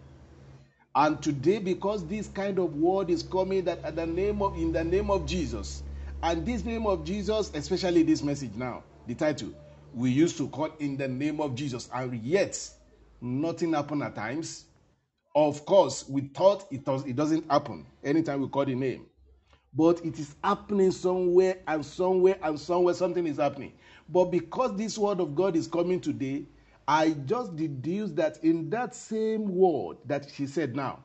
And 0.95 1.23
today, 1.23 1.59
because 1.61 2.07
this 2.07 2.29
kind 2.29 2.59
of 2.59 2.77
word 2.77 3.11
is 3.11 3.23
coming 3.23 3.65
that 3.67 3.85
at 3.85 3.97
the 3.97 4.07
name 4.07 4.43
of 4.43 4.57
in 4.59 4.73
the 4.73 4.85
name 4.85 5.11
of 5.11 5.27
Jesus, 5.27 5.85
and 6.23 6.47
this 6.47 6.65
name 6.65 6.87
of 6.87 7.05
Jesus, 7.05 7.53
especially 7.55 8.05
this 8.05 8.23
message 8.23 8.55
now, 8.57 8.85
the 9.07 9.15
title, 9.15 9.51
we 9.95 10.11
used 10.11 10.39
to 10.39 10.49
call 10.49 10.71
in 10.81 10.97
the 10.99 11.09
name 11.09 11.41
of 11.41 11.55
Jesus, 11.57 11.89
and 11.95 12.15
yet 12.23 12.59
nothing 13.23 13.75
happened 13.75 14.05
at 14.05 14.17
times. 14.17 14.67
Of 15.35 15.67
course, 15.67 16.09
we 16.09 16.23
thought 16.23 16.67
it 16.73 16.85
does 16.85 17.07
it 17.07 17.17
doesn't 17.17 17.51
happen 17.51 17.87
anytime 18.05 18.43
we 18.43 18.49
call 18.49 18.67
the 18.67 18.75
name 18.75 19.07
but 19.75 20.05
it 20.05 20.19
is 20.19 20.37
happening 20.45 20.91
somewhere 20.93 21.59
and 21.67 21.85
somewhere 21.85 22.39
and 22.43 22.61
somewhere 22.61 22.95
something 22.95 23.27
is 23.27 23.39
happening. 23.39 23.73
But 24.13 24.27
because 24.27 24.77
this 24.77 24.99
word 24.99 25.21
of 25.21 25.37
God 25.37 25.57
is 25.57 25.69
coming 25.69 26.01
today, 26.01 26.47
I 26.89 27.13
just 27.27 27.57
deduce 27.57 28.13
that 28.13 28.45
in 28.45 28.71
that 28.71 28.95
same 28.97 29.49
word 29.57 29.99
that 30.07 30.31
she 30.35 30.49
said 30.49 30.77
now, 30.77 31.05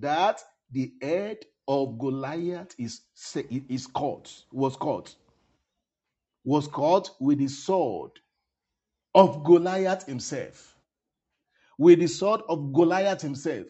that 0.00 0.42
the 0.72 0.92
head 1.02 1.46
of 1.68 1.98
Goliath 1.98 2.74
is 2.78 3.02
is 3.70 3.86
caught, 3.88 4.32
was 4.52 4.76
caught, 4.76 5.16
was 6.44 6.68
caught 6.68 7.10
with 7.20 7.38
the 7.38 7.48
sword 7.48 8.12
of 9.14 9.44
Goliath 9.44 10.06
himself, 10.06 10.76
with 11.78 12.00
the 12.00 12.08
sword 12.08 12.42
of 12.48 12.72
Goliath 12.72 13.22
himself. 13.22 13.68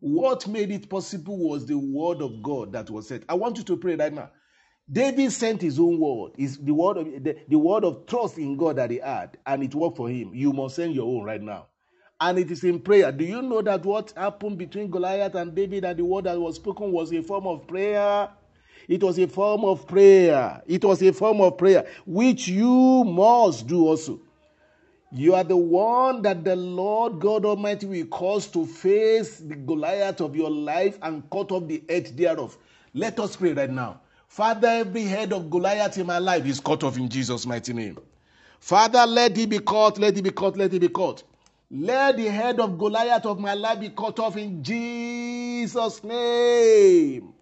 What 0.00 0.48
made 0.48 0.72
it 0.72 0.90
possible 0.90 1.38
was 1.38 1.66
the 1.66 1.78
word 1.78 2.22
of 2.22 2.42
God 2.42 2.72
that 2.72 2.90
was 2.90 3.08
said. 3.08 3.24
I 3.28 3.34
want 3.34 3.58
you 3.58 3.64
to 3.64 3.76
pray 3.76 3.96
right 3.96 4.12
now. 4.12 4.30
David 4.92 5.32
sent 5.32 5.62
his 5.62 5.80
own 5.80 5.98
word. 5.98 6.32
Is 6.36 6.58
the 6.58 6.74
word 6.74 6.98
of 6.98 7.06
the, 7.24 7.36
the 7.48 7.58
word 7.58 7.84
of 7.84 8.06
trust 8.06 8.36
in 8.36 8.56
God 8.56 8.76
that 8.76 8.90
he 8.90 8.98
had, 8.98 9.38
and 9.46 9.62
it 9.62 9.74
worked 9.74 9.96
for 9.96 10.08
him. 10.08 10.32
You 10.34 10.52
must 10.52 10.76
send 10.76 10.94
your 10.94 11.06
own 11.06 11.24
right 11.24 11.40
now. 11.40 11.66
And 12.20 12.38
it 12.38 12.50
is 12.50 12.62
in 12.62 12.78
prayer. 12.78 13.10
Do 13.10 13.24
you 13.24 13.40
know 13.42 13.62
that 13.62 13.84
what 13.84 14.12
happened 14.14 14.58
between 14.58 14.90
Goliath 14.90 15.34
and 15.34 15.54
David 15.54 15.84
and 15.84 15.98
the 15.98 16.04
word 16.04 16.24
that 16.24 16.38
was 16.38 16.56
spoken 16.56 16.92
was 16.92 17.12
a 17.12 17.22
form 17.22 17.46
of 17.46 17.66
prayer? 17.66 18.28
It 18.86 19.02
was 19.02 19.18
a 19.18 19.26
form 19.26 19.64
of 19.64 19.86
prayer. 19.86 20.62
It 20.66 20.84
was 20.84 21.02
a 21.02 21.12
form 21.12 21.40
of 21.40 21.56
prayer, 21.56 21.86
which 22.04 22.46
you 22.48 23.04
must 23.04 23.66
do 23.66 23.86
also. 23.88 24.20
You 25.10 25.34
are 25.34 25.44
the 25.44 25.56
one 25.56 26.22
that 26.22 26.44
the 26.44 26.54
Lord 26.54 27.18
God 27.18 27.44
Almighty 27.44 27.86
will 27.86 28.06
cause 28.06 28.46
to 28.48 28.66
face 28.66 29.38
the 29.38 29.56
Goliath 29.56 30.20
of 30.20 30.36
your 30.36 30.50
life 30.50 30.98
and 31.02 31.28
cut 31.30 31.50
off 31.50 31.66
the 31.66 31.82
edge 31.88 32.14
thereof. 32.14 32.56
Let 32.94 33.18
us 33.20 33.36
pray 33.36 33.52
right 33.52 33.70
now. 33.70 34.01
Father, 34.32 34.66
every 34.66 35.02
head 35.02 35.30
of 35.34 35.50
Goliath 35.50 35.98
in 35.98 36.06
my 36.06 36.16
life 36.16 36.46
is 36.46 36.58
cut 36.58 36.82
off 36.84 36.96
in 36.96 37.06
Jesus' 37.06 37.44
mighty 37.44 37.74
name. 37.74 37.98
Father, 38.60 39.04
let 39.04 39.36
it 39.36 39.50
be 39.50 39.58
cut, 39.58 39.98
let 39.98 40.16
it 40.16 40.22
be 40.22 40.30
cut, 40.30 40.56
let 40.56 40.72
it 40.72 40.80
be 40.80 40.88
cut. 40.88 41.22
Let 41.70 42.16
the 42.16 42.30
head 42.30 42.58
of 42.58 42.78
Goliath 42.78 43.26
of 43.26 43.38
my 43.38 43.52
life 43.52 43.80
be 43.80 43.90
cut 43.90 44.18
off 44.20 44.38
in 44.38 44.64
Jesus' 44.64 46.02
name. 46.02 47.34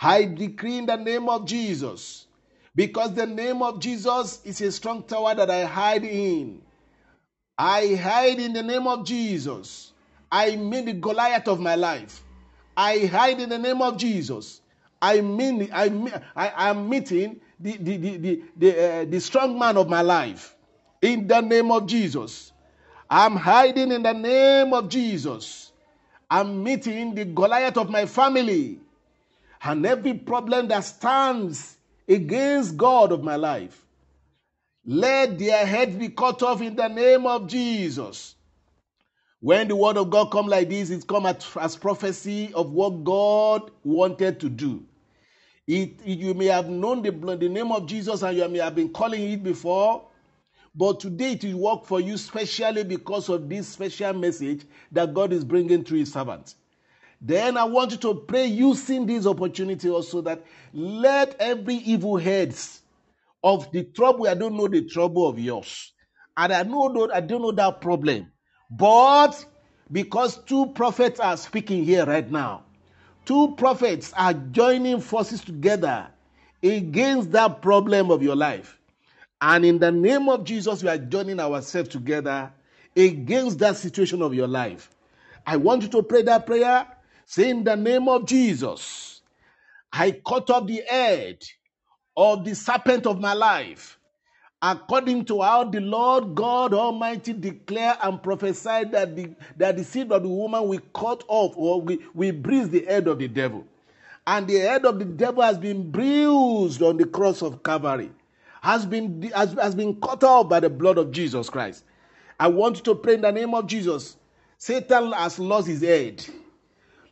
I 0.00 0.24
decree 0.24 0.78
in 0.78 0.86
the 0.86 0.96
name 0.96 1.28
of 1.28 1.46
Jesus, 1.46 2.26
because 2.74 3.14
the 3.14 3.26
name 3.26 3.62
of 3.62 3.78
Jesus 3.78 4.40
is 4.44 4.60
a 4.62 4.72
strong 4.72 5.04
tower 5.04 5.36
that 5.36 5.48
I 5.48 5.64
hide 5.64 6.02
in. 6.02 6.60
I 7.56 7.94
hide 7.94 8.40
in 8.40 8.52
the 8.52 8.64
name 8.64 8.88
of 8.88 9.06
Jesus. 9.06 9.92
I 10.32 10.56
mean 10.56 10.86
the 10.86 10.92
Goliath 10.94 11.46
of 11.46 11.60
my 11.60 11.76
life. 11.76 12.20
I 12.76 13.06
hide 13.06 13.38
in 13.38 13.48
the 13.48 13.58
name 13.58 13.80
of 13.80 13.96
Jesus. 13.96 14.60
I 15.02 15.20
mean, 15.20 15.68
I, 15.72 15.88
mean, 15.88 16.12
I 16.36 16.70
am 16.70 16.88
meeting 16.88 17.40
the, 17.58 17.76
the, 17.76 17.96
the, 17.96 18.16
the, 18.16 18.42
the, 18.56 18.84
uh, 18.84 19.04
the 19.06 19.20
strong 19.20 19.58
man 19.58 19.76
of 19.76 19.88
my 19.88 20.02
life 20.02 20.56
in 21.02 21.26
the 21.26 21.40
name 21.40 21.70
of 21.70 21.86
Jesus. 21.86 22.52
I'm 23.08 23.36
hiding 23.36 23.92
in 23.92 24.02
the 24.02 24.12
name 24.12 24.72
of 24.72 24.88
Jesus. 24.88 25.72
I'm 26.30 26.62
meeting 26.62 27.14
the 27.14 27.24
Goliath 27.24 27.76
of 27.76 27.90
my 27.90 28.06
family 28.06 28.78
and 29.62 29.84
every 29.84 30.14
problem 30.14 30.68
that 30.68 30.84
stands 30.84 31.76
against 32.08 32.76
God 32.76 33.12
of 33.12 33.22
my 33.24 33.36
life. 33.36 33.84
Let 34.84 35.38
their 35.38 35.66
head 35.66 35.98
be 35.98 36.08
cut 36.08 36.42
off 36.42 36.62
in 36.62 36.76
the 36.76 36.88
name 36.88 37.26
of 37.26 37.46
Jesus. 37.46 38.36
When 39.40 39.68
the 39.68 39.76
word 39.76 39.96
of 39.96 40.10
God 40.10 40.30
come 40.30 40.46
like 40.46 40.68
this, 40.68 40.90
it 40.90 41.06
come 41.06 41.26
as, 41.26 41.46
as 41.58 41.76
prophecy 41.76 42.52
of 42.54 42.72
what 42.72 43.04
God 43.04 43.70
wanted 43.82 44.38
to 44.40 44.48
do. 44.48 44.84
It, 45.72 46.04
you 46.04 46.34
may 46.34 46.46
have 46.46 46.68
known 46.68 47.00
the, 47.00 47.12
the 47.12 47.48
name 47.48 47.70
of 47.70 47.86
Jesus 47.86 48.22
and 48.22 48.36
you 48.36 48.48
may 48.48 48.58
have 48.58 48.74
been 48.74 48.88
calling 48.88 49.30
it 49.30 49.44
before, 49.44 50.04
but 50.74 50.98
today 50.98 51.34
it 51.34 51.44
will 51.44 51.60
work 51.60 51.84
for 51.84 52.00
you 52.00 52.16
specially 52.16 52.82
because 52.82 53.28
of 53.28 53.48
this 53.48 53.68
special 53.68 54.12
message 54.14 54.62
that 54.90 55.14
God 55.14 55.32
is 55.32 55.44
bringing 55.44 55.84
through 55.84 56.00
His 56.00 56.12
servant. 56.12 56.56
Then 57.20 57.56
I 57.56 57.62
want 57.62 57.92
you 57.92 57.98
to 57.98 58.14
pray 58.14 58.46
using 58.46 59.06
this 59.06 59.28
opportunity 59.28 59.88
also 59.88 60.20
that 60.22 60.44
let 60.72 61.36
every 61.38 61.76
evil 61.76 62.16
heads 62.16 62.82
of 63.44 63.70
the 63.70 63.84
trouble. 63.84 64.26
I 64.26 64.34
don't 64.34 64.56
know 64.56 64.66
the 64.66 64.84
trouble 64.86 65.28
of 65.28 65.38
yours. 65.38 65.92
And 66.36 66.52
I 66.52 66.64
know 66.64 66.92
that 66.94 67.14
I 67.14 67.20
don't 67.20 67.42
know 67.42 67.52
that 67.52 67.80
problem. 67.80 68.32
But 68.72 69.44
because 69.92 70.42
two 70.44 70.66
prophets 70.74 71.20
are 71.20 71.36
speaking 71.36 71.84
here 71.84 72.06
right 72.06 72.28
now, 72.28 72.64
two 73.30 73.54
prophets 73.56 74.12
are 74.16 74.34
joining 74.34 75.00
forces 75.00 75.40
together 75.40 76.08
against 76.64 77.30
that 77.30 77.62
problem 77.62 78.10
of 78.10 78.24
your 78.24 78.34
life. 78.34 78.76
And 79.40 79.64
in 79.64 79.78
the 79.78 79.92
name 79.92 80.28
of 80.28 80.42
Jesus, 80.42 80.82
we 80.82 80.88
are 80.88 80.98
joining 80.98 81.38
ourselves 81.38 81.90
together 81.90 82.52
against 82.96 83.60
that 83.60 83.76
situation 83.76 84.20
of 84.20 84.34
your 84.34 84.48
life. 84.48 84.90
I 85.46 85.58
want 85.58 85.82
you 85.82 85.88
to 85.90 86.02
pray 86.02 86.22
that 86.22 86.44
prayer. 86.44 86.88
Say, 87.24 87.50
in 87.50 87.62
the 87.62 87.76
name 87.76 88.08
of 88.08 88.26
Jesus, 88.26 89.20
I 89.92 90.10
cut 90.10 90.50
off 90.50 90.66
the 90.66 90.82
head 90.88 91.44
of 92.16 92.44
the 92.44 92.56
serpent 92.56 93.06
of 93.06 93.20
my 93.20 93.34
life, 93.34 93.99
according 94.62 95.24
to 95.24 95.40
how 95.40 95.64
the 95.64 95.80
Lord 95.80 96.34
God 96.34 96.74
Almighty 96.74 97.32
declare 97.32 97.96
and 98.02 98.22
prophesy 98.22 98.84
that 98.92 99.16
the, 99.16 99.30
that 99.56 99.76
the 99.76 99.84
seed 99.84 100.12
of 100.12 100.22
the 100.22 100.28
woman 100.28 100.68
will 100.68 100.82
cut 100.94 101.24
off 101.28 101.54
or 101.56 101.80
we, 101.80 101.98
we 102.14 102.30
bruise 102.30 102.68
the 102.68 102.84
head 102.84 103.08
of 103.08 103.18
the 103.18 103.28
devil. 103.28 103.66
And 104.26 104.46
the 104.46 104.58
head 104.58 104.84
of 104.84 104.98
the 104.98 105.06
devil 105.06 105.42
has 105.42 105.58
been 105.58 105.90
bruised 105.90 106.82
on 106.82 106.98
the 106.98 107.06
cross 107.06 107.42
of 107.42 107.62
Calvary, 107.62 108.10
has 108.60 108.84
been, 108.84 109.22
has, 109.34 109.54
has 109.54 109.74
been 109.74 109.98
cut 110.00 110.22
off 110.22 110.48
by 110.48 110.60
the 110.60 110.70
blood 110.70 110.98
of 110.98 111.10
Jesus 111.10 111.48
Christ. 111.48 111.84
I 112.38 112.48
want 112.48 112.78
you 112.78 112.82
to 112.84 112.94
pray 112.94 113.14
in 113.14 113.22
the 113.22 113.32
name 113.32 113.54
of 113.54 113.66
Jesus. 113.66 114.16
Satan 114.58 115.12
has 115.12 115.38
lost 115.38 115.68
his 115.68 115.80
head. 115.80 116.24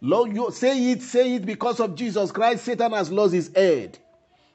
Lord, 0.00 0.34
you 0.34 0.50
say 0.52 0.90
it, 0.92 1.02
say 1.02 1.34
it 1.34 1.46
because 1.46 1.80
of 1.80 1.94
Jesus 1.94 2.30
Christ. 2.30 2.64
Satan 2.64 2.92
has 2.92 3.10
lost 3.10 3.32
his 3.32 3.50
head. 3.54 3.98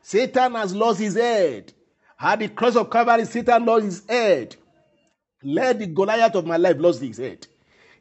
Satan 0.04 0.54
has 0.54 0.76
lost 0.76 1.00
his 1.00 1.16
head. 1.16 1.74
At 2.20 2.40
the 2.40 2.50
cross 2.50 2.76
of 2.76 2.90
Calvary, 2.90 3.26
Satan 3.26 3.66
lost 3.66 3.86
his 3.86 4.04
head. 4.08 4.56
Let 5.44 5.80
the 5.80 5.88
Goliath 5.88 6.36
of 6.36 6.46
my 6.46 6.58
life 6.58 6.78
lose 6.78 7.00
his 7.00 7.18
head. 7.18 7.48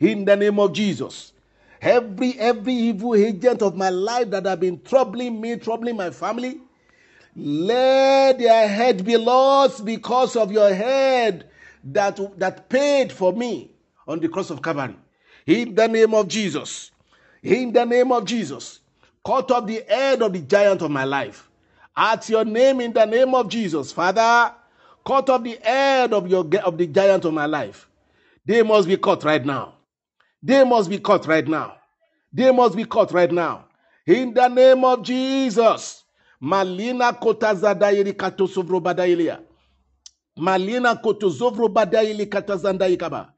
In 0.00 0.24
the 0.24 0.36
name 0.36 0.58
of 0.60 0.72
Jesus. 0.72 1.32
Every 1.80 2.38
every 2.38 2.74
evil 2.74 3.14
agent 3.16 3.62
of 3.62 3.76
my 3.76 3.90
life 3.90 4.30
that 4.30 4.46
have 4.46 4.60
been 4.60 4.80
troubling 4.82 5.40
me, 5.40 5.56
troubling 5.56 5.96
my 5.96 6.10
family, 6.10 6.60
Let 7.34 8.38
their 8.38 8.68
head 8.68 9.04
be 9.04 9.16
lost 9.16 9.84
because 9.84 10.36
of 10.36 10.52
your 10.52 10.72
head 10.72 11.48
that, 11.84 12.38
that 12.38 12.68
paid 12.68 13.10
for 13.10 13.32
me 13.32 13.70
on 14.06 14.20
the 14.20 14.28
cross 14.28 14.50
of 14.50 14.62
Calvary. 14.62 14.96
In 15.46 15.74
the 15.74 15.88
name 15.88 16.14
of 16.14 16.28
Jesus. 16.28 16.90
In 17.42 17.72
the 17.72 17.84
name 17.84 18.12
of 18.12 18.26
Jesus. 18.26 18.80
Cut 19.24 19.50
off 19.50 19.66
the 19.66 19.82
head 19.88 20.22
of 20.22 20.32
the 20.32 20.40
giant 20.40 20.82
of 20.82 20.90
my 20.90 21.04
life. 21.04 21.48
At 21.96 22.28
your 22.28 22.44
name, 22.44 22.80
in 22.80 22.92
the 22.92 23.04
name 23.04 23.34
of 23.34 23.48
Jesus, 23.48 23.92
Father, 23.92 24.54
cut 25.06 25.28
off 25.28 25.42
the 25.42 25.58
head 25.62 26.12
of 26.12 26.28
your 26.28 26.44
of 26.64 26.78
the 26.78 26.86
giant 26.86 27.24
of 27.24 27.34
my 27.34 27.46
life. 27.46 27.88
They 28.46 28.62
must 28.62 28.88
be 28.88 28.96
cut 28.96 29.24
right 29.24 29.44
now. 29.44 29.74
They 30.42 30.64
must 30.64 30.88
be 30.90 30.98
cut 30.98 31.26
right 31.26 31.46
now. 31.46 31.76
They 32.32 32.50
must 32.50 32.76
be 32.76 32.84
cut 32.84 33.12
right 33.12 33.30
now. 33.30 33.66
In 34.06 34.34
the 34.34 34.48
name 34.48 34.84
of 34.84 35.02
Jesus. 35.02 36.04
Malina 36.42 37.12
kotazadairi 37.12 38.12
katosovro 38.14 38.80
badailia. 38.80 39.38
Malina 40.36 40.96
kotozovro 40.96 41.68
badaili 41.68 42.26
katazandaikaba. 42.26 43.28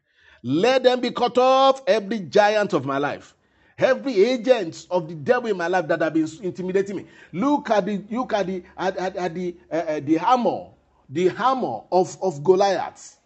Let 0.43 0.85
them 0.85 1.01
be 1.01 1.10
cut 1.10 1.36
off, 1.39 1.82
every 1.86 2.20
giant 2.20 2.72
of 2.72 2.85
my 2.86 2.98
life. 2.98 3.35
Every 3.76 4.24
agent 4.24 4.86
of 4.90 5.09
the 5.09 5.14
devil 5.14 5.51
in 5.51 5.56
my 5.56 5.66
life 5.66 5.88
that 5.88 6.01
have 6.01 6.14
been 6.14 6.28
intimidating 6.42 6.96
me. 6.96 7.06
Look 7.32 7.70
at 7.70 7.86
the 7.86 8.05
look 8.10 8.32
at 8.32 8.46
the 8.46 8.62
at, 8.76 8.96
at, 8.96 9.16
at 9.16 9.34
the 9.34 9.56
uh, 9.70 9.74
uh, 9.74 10.01
the 10.01 10.14
hammer, 10.16 10.66
the 11.09 11.28
hammer 11.28 11.80
of, 11.90 12.16
of 12.22 12.44
Goliath. 12.44 13.18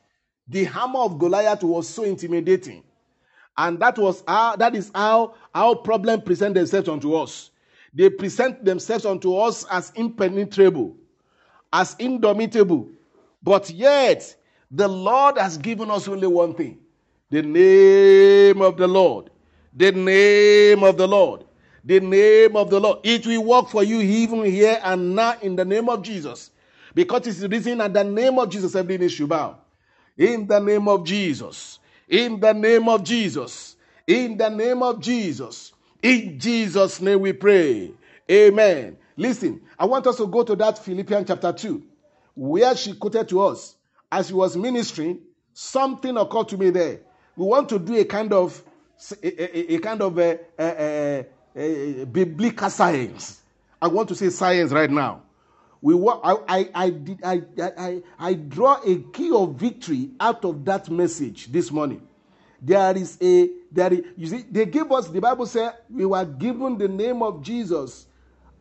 The 0.49 0.65
hammer 0.65 1.01
of 1.01 1.19
Goliath 1.19 1.63
was 1.63 1.87
so 1.87 2.05
intimidating. 2.05 2.83
And 3.59 3.79
that 3.81 3.99
was 3.99 4.25
how 4.27 4.57
that 4.57 4.75
is 4.75 4.91
how 4.95 5.35
our 5.55 5.77
problem 5.77 6.23
present 6.23 6.55
themselves 6.55 6.89
unto 6.89 7.15
us. 7.15 7.51
They 7.93 8.09
present 8.09 8.65
themselves 8.65 9.05
unto 9.05 9.37
us 9.37 9.67
as 9.71 9.93
impenetrable, 9.97 10.97
as 11.73 11.95
indomitable. 11.99 12.89
But 13.43 13.69
yet, 13.71 14.35
the 14.71 14.89
Lord 14.89 15.37
has 15.37 15.59
given 15.59 15.91
us 15.91 16.09
only 16.09 16.27
one 16.27 16.55
thing 16.55 16.79
the 17.31 17.43
name 17.43 18.63
of 18.63 18.79
the 18.79 18.87
Lord. 18.87 19.31
The 19.79 19.93
name 19.93 20.83
of 20.83 20.97
the 20.97 21.07
Lord. 21.07 21.45
The 21.85 22.01
name 22.01 22.57
of 22.57 22.69
the 22.69 22.81
Lord. 22.81 22.99
It 23.05 23.25
will 23.25 23.45
work 23.45 23.69
for 23.69 23.85
you 23.85 24.01
even 24.01 24.45
here 24.45 24.81
and 24.83 25.15
now 25.15 25.37
in 25.41 25.55
the 25.55 25.65
name 25.65 25.89
of 25.89 26.03
Jesus. 26.03 26.51
Because 26.97 27.29
it's 27.29 27.41
written 27.43 27.81
at 27.81 27.95
the 27.95 28.03
name 28.03 28.41
of 28.41 28.51
Jesus 28.51 28.75
every 28.75 28.99
knee 28.99 29.09
should 29.09 29.29
bow. 29.29 29.57
In 30.17 30.49
the 30.49 30.59
name 30.59 30.89
of 30.89 31.05
Jesus. 31.05 31.79
In 32.09 32.41
the 32.41 32.53
name 32.53 32.89
of 32.89 33.05
Jesus. 33.05 33.77
In 34.05 34.37
the 34.37 34.49
name 34.49 34.83
of 34.83 35.01
Jesus. 35.01 35.73
In 36.03 36.41
Jesus' 36.41 37.01
name 37.01 37.21
we 37.21 37.33
pray. 37.33 37.93
Amen. 38.29 38.97
Listen, 39.17 39.61
I 39.79 39.85
want 39.85 40.09
us 40.09 40.17
to 40.17 40.27
go 40.27 40.43
to 40.43 40.57
that 40.57 40.79
Philippians 40.79 41.29
chapter 41.29 41.53
2, 41.53 41.81
where 42.35 42.77
she 42.77 42.95
quoted 42.95 43.29
to 43.29 43.43
us 43.43 43.77
as 44.11 44.27
she 44.27 44.35
was 44.35 44.57
ministering, 44.57 45.21
something 45.53 46.17
occurred 46.17 46.49
to 46.49 46.59
me 46.59 46.71
there. 46.71 47.01
We 47.37 47.47
want 47.47 47.69
to 47.69 47.79
do 47.79 47.95
a 47.95 48.05
kind 48.05 48.33
of 48.33 48.61
a, 49.23 49.73
a, 49.73 49.75
a 49.77 49.79
kind 49.79 50.03
of 50.03 50.19
a, 50.19 50.39
a, 50.59 51.27
a, 51.57 52.05
biblical 52.07 52.71
science. 52.71 53.41
I 53.81 53.89
want 53.89 54.09
to 54.09 54.15
say 54.15 54.31
science 54.31 54.73
right 54.73 54.91
now. 54.91 55.23
We 55.81 55.95
I, 55.95 56.37
I, 56.49 56.71
I, 56.75 56.91
did, 56.91 57.21
I, 57.25 57.43
I, 57.61 58.03
I 58.19 58.35
draw 58.35 58.81
a 58.85 58.97
key 59.13 59.31
of 59.33 59.55
victory 59.55 60.11
out 60.19 60.45
of 60.45 60.65
that 60.65 60.91
message 60.91 61.53
this 61.53 61.71
morning. 61.71 62.03
There 62.61 62.97
is 62.97 63.17
a 63.23 63.51
there 63.71 63.93
is, 63.93 64.01
you 64.17 64.27
see 64.27 64.45
they 64.51 64.67
gave 64.67 64.91
us 64.91 65.07
the 65.09 65.21
Bible 65.21 65.47
said 65.47 65.75
we 65.89 66.05
were 66.05 66.25
given 66.25 66.77
the 66.77 66.89
name 66.89 67.23
of 67.23 67.43
Jesus, 67.43 68.07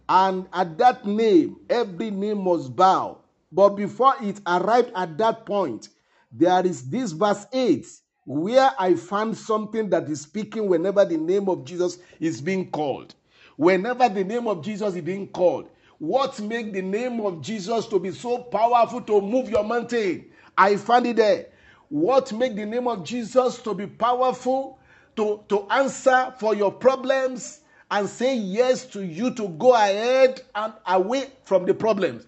and 0.07 0.45
at 0.53 0.77
that 0.77 1.07
name 1.07 1.57
every 1.67 2.11
name 2.11 2.43
must 2.43 2.75
bow. 2.75 3.17
But 3.51 3.69
before 3.69 4.13
it 4.21 4.39
arrived 4.45 4.91
at 4.95 5.17
that 5.17 5.47
point, 5.47 5.89
there 6.31 6.63
is 6.63 6.87
this 6.87 7.11
verse 7.11 7.47
8 7.51 7.87
where 8.27 8.71
I 8.77 8.93
found 8.95 9.37
something 9.37 9.89
that 9.89 10.09
is 10.09 10.21
speaking 10.21 10.67
whenever 10.67 11.05
the 11.05 11.17
name 11.17 11.47
of 11.47 11.63
Jesus 11.63 11.97
is 12.19 12.41
being 12.41 12.69
called. 12.69 13.15
Whenever 13.55 14.09
the 14.09 14.25
name 14.25 14.47
of 14.47 14.61
Jesus 14.63 14.95
is 14.95 15.01
being 15.01 15.29
called, 15.29 15.69
what 15.97 16.37
makes 16.41 16.73
the 16.73 16.81
name 16.81 17.21
of 17.21 17.41
Jesus 17.41 17.87
to 17.87 17.97
be 17.99 18.11
so 18.11 18.39
powerful 18.39 18.99
to 19.01 19.21
move 19.21 19.49
your 19.49 19.63
mountain? 19.63 20.25
I 20.57 20.75
found 20.75 21.07
it 21.07 21.15
there. 21.15 21.47
What 21.87 22.33
makes 22.33 22.55
the 22.55 22.65
name 22.65 22.89
of 22.89 23.05
Jesus 23.05 23.59
to 23.61 23.73
be 23.73 23.87
powerful 23.87 24.77
to, 25.15 25.41
to 25.47 25.65
answer 25.69 26.33
for 26.37 26.53
your 26.53 26.73
problems 26.73 27.61
and 27.89 28.09
say 28.09 28.35
yes 28.35 28.85
to 28.87 29.05
you 29.05 29.33
to 29.35 29.47
go 29.47 29.73
ahead 29.73 30.41
and 30.53 30.73
away 30.85 31.31
from 31.45 31.65
the 31.65 31.73
problems? 31.73 32.27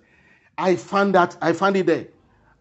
I 0.58 0.78
found 0.78 1.14
that 1.16 1.36
I 1.42 1.52
found 1.52 1.76
it 1.76 1.88
there. 1.88 2.08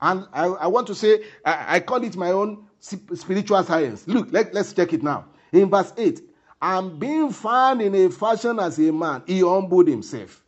And 0.00 0.26
I, 0.32 0.46
I 0.46 0.66
want 0.66 0.88
to 0.88 0.94
say, 0.96 1.22
I, 1.44 1.76
I 1.76 1.80
call 1.80 2.02
it 2.02 2.16
my 2.16 2.32
own 2.32 2.67
spiritual 3.14 3.62
science. 3.62 4.06
Look, 4.06 4.28
let, 4.32 4.52
let's 4.54 4.72
check 4.72 4.92
it 4.92 5.02
now. 5.02 5.26
In 5.52 5.70
verse 5.70 5.92
8, 5.96 6.20
and 6.60 6.98
being 6.98 7.30
found 7.30 7.80
in 7.82 7.94
a 7.94 8.10
fashion 8.10 8.58
as 8.58 8.78
a 8.78 8.92
man, 8.92 9.22
he 9.26 9.40
humbled 9.40 9.88
himself 9.88 10.42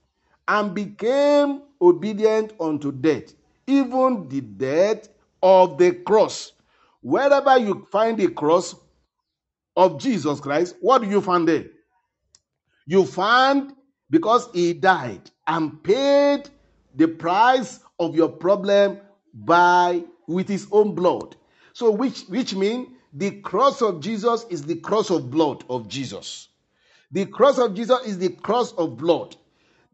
and 0.49 0.75
became 0.75 1.62
obedient 1.81 2.53
unto 2.61 2.91
death, 2.93 3.35
even 3.67 4.29
the 4.29 4.41
death 4.41 5.09
of 5.43 5.79
the 5.79 5.93
cross. 5.93 6.53
Wherever 7.03 7.57
you 7.59 7.87
find 7.91 8.19
the 8.19 8.29
cross 8.29 8.75
of 9.77 10.01
Jesus 10.01 10.41
Christ, 10.41 10.77
what 10.81 11.03
do 11.03 11.09
you 11.09 11.21
find 11.21 11.49
there? 11.49 11.67
You 12.87 13.07
find 13.07 13.73
because 14.11 14.49
he 14.53 14.75
died 14.75 15.31
and 15.47 15.83
paid 15.83 16.51
the 16.97 17.07
price 17.07 17.81
of 17.99 18.17
your 18.17 18.29
problem 18.29 18.99
by 19.33 20.03
with 20.27 20.49
his 20.49 20.67
own 20.73 20.95
blood. 20.95 21.37
So 21.81 21.90
which 21.90 22.24
which 22.28 22.55
mean 22.55 22.97
the 23.15 23.31
cross 23.40 23.81
of 23.81 24.01
Jesus 24.01 24.44
is 24.51 24.65
the 24.65 24.74
cross 24.74 25.09
of 25.09 25.31
blood 25.31 25.65
of 25.70 25.89
Jesus. 25.89 26.48
The 27.11 27.24
cross 27.24 27.57
of 27.57 27.73
Jesus 27.73 28.05
is 28.05 28.19
the 28.19 28.28
cross 28.28 28.73
of 28.73 28.98
blood. 28.98 29.35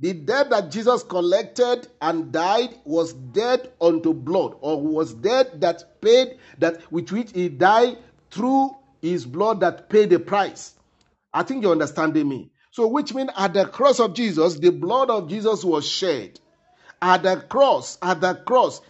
The 0.01 0.13
debt 0.13 0.51
that 0.51 0.73
Jesus 0.73 1.05
collected 1.05 1.87
and 2.03 2.33
died 2.33 2.71
was 2.85 3.13
dead 3.13 3.71
unto 3.81 4.13
blood, 4.13 4.57
or 4.63 4.83
was 4.83 5.15
dead 5.15 5.61
that 5.61 6.01
paid 6.01 6.39
that 6.59 6.91
with 6.91 7.13
which 7.13 7.31
he 7.31 7.49
died 7.49 7.99
through 8.33 8.75
his 9.01 9.25
blood 9.25 9.61
that 9.61 9.89
paid 9.89 10.11
the 10.11 10.19
price. 10.19 10.75
I 11.33 11.45
think 11.45 11.63
you're 11.63 11.71
understanding 11.71 12.29
me. 12.29 12.51
So, 12.73 12.89
which 12.89 13.15
means 13.15 13.31
at 13.37 13.55
the 13.55 13.65
cross 13.65 14.01
of 14.01 14.13
Jesus, 14.13 14.59
the 14.59 14.71
blood 14.71 15.09
of 15.09 15.29
Jesus 15.29 15.63
was 15.63 15.87
shed. 15.87 16.41
At 17.01 17.23
the 17.23 17.37
cross, 17.49 17.97
at 18.03 18.21
the 18.21 18.35
cross, 18.35 18.81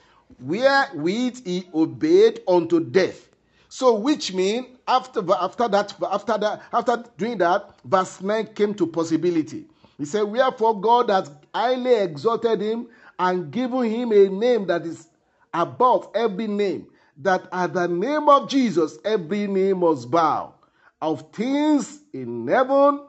wherewith 0.40 1.44
he 1.44 1.69
obeyed 1.74 2.40
unto 2.47 2.81
death. 2.81 3.28
So, 3.69 3.94
which 3.94 4.32
means 4.32 4.66
after 4.86 5.20
after 5.32 5.69
that 5.69 5.94
after 6.11 6.39
that 6.39 6.62
after 6.73 7.05
doing 7.16 7.39
that, 7.39 7.78
verse 7.85 8.20
nine 8.20 8.47
came 8.55 8.74
to 8.74 8.86
possibility. 8.86 9.66
He 9.98 10.05
said, 10.05 10.23
"Wherefore 10.23 10.81
God 10.81 11.11
has 11.11 11.31
highly 11.55 11.94
exalted 11.94 12.61
him 12.61 12.89
and 13.19 13.51
given 13.51 13.85
him 13.85 14.12
a 14.12 14.28
name 14.28 14.66
that 14.66 14.86
is 14.86 15.09
above 15.53 16.09
every 16.15 16.47
name, 16.47 16.86
that 17.19 17.48
at 17.51 17.74
the 17.74 17.89
name 17.89 18.28
of 18.28 18.48
Jesus 18.48 18.98
every 19.05 19.47
name 19.47 19.81
must 19.81 20.11
bow, 20.11 20.55
of 21.01 21.32
things 21.32 22.01
in 22.12 22.47
heaven 22.47 23.01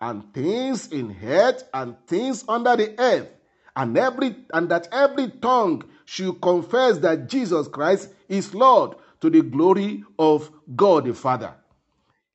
and 0.00 0.32
things 0.32 0.88
in 0.88 1.14
earth 1.22 1.64
and 1.72 1.94
things 2.06 2.44
under 2.48 2.76
the 2.76 2.98
earth." 2.98 3.28
and 3.76 3.96
every 3.96 4.36
and 4.52 4.68
that 4.68 4.88
every 4.92 5.28
tongue 5.28 5.82
should 6.10 6.40
confess 6.40 6.98
that 6.98 7.28
Jesus 7.28 7.68
Christ 7.68 8.12
is 8.28 8.52
Lord 8.52 8.96
to 9.20 9.30
the 9.30 9.42
glory 9.42 10.02
of 10.18 10.50
God 10.74 11.04
the 11.04 11.14
Father. 11.14 11.54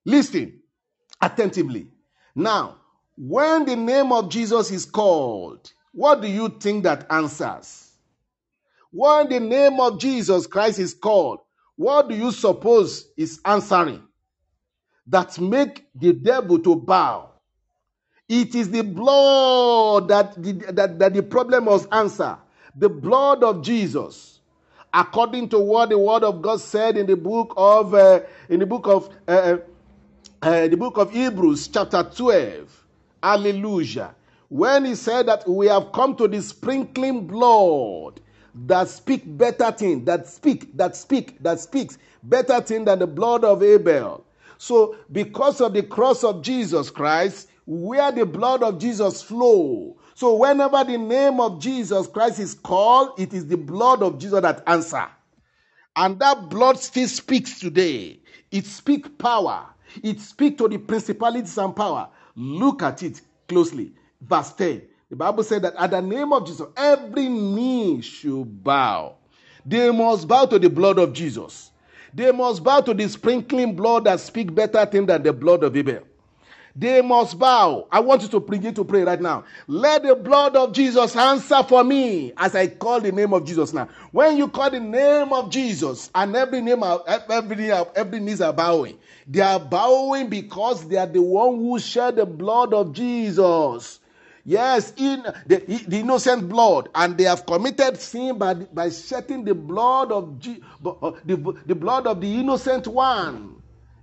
Listen 0.05 0.61
attentively. 1.21 1.89
Now, 2.33 2.77
when 3.17 3.65
the 3.65 3.75
name 3.75 4.13
of 4.13 4.29
Jesus 4.29 4.71
is 4.71 4.85
called, 4.85 5.73
what 5.91 6.21
do 6.21 6.29
you 6.29 6.47
think 6.57 6.85
that 6.85 7.05
answers? 7.09 7.91
When 8.91 9.27
the 9.27 9.41
name 9.41 9.81
of 9.81 9.99
Jesus 9.99 10.47
Christ 10.47 10.79
is 10.79 10.93
called, 10.93 11.39
what 11.75 12.07
do 12.07 12.15
you 12.15 12.31
suppose 12.31 13.09
is 13.17 13.41
answering? 13.43 14.03
That 15.07 15.37
make 15.37 15.85
the 15.93 16.13
devil 16.13 16.59
to 16.59 16.77
bow. 16.77 17.29
It 18.29 18.55
is 18.55 18.71
the 18.71 18.83
blood 18.83 20.07
that 20.07 20.41
the, 20.41 20.53
that, 20.71 20.97
that 20.97 21.13
the 21.13 21.23
problem 21.23 21.65
must 21.65 21.89
answer. 21.91 22.37
The 22.75 22.89
blood 22.89 23.43
of 23.43 23.61
Jesus. 23.61 24.39
According 24.93 25.49
to 25.49 25.59
what 25.59 25.89
the 25.89 25.99
word 25.99 26.23
of 26.23 26.41
God 26.41 26.61
said 26.61 26.97
in 26.97 27.05
the 27.05 27.17
book 27.17 27.53
of 27.57 27.93
uh, 27.93 28.21
in 28.47 28.59
the 28.59 28.65
book 28.65 28.87
of 28.87 29.09
uh, 29.27 29.31
uh, 29.31 29.57
uh 30.41 30.67
the 30.67 30.77
book 30.77 30.97
of 30.97 31.11
Hebrews 31.11 31.67
chapter 31.67 32.03
12. 32.03 32.85
Hallelujah. 33.21 34.15
When 34.47 34.85
he 34.85 34.95
said 34.95 35.27
that 35.27 35.47
we 35.49 35.67
have 35.67 35.91
come 35.91 36.15
to 36.15 36.27
the 36.27 36.41
sprinkling 36.41 37.27
blood 37.27 38.21
that 38.67 38.87
speak 38.87 39.23
better 39.25 39.71
thing, 39.71 40.05
that 40.05 40.27
speak, 40.27 40.75
that 40.77 40.95
speak, 40.95 41.41
that 41.41 41.59
speaks 41.59 41.97
better 42.23 42.61
thing 42.61 42.85
than 42.85 42.99
the 42.99 43.07
blood 43.07 43.43
of 43.43 43.63
Abel. 43.63 44.23
So 44.57 44.95
because 45.11 45.59
of 45.59 45.73
the 45.73 45.83
cross 45.83 46.23
of 46.23 46.41
Jesus 46.41 46.89
Christ, 46.89 47.49
where 47.65 48.11
the 48.11 48.25
blood 48.25 48.63
of 48.63 48.79
Jesus 48.79 49.21
flow. 49.21 49.97
So 50.15 50.35
whenever 50.35 50.81
the 50.85 50.97
name 50.97 51.41
of 51.41 51.59
Jesus 51.59 52.07
Christ 52.07 52.39
is 52.39 52.53
called, 52.53 53.19
it 53.19 53.33
is 53.33 53.47
the 53.47 53.57
blood 53.57 54.01
of 54.01 54.17
Jesus 54.17 54.41
that 54.41 54.63
answer. 54.65 55.05
And 55.93 56.17
that 56.19 56.49
blood 56.49 56.79
still 56.79 57.07
speaks 57.09 57.59
today. 57.59 58.21
It 58.49 58.65
speaks 58.65 59.09
power. 59.17 59.67
It 60.01 60.21
speaks 60.21 60.57
to 60.59 60.69
the 60.69 60.77
principalities 60.77 61.57
and 61.57 61.75
power. 61.75 62.07
Look 62.33 62.81
at 62.81 63.03
it 63.03 63.19
closely. 63.49 63.91
Verse 64.21 64.53
10. 64.53 64.83
The 65.09 65.17
Bible 65.17 65.43
said 65.43 65.63
that 65.63 65.75
at 65.77 65.91
the 65.91 66.01
name 66.01 66.31
of 66.31 66.47
Jesus, 66.47 66.65
every 66.77 67.27
knee 67.27 67.99
should 67.99 68.63
bow. 68.63 69.15
They 69.65 69.91
must 69.91 70.29
bow 70.29 70.45
to 70.45 70.57
the 70.57 70.69
blood 70.69 70.97
of 70.97 71.11
Jesus. 71.11 71.71
They 72.13 72.31
must 72.31 72.63
bow 72.63 72.79
to 72.81 72.93
the 72.93 73.09
sprinkling 73.09 73.75
blood 73.75 74.05
that 74.05 74.21
speaks 74.21 74.53
better 74.53 74.85
things 74.85 75.07
than 75.07 75.23
the 75.23 75.33
blood 75.33 75.63
of 75.63 75.75
Abel. 75.75 76.03
They 76.75 77.01
must 77.01 77.39
bow. 77.39 77.87
I 77.89 78.01
want 78.01 78.23
you 78.23 78.27
to 78.29 78.39
begin 78.41 78.73
to 78.73 78.83
pray 78.83 79.03
right 79.03 79.21
now. 79.21 79.45
Let 79.67 80.03
the 80.03 80.13
blood 80.13 80.57
of 80.57 80.73
Jesus 80.73 81.15
answer 81.15 81.63
for 81.63 81.85
me 81.85 82.33
as 82.35 82.53
I 82.53 82.67
call 82.67 82.99
the 82.99 83.13
name 83.13 83.33
of 83.33 83.45
Jesus 83.45 83.71
now. 83.71 83.87
When 84.11 84.35
you 84.35 84.49
call 84.49 84.69
the 84.69 84.81
name 84.81 85.31
of 85.31 85.49
Jesus, 85.49 86.09
and 86.13 86.35
every 86.35 86.59
name, 86.59 86.83
of 86.83 87.03
every 87.07 87.71
every 87.71 88.19
knees 88.19 88.41
are 88.41 88.51
bowing. 88.51 88.99
They 89.25 89.39
are 89.39 89.59
bowing 89.59 90.27
because 90.27 90.85
they 90.87 90.97
are 90.97 91.07
the 91.07 91.21
one 91.21 91.55
who 91.55 91.79
shed 91.79 92.17
the 92.17 92.25
blood 92.25 92.73
of 92.73 92.91
Jesus. 92.91 94.01
Yes, 94.43 94.93
in 94.97 95.23
the, 95.47 95.57
the 95.87 95.99
innocent 95.99 96.47
blood, 96.47 96.89
and 96.93 97.17
they 97.17 97.23
have 97.23 97.47
committed 97.47 97.97
sin 97.97 98.37
by, 98.37 98.53
by 98.53 98.89
shedding 98.89 99.43
the 99.43 99.55
blood 99.55 100.11
of 100.11 100.37
uh, 100.85 101.13
the, 101.25 101.55
the 101.65 101.73
blood 101.73 102.05
of 102.05 102.21
the 102.21 102.31
innocent 102.31 102.85
one. 102.85 103.54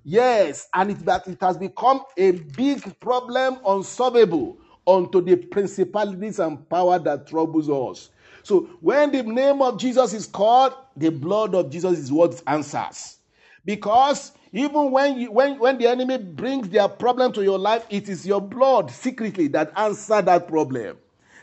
Yes, 0.05 0.69
and 0.75 0.91
it, 0.91 1.05
that 1.05 1.29
it 1.29 1.41
has 1.41 1.57
become 1.57 2.03
a 2.17 2.33
big 2.33 2.99
problem, 3.01 3.59
unsolvable, 3.65 4.59
unto 4.87 5.21
the 5.21 5.37
principalities 5.37 6.41
and 6.41 6.69
power 6.69 6.99
that 6.99 7.27
troubles 7.29 7.71
us. 7.71 8.11
So 8.43 8.63
when 8.81 9.13
the 9.13 9.23
name 9.23 9.63
of 9.63 9.79
Jesus 9.79 10.13
is 10.13 10.27
called, 10.27 10.75
the 10.97 11.11
blood 11.11 11.55
of 11.55 11.71
Jesus 11.71 11.99
is 11.99 12.13
what 12.13 12.43
answers. 12.49 13.19
Because 13.65 14.33
even 14.53 14.91
when, 14.91 15.19
you, 15.21 15.31
when, 15.31 15.59
when 15.61 15.79
the 15.79 15.87
enemy 15.87 16.19
brings 16.19 16.69
their 16.69 16.89
problem 16.89 17.33
to 17.35 17.45
your 17.45 17.59
life, 17.59 17.87
it 17.89 18.09
is 18.09 18.27
your 18.27 18.41
blood 18.41 18.91
secretly 18.91 19.47
that 19.49 19.73
answer 19.77 20.21
that 20.21 20.49
problem. 20.49 20.97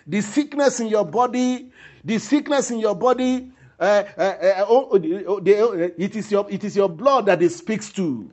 The 0.05 0.19
sickness 0.19 0.81
in 0.81 0.87
your 0.87 1.05
body, 1.05 1.71
the 2.03 2.17
sickness 2.17 2.71
in 2.71 2.79
your 2.79 2.95
body, 2.95 3.51
uh, 3.79 4.03
uh, 4.17 4.21
uh, 4.21 4.65
oh, 4.67 4.89
oh, 4.91 4.99
oh, 5.27 5.91
it, 5.97 6.15
is 6.17 6.29
your, 6.29 6.45
it 6.49 6.65
is 6.65 6.75
your 6.75 6.89
blood 6.89 7.27
that 7.27 7.41
it 7.41 7.51
speaks 7.51 7.91
to. 7.93 8.29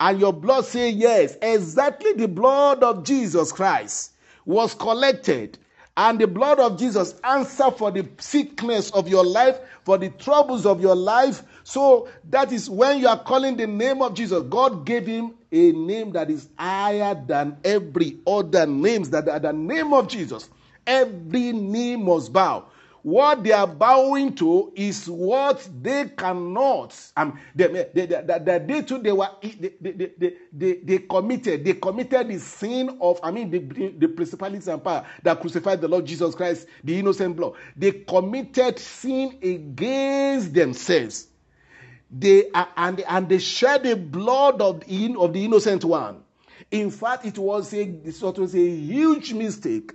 And 0.00 0.20
your 0.20 0.32
blood 0.32 0.64
say 0.64 0.90
yes. 0.90 1.36
Exactly 1.40 2.12
the 2.12 2.28
blood 2.28 2.82
of 2.82 3.04
Jesus 3.04 3.52
Christ 3.52 4.12
was 4.44 4.74
collected 4.74 5.58
and 5.96 6.18
the 6.18 6.26
blood 6.26 6.58
of 6.58 6.78
Jesus 6.78 7.14
answer 7.22 7.70
for 7.70 7.90
the 7.92 8.08
sickness 8.18 8.90
of 8.90 9.08
your 9.08 9.24
life, 9.24 9.58
for 9.84 9.96
the 9.96 10.08
troubles 10.10 10.66
of 10.66 10.80
your 10.80 10.96
life, 10.96 11.42
so 11.62 12.08
that 12.30 12.52
is 12.52 12.68
when 12.68 12.98
you 12.98 13.06
are 13.06 13.22
calling 13.22 13.56
the 13.56 13.66
name 13.66 14.02
of 14.02 14.14
Jesus. 14.14 14.42
God 14.48 14.84
gave 14.84 15.06
him 15.06 15.34
a 15.52 15.70
name 15.72 16.10
that 16.12 16.30
is 16.30 16.48
higher 16.58 17.14
than 17.26 17.56
every 17.64 18.18
other 18.26 18.66
names. 18.66 19.10
That 19.10 19.28
at 19.28 19.42
the 19.42 19.52
name 19.52 19.94
of 19.94 20.08
Jesus, 20.08 20.50
every 20.86 21.52
knee 21.52 21.94
must 21.94 22.32
bow. 22.32 22.66
What 23.04 23.44
they 23.44 23.52
are 23.52 23.66
bowing 23.66 24.34
to 24.36 24.72
is 24.74 25.08
what 25.10 25.68
they 25.82 26.06
cannot. 26.16 26.96
Um, 27.14 27.38
they, 27.54 27.66
they, 27.66 28.06
they, 28.06 28.06
they, 28.06 28.58
they 28.66 28.82
too, 28.82 28.98
they 28.98 29.12
were 29.12 29.28
they, 29.42 29.72
they, 29.78 29.92
they, 29.92 30.34
they, 30.50 30.72
they 30.82 30.98
committed. 31.00 31.66
They 31.66 31.74
committed 31.74 32.28
the 32.28 32.38
sin 32.38 32.96
of, 33.02 33.20
I 33.22 33.30
mean, 33.30 33.50
the, 33.50 33.58
the 33.98 34.08
principalities 34.08 34.68
and 34.68 34.82
power 34.82 35.06
that 35.22 35.38
crucified 35.38 35.82
the 35.82 35.88
Lord 35.88 36.06
Jesus 36.06 36.34
Christ, 36.34 36.66
the 36.82 36.98
innocent 36.98 37.36
blood. 37.36 37.52
They 37.76 37.92
committed 37.92 38.78
sin 38.78 39.38
against 39.42 40.54
themselves 40.54 41.28
they 42.10 42.48
are, 42.52 42.68
and, 42.76 43.00
and 43.00 43.28
they 43.28 43.38
shed 43.38 43.82
the 43.82 43.96
blood 43.96 44.62
of 44.62 44.80
the, 44.80 45.16
of 45.18 45.32
the 45.32 45.44
innocent 45.44 45.84
one. 45.84 46.22
In 46.70 46.90
fact, 46.90 47.24
it 47.26 47.38
was 47.38 47.72
a, 47.74 47.82
it 47.82 48.22
was 48.22 48.54
a 48.54 48.58
huge 48.58 49.32
mistake, 49.32 49.92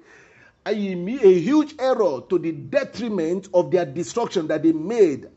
a, 0.71 1.39
huge 1.39 1.75
error 1.79 2.21
to 2.29 2.39
the 2.39 2.51
detriment 2.51 3.49
of 3.53 3.71
their 3.71 3.85
destruction 3.85 4.47
that 4.47 4.63
they 4.63 4.71
made 4.71 5.29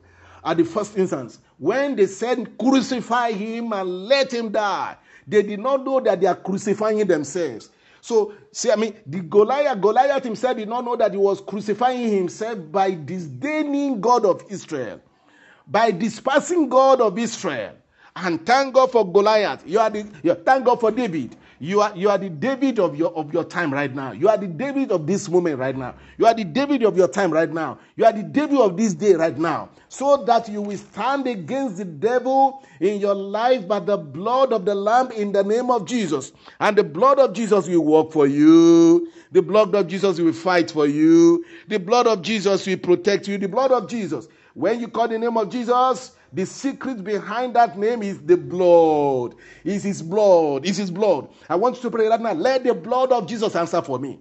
at 0.45 0.57
the 0.57 0.65
first 0.65 0.97
instance. 0.97 1.39
When 1.59 1.97
they 1.97 2.07
said, 2.07 2.59
crucify 2.59 3.33
him 3.33 3.73
and 3.73 4.07
let 4.07 4.33
him 4.33 4.51
die, 4.51 4.97
they 5.27 5.43
did 5.43 5.61
not 5.61 5.85
know 5.85 6.01
that 6.01 6.21
they 6.21 6.27
are 6.27 6.37
crucifying 6.37 7.07
themselves. 7.07 7.71
So, 8.01 8.35
see, 8.51 8.71
I 8.73 8.77
mean, 8.77 8.95
the 9.07 9.21
Goliath, 9.21 9.81
Goliath 9.81 10.25
himself 10.25 10.57
did 10.57 10.69
not 10.69 10.85
know 10.85 10.97
that 10.97 11.13
he 11.13 11.19
was 11.19 11.41
crucifying 11.41 12.09
himself 12.11 12.59
by 12.73 12.93
disdaining 12.95 14.01
God 14.01 14.25
of 14.27 14.45
Israel 14.51 15.01
by 15.67 15.91
dispersing 15.91 16.69
God 16.69 17.01
of 17.01 17.19
Israel. 17.19 17.75
And 18.15 18.45
thank 18.45 18.75
God 18.75 18.93
for 18.93 19.11
Goliath. 19.11 19.63
You 19.67 19.81
are 19.81 19.91
the 19.91 20.07
you, 20.23 20.35
thank 20.35 20.67
God 20.67 20.81
for 20.81 20.91
David. 20.91 21.37
You 21.63 21.81
are 21.81 21.93
you 21.97 22.11
are 22.11 22.19
the 22.19 22.29
David 22.29 22.81
of 22.81 22.97
your 22.97 23.13
of 23.13 23.33
your 23.33 23.45
time 23.45 23.73
right 23.73 23.95
now. 23.95 24.11
You 24.11 24.29
are 24.29 24.37
the 24.37 24.49
David 24.49 24.91
of 24.91 25.07
this 25.07 25.29
moment 25.29 25.61
right 25.61 25.77
now. 25.77 25.95
You 26.19 26.27
are 26.27 26.35
the 26.35 26.43
David 26.43 26.83
of 26.83 26.97
your 26.97 27.07
time 27.07 27.31
right 27.31 27.49
now. 27.49 27.79
You 27.95 28.05
are 28.05 28.13
the 28.13 28.25
David 28.25 28.59
of 28.59 28.77
this 28.77 28.95
day 28.95 29.15
right 29.15 29.39
now. 29.39 29.69
So 29.89 30.25
that 30.25 30.49
you 30.49 30.61
will 30.61 30.77
stand 30.77 31.29
against 31.29 31.77
the 31.77 31.85
devil 31.85 32.65
in 32.81 33.01
your 33.01 33.15
life 33.15 33.69
by 33.69 33.79
the 33.79 33.97
blood 33.97 34.53
of 34.53 34.65
the 34.65 34.75
Lamb 34.75 35.13
in 35.13 35.31
the 35.31 35.45
name 35.45 35.71
of 35.71 35.87
Jesus. 35.87 36.33
And 36.59 36.77
the 36.77 36.83
blood 36.83 37.21
of 37.21 37.33
Jesus 37.33 37.69
will 37.69 37.85
work 37.85 38.11
for 38.11 38.27
you. 38.27 39.09
The 39.31 39.43
blood 39.43 39.73
of 39.77 39.87
Jesus 39.87 40.19
will 40.19 40.33
fight 40.33 40.73
for 40.73 40.89
you. 40.89 41.45
The 41.69 41.79
blood 41.79 42.09
of 42.09 42.23
Jesus 42.23 42.67
will 42.67 42.79
protect 42.79 43.29
you. 43.29 43.39
The 43.39 43.47
blood 43.47 43.71
of 43.71 43.89
Jesus 43.89 44.27
when 44.55 44.81
you 44.81 44.89
call 44.89 45.09
the 45.09 45.19
name 45.19 45.37
of 45.37 45.49
Jesus, 45.51 46.13
the 46.33 46.47
secret 46.47 47.05
behind 47.05 47.55
that 47.57 47.79
name 47.79 48.03
is 48.03 48.21
the 48.23 48.37
blood. 48.37 49.35
Is 49.65 49.85
his 49.85 50.03
blood. 50.03 50.67
Is 50.67 50.79
his 50.79 50.91
blood. 50.91 51.29
I 51.49 51.57
want 51.57 51.77
you 51.77 51.83
to 51.83 51.91
pray 51.91 52.09
right 52.09 52.21
now. 52.21 52.33
Let 52.33 52.65
the 52.65 52.75
blood 52.75 53.13
of 53.13 53.27
Jesus 53.27 53.55
answer 53.57 53.83
for 53.83 53.99
me. 53.99 54.21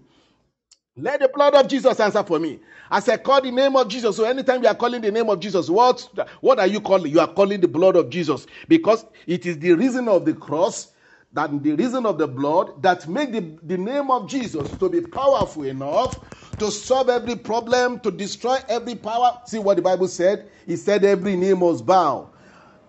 Let 0.98 1.22
the 1.22 1.30
blood 1.30 1.56
of 1.56 1.68
Jesus 1.68 2.00
answer 2.00 2.24
for 2.24 2.38
me. 2.40 2.60
As 2.92 3.10
I 3.10 3.18
call 3.18 3.42
the 3.42 3.52
name 3.52 3.76
of 3.78 3.88
Jesus, 3.88 4.18
so 4.18 4.26
anytime 4.26 4.62
you 4.62 4.68
are 4.68 4.76
calling 4.76 5.02
the 5.02 5.12
name 5.12 5.30
of 5.30 5.40
Jesus, 5.40 5.70
what, 5.70 6.08
what 6.42 6.60
are 6.60 6.68
you 6.68 6.82
calling? 6.82 7.12
You 7.12 7.22
are 7.22 7.34
calling 7.34 7.62
the 7.62 7.68
blood 7.68 7.96
of 7.96 8.10
Jesus 8.10 8.46
because 8.68 9.06
it 9.26 9.46
is 9.46 9.58
the 9.60 9.74
reason 9.74 10.10
of 10.10 10.26
the 10.26 10.34
cross 10.34 10.91
that 11.34 11.64
the 11.64 11.74
reason 11.74 12.06
of 12.06 12.18
the 12.18 12.28
blood 12.28 12.82
that 12.84 13.08
make 13.08 13.32
the, 13.32 13.58
the 13.64 13.78
name 13.78 14.12
of 14.12 14.30
Jesus 14.30 14.74
to 14.74 14.90
be 14.90 15.02
powerful 15.02 15.64
enough 15.64 16.20
to 16.60 16.70
solve 16.72 17.10
every 17.10 17.36
problem, 17.36 18.00
to 18.02 18.12
destroy 18.12 18.58
every 18.70 18.96
power. 18.96 19.40
See 19.46 19.60
what 19.60 19.78
the 19.78 19.82
Bible 19.82 20.08
said? 20.08 20.50
He 20.68 20.76
said 20.76 21.04
every 21.04 21.36
knee 21.36 21.54
must 21.54 21.86
bow. 21.86 22.30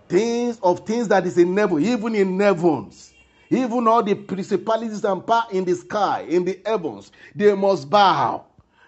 Things 0.08 0.58
of 0.62 0.86
things 0.86 1.08
that 1.08 1.26
is 1.26 1.38
in 1.38 1.56
heaven, 1.56 1.82
even 1.82 2.14
in 2.14 2.38
heavens, 2.38 3.14
even 3.48 3.88
all 3.88 4.02
the 4.02 4.14
principalities 4.14 5.04
and 5.04 5.26
power 5.26 5.44
in 5.52 5.64
the 5.64 5.74
sky, 5.74 6.26
in 6.28 6.44
the 6.44 6.60
heavens, 6.66 7.12
they 7.34 7.54
must 7.54 7.88
bow. 7.88 8.44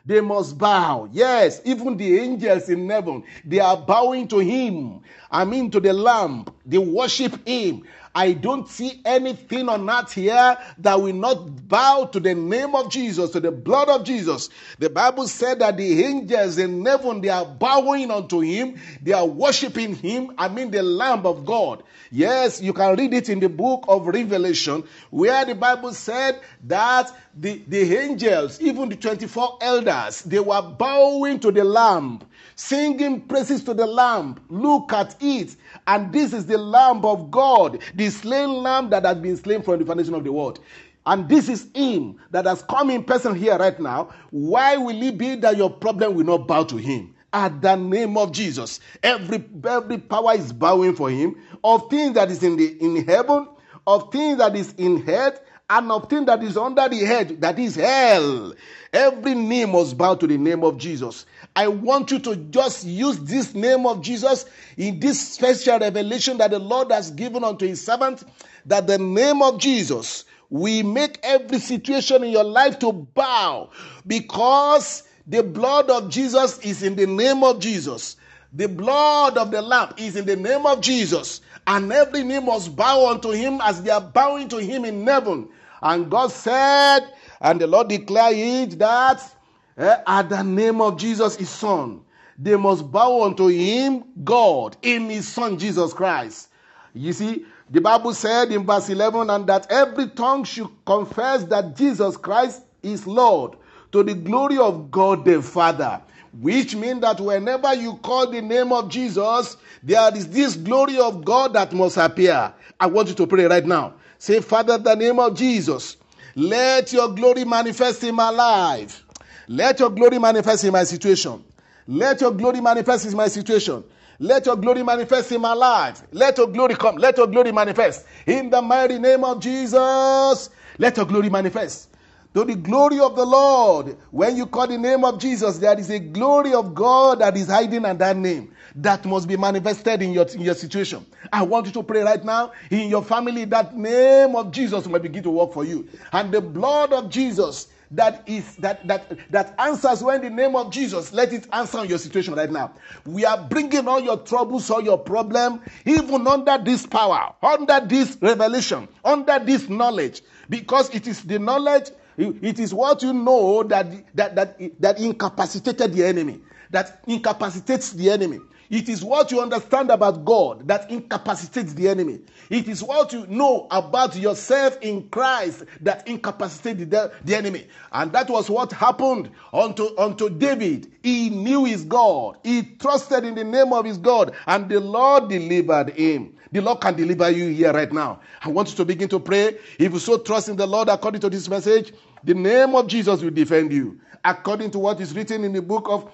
They 0.07 0.21
must 0.21 0.59
bow. 0.59 1.09
Yes, 1.13 1.63
even 1.65 1.97
the 1.97 2.19
angels 2.21 2.69
in 2.69 2.89
heaven, 2.91 3.25
they 3.45 3.61
are 3.61 3.77
bowing 3.77 4.29
to 4.29 4.39
him. 4.39 5.01
I 5.31 5.47
mean, 5.47 5.71
to 5.71 5.81
the 5.81 5.95
Lamb. 5.95 6.45
They 6.67 6.77
worship 6.79 7.47
him. 7.49 7.85
I 8.15 8.33
don't 8.33 8.69
see 8.69 9.01
anything 9.05 9.69
on 9.69 9.91
earth 9.91 10.13
here 10.13 10.57
that 10.79 11.03
will 11.03 11.15
not 11.15 11.69
bow 11.69 12.05
to 12.13 12.21
the 12.21 12.35
name 12.35 12.77
of 12.77 12.91
Jesus, 12.91 13.31
to 13.31 13.41
the 13.41 13.51
blood 13.51 13.89
of 13.89 14.05
Jesus. 14.05 14.51
The 14.79 14.89
Bible 14.89 15.27
said 15.27 15.59
that 15.59 15.77
the 15.77 16.05
angels 16.05 16.59
in 16.59 16.85
heaven, 16.85 17.21
they 17.21 17.31
are 17.31 17.45
bowing 17.45 18.13
unto 18.13 18.39
him. 18.39 18.81
They 19.03 19.13
are 19.13 19.27
worshiping 19.27 19.97
him. 19.97 20.33
I 20.39 20.49
mean, 20.49 20.71
the 20.71 20.83
Lamb 20.83 21.27
of 21.27 21.45
God. 21.45 21.83
Yes, 22.13 22.63
you 22.63 22.73
can 22.73 22.97
read 22.97 23.13
it 23.15 23.29
in 23.29 23.41
the 23.41 23.49
book 23.49 23.85
of 23.89 24.07
Revelation, 24.07 24.85
where 25.11 25.45
the 25.45 25.57
Bible 25.57 25.93
said 25.93 26.41
that 26.65 27.11
the, 27.37 27.61
the 27.67 27.97
angels, 27.97 28.61
even 28.61 28.91
the 28.91 28.97
24 28.97 29.59
elders, 29.61 30.23
they 30.23 30.39
were 30.39 30.63
bowing 30.63 31.41
to 31.41 31.51
the 31.51 31.65
Lamb 31.65 32.21
singing 32.57 33.21
praises 33.23 33.65
to 33.65 33.75
the 33.75 33.87
Lamb. 33.87 34.37
Look 34.49 34.93
at 34.93 35.17
it. 35.21 35.57
And 35.87 36.13
this 36.13 36.33
is 36.33 36.47
the 36.47 36.59
Lamb 36.59 37.05
of 37.05 37.31
God, 37.31 37.81
the 37.95 38.11
slain 38.11 38.49
Lamb 38.63 38.91
that 38.91 39.05
has 39.05 39.19
been 39.19 39.37
slain 39.37 39.63
from 39.63 39.79
the 39.79 39.85
foundation 39.85 40.15
of 40.15 40.25
the 40.25 40.33
world. 40.33 40.61
And 41.07 41.29
this 41.29 41.49
is 41.49 41.69
Him 41.75 42.19
that 42.31 42.47
has 42.47 42.63
come 42.63 42.91
in 42.91 43.05
person 43.05 43.35
here 43.35 43.59
right 43.59 43.79
now. 43.79 44.11
Why 44.31 44.77
will 44.77 45.03
it 45.03 45.19
be 45.19 45.37
that 45.37 45.57
your 45.57 45.71
problem 45.71 46.15
will 46.15 46.25
not 46.25 46.49
bow 46.49 46.65
to 46.65 46.77
Him? 46.77 47.15
At 47.33 47.61
the 47.61 47.75
name 47.75 48.17
of 48.17 48.33
Jesus, 48.33 48.81
every 49.03 49.45
every 49.65 49.99
power 49.99 50.35
is 50.35 50.53
bowing 50.53 50.95
for 50.95 51.11
Him. 51.11 51.37
Of 51.65 51.91
things 51.91 52.15
that 52.15 52.31
is 52.31 52.43
in 52.43 52.57
the 52.57 52.81
in 52.81 53.05
heaven, 53.05 53.49
of 53.87 54.13
things 54.13 54.39
that 54.39 54.55
is 54.57 54.73
in 54.79 55.03
head, 55.03 55.41
and 55.69 55.91
of 55.91 56.09
things 56.09 56.27
that 56.27 56.43
is 56.43 56.57
under 56.57 56.89
the 56.89 57.01
head, 57.01 57.41
that 57.41 57.59
is 57.59 57.75
hell. 57.75 58.55
Every 58.93 59.35
knee 59.35 59.65
must 59.65 59.99
bow 59.99 60.15
to 60.15 60.27
the 60.27 60.39
name 60.39 60.63
of 60.63 60.79
Jesus. 60.79 61.27
I 61.57 61.69
want 61.69 62.11
you 62.11 62.19
to 62.21 62.37
just 62.37 62.85
use 62.85 63.19
this 63.21 63.55
name 63.55 63.87
of 63.87 64.03
Jesus 64.03 64.45
in 64.77 64.99
this 64.99 65.35
special 65.35 65.79
revelation 65.79 66.39
that 66.39 66.51
the 66.51 66.59
Lord 66.59 66.91
has 66.91 67.11
given 67.11 67.45
unto 67.45 67.67
his 67.67 67.85
servant, 67.85 68.25
that 68.67 68.87
the 68.87 68.99
name 68.99 69.41
of 69.41 69.59
Jesus 69.59 70.25
we 70.51 70.83
make 70.83 71.19
every 71.23 71.59
situation 71.59 72.23
in 72.23 72.31
your 72.31 72.45
life 72.45 72.79
to 72.79 72.93
bow 72.93 73.71
because 74.07 75.03
the 75.27 75.43
blood 75.43 75.91
of 75.91 76.11
Jesus 76.11 76.59
is 76.59 76.83
in 76.83 76.97
the 76.97 77.07
name 77.07 77.43
of 77.43 77.59
Jesus. 77.59 78.17
The 78.53 78.69
blood 78.69 79.37
of 79.37 79.51
the 79.51 79.63
Lamb 79.63 79.95
is 79.97 80.15
in 80.15 80.27
the 80.27 80.37
name 80.37 80.65
of 80.65 80.81
Jesus. 80.81 81.41
And 81.67 81.93
every 81.93 82.23
knee 82.23 82.39
must 82.39 82.77
bow 82.77 83.11
unto 83.11 83.31
him 83.31 83.61
as 83.63 83.83
they 83.83 83.91
are 83.91 84.01
bowing 84.01 84.49
to 84.51 84.59
him 84.59 84.85
in 84.85 85.05
heaven. 85.05 85.49
And 85.83 86.09
God 86.11 86.31
said, 86.31 87.01
and 87.41 87.61
the 87.61 87.67
Lord 87.67 87.89
declared 87.89 88.73
that 88.73 89.35
eh, 89.77 89.97
at 90.07 90.29
the 90.29 90.43
name 90.43 90.81
of 90.81 90.99
Jesus, 90.99 91.37
his 91.37 91.51
son, 91.51 92.01
they 92.39 92.57
must 92.57 92.91
bow 92.91 93.25
unto 93.25 93.47
him, 93.49 94.05
God, 94.25 94.77
in 94.83 95.09
his 95.09 95.29
son 95.29 95.59
Jesus 95.59 95.93
Christ. 95.93 96.49
You 96.95 97.13
see, 97.13 97.45
the 97.71 97.81
Bible 97.81 98.13
said 98.13 98.53
in 98.53 98.65
verse 98.65 98.89
11, 98.89 99.31
and 99.31 99.47
that 99.47 99.71
every 99.71 100.09
tongue 100.09 100.45
should 100.45 100.69
confess 100.85 101.45
that 101.45 101.77
Jesus 101.77 102.17
Christ 102.17 102.63
is 102.83 103.07
Lord 103.07 103.57
to 103.93 104.03
the 104.03 104.15
glory 104.15 104.59
of 104.59 104.91
God 104.91 105.25
the 105.25 105.41
Father. 105.41 106.03
Which 106.41 106.75
means 106.75 107.01
that 107.03 107.21
whenever 107.21 107.73
you 107.75 107.95
call 107.95 108.29
the 108.29 108.43
name 108.43 108.73
of 108.73 108.89
Jesus, 108.89 109.57
there 109.83 110.15
is 110.17 110.29
this 110.29 110.57
glory 110.57 110.99
of 110.99 111.25
God 111.25 111.53
that 111.53 111.73
must 111.73 111.97
appear. 111.97 112.53
I 112.81 112.87
want 112.87 113.09
you 113.09 113.15
to 113.15 113.27
pray 113.27 113.45
right 113.45 113.65
now. 113.65 113.95
Say, 114.19 114.41
Father, 114.41 114.77
the 114.79 114.97
name 114.97 115.21
of 115.21 115.37
Jesus, 115.37 115.97
let 116.35 116.93
your 116.93 117.15
glory 117.15 117.45
manifest 117.45 118.03
in 118.03 118.17
my 118.17 118.31
life. 118.31 119.04
Let 119.49 119.81
your 119.81 119.91
glory 119.91 120.19
manifest 120.19 120.65
in 120.65 120.73
my 120.73 120.85
situation. 120.85 121.45
Let 121.87 122.21
your 122.21 122.33
glory 122.33 122.61
manifest 122.61 123.07
in 123.07 123.17
my 123.17 123.29
situation. 123.29 123.85
Let 124.19 124.47
your 124.47 124.57
glory 124.57 124.83
manifest 124.83 125.33
in 125.33 125.41
my 125.41 125.53
life. 125.53 126.03
Let 126.13 126.39
your 126.39 126.47
glory 126.47 126.77
come. 126.77 126.97
Let 126.97 127.17
your 127.19 127.27
glory 127.27 127.53
manifest. 127.53 128.07
In 128.27 128.49
the 128.49 128.63
mighty 128.63 128.99
name 128.99 129.25
of 129.25 129.41
Jesus, 129.41 130.51
let 130.79 130.97
your 130.97 131.07
glory 131.07 131.29
manifest. 131.29 131.91
To 132.35 132.45
the 132.45 132.55
glory 132.57 132.99
of 133.01 133.15
the 133.15 133.25
Lord. 133.25 133.97
When 134.11 134.37
you 134.37 134.47
call 134.47 134.67
the 134.67 134.79
name 134.79 135.05
of 135.05 135.21
Jesus, 135.21 135.59
there 135.59 135.79
is 135.79 135.91
a 135.91 135.99
glory 135.99 136.53
of 136.53 136.75
God 136.75 137.21
that 137.21 137.37
is 137.37 137.49
hiding 137.49 137.85
in 137.85 137.99
that 137.99 138.17
name 138.17 138.53
that 138.77 139.05
must 139.05 139.29
be 139.29 139.37
manifested 139.37 140.03
in 140.03 140.13
your, 140.13 140.27
in 140.27 140.41
your 140.41 140.55
situation. 140.55 141.07
I 141.33 141.43
want 141.43 141.67
you 141.67 141.73
to 141.73 141.83
pray 141.83 142.03
right 142.03 142.25
now 142.25 142.53
in 142.71 142.89
your 142.89 143.05
family 143.05 143.45
that 143.47 143.77
name 143.77 144.35
of 144.35 144.51
Jesus 144.51 144.87
may 144.87 144.99
begin 144.99 145.23
to 145.25 145.31
work 145.31 145.53
for 145.53 145.65
you. 145.65 145.89
And 146.13 146.33
the 146.33 146.41
blood 146.41 146.93
of 146.93 147.09
Jesus 147.09 147.69
that 147.97 148.23
is 148.27 148.57
that 148.57 148.87
that 148.87 149.17
that 149.31 149.55
answers 149.59 150.03
when 150.03 150.21
the 150.23 150.31
name 150.31 150.57
of 150.57 150.71
Jesus 150.73 151.13
let 151.13 151.33
it 151.33 151.47
answer 151.53 151.85
your 151.85 151.99
situation 151.99 152.35
right 152.35 152.51
now. 152.51 152.73
We 153.05 153.25
are 153.25 153.47
bringing 153.49 153.89
all 153.89 154.01
your 154.01 154.19
troubles, 154.19 154.71
all 154.71 154.83
your 154.83 154.99
problem, 154.99 155.61
even 155.85 156.27
under 156.27 156.59
this 156.59 156.87
power, 156.87 157.35
under 157.43 157.81
this 157.81 158.17
revelation, 158.21 158.89
under 159.05 159.39
this 159.39 159.69
knowledge, 159.69 160.23
because 160.49 160.95
it 160.95 161.07
is 161.07 161.23
the 161.23 161.39
knowledge 161.39 161.91
it 162.17 162.61
is 162.61 162.73
what 162.73 163.03
you 163.03 163.13
know 163.13 163.63
that, 163.65 163.87
that, 164.17 164.35
that, 164.37 164.81
that 164.81 164.99
incapacitated 165.01 165.93
the 165.93 166.05
enemy, 166.05 166.41
that 166.71 167.03
incapacitates 167.07 167.93
the 167.93 168.11
enemy. 168.11 168.39
It 168.75 168.89
is 168.89 169.05
what 169.05 169.31
you 169.31 169.41
understand 169.41 169.93
about 169.93 170.25
God 170.25 170.67
that 170.67 170.91
incapacitates 170.91 171.75
the 171.75 171.89
enemy. 171.89 172.19
It 172.51 172.67
is 172.67 172.83
what 172.83 173.13
you 173.13 173.25
know 173.29 173.69
about 173.71 174.17
yourself 174.17 174.79
in 174.81 175.09
Christ 175.11 175.63
that 175.83 176.09
incapacitates 176.09 176.81
the, 176.91 177.13
the 177.25 177.37
enemy. 177.37 177.69
And 177.93 178.11
that 178.11 178.29
was 178.29 178.51
what 178.51 178.73
happened 178.73 179.31
unto, 179.53 179.97
unto 179.97 180.29
David. 180.29 180.91
He 181.05 181.31
knew 181.31 181.67
his 181.67 181.85
God, 181.85 182.39
he 182.43 182.63
trusted 182.63 183.23
in 183.23 183.37
the 183.37 183.45
name 183.45 183.73
of 183.73 183.85
his 183.85 183.97
God, 183.97 184.35
and 184.45 184.69
the 184.69 184.81
Lord 184.81 185.29
delivered 185.29 185.91
him. 185.91 186.35
The 186.51 186.61
Lord 186.61 186.81
can 186.81 186.97
deliver 186.97 187.31
you 187.31 187.51
here 187.51 187.73
right 187.73 187.93
now. 187.93 188.23
I 188.43 188.49
want 188.49 188.71
you 188.71 188.77
to 188.79 188.85
begin 188.85 189.09
to 189.11 189.21
pray. 189.21 189.57
If 189.79 189.93
you 189.93 190.01
so 190.01 190.19
trust 190.19 190.49
in 190.49 190.57
the 190.57 190.67
Lord 190.67 190.89
according 190.89 191.21
to 191.21 191.31
this 191.31 191.49
message, 191.49 191.93
the 192.25 192.35
name 192.35 192.75
of 192.75 192.89
Jesus 192.89 193.23
will 193.23 193.31
defend 193.31 193.73
you. 193.73 194.01
According 194.25 194.73
to 194.73 194.81
what 194.81 195.01
is 195.01 195.15
written 195.15 195.45
in 195.45 195.53
the 195.53 195.63
book 195.63 195.87
of 195.89 196.11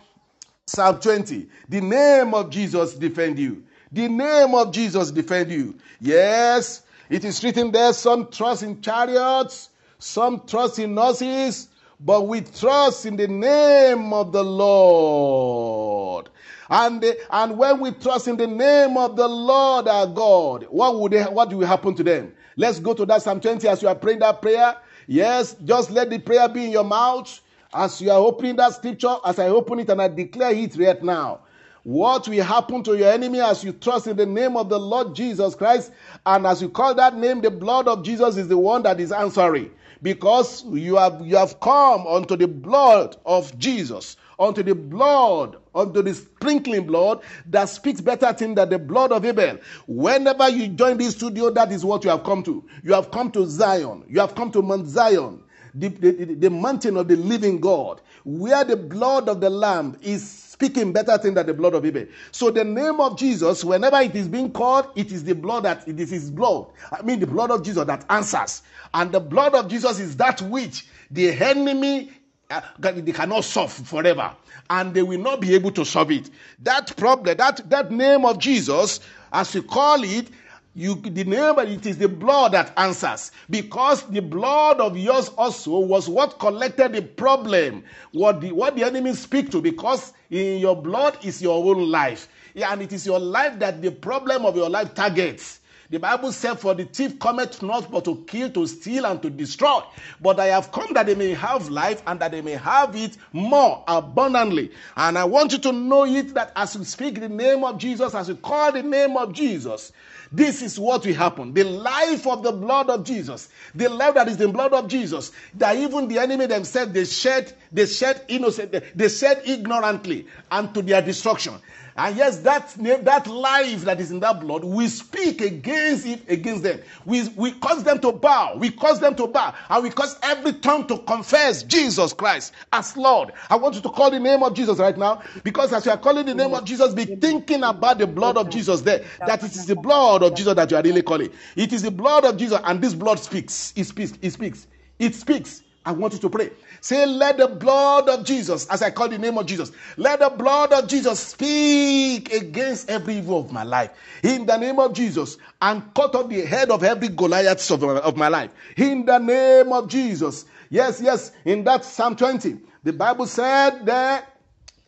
Psalm 0.66 1.00
20, 1.00 1.48
the 1.68 1.80
name 1.80 2.32
of 2.34 2.50
Jesus 2.50 2.94
defend 2.94 3.38
you. 3.38 3.64
The 3.92 4.08
name 4.08 4.54
of 4.54 4.72
Jesus 4.72 5.10
defend 5.10 5.50
you. 5.50 5.76
Yes, 6.00 6.82
it 7.08 7.24
is 7.24 7.42
written 7.42 7.72
there, 7.72 7.92
some 7.92 8.30
trust 8.30 8.62
in 8.62 8.80
chariots, 8.80 9.70
some 9.98 10.42
trust 10.46 10.78
in 10.78 10.96
horses, 10.96 11.68
but 11.98 12.28
we 12.28 12.40
trust 12.42 13.04
in 13.04 13.16
the 13.16 13.28
name 13.28 14.12
of 14.12 14.32
the 14.32 14.44
Lord. 14.44 16.30
And, 16.70 17.04
and 17.30 17.58
when 17.58 17.80
we 17.80 17.90
trust 17.90 18.28
in 18.28 18.36
the 18.36 18.46
name 18.46 18.96
of 18.96 19.16
the 19.16 19.26
Lord 19.28 19.88
our 19.88 20.06
God, 20.06 20.66
what 20.70 21.00
would 21.00 21.12
they, 21.12 21.24
what 21.24 21.52
will 21.52 21.66
happen 21.66 21.96
to 21.96 22.04
them? 22.04 22.32
Let's 22.56 22.78
go 22.78 22.94
to 22.94 23.04
that 23.06 23.22
Psalm 23.22 23.40
20 23.40 23.66
as 23.66 23.82
you 23.82 23.88
are 23.88 23.94
praying 23.96 24.20
that 24.20 24.40
prayer. 24.40 24.76
Yes, 25.08 25.56
just 25.64 25.90
let 25.90 26.10
the 26.10 26.20
prayer 26.20 26.48
be 26.48 26.66
in 26.66 26.70
your 26.70 26.84
mouth 26.84 27.40
as 27.72 28.00
you 28.00 28.10
are 28.10 28.18
opening 28.18 28.56
that 28.56 28.74
scripture, 28.74 29.16
as 29.24 29.38
I 29.38 29.48
open 29.48 29.80
it 29.80 29.88
and 29.88 30.02
I 30.02 30.08
declare 30.08 30.52
it 30.52 30.76
right 30.76 31.02
now. 31.02 31.40
What 31.82 32.28
will 32.28 32.44
happen 32.44 32.82
to 32.84 32.96
your 32.96 33.10
enemy 33.10 33.40
as 33.40 33.64
you 33.64 33.72
trust 33.72 34.06
in 34.06 34.16
the 34.16 34.26
name 34.26 34.56
of 34.56 34.68
the 34.68 34.78
Lord 34.78 35.14
Jesus 35.14 35.54
Christ? 35.54 35.92
And 36.26 36.46
as 36.46 36.60
you 36.60 36.68
call 36.68 36.94
that 36.94 37.16
name, 37.16 37.40
the 37.40 37.50
blood 37.50 37.88
of 37.88 38.02
Jesus 38.02 38.36
is 38.36 38.48
the 38.48 38.58
one 38.58 38.82
that 38.82 39.00
is 39.00 39.12
answering. 39.12 39.70
Because 40.02 40.64
you 40.66 40.96
have, 40.96 41.24
you 41.24 41.36
have 41.36 41.60
come 41.60 42.06
unto 42.06 42.36
the 42.36 42.48
blood 42.48 43.16
of 43.24 43.58
Jesus 43.58 44.16
unto 44.40 44.62
the 44.62 44.74
blood, 44.74 45.56
unto 45.74 46.02
the 46.02 46.14
sprinkling 46.14 46.86
blood 46.86 47.22
that 47.46 47.68
speaks 47.68 48.00
better 48.00 48.32
things 48.32 48.56
than 48.56 48.70
the 48.70 48.78
blood 48.78 49.12
of 49.12 49.24
Abel. 49.24 49.58
Whenever 49.86 50.48
you 50.48 50.68
join 50.68 50.96
this 50.96 51.14
studio, 51.14 51.50
that 51.50 51.70
is 51.70 51.84
what 51.84 52.02
you 52.04 52.10
have 52.10 52.24
come 52.24 52.42
to. 52.44 52.64
You 52.82 52.94
have 52.94 53.10
come 53.10 53.30
to 53.32 53.46
Zion. 53.46 54.02
You 54.08 54.20
have 54.20 54.34
come 54.34 54.50
to 54.52 54.62
Mount 54.62 54.86
Zion, 54.86 55.42
the, 55.74 55.88
the, 55.88 56.10
the 56.34 56.50
mountain 56.50 56.96
of 56.96 57.08
the 57.08 57.16
living 57.16 57.60
God, 57.60 58.00
where 58.24 58.64
the 58.64 58.76
blood 58.76 59.28
of 59.28 59.40
the 59.40 59.50
Lamb 59.50 59.96
is 60.02 60.28
speaking 60.28 60.92
better 60.92 61.16
things 61.16 61.36
than 61.36 61.46
the 61.46 61.54
blood 61.54 61.74
of 61.74 61.86
Abel. 61.86 62.06
So 62.32 62.50
the 62.50 62.64
name 62.64 63.00
of 63.00 63.16
Jesus, 63.16 63.64
whenever 63.64 63.98
it 64.00 64.14
is 64.14 64.28
being 64.28 64.52
called, 64.52 64.88
it 64.94 65.10
is 65.10 65.24
the 65.24 65.34
blood 65.34 65.62
that 65.64 65.88
it 65.88 65.98
is 65.98 66.10
his 66.10 66.30
blood. 66.30 66.66
I 66.92 67.02
mean 67.02 67.20
the 67.20 67.26
blood 67.26 67.50
of 67.50 67.62
Jesus 67.62 67.86
that 67.86 68.04
answers. 68.10 68.62
And 68.92 69.10
the 69.10 69.20
blood 69.20 69.54
of 69.54 69.68
Jesus 69.68 69.98
is 69.98 70.16
that 70.18 70.42
which 70.42 70.86
the 71.10 71.30
enemy 71.32 72.10
uh, 72.50 72.60
they 72.78 73.12
cannot 73.12 73.44
solve 73.44 73.72
forever 73.72 74.34
and 74.70 74.92
they 74.92 75.02
will 75.02 75.20
not 75.20 75.40
be 75.40 75.54
able 75.54 75.70
to 75.70 75.84
solve 75.84 76.10
it 76.10 76.28
that 76.58 76.94
problem 76.96 77.36
that 77.36 77.68
that 77.70 77.92
name 77.92 78.24
of 78.24 78.38
jesus 78.38 78.98
as 79.32 79.54
you 79.54 79.62
call 79.62 80.02
it 80.02 80.28
you 80.74 80.94
the 80.94 81.24
name 81.24 81.58
it 81.58 81.84
is 81.86 81.98
the 81.98 82.08
blood 82.08 82.52
that 82.52 82.72
answers. 82.76 83.32
Because 83.48 84.04
the 84.04 84.20
blood 84.20 84.80
of 84.80 84.96
yours 84.96 85.30
also 85.36 85.78
was 85.80 86.08
what 86.08 86.38
collected 86.38 86.92
the 86.92 87.02
problem. 87.02 87.84
What 88.12 88.40
the 88.40 88.52
what 88.52 88.76
the 88.76 88.84
enemy 88.84 89.14
speak 89.14 89.50
to 89.50 89.60
because 89.60 90.12
in 90.30 90.60
your 90.60 90.80
blood 90.80 91.18
is 91.24 91.42
your 91.42 91.62
own 91.64 91.90
life. 91.90 92.28
Yeah, 92.54 92.72
and 92.72 92.82
it 92.82 92.92
is 92.92 93.06
your 93.06 93.18
life 93.18 93.58
that 93.58 93.82
the 93.82 93.90
problem 93.90 94.44
of 94.44 94.56
your 94.56 94.68
life 94.68 94.94
targets 94.94 95.59
the 95.90 95.98
Bible 95.98 96.30
said, 96.30 96.60
For 96.60 96.72
the 96.72 96.84
thief 96.84 97.18
cometh 97.18 97.62
not 97.62 97.90
but 97.90 98.04
to 98.04 98.24
kill, 98.28 98.48
to 98.50 98.66
steal, 98.68 99.06
and 99.06 99.20
to 99.22 99.28
destroy. 99.28 99.80
But 100.20 100.38
I 100.38 100.46
have 100.46 100.70
come 100.70 100.94
that 100.94 101.06
they 101.06 101.16
may 101.16 101.34
have 101.34 101.68
life 101.68 102.00
and 102.06 102.20
that 102.20 102.30
they 102.30 102.42
may 102.42 102.52
have 102.52 102.94
it 102.94 103.16
more 103.32 103.82
abundantly. 103.88 104.70
And 104.96 105.18
I 105.18 105.24
want 105.24 105.52
you 105.52 105.58
to 105.58 105.72
know 105.72 106.04
it 106.06 106.32
that 106.34 106.52
as 106.54 106.76
you 106.76 106.84
speak 106.84 107.18
the 107.18 107.28
name 107.28 107.64
of 107.64 107.78
Jesus, 107.78 108.14
as 108.14 108.28
you 108.28 108.36
call 108.36 108.70
the 108.70 108.84
name 108.84 109.16
of 109.16 109.32
Jesus, 109.32 109.90
this 110.30 110.62
is 110.62 110.78
what 110.78 111.04
will 111.04 111.14
happen. 111.14 111.52
The 111.54 111.64
life 111.64 112.24
of 112.24 112.44
the 112.44 112.52
blood 112.52 112.88
of 112.88 113.02
Jesus, 113.02 113.48
the 113.74 113.88
life 113.88 114.14
that 114.14 114.28
is 114.28 114.40
in 114.40 114.46
the 114.46 114.52
blood 114.52 114.72
of 114.72 114.86
Jesus, 114.86 115.32
that 115.54 115.76
even 115.76 116.06
the 116.06 116.20
enemy 116.20 116.46
themselves 116.46 116.92
they 116.92 117.04
shed, 117.04 117.52
they 117.72 117.86
shed 117.86 118.24
innocent, 118.28 118.76
they 118.94 119.08
shed 119.08 119.42
ignorantly 119.44 120.28
and 120.52 120.72
to 120.72 120.82
their 120.82 121.02
destruction. 121.02 121.54
And 122.02 122.16
yes, 122.16 122.38
that 122.38 122.78
name, 122.78 123.04
that 123.04 123.26
life 123.26 123.82
that 123.82 124.00
is 124.00 124.10
in 124.10 124.20
that 124.20 124.40
blood, 124.40 124.64
we 124.64 124.88
speak 124.88 125.42
against 125.42 126.06
it, 126.06 126.22
against 126.30 126.62
them. 126.62 126.80
We, 127.04 127.28
we 127.36 127.52
cause 127.52 127.84
them 127.84 127.98
to 127.98 128.10
bow. 128.10 128.56
We 128.56 128.70
cause 128.70 129.00
them 129.00 129.14
to 129.16 129.26
bow. 129.26 129.54
And 129.68 129.82
we 129.82 129.90
cause 129.90 130.18
every 130.22 130.54
tongue 130.54 130.86
to 130.86 130.96
confess 130.96 131.62
Jesus 131.62 132.14
Christ 132.14 132.54
as 132.72 132.96
Lord. 132.96 133.32
I 133.50 133.56
want 133.56 133.74
you 133.74 133.82
to 133.82 133.90
call 133.90 134.10
the 134.10 134.18
name 134.18 134.42
of 134.42 134.54
Jesus 134.54 134.78
right 134.78 134.96
now. 134.96 135.20
Because 135.44 135.74
as 135.74 135.84
you 135.84 135.92
are 135.92 135.98
calling 135.98 136.24
the 136.24 136.34
name 136.34 136.54
of 136.54 136.64
Jesus, 136.64 136.94
be 136.94 137.04
thinking 137.04 137.62
about 137.62 137.98
the 137.98 138.06
blood 138.06 138.38
of 138.38 138.48
Jesus 138.48 138.80
there. 138.80 139.04
That 139.18 139.44
it 139.44 139.54
is 139.54 139.66
the 139.66 139.76
blood 139.76 140.22
of 140.22 140.34
Jesus 140.34 140.54
that 140.54 140.70
you 140.70 140.78
are 140.78 140.82
really 140.82 141.02
calling. 141.02 141.28
It 141.54 141.74
is 141.74 141.82
the 141.82 141.90
blood 141.90 142.24
of 142.24 142.38
Jesus, 142.38 142.58
and 142.64 142.80
this 142.80 142.94
blood 142.94 143.18
speaks. 143.18 143.74
It 143.76 143.84
speaks. 143.84 144.14
It 144.22 144.30
speaks. 144.30 144.66
It 144.98 145.14
speaks. 145.14 145.64
I 145.84 145.92
want 145.92 146.12
you 146.14 146.18
to 146.20 146.30
pray. 146.30 146.50
Say, 146.80 147.04
let 147.06 147.36
the 147.36 147.48
blood 147.48 148.08
of 148.08 148.24
Jesus, 148.24 148.66
as 148.68 148.82
I 148.82 148.90
call 148.90 149.08
the 149.08 149.18
name 149.18 149.36
of 149.36 149.46
Jesus, 149.46 149.72
let 149.96 150.20
the 150.20 150.30
blood 150.30 150.72
of 150.72 150.88
Jesus 150.88 151.20
speak 151.20 152.32
against 152.32 152.88
every 152.88 153.18
evil 153.18 153.40
of 153.40 153.52
my 153.52 153.64
life. 153.64 153.90
In 154.22 154.46
the 154.46 154.56
name 154.56 154.78
of 154.78 154.94
Jesus, 154.94 155.36
and 155.60 155.82
cut 155.94 156.14
off 156.14 156.28
the 156.28 156.40
head 156.44 156.70
of 156.70 156.82
every 156.82 157.08
Goliath 157.08 157.70
of, 157.70 157.82
of 157.84 158.16
my 158.16 158.28
life. 158.28 158.50
In 158.76 159.04
the 159.04 159.18
name 159.18 159.72
of 159.72 159.88
Jesus. 159.88 160.46
Yes, 160.70 161.00
yes, 161.00 161.32
in 161.44 161.64
that 161.64 161.84
Psalm 161.84 162.16
20, 162.16 162.58
the 162.82 162.92
Bible 162.92 163.26
said 163.26 163.84
there, 163.84 164.24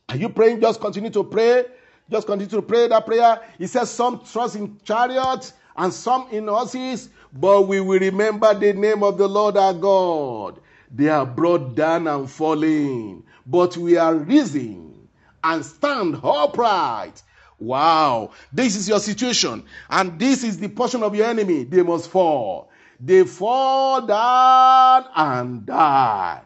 are 0.09 0.17
you 0.17 0.29
praying? 0.29 0.61
Just 0.61 0.81
continue 0.81 1.11
to 1.11 1.25
pray. 1.25 1.65
Just 2.11 2.27
continue 2.27 2.51
to 2.51 2.63
pray 2.63 2.89
that 2.89 3.07
prayer. 3.07 3.41
It 3.59 3.69
says, 3.69 3.91
Some 3.91 4.21
trust 4.25 4.57
in 4.57 4.79
chariots 4.85 5.55
and 5.77 5.93
some 5.93 6.29
in 6.31 6.49
horses, 6.49 7.09
but 7.33 7.63
we 7.63 7.81
will 7.81 7.99
remember 7.99 8.53
the 8.53 8.75
name 8.75 9.03
of 9.03 9.17
the 9.17 9.27
Lord 9.27 9.57
our 9.57 9.73
God. 9.73 10.61
They 10.95 11.09
are 11.09 11.25
brought 11.27 11.75
down 11.75 12.07
and 12.07 12.31
falling, 12.31 13.25
but 13.47 13.77
we 13.77 13.97
are 13.97 14.15
risen 14.15 15.09
and 15.43 15.65
stand 15.65 16.21
upright. 16.23 17.23
Wow, 17.59 18.33
this 18.53 18.77
is 18.77 18.89
your 18.89 18.99
situation, 18.99 19.65
and 19.89 20.19
this 20.19 20.43
is 20.45 20.59
the 20.59 20.69
portion 20.69 21.03
of 21.03 21.15
your 21.15 21.27
enemy. 21.27 21.65
They 21.65 21.83
must 21.83 22.11
fall. 22.11 22.71
They 23.01 23.25
fall 23.25 24.03
down 24.07 25.07
and 25.15 25.67
die. 25.67 26.43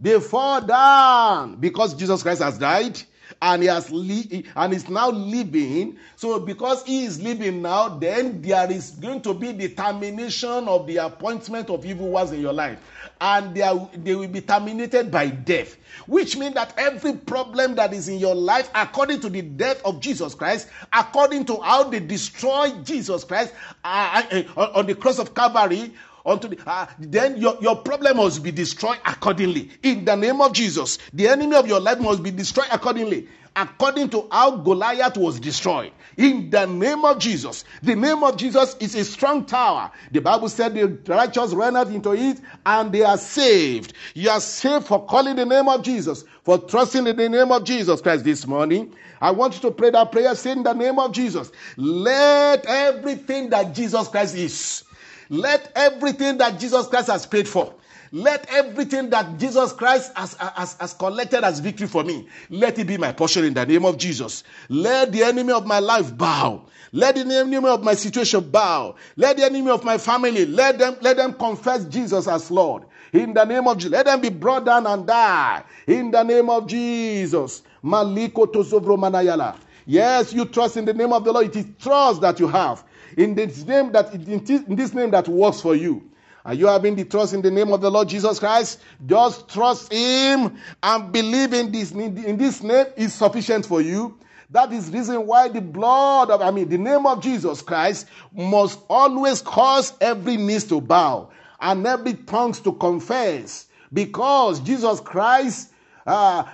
They 0.00 0.20
fall 0.20 0.60
down 0.60 1.56
because 1.56 1.94
Jesus 1.94 2.22
Christ 2.22 2.42
has 2.42 2.58
died 2.58 3.00
and 3.40 3.62
he 3.62 3.68
has 3.68 3.90
li- 3.90 4.44
and 4.56 4.72
is 4.74 4.88
now 4.88 5.10
living. 5.10 5.96
So 6.16 6.40
because 6.40 6.84
he 6.84 7.04
is 7.04 7.22
living 7.22 7.62
now, 7.62 7.88
then 7.88 8.42
there 8.42 8.70
is 8.70 8.90
going 8.90 9.22
to 9.22 9.34
be 9.34 9.52
the 9.52 9.68
termination 9.68 10.68
of 10.68 10.86
the 10.86 10.96
appointment 10.98 11.70
of 11.70 11.86
evil 11.86 12.08
ones 12.10 12.32
in 12.32 12.40
your 12.40 12.52
life. 12.52 12.78
And 13.24 13.54
they, 13.54 13.62
are, 13.62 13.88
they 13.94 14.14
will 14.14 14.28
be 14.28 14.42
terminated 14.42 15.10
by 15.10 15.28
death, 15.28 15.78
which 16.06 16.36
means 16.36 16.56
that 16.56 16.74
every 16.76 17.14
problem 17.14 17.74
that 17.76 17.94
is 17.94 18.06
in 18.06 18.18
your 18.18 18.34
life, 18.34 18.68
according 18.74 19.20
to 19.20 19.30
the 19.30 19.40
death 19.40 19.80
of 19.82 19.98
Jesus 20.00 20.34
Christ, 20.34 20.68
according 20.92 21.46
to 21.46 21.56
how 21.56 21.84
they 21.84 22.00
destroyed 22.00 22.84
Jesus 22.84 23.24
Christ 23.24 23.54
uh, 23.82 24.24
uh, 24.30 24.72
on 24.74 24.84
the 24.84 24.94
cross 24.94 25.18
of 25.18 25.34
Calvary, 25.34 25.94
unto 26.26 26.48
the, 26.48 26.58
uh, 26.66 26.86
then 26.98 27.38
your, 27.38 27.56
your 27.62 27.76
problem 27.76 28.18
must 28.18 28.42
be 28.42 28.50
destroyed 28.50 28.98
accordingly. 29.06 29.70
In 29.82 30.04
the 30.04 30.16
name 30.16 30.42
of 30.42 30.52
Jesus, 30.52 30.98
the 31.14 31.26
enemy 31.26 31.56
of 31.56 31.66
your 31.66 31.80
life 31.80 32.00
must 32.00 32.22
be 32.22 32.30
destroyed 32.30 32.68
accordingly, 32.70 33.26
according 33.56 34.10
to 34.10 34.26
how 34.30 34.56
Goliath 34.56 35.16
was 35.16 35.38
destroyed. 35.38 35.92
In 36.16 36.50
the 36.50 36.66
name 36.66 37.04
of 37.04 37.18
Jesus, 37.18 37.64
the 37.82 37.94
name 37.94 38.22
of 38.22 38.36
Jesus 38.36 38.76
is 38.80 38.94
a 38.94 39.04
strong 39.04 39.44
tower. 39.44 39.90
The 40.12 40.20
Bible 40.20 40.48
said 40.48 40.74
the 40.74 40.86
righteous 41.12 41.52
run 41.52 41.76
out 41.76 41.88
into 41.88 42.12
it 42.12 42.40
and 42.64 42.92
they 42.92 43.02
are 43.02 43.18
saved. 43.18 43.94
You 44.14 44.30
are 44.30 44.40
saved 44.40 44.86
for 44.86 45.04
calling 45.06 45.36
the 45.36 45.44
name 45.44 45.68
of 45.68 45.82
Jesus, 45.82 46.24
for 46.42 46.58
trusting 46.58 47.06
in 47.06 47.16
the 47.16 47.28
name 47.28 47.50
of 47.50 47.64
Jesus 47.64 48.00
Christ 48.00 48.24
this 48.24 48.46
morning. 48.46 48.94
I 49.20 49.30
want 49.30 49.54
you 49.54 49.60
to 49.62 49.70
pray 49.70 49.90
that 49.90 50.12
prayer, 50.12 50.34
say 50.34 50.52
in 50.52 50.62
the 50.62 50.74
name 50.74 50.98
of 50.98 51.12
Jesus, 51.12 51.50
let 51.76 52.66
everything 52.66 53.50
that 53.50 53.74
Jesus 53.74 54.08
Christ 54.08 54.34
is, 54.36 54.84
let 55.30 55.72
everything 55.74 56.38
that 56.38 56.60
Jesus 56.60 56.86
Christ 56.88 57.08
has 57.08 57.26
paid 57.26 57.48
for, 57.48 57.72
let 58.14 58.48
everything 58.48 59.10
that 59.10 59.38
Jesus 59.38 59.72
Christ 59.72 60.12
has, 60.14 60.34
has, 60.34 60.76
has 60.78 60.94
collected 60.94 61.42
as 61.42 61.58
victory 61.58 61.88
for 61.88 62.04
me, 62.04 62.28
let 62.48 62.78
it 62.78 62.86
be 62.86 62.96
my 62.96 63.10
portion 63.10 63.44
in 63.44 63.54
the 63.54 63.66
name 63.66 63.84
of 63.84 63.98
Jesus. 63.98 64.44
Let 64.68 65.10
the 65.10 65.24
enemy 65.24 65.52
of 65.52 65.66
my 65.66 65.80
life 65.80 66.16
bow. 66.16 66.62
Let 66.92 67.16
the 67.16 67.22
enemy 67.22 67.56
of 67.66 67.82
my 67.82 67.94
situation 67.94 68.48
bow. 68.48 68.94
Let 69.16 69.36
the 69.36 69.44
enemy 69.44 69.68
of 69.68 69.82
my 69.82 69.98
family, 69.98 70.46
let 70.46 70.78
them, 70.78 70.96
let 71.00 71.16
them 71.16 71.34
confess 71.34 71.86
Jesus 71.86 72.28
as 72.28 72.52
Lord. 72.52 72.84
In 73.12 73.34
the 73.34 73.44
name 73.44 73.66
of 73.66 73.78
Jesus. 73.78 73.90
Let 73.90 74.06
them 74.06 74.20
be 74.20 74.28
brought 74.28 74.64
down 74.64 74.86
and 74.86 75.04
die. 75.04 75.64
In 75.88 76.12
the 76.12 76.22
name 76.22 76.48
of 76.48 76.68
Jesus. 76.68 77.64
Maliko 77.82 78.46
Tosovro 78.46 78.96
Manayala. 78.96 79.56
Yes, 79.86 80.32
you 80.32 80.44
trust 80.44 80.76
in 80.76 80.84
the 80.84 80.94
name 80.94 81.12
of 81.12 81.24
the 81.24 81.32
Lord. 81.32 81.46
It 81.46 81.56
is 81.56 81.66
trust 81.80 82.20
that 82.20 82.38
you 82.38 82.46
have 82.46 82.84
in 83.16 83.34
this 83.34 83.64
name 83.64 83.90
that 83.92 84.14
in 84.14 84.76
this 84.76 84.94
name 84.94 85.10
that 85.10 85.28
works 85.28 85.60
for 85.60 85.74
you. 85.74 86.10
Are 86.44 86.54
you 86.54 86.66
having 86.66 86.94
the 86.94 87.04
trust 87.04 87.32
in 87.32 87.40
the 87.40 87.50
name 87.50 87.72
of 87.72 87.80
the 87.80 87.90
Lord 87.90 88.08
Jesus 88.08 88.38
Christ? 88.38 88.80
Just 89.06 89.48
trust 89.48 89.92
Him 89.92 90.56
and 90.82 91.10
believe 91.12 91.54
in 91.54 91.72
this. 91.72 91.92
In 91.92 92.36
this 92.36 92.62
name 92.62 92.86
is 92.96 93.14
sufficient 93.14 93.64
for 93.64 93.80
you. 93.80 94.18
That 94.50 94.72
is 94.72 94.90
reason 94.90 95.26
why 95.26 95.48
the 95.48 95.60
blood 95.60 96.30
of, 96.30 96.42
I 96.42 96.50
mean, 96.50 96.68
the 96.68 96.78
name 96.78 97.06
of 97.06 97.22
Jesus 97.22 97.62
Christ 97.62 98.06
must 98.32 98.78
always 98.88 99.40
cause 99.40 99.94
every 100.00 100.36
knee 100.36 100.60
to 100.60 100.80
bow 100.80 101.30
and 101.60 101.86
every 101.86 102.14
tongue 102.14 102.52
to 102.52 102.72
confess 102.72 103.66
because 103.92 104.60
Jesus 104.60 105.00
Christ 105.00 105.70
uh, 106.06 106.44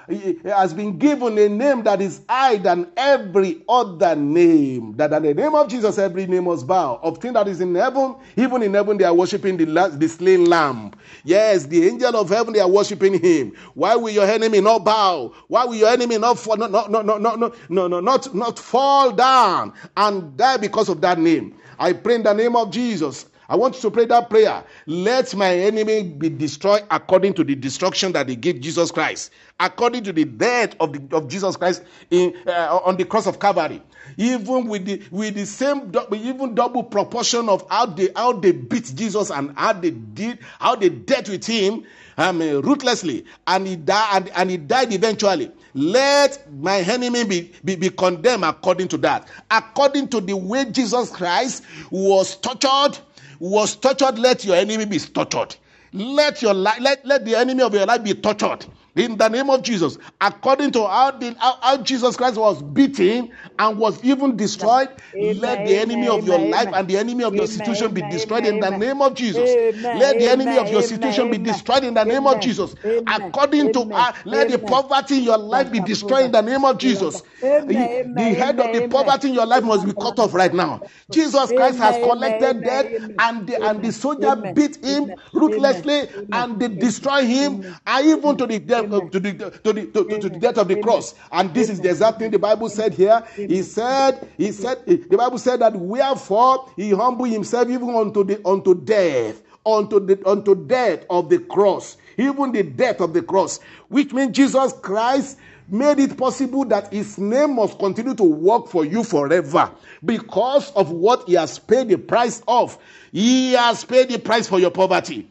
has 0.44 0.72
been 0.74 0.98
given 0.98 1.36
a 1.38 1.48
name 1.48 1.82
that 1.82 2.00
is 2.00 2.22
higher 2.28 2.58
than 2.58 2.88
every 2.96 3.62
other 3.68 4.14
name. 4.14 4.96
That 4.96 5.12
at 5.12 5.22
the 5.22 5.34
name 5.34 5.54
of 5.54 5.68
Jesus, 5.68 5.98
every 5.98 6.26
name 6.26 6.44
must 6.44 6.66
bow. 6.66 7.00
Of 7.02 7.18
things 7.18 7.34
that 7.34 7.48
is 7.48 7.60
in 7.60 7.74
heaven, 7.74 8.16
even 8.36 8.62
in 8.62 8.74
heaven, 8.74 8.98
they 8.98 9.04
are 9.04 9.14
worshiping 9.14 9.56
the, 9.56 9.64
the 9.64 10.08
slain 10.08 10.46
lamb. 10.46 10.92
Yes, 11.24 11.66
the 11.66 11.86
angel 11.86 12.16
of 12.16 12.28
heaven, 12.28 12.52
they 12.52 12.60
are 12.60 12.70
worshiping 12.70 13.20
him. 13.20 13.52
Why 13.74 13.96
will 13.96 14.10
your 14.10 14.26
enemy 14.26 14.60
not 14.60 14.84
bow? 14.84 15.32
Why 15.48 15.64
will 15.64 15.74
your 15.74 15.90
enemy 15.90 16.18
not 16.18 16.38
fall, 16.38 16.56
not, 16.56 16.70
not, 16.70 16.90
not, 16.90 17.06
not, 17.06 17.20
not, 17.20 17.70
no, 17.70 17.88
no, 17.88 18.00
not, 18.00 18.34
not 18.34 18.58
fall 18.58 19.12
down 19.12 19.72
and 19.96 20.36
die 20.36 20.56
because 20.58 20.88
of 20.88 21.00
that 21.00 21.18
name? 21.18 21.56
I 21.78 21.94
pray 21.94 22.16
in 22.16 22.22
the 22.22 22.34
name 22.34 22.56
of 22.56 22.70
Jesus. 22.70 23.26
I 23.50 23.56
want 23.56 23.74
you 23.74 23.80
to 23.80 23.90
pray 23.90 24.04
that 24.06 24.30
prayer. 24.30 24.62
Let 24.86 25.34
my 25.34 25.52
enemy 25.52 26.04
be 26.04 26.28
destroyed 26.28 26.84
according 26.88 27.34
to 27.34 27.42
the 27.42 27.56
destruction 27.56 28.12
that 28.12 28.28
they 28.28 28.36
gave 28.36 28.60
Jesus 28.60 28.92
Christ, 28.92 29.32
according 29.58 30.04
to 30.04 30.12
the 30.12 30.24
death 30.24 30.76
of, 30.78 30.92
the, 30.92 31.16
of 31.16 31.26
Jesus 31.26 31.56
Christ 31.56 31.82
in, 32.12 32.32
uh, 32.46 32.78
on 32.84 32.96
the 32.96 33.04
cross 33.04 33.26
of 33.26 33.40
Calvary. 33.40 33.82
Even 34.16 34.68
with 34.68 34.84
the 34.84 35.02
with 35.10 35.34
the 35.34 35.46
same 35.46 35.92
even 36.12 36.54
double 36.54 36.82
proportion 36.84 37.48
of 37.48 37.64
how 37.68 37.86
they 37.86 38.08
how 38.14 38.32
they 38.32 38.52
beat 38.52 38.92
Jesus 38.94 39.30
and 39.30 39.56
how 39.56 39.72
they 39.72 39.90
did 39.90 40.38
how 40.58 40.76
they 40.76 40.88
dealt 40.88 41.28
with 41.28 41.44
him, 41.44 41.84
mean, 42.32 42.60
ruthlessly, 42.60 43.24
and 43.46 43.66
he 43.66 43.76
died 43.76 44.08
and, 44.12 44.28
and 44.36 44.50
he 44.50 44.56
died 44.56 44.92
eventually. 44.92 45.50
Let 45.74 46.52
my 46.52 46.78
enemy 46.78 47.24
be, 47.24 47.52
be, 47.64 47.76
be 47.76 47.90
condemned 47.90 48.44
according 48.44 48.88
to 48.88 48.98
that. 48.98 49.28
According 49.50 50.08
to 50.08 50.20
the 50.20 50.36
way 50.36 50.64
Jesus 50.66 51.10
Christ 51.10 51.64
was 51.90 52.36
tortured, 52.36 52.98
was 53.40 53.74
tortured, 53.74 54.18
let 54.18 54.44
your 54.44 54.54
enemy 54.54 54.84
be 54.84 54.98
tortured. 54.98 55.56
Let 55.92 56.40
your 56.42 56.54
life, 56.54 56.78
let, 56.80 57.04
let 57.04 57.24
the 57.24 57.34
enemy 57.34 57.62
of 57.62 57.74
your 57.74 57.86
life 57.86 58.04
be 58.04 58.14
tortured 58.14 58.64
in 58.96 59.16
the 59.16 59.28
name 59.28 59.50
of 59.50 59.62
Jesus, 59.62 59.98
according 60.20 60.72
to 60.72 60.86
how, 60.86 61.12
the, 61.12 61.34
how, 61.38 61.58
how, 61.60 61.76
Jesus 61.78 62.16
Christ 62.16 62.36
was 62.36 62.62
beaten 62.62 63.30
and 63.58 63.78
was 63.78 64.02
even 64.04 64.36
destroyed, 64.36 64.88
amen, 65.14 65.40
let 65.40 65.66
the 65.66 65.76
enemy 65.78 66.06
amen, 66.06 66.18
of 66.18 66.26
your 66.26 66.36
amen, 66.38 66.50
life 66.50 66.68
and 66.74 66.88
the 66.88 66.96
enemy 66.98 67.24
of 67.24 67.34
your 67.34 67.46
situation 67.46 67.94
be 67.94 68.02
destroyed 68.02 68.46
in 68.46 68.60
the 68.60 68.70
name 68.70 69.00
of 69.00 69.14
Jesus. 69.14 69.50
let 69.94 70.18
the 70.18 70.28
enemy 70.30 70.58
of 70.58 70.70
your 70.70 70.82
situation 70.82 71.30
be 71.30 71.38
destroyed 71.38 71.84
in 71.84 71.94
the 71.94 72.04
name 72.04 72.26
of 72.26 72.40
Jesus. 72.40 72.74
According 73.06 73.72
to 73.72 73.80
uh, 73.92 74.12
let 74.24 74.48
the 74.48 74.58
poverty 74.58 75.18
in 75.18 75.24
your 75.24 75.38
life 75.38 75.70
be 75.70 75.80
destroyed 75.80 76.26
in 76.26 76.32
the 76.32 76.40
name 76.42 76.64
of 76.64 76.78
Jesus. 76.78 77.22
the, 77.40 78.12
the 78.14 78.34
head 78.34 78.58
of 78.60 78.72
the 78.72 78.88
poverty 78.88 79.28
in 79.28 79.34
your 79.34 79.46
life 79.46 79.62
must 79.64 79.86
be 79.86 79.92
cut 79.92 80.18
off 80.18 80.34
right 80.34 80.52
now. 80.52 80.82
Jesus 81.10 81.52
Christ 81.52 81.78
has 81.78 81.96
collected 81.98 82.64
death, 82.64 82.86
and 83.18 83.46
the, 83.46 83.64
and 83.64 83.82
the 83.82 83.92
soldier 83.92 84.34
beat 84.36 84.84
him 84.84 85.14
ruthlessly, 85.32 86.08
and 86.32 86.58
they 86.60 86.68
destroy 86.68 87.24
him, 87.24 87.76
and 87.86 88.06
even 88.06 88.36
to 88.36 88.46
the 88.46 88.58
death 88.58 88.89
to 88.90 89.20
the, 89.20 89.50
to, 89.64 89.72
the, 89.72 89.86
to, 89.86 90.18
to, 90.20 90.28
the 90.28 90.38
death 90.38 90.58
of 90.58 90.68
the 90.68 90.76
cross. 90.80 91.14
And 91.32 91.52
this 91.54 91.70
is 91.70 91.80
the 91.80 91.90
exact 91.90 92.18
thing 92.18 92.30
the 92.30 92.38
Bible 92.38 92.68
said 92.68 92.94
here. 92.94 93.24
He 93.36 93.62
said, 93.62 94.28
He 94.36 94.52
said, 94.52 94.84
the 94.86 95.16
Bible 95.16 95.38
said 95.38 95.60
that 95.60 95.74
wherefore 95.76 96.70
he 96.76 96.90
humbled 96.90 97.30
himself 97.30 97.68
even 97.68 97.94
unto 97.94 98.24
the 98.24 98.40
unto 98.46 98.74
death, 98.74 99.42
unto 99.64 100.00
the 100.00 100.20
unto 100.28 100.54
death 100.54 101.04
of 101.08 101.28
the 101.28 101.38
cross, 101.38 101.96
even 102.16 102.52
the 102.52 102.62
death 102.62 103.00
of 103.00 103.12
the 103.12 103.22
cross, 103.22 103.60
which 103.88 104.12
means 104.12 104.36
Jesus 104.36 104.72
Christ 104.82 105.38
made 105.70 106.00
it 106.00 106.16
possible 106.16 106.64
that 106.64 106.92
his 106.92 107.16
name 107.18 107.54
must 107.54 107.78
continue 107.78 108.14
to 108.14 108.24
work 108.24 108.68
for 108.68 108.84
you 108.84 109.04
forever 109.04 109.70
because 110.04 110.72
of 110.72 110.90
what 110.90 111.28
he 111.28 111.34
has 111.34 111.58
paid 111.58 111.88
the 111.88 111.98
price 111.98 112.42
of. 112.48 112.76
He 113.12 113.52
has 113.52 113.84
paid 113.84 114.08
the 114.08 114.18
price 114.18 114.48
for 114.48 114.58
your 114.58 114.70
poverty. 114.70 115.28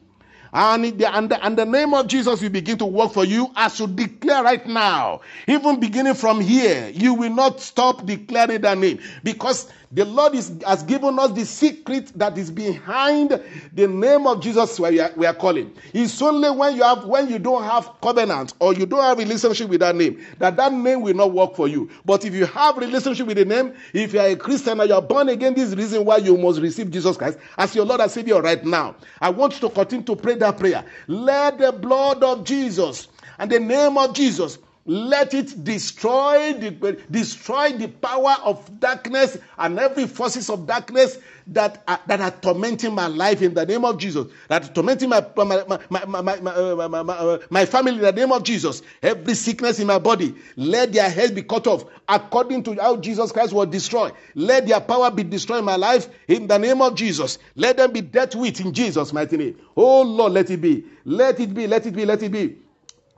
And, 0.54 0.98
the, 0.98 1.16
and, 1.16 1.30
the, 1.30 1.46
and 1.46 1.58
the 1.58 1.66
name 1.66 1.94
of 1.94 2.08
Jesus 2.08 2.42
will 2.42 2.50
begin 2.50 2.78
to 2.80 2.86
work 2.86 3.14
for 3.14 3.26
you 3.26 3.52
as 3.56 3.80
you 3.80 3.88
declare 3.88 4.44
right 4.44 4.66
now. 4.66 5.22
Even 5.48 5.80
beginning 5.80 6.16
from 6.16 6.42
here, 6.42 6.90
you 6.94 7.14
will 7.14 7.30
not 7.34 7.62
stop 7.62 8.06
declaring 8.06 8.62
that 8.62 8.78
name 8.78 9.00
because 9.24 9.70
the 9.92 10.06
Lord 10.06 10.36
is, 10.36 10.52
has 10.66 10.84
given 10.84 11.18
us 11.18 11.32
the 11.32 11.46
secret 11.46 12.12
that 12.16 12.38
is 12.38 12.52
behind 12.52 13.42
the 13.74 13.88
name 13.88 14.28
of 14.28 14.40
Jesus 14.40 14.80
we 14.80 15.00
are, 15.00 15.12
we 15.16 15.26
are 15.26 15.34
calling. 15.34 15.74
It's 15.94 16.22
only 16.22 16.52
when 16.52 16.76
you 16.76 16.84
have 16.84 17.06
when 17.06 17.28
you 17.28 17.40
don't 17.40 17.64
have 17.64 17.90
covenant 18.02 18.54
or 18.60 18.74
you 18.74 18.86
don't 18.86 19.02
have 19.02 19.18
relationship 19.18 19.68
with 19.68 19.80
that 19.80 19.96
name 19.96 20.24
that 20.38 20.58
that 20.58 20.72
name 20.74 21.02
will 21.02 21.16
not 21.16 21.32
work 21.32 21.56
for 21.56 21.68
you. 21.68 21.90
But 22.06 22.24
if 22.24 22.36
you 22.36 22.46
have 22.46 22.78
relationship 22.78 23.26
with 23.26 23.38
the 23.38 23.46
name, 23.46 23.74
if 23.94 24.14
you 24.14 24.20
are 24.20 24.28
a 24.28 24.36
Christian 24.36 24.80
and 24.80 24.90
you 24.90 24.96
are 24.96 25.02
born 25.02 25.30
again, 25.30 25.56
this 25.56 25.70
is 25.70 25.76
reason 25.76 26.06
why 26.06 26.18
you 26.18 26.38
must 26.38 26.62
receive 26.62 26.92
Jesus 26.92 27.18
Christ 27.18 27.40
as 27.58 27.74
your 27.74 27.86
Lord 27.86 28.02
and 28.02 28.12
Savior 28.12 28.42
right 28.42 28.64
now. 28.64 28.96
I 29.20 29.30
want 29.32 29.54
you 29.54 29.68
to 29.68 29.74
continue 29.74 30.06
to 30.06 30.16
pray 30.16 30.36
that 30.36 30.58
prayer. 30.60 30.86
Let 31.08 31.58
the 31.58 31.72
blood 31.72 32.24
of 32.24 32.44
Jesus 32.44 33.08
and 33.40 33.50
the 33.50 33.60
name 33.60 33.98
of 33.98 34.14
Jesus 34.14 34.60
let 34.90 35.36
it 35.36 35.64
destroy 35.64 36.52
the 36.54 36.98
destroy 37.12 37.74
the 37.74 37.88
power 37.88 38.36
of 38.44 38.80
darkness 38.80 39.38
and 39.60 39.78
every 39.78 40.08
forces 40.08 40.50
of 40.50 40.66
darkness 40.66 41.20
that 41.46 41.84
are, 41.88 42.00
that 42.08 42.20
are 42.20 42.32
tormenting 42.32 42.96
my 42.96 43.06
life 43.06 43.44
in 43.44 43.54
the 43.54 43.68
name 43.68 43.86
of 43.86 44.00
Jesus. 44.00 44.26
That 44.48 44.68
are 44.68 44.74
tormenting 44.74 45.10
my 45.10 45.24
my 45.36 45.44
my 45.46 46.06
my, 46.06 46.22
my, 46.22 46.40
my, 46.40 46.52
uh, 46.52 46.88
my, 46.90 47.04
my, 47.04 47.14
uh, 47.14 47.38
my 47.52 47.66
family 47.68 47.98
in 47.98 48.02
the 48.02 48.12
name 48.12 48.32
of 48.32 48.42
Jesus. 48.42 48.82
Every 49.04 49.36
sickness 49.36 49.80
in 49.80 49.86
my 49.86 50.00
body, 50.00 50.34
let 50.56 50.92
their 50.92 51.08
heads 51.08 51.34
be 51.34 51.44
cut 51.44 51.68
off 51.68 51.86
according 52.08 52.64
to 52.64 52.74
how 52.74 52.98
Jesus 52.98 53.32
Christ 53.32 53.54
was 53.54 53.68
destroyed. 53.68 54.14
Let 54.34 54.66
their 54.66 54.82
power 54.82 55.12
be 55.12 55.22
destroyed 55.22 55.60
in 55.60 55.66
my 55.66 55.76
life 55.76 56.10
in 56.28 56.48
the 56.48 56.58
name 56.58 56.82
of 56.82 56.96
Jesus. 56.96 57.38
Let 57.56 57.78
them 57.78 57.92
be 57.92 58.02
dealt 58.02 58.34
with 58.34 58.60
in 58.60 58.74
Jesus' 58.74 59.14
mighty 59.14 59.38
name. 59.38 59.56
Oh 59.78 60.02
Lord, 60.02 60.34
let 60.34 60.50
it 60.50 60.62
be. 60.62 60.84
Let 61.06 61.40
it 61.40 61.54
be. 61.54 61.68
Let 61.68 61.86
it 61.86 61.94
be. 61.94 62.06
Let 62.06 62.24
it 62.24 62.32
be. 62.32 62.58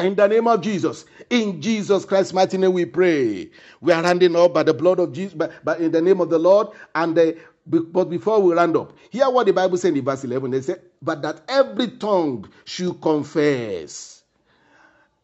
In 0.02 0.16
the 0.16 0.28
name 0.28 0.48
of 0.48 0.62
Jesus, 0.62 1.06
in 1.30 1.62
Jesus 1.62 2.06
Christ's 2.06 2.34
mighty 2.34 2.58
name, 2.58 2.74
we 2.74 2.86
pray. 2.86 3.50
We 3.82 3.92
are 3.92 4.04
handing 4.04 4.36
up 4.36 4.54
by 4.54 4.64
the 4.64 4.74
blood 4.74 5.00
of 5.00 5.14
Jesus, 5.14 5.34
but, 5.34 5.52
but 5.64 5.80
in 5.80 5.92
the 5.92 6.02
name 6.02 6.20
of 6.22 6.30
the 6.30 6.40
Lord. 6.40 6.68
And 6.96 7.16
the, 7.16 7.38
but 7.66 8.10
before 8.10 8.42
we 8.42 8.54
round 8.54 8.76
up, 8.76 8.94
hear 9.10 9.30
what 9.30 9.46
the 9.46 9.54
Bible 9.54 9.78
says 9.78 9.94
in 9.96 10.04
verse 10.04 10.24
11. 10.24 10.52
They 10.52 10.62
say, 10.62 10.76
But 11.02 11.22
that 11.22 11.42
every 11.48 11.90
tongue 11.90 12.50
should 12.66 13.00
confess. 13.02 14.24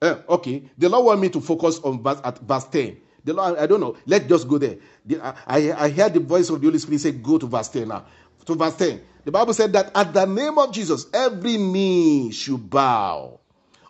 Uh, 0.01 0.19
okay, 0.29 0.63
the 0.77 0.89
Lord 0.89 1.05
want 1.05 1.21
me 1.21 1.29
to 1.29 1.41
focus 1.41 1.79
on 1.79 2.03
verse, 2.03 2.19
at 2.23 2.37
verse 2.39 2.65
10. 2.65 2.97
The 3.23 3.33
Lord, 3.33 3.57
I 3.57 3.65
don't 3.65 3.79
know. 3.81 3.97
Let's 4.05 4.27
just 4.27 4.47
go 4.47 4.57
there. 4.57 4.77
The, 5.05 5.19
I, 5.21 5.73
I 5.85 5.89
hear 5.89 6.09
the 6.09 6.19
voice 6.19 6.49
of 6.49 6.61
the 6.61 6.67
Holy 6.67 6.79
Spirit 6.79 7.01
say, 7.01 7.11
Go 7.11 7.37
to 7.37 7.47
verse 7.47 7.69
10 7.69 7.87
now. 7.87 8.05
To 8.45 8.55
verse 8.55 8.75
10. 8.75 9.01
The 9.25 9.31
Bible 9.31 9.53
said 9.53 9.73
that 9.73 9.91
at 9.95 10.13
the 10.13 10.25
name 10.25 10.57
of 10.57 10.71
Jesus, 10.71 11.07
every 11.13 11.57
knee 11.57 12.31
should 12.31 12.69
bow 12.69 13.39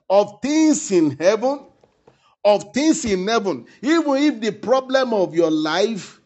of 0.09 0.41
things 0.41 0.91
in 0.91 1.11
heaven, 1.17 1.61
of 2.43 2.73
things 2.73 3.03
in 3.05 3.27
heaven, 3.27 3.65
even 3.81 4.15
if 4.17 4.39
the 4.41 4.51
problem 4.51 5.13
of 5.13 5.35
your 5.35 5.51
life 5.51 6.19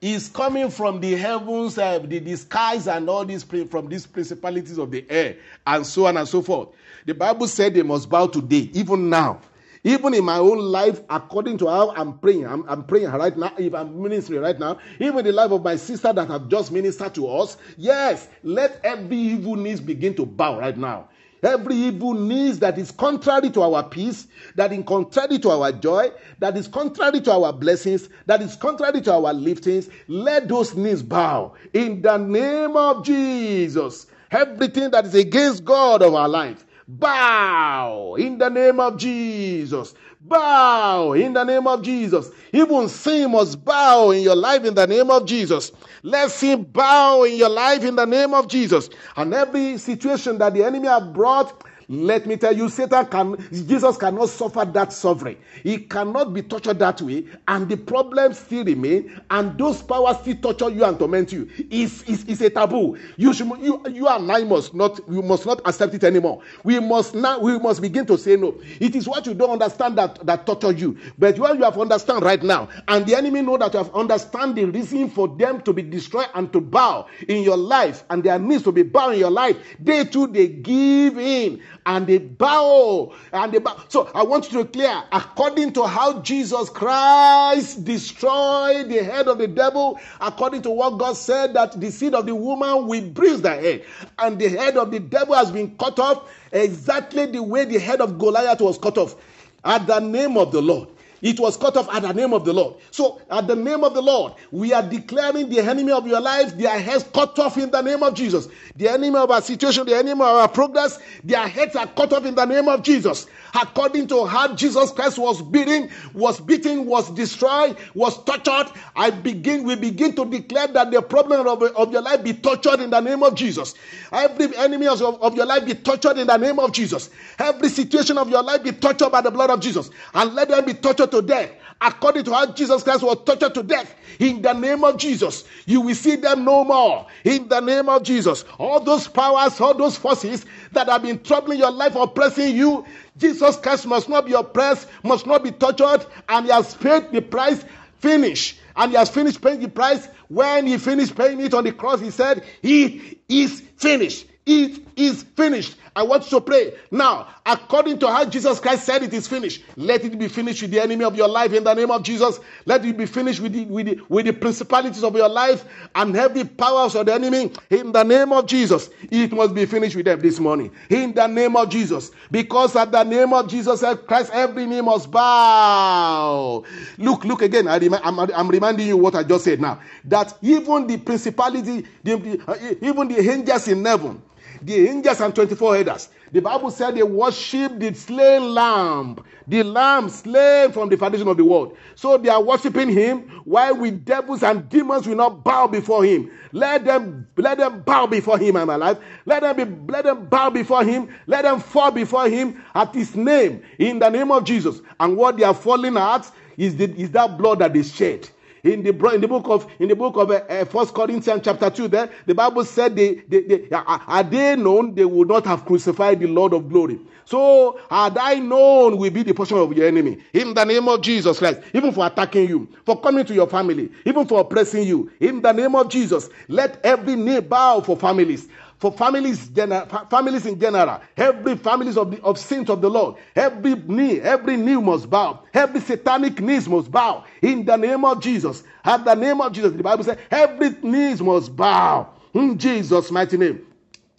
is 0.00 0.28
coming 0.28 0.68
from 0.68 1.00
the 1.00 1.14
heavens, 1.14 1.78
uh, 1.78 1.98
the, 1.98 2.36
skies, 2.36 2.86
and 2.88 3.08
all 3.08 3.24
these 3.24 3.42
from 3.42 3.88
these 3.88 4.06
principalities 4.06 4.78
of 4.78 4.90
the 4.90 5.04
air, 5.08 5.36
and 5.66 5.86
so 5.86 6.06
on 6.06 6.16
and 6.16 6.28
so 6.28 6.42
forth. 6.42 6.68
The 7.06 7.14
Bible 7.14 7.48
said 7.48 7.74
they 7.74 7.82
must 7.82 8.08
bow 8.08 8.26
today, 8.26 8.70
even 8.74 9.08
now. 9.08 9.40
Even 9.86 10.14
in 10.14 10.24
my 10.24 10.38
own 10.38 10.58
life, 10.58 11.02
according 11.10 11.58
to 11.58 11.66
how 11.68 11.90
I'm 11.94 12.18
praying, 12.18 12.46
I'm, 12.46 12.64
I'm 12.66 12.84
praying 12.84 13.10
right 13.10 13.36
now, 13.36 13.52
if 13.58 13.74
I'm 13.74 14.02
ministering 14.02 14.40
right 14.40 14.58
now, 14.58 14.78
even 14.98 15.22
the 15.22 15.32
life 15.32 15.50
of 15.50 15.62
my 15.62 15.76
sister 15.76 16.10
that 16.10 16.26
have 16.28 16.48
just 16.48 16.72
ministered 16.72 17.14
to 17.16 17.28
us, 17.28 17.58
yes, 17.76 18.26
let 18.42 18.80
every 18.82 19.18
evil 19.18 19.56
knees 19.56 19.80
begin 19.80 20.14
to 20.14 20.24
bow 20.24 20.58
right 20.58 20.76
now. 20.76 21.08
Every 21.44 21.74
evil 21.74 22.14
needs 22.14 22.58
that 22.60 22.78
is 22.78 22.90
contrary 22.90 23.50
to 23.50 23.62
our 23.62 23.82
peace, 23.82 24.26
that 24.54 24.72
is 24.72 24.84
contrary 24.86 25.38
to 25.40 25.50
our 25.50 25.72
joy, 25.72 26.10
that 26.38 26.56
is 26.56 26.66
contrary 26.68 27.20
to 27.20 27.32
our 27.32 27.52
blessings, 27.52 28.08
that 28.26 28.40
is 28.40 28.56
contrary 28.56 29.02
to 29.02 29.12
our 29.12 29.34
liftings, 29.34 29.90
let 30.08 30.48
those 30.48 30.74
knees 30.74 31.02
bow 31.02 31.54
in 31.74 32.00
the 32.00 32.16
name 32.16 32.76
of 32.76 33.04
Jesus. 33.04 34.06
Everything 34.30 34.90
that 34.90 35.04
is 35.04 35.14
against 35.14 35.64
God 35.64 36.02
of 36.02 36.14
our 36.14 36.28
life, 36.28 36.64
bow 36.88 38.14
in 38.18 38.38
the 38.38 38.48
name 38.48 38.80
of 38.80 38.96
Jesus. 38.96 39.94
Bow 40.26 41.12
in 41.12 41.34
the 41.34 41.44
name 41.44 41.66
of 41.66 41.82
Jesus. 41.82 42.30
Even 42.50 42.88
sin 42.88 43.30
must 43.30 43.62
bow 43.62 44.10
in 44.10 44.22
your 44.22 44.34
life 44.36 44.64
in 44.64 44.74
the 44.74 44.86
name 44.86 45.10
of 45.10 45.26
Jesus. 45.26 45.70
Let 46.02 46.30
sin 46.30 46.62
bow 46.62 47.24
in 47.24 47.36
your 47.36 47.50
life 47.50 47.84
in 47.84 47.96
the 47.96 48.06
name 48.06 48.32
of 48.32 48.48
Jesus. 48.48 48.88
And 49.16 49.34
every 49.34 49.76
situation 49.76 50.38
that 50.38 50.54
the 50.54 50.64
enemy 50.64 50.88
have 50.88 51.12
brought 51.12 51.62
let 51.88 52.26
me 52.26 52.36
tell 52.36 52.56
you, 52.56 52.68
Satan 52.68 53.06
can, 53.06 53.36
Jesus 53.50 53.96
cannot 53.96 54.28
suffer 54.28 54.64
that 54.64 54.92
suffering. 54.92 55.36
He 55.62 55.78
cannot 55.78 56.32
be 56.32 56.42
tortured 56.42 56.78
that 56.78 57.00
way, 57.02 57.24
and 57.48 57.68
the 57.68 57.76
problems 57.76 58.38
still 58.38 58.64
remain, 58.64 59.20
and 59.30 59.56
those 59.58 59.82
powers 59.82 60.18
still 60.18 60.36
torture 60.36 60.70
you 60.70 60.84
and 60.84 60.98
torment 60.98 61.32
you. 61.32 61.48
It's, 61.70 62.02
it's, 62.08 62.24
it's 62.24 62.40
a 62.40 62.50
taboo. 62.50 62.98
You, 63.16 63.32
should, 63.32 63.48
you, 63.60 63.82
you 63.90 64.08
and 64.08 64.30
I 64.30 64.44
must 64.44 64.74
not, 64.74 65.00
you 65.08 65.22
must 65.22 65.46
not 65.46 65.60
accept 65.64 65.94
it 65.94 66.04
anymore. 66.04 66.42
We 66.62 66.80
must 66.80 67.14
now, 67.14 67.38
we 67.40 67.58
must 67.58 67.80
begin 67.80 68.06
to 68.06 68.18
say 68.18 68.36
no. 68.36 68.54
It 68.80 68.94
is 68.94 69.06
what 69.06 69.26
you 69.26 69.34
don't 69.34 69.50
understand 69.50 69.98
that, 69.98 70.24
that 70.26 70.46
torture 70.46 70.72
you. 70.72 70.96
But 71.18 71.38
when 71.38 71.56
you 71.56 71.64
have 71.64 71.78
understand 71.78 72.22
right 72.22 72.42
now, 72.42 72.68
and 72.88 73.06
the 73.06 73.16
enemy 73.16 73.42
know 73.42 73.58
that 73.58 73.72
you 73.72 73.78
have 73.78 73.94
understand 73.94 74.56
the 74.56 74.64
reason 74.64 75.10
for 75.10 75.28
them 75.28 75.60
to 75.62 75.72
be 75.72 75.82
destroyed 75.82 76.28
and 76.34 76.52
to 76.52 76.60
bow 76.60 77.06
in 77.28 77.42
your 77.42 77.56
life, 77.56 78.04
and 78.10 78.22
their 78.22 78.38
needs 78.38 78.62
to 78.64 78.72
be 78.72 78.82
bow 78.82 79.10
in 79.10 79.18
your 79.18 79.30
life, 79.30 79.56
they 79.78 80.04
too, 80.04 80.26
they 80.26 80.48
give 80.48 81.18
in 81.18 81.60
and 81.86 82.06
they 82.06 82.18
bow 82.18 83.14
and 83.32 83.52
they 83.52 83.58
bow. 83.58 83.76
So 83.88 84.10
I 84.14 84.22
want 84.22 84.50
you 84.50 84.62
to 84.62 84.68
clear 84.68 85.02
according 85.12 85.72
to 85.74 85.86
how 85.86 86.20
Jesus 86.20 86.70
Christ 86.70 87.84
destroyed 87.84 88.88
the 88.88 89.02
head 89.04 89.28
of 89.28 89.38
the 89.38 89.48
devil, 89.48 89.98
according 90.20 90.62
to 90.62 90.70
what 90.70 90.98
God 90.98 91.16
said 91.16 91.54
that 91.54 91.78
the 91.80 91.90
seed 91.90 92.14
of 92.14 92.26
the 92.26 92.34
woman 92.34 92.86
will 92.86 93.08
bruise 93.10 93.42
the 93.42 93.50
head, 93.50 93.84
and 94.18 94.38
the 94.38 94.48
head 94.48 94.76
of 94.76 94.90
the 94.90 95.00
devil 95.00 95.34
has 95.34 95.50
been 95.50 95.76
cut 95.76 95.98
off 95.98 96.30
exactly 96.52 97.26
the 97.26 97.42
way 97.42 97.64
the 97.64 97.78
head 97.78 98.00
of 98.00 98.18
Goliath 98.18 98.60
was 98.60 98.78
cut 98.78 98.98
off 98.98 99.16
at 99.64 99.86
the 99.86 99.98
name 100.00 100.36
of 100.36 100.52
the 100.52 100.62
Lord. 100.62 100.88
It 101.22 101.40
was 101.40 101.56
cut 101.56 101.76
off 101.76 101.88
at 101.94 102.02
the 102.02 102.12
name 102.12 102.32
of 102.32 102.44
the 102.44 102.52
Lord. 102.52 102.76
So, 102.90 103.20
at 103.30 103.46
the 103.46 103.56
name 103.56 103.82
of 103.84 103.94
the 103.94 104.02
Lord, 104.02 104.34
we 104.50 104.72
are 104.72 104.82
declaring 104.82 105.48
the 105.48 105.60
enemy 105.60 105.92
of 105.92 106.06
your 106.06 106.20
life, 106.20 106.56
their 106.56 106.78
heads 106.78 107.04
cut 107.14 107.38
off 107.38 107.56
in 107.56 107.70
the 107.70 107.80
name 107.80 108.02
of 108.02 108.14
Jesus. 108.14 108.48
The 108.76 108.88
enemy 108.88 109.16
of 109.16 109.30
our 109.30 109.40
situation, 109.40 109.86
the 109.86 109.96
enemy 109.96 110.12
of 110.12 110.20
our 110.20 110.48
progress, 110.48 110.98
their 111.22 111.46
heads 111.48 111.76
are 111.76 111.86
cut 111.86 112.12
off 112.12 112.24
in 112.24 112.34
the 112.34 112.44
name 112.44 112.68
of 112.68 112.82
Jesus. 112.82 113.26
According 113.54 114.08
to 114.08 114.26
how 114.26 114.52
Jesus 114.54 114.90
Christ 114.90 115.16
was 115.16 115.40
beaten, 115.40 115.88
was 116.12 116.40
beaten, 116.40 116.86
was 116.86 117.08
destroyed, 117.10 117.76
was 117.94 118.22
tortured, 118.24 118.72
I 118.96 119.10
begin, 119.10 119.62
we 119.62 119.76
begin 119.76 120.14
to 120.16 120.24
declare 120.24 120.66
that 120.68 120.90
the 120.90 121.00
problem 121.00 121.46
of, 121.46 121.62
of 121.62 121.92
your 121.92 122.02
life 122.02 122.24
be 122.24 122.32
tortured 122.34 122.80
in 122.80 122.90
the 122.90 123.00
name 123.00 123.22
of 123.22 123.36
Jesus. 123.36 123.74
Every 124.12 124.56
enemy 124.56 124.88
of, 124.88 125.00
of 125.02 125.36
your 125.36 125.46
life 125.46 125.64
be 125.64 125.74
tortured 125.74 126.18
in 126.18 126.26
the 126.26 126.36
name 126.36 126.58
of 126.58 126.72
Jesus. 126.72 127.10
Every 127.38 127.68
situation 127.68 128.18
of 128.18 128.28
your 128.28 128.42
life 128.42 128.64
be 128.64 128.72
tortured 128.72 129.10
by 129.10 129.20
the 129.20 129.30
blood 129.30 129.50
of 129.50 129.60
Jesus. 129.60 129.90
And 130.14 130.34
let 130.34 130.48
them 130.48 130.64
be 130.64 130.74
tortured 130.74 131.12
to 131.14 131.22
death 131.22 131.50
according 131.80 132.24
to 132.24 132.32
how 132.32 132.46
Jesus 132.52 132.82
Christ 132.82 133.02
was 133.02 133.18
tortured 133.24 133.54
to 133.54 133.62
death. 133.62 133.94
In 134.18 134.42
the 134.42 134.52
name 134.52 134.84
of 134.84 134.96
Jesus, 134.96 135.44
you 135.66 135.80
will 135.80 135.94
see 135.94 136.16
them 136.16 136.44
no 136.44 136.64
more. 136.64 137.06
In 137.24 137.48
the 137.48 137.60
name 137.60 137.88
of 137.88 138.02
Jesus, 138.02 138.44
all 138.58 138.80
those 138.80 139.08
powers, 139.08 139.60
all 139.60 139.74
those 139.74 139.96
forces 139.96 140.44
that 140.72 140.88
have 140.88 141.02
been 141.02 141.22
troubling 141.22 141.58
your 141.58 141.70
life, 141.70 141.94
oppressing 141.96 142.56
you, 142.56 142.84
Jesus 143.18 143.56
Christ 143.56 143.86
must 143.86 144.08
not 144.08 144.26
be 144.26 144.32
oppressed, 144.32 144.88
must 145.02 145.26
not 145.26 145.42
be 145.42 145.50
tortured, 145.50 146.06
and 146.28 146.46
He 146.46 146.52
has 146.52 146.74
paid 146.74 147.12
the 147.12 147.22
price. 147.22 147.64
Finish. 147.98 148.58
And 148.76 148.90
He 148.90 148.98
has 148.98 149.08
finished 149.08 149.40
paying 149.40 149.60
the 149.60 149.68
price. 149.68 150.08
When 150.28 150.66
He 150.66 150.76
finished 150.78 151.16
paying 151.16 151.40
it 151.40 151.54
on 151.54 151.64
the 151.64 151.72
cross, 151.72 152.00
He 152.00 152.10
said, 152.10 152.44
It 152.62 153.18
is 153.28 153.62
finished. 153.76 154.26
It 154.46 154.82
is 154.96 155.22
finished. 155.22 155.76
I 155.96 156.02
want 156.02 156.24
you 156.24 156.38
to 156.38 156.40
pray. 156.40 156.74
Now, 156.90 157.28
according 157.46 158.00
to 158.00 158.08
how 158.08 158.24
Jesus 158.24 158.58
Christ 158.58 158.84
said 158.84 159.02
it 159.04 159.14
is 159.14 159.28
finished, 159.28 159.62
let 159.76 160.04
it 160.04 160.18
be 160.18 160.26
finished 160.26 160.62
with 160.62 160.72
the 160.72 160.80
enemy 160.80 161.04
of 161.04 161.14
your 161.14 161.28
life 161.28 161.52
in 161.52 161.62
the 161.62 161.72
name 161.72 161.90
of 161.90 162.02
Jesus. 162.02 162.40
Let 162.66 162.84
it 162.84 162.96
be 162.96 163.06
finished 163.06 163.40
with 163.40 163.52
the, 163.52 163.64
with 163.66 163.86
the, 163.86 164.00
with 164.08 164.26
the 164.26 164.32
principalities 164.32 165.04
of 165.04 165.14
your 165.14 165.28
life 165.28 165.64
and 165.94 166.14
heavy 166.14 166.44
powers 166.44 166.96
of 166.96 167.06
the 167.06 167.14
enemy 167.14 167.52
in 167.70 167.92
the 167.92 168.02
name 168.02 168.32
of 168.32 168.46
Jesus. 168.46 168.90
It 169.10 169.32
must 169.32 169.54
be 169.54 169.66
finished 169.66 169.94
with 169.94 170.06
them 170.06 170.20
this 170.20 170.40
morning 170.40 170.72
in 170.90 171.12
the 171.14 171.26
name 171.28 171.54
of 171.56 171.68
Jesus. 171.68 172.10
Because 172.30 172.74
at 172.74 172.90
the 172.90 173.04
name 173.04 173.32
of 173.32 173.48
Jesus 173.48 173.84
Christ, 174.06 174.30
every 174.32 174.66
knee 174.66 174.80
must 174.80 175.10
bow. 175.12 176.64
Look, 176.98 177.24
look 177.24 177.42
again. 177.42 177.68
I 177.68 177.78
rem- 177.78 177.94
I'm, 178.02 178.18
I'm 178.18 178.48
reminding 178.48 178.88
you 178.88 178.96
what 178.96 179.14
I 179.14 179.22
just 179.22 179.44
said 179.44 179.60
now. 179.60 179.80
That 180.04 180.36
even 180.42 180.88
the 180.88 180.98
principality, 180.98 181.84
the, 182.02 182.16
the, 182.16 182.40
uh, 182.48 182.74
even 182.82 183.08
the 183.08 183.30
angels 183.30 183.68
in 183.68 183.84
heaven, 183.84 184.20
the 184.64 184.88
angels 184.88 185.20
and 185.20 185.34
24 185.34 185.76
elders. 185.76 186.08
The 186.32 186.40
Bible 186.40 186.70
said 186.70 186.96
they 186.96 187.02
worship 187.02 187.78
the 187.78 187.94
slain 187.94 188.54
lamb, 188.54 189.18
the 189.46 189.62
lamb 189.62 190.08
slain 190.08 190.72
from 190.72 190.88
the 190.88 190.96
foundation 190.96 191.28
of 191.28 191.36
the 191.36 191.44
world. 191.44 191.76
So 191.94 192.18
they 192.18 192.28
are 192.28 192.42
worshiping 192.42 192.88
him 192.88 193.28
while 193.44 193.76
we 193.76 193.90
devils 193.90 194.42
and 194.42 194.68
demons 194.68 195.06
will 195.06 195.16
not 195.16 195.44
bow 195.44 195.66
before 195.66 196.04
him. 196.04 196.30
Let 196.52 196.84
them 196.84 197.28
let 197.36 197.58
them 197.58 197.82
bow 197.82 198.06
before 198.06 198.38
him, 198.38 198.54
my 198.54 198.64
life. 198.64 198.98
Let 199.26 199.42
them 199.42 199.56
be 199.56 199.92
let 199.92 200.04
them 200.04 200.26
bow 200.26 200.50
before 200.50 200.84
him, 200.84 201.08
let 201.26 201.42
them 201.42 201.60
fall 201.60 201.90
before 201.90 202.28
him 202.28 202.62
at 202.74 202.94
his 202.94 203.14
name, 203.14 203.62
in 203.78 203.98
the 203.98 204.08
name 204.08 204.30
of 204.30 204.44
Jesus. 204.44 204.80
And 204.98 205.16
what 205.16 205.36
they 205.36 205.44
are 205.44 205.54
falling 205.54 205.96
at 205.96 206.30
is, 206.56 206.76
the, 206.76 206.90
is 207.00 207.10
that 207.12 207.36
blood 207.36 207.58
that 207.60 207.76
is 207.76 207.92
shed 207.94 208.28
in 208.64 208.82
the 208.82 208.90
in 209.14 209.20
the 209.20 209.28
book 209.28 209.48
of 209.48 209.70
in 209.78 209.88
the 209.88 209.94
book 209.94 210.16
of 210.16 210.30
uh, 210.30 210.40
uh, 210.48 210.64
First 210.64 210.94
Corinthians 210.94 211.42
chapter 211.44 211.70
two. 211.70 211.86
There, 211.86 212.10
the 212.26 212.34
Bible 212.34 212.64
said 212.64 212.96
they, 212.96 213.14
they, 213.28 213.42
they 213.42 213.70
uh, 213.70 213.98
had 213.98 214.30
they 214.30 214.56
known 214.56 214.94
they 214.94 215.04
would 215.04 215.28
not 215.28 215.44
have 215.44 215.64
crucified 215.64 216.20
the 216.20 216.26
Lord 216.26 216.54
of 216.54 216.68
glory. 216.68 216.98
So 217.26 217.78
had 217.90 218.18
I 218.18 218.34
known 218.34 218.98
will 218.98 219.10
be 219.10 219.22
the 219.22 219.32
portion 219.32 219.58
of 219.58 219.72
your 219.72 219.86
enemy 219.86 220.18
in 220.32 220.54
the 220.54 220.64
name 220.64 220.88
of 220.88 221.00
Jesus 221.02 221.38
Christ, 221.38 221.60
even 221.72 221.92
for 221.92 222.06
attacking 222.06 222.48
you, 222.48 222.68
for 222.84 223.00
coming 223.00 223.24
to 223.26 223.34
your 223.34 223.46
family, 223.46 223.90
even 224.04 224.26
for 224.26 224.40
oppressing 224.40 224.82
you. 224.84 225.10
In 225.20 225.40
the 225.40 225.52
name 225.52 225.74
of 225.74 225.88
Jesus, 225.88 226.28
let 226.48 226.84
every 226.84 227.16
knee 227.16 227.40
bow 227.40 227.80
for 227.80 227.96
families 227.96 228.48
for 228.84 228.92
families, 228.92 229.48
gener- 229.48 230.10
families 230.10 230.44
in 230.44 230.60
general, 230.60 231.00
every 231.16 231.56
families 231.56 231.96
of 231.96 232.10
the 232.10 232.20
of 232.22 232.38
saints 232.38 232.68
of 232.68 232.82
the 232.82 232.90
Lord, 232.90 233.16
every 233.34 233.76
knee, 233.76 234.20
every 234.20 234.58
knee 234.58 234.76
must 234.76 235.08
bow, 235.08 235.40
every 235.54 235.80
satanic 235.80 236.38
knees 236.38 236.68
must 236.68 236.90
bow. 236.90 237.24
In 237.40 237.64
the 237.64 237.76
name 237.76 238.04
of 238.04 238.20
Jesus. 238.20 238.62
At 238.84 239.06
the 239.06 239.14
name 239.14 239.40
of 239.40 239.52
Jesus, 239.52 239.72
the 239.72 239.82
Bible 239.82 240.04
says, 240.04 240.18
every 240.30 240.72
knees 240.82 241.22
must 241.22 241.56
bow. 241.56 242.10
In 242.34 242.58
Jesus' 242.58 243.10
mighty 243.10 243.38
name. 243.38 243.66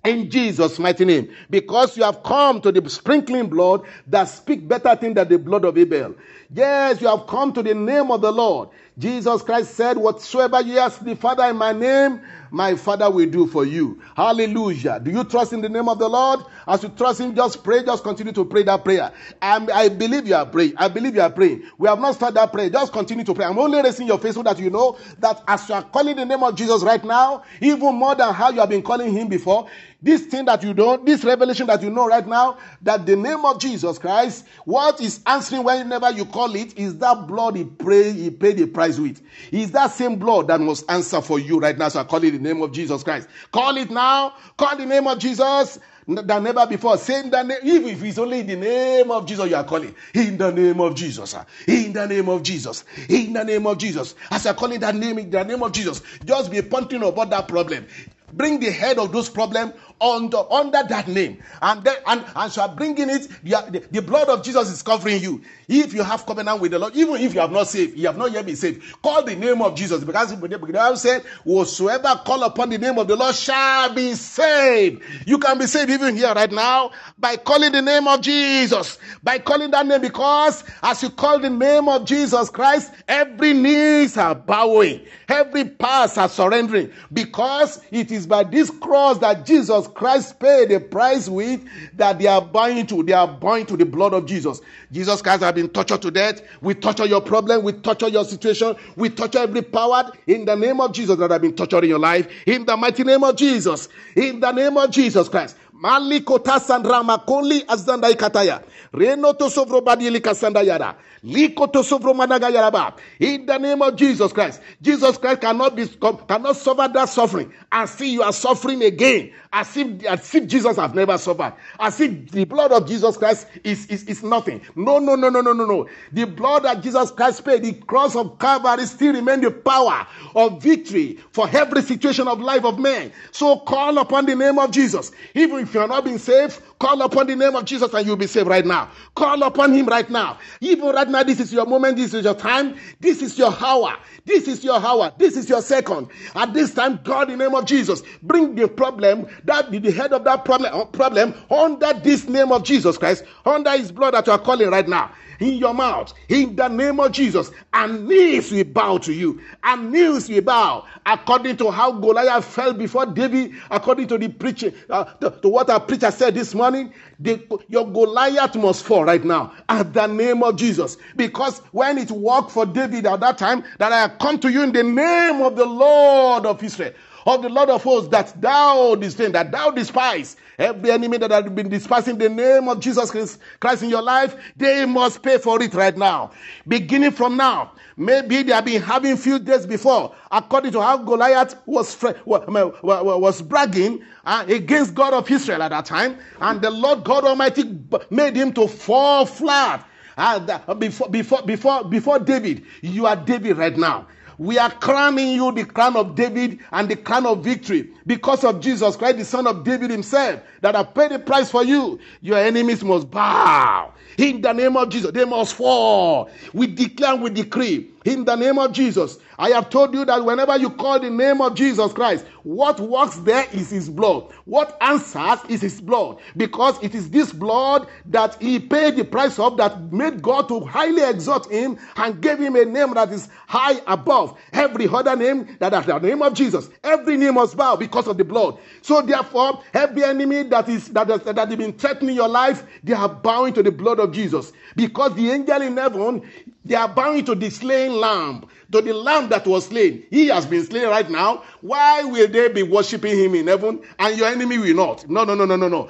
In 0.03 0.31
Jesus' 0.31 0.79
mighty 0.79 1.05
name, 1.05 1.31
because 1.49 1.95
you 1.95 2.03
have 2.03 2.23
come 2.23 2.59
to 2.61 2.71
the 2.71 2.89
sprinkling 2.89 3.49
blood 3.49 3.81
that 4.07 4.25
speak 4.25 4.67
better 4.67 4.95
thing 4.95 5.13
than 5.13 5.27
the 5.27 5.37
blood 5.37 5.63
of 5.63 5.77
Abel. 5.77 6.15
Yes, 6.55 7.01
you 7.01 7.07
have 7.07 7.27
come 7.27 7.51
to 7.51 7.61
the 7.61 7.73
name 7.73 8.11
of 8.11 8.21
the 8.21 8.31
Lord. 8.31 8.69
Jesus 8.97 9.41
Christ 9.41 9.73
said, 9.73 9.97
Whatsoever 9.97 10.61
you 10.61 10.79
ask 10.79 11.03
the 11.03 11.13
Father 11.13 11.43
in 11.43 11.57
my 11.57 11.73
name, 11.73 12.21
my 12.49 12.75
Father 12.75 13.11
will 13.11 13.29
do 13.29 13.45
for 13.45 13.65
you. 13.65 14.01
Hallelujah. 14.15 15.01
Do 15.01 15.11
you 15.11 15.25
trust 15.25 15.51
in 15.51 15.59
the 15.59 15.67
name 15.67 15.89
of 15.89 15.99
the 15.99 16.07
Lord? 16.07 16.45
As 16.65 16.81
you 16.83 16.89
trust 16.89 17.19
Him, 17.19 17.35
just 17.35 17.61
pray, 17.61 17.83
just 17.83 18.03
continue 18.03 18.31
to 18.31 18.45
pray 18.45 18.63
that 18.63 18.85
prayer. 18.85 19.11
And 19.41 19.69
I 19.69 19.89
believe 19.89 20.25
you 20.25 20.35
are 20.35 20.45
praying. 20.45 20.75
I 20.77 20.87
believe 20.87 21.15
you 21.15 21.21
are 21.21 21.29
praying. 21.29 21.63
We 21.77 21.89
have 21.89 21.99
not 21.99 22.15
started 22.15 22.37
that 22.37 22.53
prayer. 22.53 22.69
Just 22.69 22.93
continue 22.93 23.25
to 23.25 23.33
pray. 23.33 23.43
I'm 23.43 23.59
only 23.59 23.81
raising 23.81 24.07
your 24.07 24.19
face 24.19 24.35
so 24.35 24.43
that 24.43 24.57
you 24.57 24.69
know 24.69 24.97
that 25.19 25.43
as 25.49 25.67
you 25.67 25.75
are 25.75 25.83
calling 25.83 26.15
the 26.15 26.23
name 26.25 26.41
of 26.41 26.55
Jesus 26.55 26.81
right 26.83 27.03
now, 27.03 27.43
even 27.59 27.95
more 27.95 28.15
than 28.15 28.33
how 28.33 28.51
you 28.51 28.61
have 28.61 28.69
been 28.69 28.83
calling 28.83 29.11
Him 29.11 29.27
before, 29.27 29.67
this 30.01 30.25
thing 30.27 30.45
that 30.45 30.61
you 30.63 30.73
don't, 30.73 31.05
this 31.05 31.23
revelation 31.25 31.67
that 31.67 31.81
you 31.81 31.89
know 31.89 32.07
right 32.07 32.27
now, 32.27 32.57
that 32.83 33.05
the 33.05 33.15
name 33.15 33.43
of 33.43 33.59
Jesus 33.59 33.97
Christ, 33.97 34.45
what 34.63 35.01
is 35.01 35.19
answering 35.25 35.63
whenever 35.63 36.11
you 36.11 36.25
call 36.25 36.44
it, 36.53 36.77
is 36.77 36.97
that 36.97 37.27
blood 37.27 37.55
he 37.55 37.63
prayed, 37.63 38.15
he 38.15 38.29
paid 38.29 38.57
the 38.57 38.67
price 38.67 38.99
with. 38.99 39.21
Is 39.51 39.71
that 39.71 39.91
same 39.91 40.17
blood 40.17 40.49
that 40.49 40.59
must 40.59 40.89
answer 40.91 41.21
for 41.21 41.39
you 41.39 41.59
right 41.59 41.77
now. 41.77 41.87
So 41.87 42.01
I 42.01 42.03
call 42.03 42.23
it 42.23 42.31
the 42.31 42.39
name 42.39 42.61
of 42.61 42.73
Jesus 42.73 43.03
Christ. 43.03 43.29
Call 43.53 43.77
it 43.77 43.89
now. 43.89 44.33
Call 44.57 44.75
the 44.75 44.85
name 44.85 45.07
of 45.07 45.17
Jesus 45.19 45.79
than 46.07 46.43
never 46.43 46.67
before. 46.67 46.97
Saying 46.97 47.29
that 47.31 47.47
name, 47.47 47.59
if, 47.63 47.85
if 47.85 48.03
it's 48.03 48.17
only 48.17 48.41
the 48.41 48.55
name 48.55 49.11
of 49.11 49.25
Jesus 49.25 49.49
you 49.49 49.55
are 49.55 49.63
calling, 49.63 49.95
in 50.13 50.37
the 50.37 50.51
name 50.51 50.79
of 50.79 50.95
Jesus, 50.95 51.35
in 51.67 51.93
the 51.93 52.05
name 52.05 52.29
of 52.29 52.43
Jesus, 52.43 52.83
in 53.09 53.33
the 53.33 53.43
name 53.43 53.65
of 53.65 53.77
Jesus. 53.77 54.15
As 54.29 54.45
I 54.45 54.53
call 54.53 54.71
it 54.71 54.81
that 54.81 54.95
name, 54.95 55.17
in 55.17 55.29
the 55.29 55.43
name 55.43 55.63
of 55.63 55.71
Jesus, 55.71 56.01
just 56.23 56.51
be 56.51 56.61
pointing 56.61 57.03
about 57.03 57.29
that 57.31 57.47
problem. 57.47 57.87
Bring 58.33 58.59
the 58.59 58.71
head 58.71 58.99
of 58.99 59.11
those 59.13 59.29
problems 59.29 59.73
under, 60.01 60.51
under 60.51 60.83
that 60.83 61.07
name. 61.07 61.41
And 61.61 61.83
then 61.83 61.95
and, 62.05 62.25
and 62.35 62.51
so 62.51 62.67
bringing 62.67 63.09
it, 63.09 63.27
the, 63.43 63.83
the 63.91 64.01
blood 64.01 64.29
of 64.29 64.43
Jesus 64.43 64.71
is 64.71 64.81
covering 64.81 65.21
you. 65.21 65.41
If 65.67 65.93
you 65.93 66.03
have 66.03 66.25
covenant 66.25 66.61
with 66.61 66.71
the 66.71 66.79
Lord, 66.79 66.95
even 66.95 67.15
if 67.15 67.33
you 67.33 67.39
have 67.39 67.51
not 67.51 67.67
saved, 67.67 67.97
you 67.97 68.07
have 68.07 68.17
not 68.17 68.31
yet 68.31 68.45
been 68.45 68.55
saved, 68.55 68.83
call 69.01 69.23
the 69.23 69.35
name 69.35 69.61
of 69.61 69.75
Jesus. 69.75 70.03
Because 70.03 70.29
the 70.37 70.57
Bible 70.57 70.97
said, 70.97 71.23
Whosoever 71.43 72.21
call 72.25 72.43
upon 72.43 72.69
the 72.69 72.77
name 72.77 72.97
of 72.97 73.07
the 73.07 73.15
Lord 73.15 73.33
shall 73.35 73.93
be 73.93 74.13
saved. 74.13 75.01
You 75.25 75.39
can 75.39 75.57
be 75.57 75.65
saved 75.65 75.89
even 75.89 76.15
here 76.15 76.33
right 76.33 76.51
now 76.51 76.91
by 77.17 77.37
calling 77.37 77.71
the 77.71 77.81
name 77.81 78.07
of 78.07 78.21
Jesus. 78.21 78.97
By 79.23 79.39
calling 79.39 79.71
that 79.71 79.85
name, 79.87 80.01
because 80.01 80.63
as 80.83 81.01
you 81.01 81.09
call 81.09 81.39
the 81.39 81.49
name 81.49 81.89
of 81.89 82.05
Jesus 82.05 82.49
Christ, 82.49 82.91
every 83.07 83.53
knees 83.53 84.17
are 84.17 84.35
bowing, 84.35 85.01
every 85.27 85.65
pass 85.65 86.17
are 86.17 86.29
surrendering, 86.29 86.91
because 87.11 87.81
it 87.91 88.11
is 88.11 88.27
by 88.27 88.43
this 88.43 88.69
cross 88.69 89.17
that 89.19 89.45
Jesus 89.45 89.84
Christ 89.93 90.39
paid 90.39 90.69
the 90.69 90.79
price 90.79 91.29
with 91.29 91.63
that 91.93 92.19
they 92.19 92.27
are 92.27 92.41
bowing 92.41 92.87
to. 92.87 93.03
They 93.03 93.13
are 93.13 93.27
bowing 93.27 93.65
to 93.67 93.77
the 93.77 93.85
blood 93.85 94.13
of 94.13 94.25
Jesus. 94.25 94.61
Jesus 94.91 95.21
Christ 95.21 95.43
has 95.43 95.53
been 95.53 95.69
tortured 95.69 96.01
to 96.01 96.11
death. 96.11 96.41
We 96.61 96.73
torture 96.73 97.05
your 97.05 97.21
problem. 97.21 97.63
We 97.63 97.73
torture 97.73 98.07
your 98.07 98.25
situation. 98.25 98.75
We 98.95 99.09
torture 99.09 99.39
every 99.39 99.61
power 99.61 100.11
in 100.27 100.45
the 100.45 100.55
name 100.55 100.81
of 100.81 100.93
Jesus 100.93 101.17
that 101.17 101.31
have 101.31 101.41
been 101.41 101.55
tortured 101.55 101.83
in 101.83 101.89
your 101.89 101.99
life. 101.99 102.27
In 102.45 102.65
the 102.65 102.75
mighty 102.77 103.03
name 103.03 103.23
of 103.23 103.35
Jesus. 103.35 103.89
In 104.15 104.39
the 104.39 104.51
name 104.51 104.77
of 104.77 104.91
Jesus 104.91 105.29
Christ. 105.29 105.57
Malikota 105.81 106.59
sandra 106.59 107.03
makoli 107.03 107.63
azanda 107.67 108.09
ikataya. 108.09 108.61
Reno 108.93 109.33
to 109.33 109.49
sovro 109.49 109.81
badili 109.81 110.21
kasanda 110.21 110.63
yara. 110.63 110.95
Liko 111.23 111.71
to 111.71 111.79
sovro 111.79 112.13
managa 112.13 112.49
yaraba. 112.49 112.97
In 113.19 113.45
the 113.45 113.57
name 113.57 113.81
of 113.81 113.95
Jesus 113.95 114.31
Christ. 114.31 114.61
Jesus 114.81 115.17
Christ 115.17 115.41
cannot 115.41 115.75
be 115.75 115.85
cannot 116.27 116.55
suffer 116.55 116.89
that 116.93 117.09
suffering 117.09 117.51
and 117.71 117.89
see 117.89 118.13
you 118.13 118.23
are 118.23 118.31
suffering 118.31 118.83
again. 118.83 119.33
As 119.51 119.75
if, 119.77 120.03
as 120.05 120.35
if 120.35 120.47
Jesus 120.47 120.75
has 120.75 120.93
never 120.93 121.17
suffered. 121.17 121.53
As 121.79 121.99
if 122.01 122.29
the 122.31 122.43
blood 122.43 122.73
of 122.73 122.87
Jesus 122.87 123.15
Christ 123.15 123.47
is, 123.63 123.85
is, 123.87 124.03
is 124.03 124.23
nothing. 124.23 124.61
No, 124.75 124.99
no, 124.99 125.15
no, 125.15 125.29
no, 125.29 125.39
no, 125.39 125.53
no, 125.53 125.65
no. 125.65 125.87
The 126.11 126.25
blood 126.25 126.63
that 126.63 126.81
Jesus 126.81 127.11
Christ 127.11 127.45
paid, 127.45 127.63
the 127.63 127.71
cross 127.71 128.17
of 128.17 128.37
Calvary 128.37 128.85
still 128.85 129.13
remains 129.13 129.43
the 129.43 129.51
power 129.51 130.05
of 130.35 130.61
victory 130.61 131.19
for 131.31 131.49
every 131.49 131.81
situation 131.83 132.27
of 132.27 132.41
life 132.41 132.65
of 132.65 132.79
man. 132.79 133.13
So 133.31 133.59
call 133.59 133.97
upon 133.97 134.25
the 134.25 134.35
name 134.35 134.59
of 134.59 134.71
Jesus. 134.71 135.11
Even 135.33 135.59
if 135.59 135.74
you 135.75 135.81
are 135.81 135.87
not 135.87 136.05
being 136.05 136.17
saved, 136.17 136.61
call 136.79 137.01
upon 137.01 137.27
the 137.27 137.35
name 137.35 137.55
of 137.55 137.65
Jesus 137.65 137.93
and 137.93 138.07
you'll 138.07 138.15
be 138.15 138.27
saved 138.27 138.47
right 138.47 138.65
now. 138.65 138.89
Call 139.13 139.43
upon 139.43 139.73
him 139.73 139.85
right 139.85 140.09
now. 140.09 140.39
Even 140.61 140.87
right 140.87 141.07
now, 141.07 141.21
this 141.21 141.39
is 141.39 141.53
your 141.53 141.65
moment, 141.65 141.97
this 141.97 142.13
is 142.13 142.23
your 142.23 142.33
time, 142.33 142.75
this 142.99 143.21
is 143.21 143.37
your 143.37 143.53
hour, 143.63 143.95
this 144.25 144.47
is 144.47 144.63
your 144.63 144.79
hour, 144.79 145.13
this 145.17 145.37
is 145.37 145.47
your 145.49 145.61
second. 145.61 146.07
At 146.33 146.53
this 146.53 146.73
time, 146.73 146.99
God, 147.03 147.29
in 147.29 147.37
the 147.37 147.45
name 147.45 147.55
of 147.55 147.65
Jesus, 147.65 148.01
bring 148.23 148.55
the 148.55 148.67
problem, 148.67 149.27
that 149.43 149.69
the 149.69 149.91
head 149.91 150.13
of 150.13 150.23
that 150.23 150.45
problem, 150.45 150.87
problem 150.89 151.35
under 151.51 151.93
this 151.93 152.27
name 152.27 152.51
of 152.51 152.63
Jesus 152.63 152.97
Christ, 152.97 153.25
under 153.45 153.71
his 153.77 153.91
blood 153.91 154.13
that 154.13 154.25
you 154.25 154.33
are 154.33 154.39
calling 154.39 154.69
right 154.69 154.87
now 154.87 155.11
in 155.39 155.53
your 155.55 155.73
mouth 155.73 156.13
in 156.29 156.55
the 156.55 156.67
name 156.67 156.99
of 156.99 157.11
Jesus, 157.11 157.51
and 157.73 158.07
knees 158.07 158.51
will 158.51 158.63
bow 158.63 158.97
to 158.99 159.13
you, 159.13 159.41
and 159.63 159.91
knees 159.91 160.29
will 160.29 160.41
bow. 160.41 160.85
According 161.05 161.57
to 161.57 161.71
how 161.71 161.91
Goliath 161.91 162.45
fell 162.45 162.73
before 162.73 163.05
David, 163.05 163.53
according 163.69 164.07
to 164.07 164.17
the 164.17 164.27
preaching, 164.29 164.73
uh, 164.89 165.03
to, 165.03 165.31
to, 165.41 165.49
what 165.49 165.69
our 165.69 165.79
preacher 165.79 166.11
said 166.11 166.35
this 166.35 166.53
morning. 166.55 166.93
The, 167.19 167.41
your 167.69 167.89
Goliath 167.89 168.55
must 168.55 168.83
fall 168.83 169.05
right 169.05 169.23
now. 169.23 169.53
At 169.69 169.93
the 169.93 170.07
name 170.07 170.43
of 170.43 170.57
Jesus, 170.57 170.97
because 171.15 171.59
when 171.71 171.97
it 171.97 172.11
worked 172.11 172.51
for 172.51 172.65
David 172.65 173.05
at 173.05 173.21
that 173.21 173.37
time, 173.37 173.63
that 173.77 173.93
I 173.93 174.13
come 174.17 174.37
to 174.39 174.51
you 174.51 174.63
in 174.63 174.73
the 174.73 174.83
name 174.83 175.41
of 175.41 175.55
the 175.55 175.65
Lord 175.65 176.45
of 176.45 176.61
Israel 176.63 176.93
of 177.25 177.41
the 177.41 177.49
Lord 177.49 177.69
of 177.69 177.83
hosts 177.83 178.09
that 178.09 178.39
thou 178.39 178.95
disdain, 178.95 179.31
that 179.31 179.51
thou 179.51 179.71
despise. 179.71 180.35
Every 180.57 180.91
enemy 180.91 181.17
that 181.17 181.31
has 181.31 181.45
been 181.51 181.69
despising 181.69 182.17
the 182.17 182.29
name 182.29 182.69
of 182.69 182.79
Jesus 182.79 183.37
Christ 183.59 183.83
in 183.83 183.89
your 183.89 184.01
life, 184.01 184.35
they 184.55 184.85
must 184.85 185.21
pay 185.21 185.37
for 185.37 185.61
it 185.61 185.73
right 185.73 185.97
now. 185.97 186.31
Beginning 186.67 187.11
from 187.11 187.35
now. 187.35 187.73
Maybe 187.97 188.43
they 188.43 188.53
have 188.53 188.65
been 188.65 188.81
having 188.81 189.15
few 189.17 189.39
days 189.39 189.65
before, 189.65 190.13
according 190.31 190.73
to 190.73 190.81
how 190.81 190.97
Goliath 190.97 191.55
was, 191.65 191.97
was 192.25 193.41
bragging 193.41 194.03
uh, 194.25 194.45
against 194.47 194.93
God 194.93 195.13
of 195.13 195.29
Israel 195.31 195.63
at 195.63 195.69
that 195.69 195.85
time. 195.85 196.17
And 196.41 196.61
the 196.61 196.69
Lord 196.71 197.03
God 197.05 197.23
Almighty 197.23 197.77
made 198.09 198.35
him 198.35 198.53
to 198.53 198.67
fall 198.67 199.25
flat. 199.25 199.87
Uh, 200.17 200.73
before, 200.75 201.09
before, 201.09 201.41
before, 201.41 201.83
before 201.83 202.19
David, 202.19 202.65
you 202.81 203.05
are 203.05 203.17
David 203.17 203.57
right 203.57 203.77
now. 203.77 204.07
We 204.37 204.57
are 204.57 204.71
crowning 204.71 205.29
you 205.29 205.51
the 205.51 205.65
crown 205.65 205.95
of 205.95 206.15
David 206.15 206.59
and 206.71 206.89
the 206.89 206.95
crown 206.95 207.25
of 207.25 207.43
victory 207.43 207.89
because 208.05 208.43
of 208.43 208.59
Jesus 208.59 208.95
Christ, 208.95 209.17
the 209.17 209.25
son 209.25 209.47
of 209.47 209.63
David 209.63 209.91
himself, 209.91 210.41
that 210.61 210.75
have 210.75 210.93
paid 210.93 211.11
the 211.11 211.19
price 211.19 211.49
for 211.49 211.63
you. 211.63 211.99
Your 212.21 212.37
enemies 212.37 212.83
must 212.83 213.09
bow. 213.09 213.93
In 214.17 214.41
the 214.41 214.53
name 214.53 214.77
of 214.77 214.89
Jesus, 214.89 215.11
they 215.11 215.25
must 215.25 215.55
fall. 215.55 216.29
We 216.53 216.67
declare 216.67 217.15
we 217.15 217.29
decree 217.29 217.91
in 218.05 218.23
the 218.23 218.35
name 218.35 218.57
of 218.59 218.71
Jesus. 218.71 219.17
I 219.37 219.49
have 219.49 219.69
told 219.69 219.93
you 219.93 220.05
that 220.05 220.23
whenever 220.23 220.55
you 220.57 220.69
call 220.69 220.99
the 220.99 221.09
name 221.09 221.41
of 221.41 221.55
Jesus 221.55 221.91
Christ, 221.91 222.25
what 222.43 222.79
works 222.79 223.17
there 223.17 223.47
is 223.51 223.71
his 223.71 223.89
blood. 223.89 224.31
What 224.45 224.77
answers 224.79 225.39
is 225.49 225.61
his 225.61 225.81
blood. 225.81 226.19
Because 226.37 226.81
it 226.83 226.93
is 226.95 227.09
this 227.09 227.33
blood 227.33 227.87
that 228.05 228.41
he 228.41 228.59
paid 228.59 228.95
the 228.95 229.03
price 229.03 229.39
of 229.39 229.57
that 229.57 229.91
made 229.91 230.21
God 230.21 230.47
to 230.49 230.61
highly 230.61 231.03
exalt 231.03 231.51
him 231.51 231.77
and 231.97 232.21
gave 232.21 232.39
him 232.39 232.55
a 232.55 232.63
name 232.63 232.93
that 232.93 233.11
is 233.11 233.27
high 233.47 233.81
above 233.87 234.37
every 234.53 234.87
other 234.87 235.15
name 235.15 235.57
that 235.59 235.73
at 235.73 235.85
the 235.87 235.99
name 235.99 236.21
of 236.21 236.33
Jesus. 236.33 236.69
Every 236.83 237.17
name 237.17 237.33
must 237.33 237.57
bow 237.57 237.75
because 237.75 238.07
of 238.07 238.17
the 238.17 238.23
blood. 238.23 238.57
So 238.81 239.01
therefore, 239.01 239.61
every 239.73 240.03
enemy 240.03 240.43
that 240.43 240.69
is 240.69 240.89
that 240.89 241.09
has, 241.09 241.21
that 241.23 241.37
has 241.37 241.55
been 241.55 241.73
threatening 241.73 242.15
your 242.15 242.29
life, 242.29 242.63
they 242.83 242.93
are 242.93 243.09
bowing 243.09 243.53
to 243.55 243.63
the 243.63 243.71
blood 243.71 243.99
of 243.99 244.04
Jesus. 244.13 244.51
Because 244.75 245.15
the 245.15 245.29
angel 245.31 245.61
in 245.61 245.77
heaven, 245.77 246.29
they 246.63 246.75
are 246.75 246.87
bowing 246.87 247.25
to 247.25 247.35
the 247.35 247.49
slain 247.49 247.99
lamb, 247.99 248.45
to 248.71 248.81
the 248.81 248.93
lamb 248.93 249.29
that 249.29 249.45
was 249.45 249.67
slain. 249.67 250.05
He 250.09 250.27
has 250.27 250.45
been 250.45 250.65
slain 250.65 250.87
right 250.87 251.09
now. 251.09 251.43
Why 251.61 252.03
will 252.03 252.27
they 252.27 252.49
be 252.49 252.63
worshiping 252.63 253.17
him 253.17 253.35
in 253.35 253.47
heaven 253.47 253.81
and 253.99 254.17
your 254.17 254.27
enemy 254.27 254.57
will 254.57 254.75
not? 254.75 255.09
No, 255.09 255.23
no, 255.23 255.35
no, 255.35 255.45
no, 255.45 255.55
no, 255.55 255.67
no. 255.67 255.89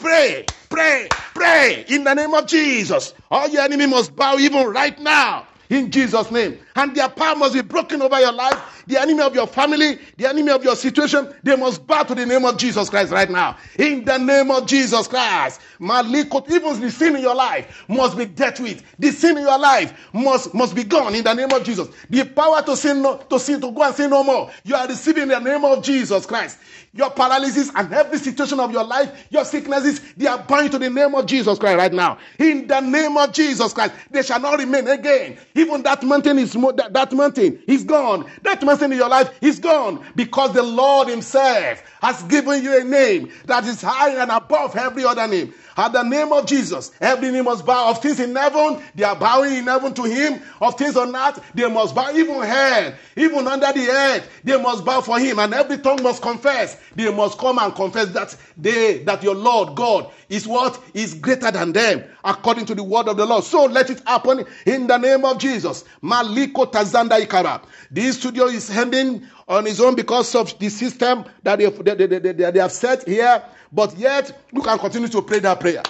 Pray, 0.00 0.44
pray, 0.68 1.08
pray 1.34 1.84
in 1.88 2.04
the 2.04 2.14
name 2.14 2.34
of 2.34 2.46
Jesus. 2.46 3.14
All 3.30 3.48
your 3.48 3.62
enemy 3.62 3.86
must 3.86 4.14
bow 4.14 4.36
even 4.38 4.68
right 4.68 4.98
now 5.00 5.46
in 5.70 5.90
Jesus' 5.90 6.30
name. 6.30 6.58
And 6.76 6.94
their 6.94 7.08
power 7.08 7.36
must 7.36 7.54
be 7.54 7.62
broken 7.62 8.02
over 8.02 8.18
your 8.20 8.32
life. 8.32 8.77
The 8.88 9.00
enemy 9.00 9.22
of 9.22 9.34
your 9.34 9.46
family, 9.46 9.98
the 10.16 10.26
enemy 10.26 10.50
of 10.50 10.64
your 10.64 10.74
situation, 10.74 11.32
they 11.42 11.54
must 11.54 11.86
bow 11.86 12.02
to 12.02 12.14
the 12.14 12.24
name 12.26 12.44
of 12.44 12.56
Jesus 12.56 12.88
Christ 12.88 13.12
right 13.12 13.30
now. 13.30 13.56
In 13.78 14.04
the 14.04 14.18
name 14.18 14.50
of 14.50 14.66
Jesus 14.66 15.06
Christ. 15.06 15.60
Maliko, 15.78 16.48
even 16.50 16.80
the 16.80 16.90
sin 16.90 17.16
in 17.16 17.22
your 17.22 17.34
life 17.34 17.84
must 17.88 18.16
be 18.16 18.24
dealt 18.24 18.58
with. 18.60 18.82
The 18.98 19.10
sin 19.10 19.36
in 19.36 19.44
your 19.44 19.58
life 19.58 19.92
must, 20.12 20.52
must 20.54 20.74
be 20.74 20.84
gone 20.84 21.14
in 21.14 21.22
the 21.22 21.34
name 21.34 21.52
of 21.52 21.62
Jesus. 21.64 21.88
The 22.10 22.24
power 22.24 22.62
to 22.62 22.76
sin, 22.76 23.02
no, 23.02 23.18
to 23.18 23.38
sin, 23.38 23.60
to 23.60 23.70
go 23.70 23.82
and 23.82 23.94
sin 23.94 24.10
no 24.10 24.24
more. 24.24 24.50
You 24.64 24.74
are 24.74 24.88
receiving 24.88 25.24
in 25.24 25.28
the 25.28 25.38
name 25.38 25.64
of 25.64 25.84
Jesus 25.84 26.26
Christ. 26.26 26.58
Your 26.94 27.10
paralysis 27.10 27.70
and 27.74 27.92
every 27.92 28.18
situation 28.18 28.58
of 28.58 28.72
your 28.72 28.84
life, 28.84 29.26
your 29.30 29.44
sicknesses, 29.44 30.00
they 30.16 30.26
are 30.26 30.38
bound 30.38 30.72
to 30.72 30.78
the 30.78 30.90
name 30.90 31.14
of 31.14 31.26
Jesus 31.26 31.58
Christ 31.58 31.76
right 31.76 31.92
now. 31.92 32.18
In 32.38 32.66
the 32.66 32.80
name 32.80 33.16
of 33.16 33.32
Jesus 33.32 33.72
Christ, 33.72 33.92
they 34.10 34.22
shall 34.22 34.40
not 34.40 34.58
remain 34.58 34.88
again. 34.88 35.38
Even 35.54 35.82
that 35.82 36.02
mountain 36.02 36.38
is 36.38 36.54
that, 36.54 36.90
that 36.92 37.12
mountain 37.12 37.62
is 37.66 37.84
gone. 37.84 38.28
That 38.42 38.62
mountain 38.62 38.77
in 38.82 38.92
your 38.92 39.08
life 39.08 39.36
is 39.40 39.58
gone 39.58 40.04
because 40.16 40.52
the 40.52 40.62
Lord 40.62 41.08
Himself 41.08 41.82
has 42.02 42.22
given 42.24 42.62
you 42.62 42.80
a 42.80 42.84
name 42.84 43.30
that 43.46 43.64
is 43.64 43.82
higher 43.82 44.18
and 44.18 44.30
above 44.30 44.76
every 44.76 45.04
other 45.04 45.26
name. 45.26 45.52
At 45.78 45.92
the 45.92 46.02
name 46.02 46.32
of 46.32 46.44
Jesus, 46.44 46.90
every 47.00 47.30
knee 47.30 47.40
must 47.40 47.64
bow. 47.64 47.90
Of 47.90 48.02
things 48.02 48.18
in 48.18 48.34
heaven, 48.34 48.82
they 48.96 49.04
are 49.04 49.14
bowing 49.14 49.54
in 49.54 49.64
heaven 49.64 49.94
to 49.94 50.02
Him. 50.02 50.42
Of 50.60 50.76
things 50.76 50.96
on 50.96 51.14
earth, 51.14 51.40
they 51.54 51.70
must 51.70 51.94
bow. 51.94 52.10
Even 52.10 52.42
hell, 52.42 52.94
even 53.14 53.46
under 53.46 53.72
the 53.72 53.88
earth, 53.88 54.28
they 54.42 54.60
must 54.60 54.84
bow 54.84 55.00
for 55.00 55.20
Him. 55.20 55.38
And 55.38 55.54
every 55.54 55.78
tongue 55.78 56.02
must 56.02 56.20
confess. 56.20 56.76
They 56.96 57.14
must 57.14 57.38
come 57.38 57.60
and 57.60 57.72
confess 57.76 58.08
that 58.08 58.34
they, 58.56 59.04
that 59.04 59.22
your 59.22 59.36
Lord 59.36 59.76
God 59.76 60.10
is 60.28 60.48
what 60.48 60.82
is 60.94 61.14
greater 61.14 61.52
than 61.52 61.72
them, 61.72 62.02
according 62.24 62.66
to 62.66 62.74
the 62.74 62.82
word 62.82 63.06
of 63.06 63.16
the 63.16 63.24
Lord. 63.24 63.44
So 63.44 63.66
let 63.66 63.88
it 63.88 64.02
happen 64.04 64.46
in 64.66 64.88
the 64.88 64.98
name 64.98 65.24
of 65.24 65.38
Jesus. 65.38 65.84
Maliko 66.02 66.70
Tazanda 66.72 67.20
Ikara. 67.20 67.62
This 67.90 68.18
studio 68.18 68.46
is 68.46 68.68
ending 68.70 69.28
on 69.48 69.64
his 69.64 69.80
own 69.80 69.94
because 69.94 70.34
of 70.34 70.56
the 70.58 70.68
system 70.68 71.24
that 71.42 71.58
they, 71.58 71.66
they, 71.66 72.06
they, 72.06 72.18
they, 72.18 72.32
they 72.50 72.58
have 72.58 72.72
set 72.72 73.06
here. 73.06 73.42
But 73.72 73.96
yet, 73.96 74.38
you 74.52 74.62
can 74.62 74.78
continue 74.78 75.08
to 75.08 75.22
pray 75.22 75.38
that 75.40 75.60
prayer. 75.60 75.82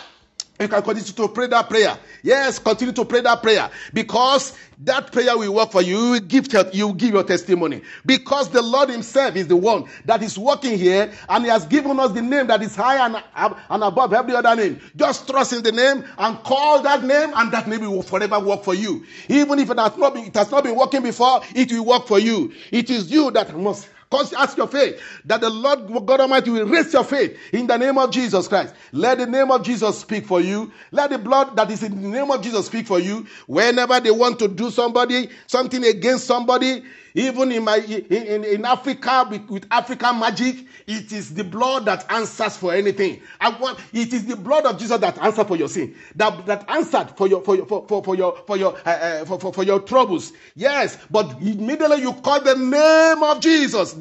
You 0.61 0.67
can 0.67 0.83
continue 0.83 1.13
to 1.13 1.29
pray 1.29 1.47
that 1.47 1.69
prayer. 1.69 1.97
Yes, 2.23 2.59
continue 2.59 2.93
to 2.93 3.05
pray 3.05 3.21
that 3.21 3.43
prayer 3.43 3.71
because 3.93 4.57
that 4.81 5.13
prayer 5.13 5.37
will 5.39 5.55
work 5.55 5.71
for 5.71 5.83
you. 5.83 5.97
You 5.97 6.11
will 6.13 6.21
give, 6.21 6.49
you 6.73 6.89
will 6.89 6.95
give 6.95 7.15
your 7.15 7.23
testimony 7.23 7.83
because 8.05 8.49
the 8.49 8.61
Lord 8.61 8.89
Himself 8.89 9.37
is 9.37 9.47
the 9.47 9.57
one 9.57 9.85
that 10.05 10.23
is 10.23 10.37
working 10.37 10.77
here 10.77 11.13
and 11.29 11.45
He 11.45 11.51
has 11.51 11.65
given 11.67 12.01
us 12.01 12.13
the 12.13 12.23
name 12.23 12.49
that 12.49 12.61
is 12.63 12.75
higher 12.75 12.99
and, 12.99 13.55
and 13.71 13.83
above 13.85 14.13
every 14.13 14.35
other 14.35 14.57
name. 14.57 14.81
Just 14.97 15.29
trust 15.29 15.53
in 15.53 15.63
the 15.63 15.73
name 15.73 16.05
and 16.19 16.39
call 16.43 16.83
that 16.83 17.05
name, 17.05 17.33
and 17.37 17.53
that 17.53 17.69
name 17.69 17.81
will 17.83 18.03
forever 18.03 18.41
work 18.41 18.65
for 18.65 18.75
you. 18.75 19.05
Even 19.29 19.59
if 19.61 19.71
it 19.71 19.79
has 19.79 19.97
not 19.97 20.15
been, 20.15 20.25
it 20.25 20.35
has 20.35 20.51
not 20.51 20.65
been 20.65 20.75
working 20.75 21.03
before, 21.03 21.41
it 21.55 21.71
will 21.71 21.85
work 21.85 22.07
for 22.07 22.19
you. 22.19 22.53
It 22.73 22.91
is 22.91 23.11
you 23.11 23.31
that 23.31 23.57
must 23.57 23.89
Cause 24.11 24.33
ask 24.33 24.57
your 24.57 24.69
faith 24.69 25.01
that 25.27 25.43
the 25.43 25.51
Lord 25.51 26.07
God 26.07 26.21
Almighty 26.21 26.51
will 26.51 26.67
raise 26.67 26.93
your 26.93 27.05
faith 27.05 27.37
in 27.53 27.67
the 27.67 27.77
name 27.77 27.99
of 27.99 28.11
Jesus 28.11 28.49
Christ. 28.49 28.75
Let 28.93 29.19
the 29.19 29.27
name 29.27 29.51
of 29.51 29.63
Jesus 29.63 29.99
speak 29.99 30.25
for 30.25 30.41
you. 30.41 30.73
Let 30.93 31.11
the 31.11 31.19
blood 31.19 31.57
that 31.57 31.71
is 31.71 31.83
in 31.83 32.01
the 32.01 32.09
name 32.09 32.31
of 32.31 32.41
Jesus 32.41 32.67
speak 32.67 32.87
for 32.87 32.99
you. 32.99 33.27
Whenever 33.47 34.01
they 34.01 34.11
want 34.11 34.39
to 34.39 34.49
do 34.49 34.71
somebody, 34.71 35.29
something 35.47 35.85
against 35.85 36.27
somebody, 36.27 36.85
even 37.19 37.53
in 37.53 37.65
my 37.65 37.77
in, 37.77 38.45
in, 38.45 38.65
Africa 38.65 39.27
with, 39.29 39.49
with 39.49 39.67
African 39.71 40.21
magic, 40.21 40.67
it 40.87 41.13
is 41.13 41.35
the 41.35 41.45
blood 41.45 41.85
that 41.87 42.11
answers 42.11 42.57
for 42.57 42.73
anything. 42.73 43.21
I 43.41 43.51
want 43.51 43.79
it 43.93 44.13
is 44.13 44.25
the 44.27 44.37
blood 44.37 44.67
of 44.67 44.79
Jesus 44.79 44.99
that 44.99 45.19
answers 45.19 45.47
for 45.47 45.57
your 45.57 45.69
sin. 45.69 45.95
That 46.15 46.47
that 46.47 46.65
answered 46.71 47.11
for 47.17 47.27
your 47.27 47.43
for 47.43 47.57
your 47.57 47.67
for, 47.67 47.87
for, 47.89 48.05
for 48.05 48.15
your 48.15 48.37
for 48.47 48.57
your 48.57 48.77
uh, 48.87 48.91
uh, 48.91 49.25
for, 49.25 49.41
for, 49.41 49.53
for 49.53 49.65
your 49.65 49.81
troubles. 49.81 50.33
Yes, 50.55 50.99
but 51.11 51.31
immediately 51.41 52.03
you 52.03 52.13
call 52.13 52.41
the 52.41 52.55
name 52.55 53.23
of 53.23 53.41
Jesus. 53.41 53.97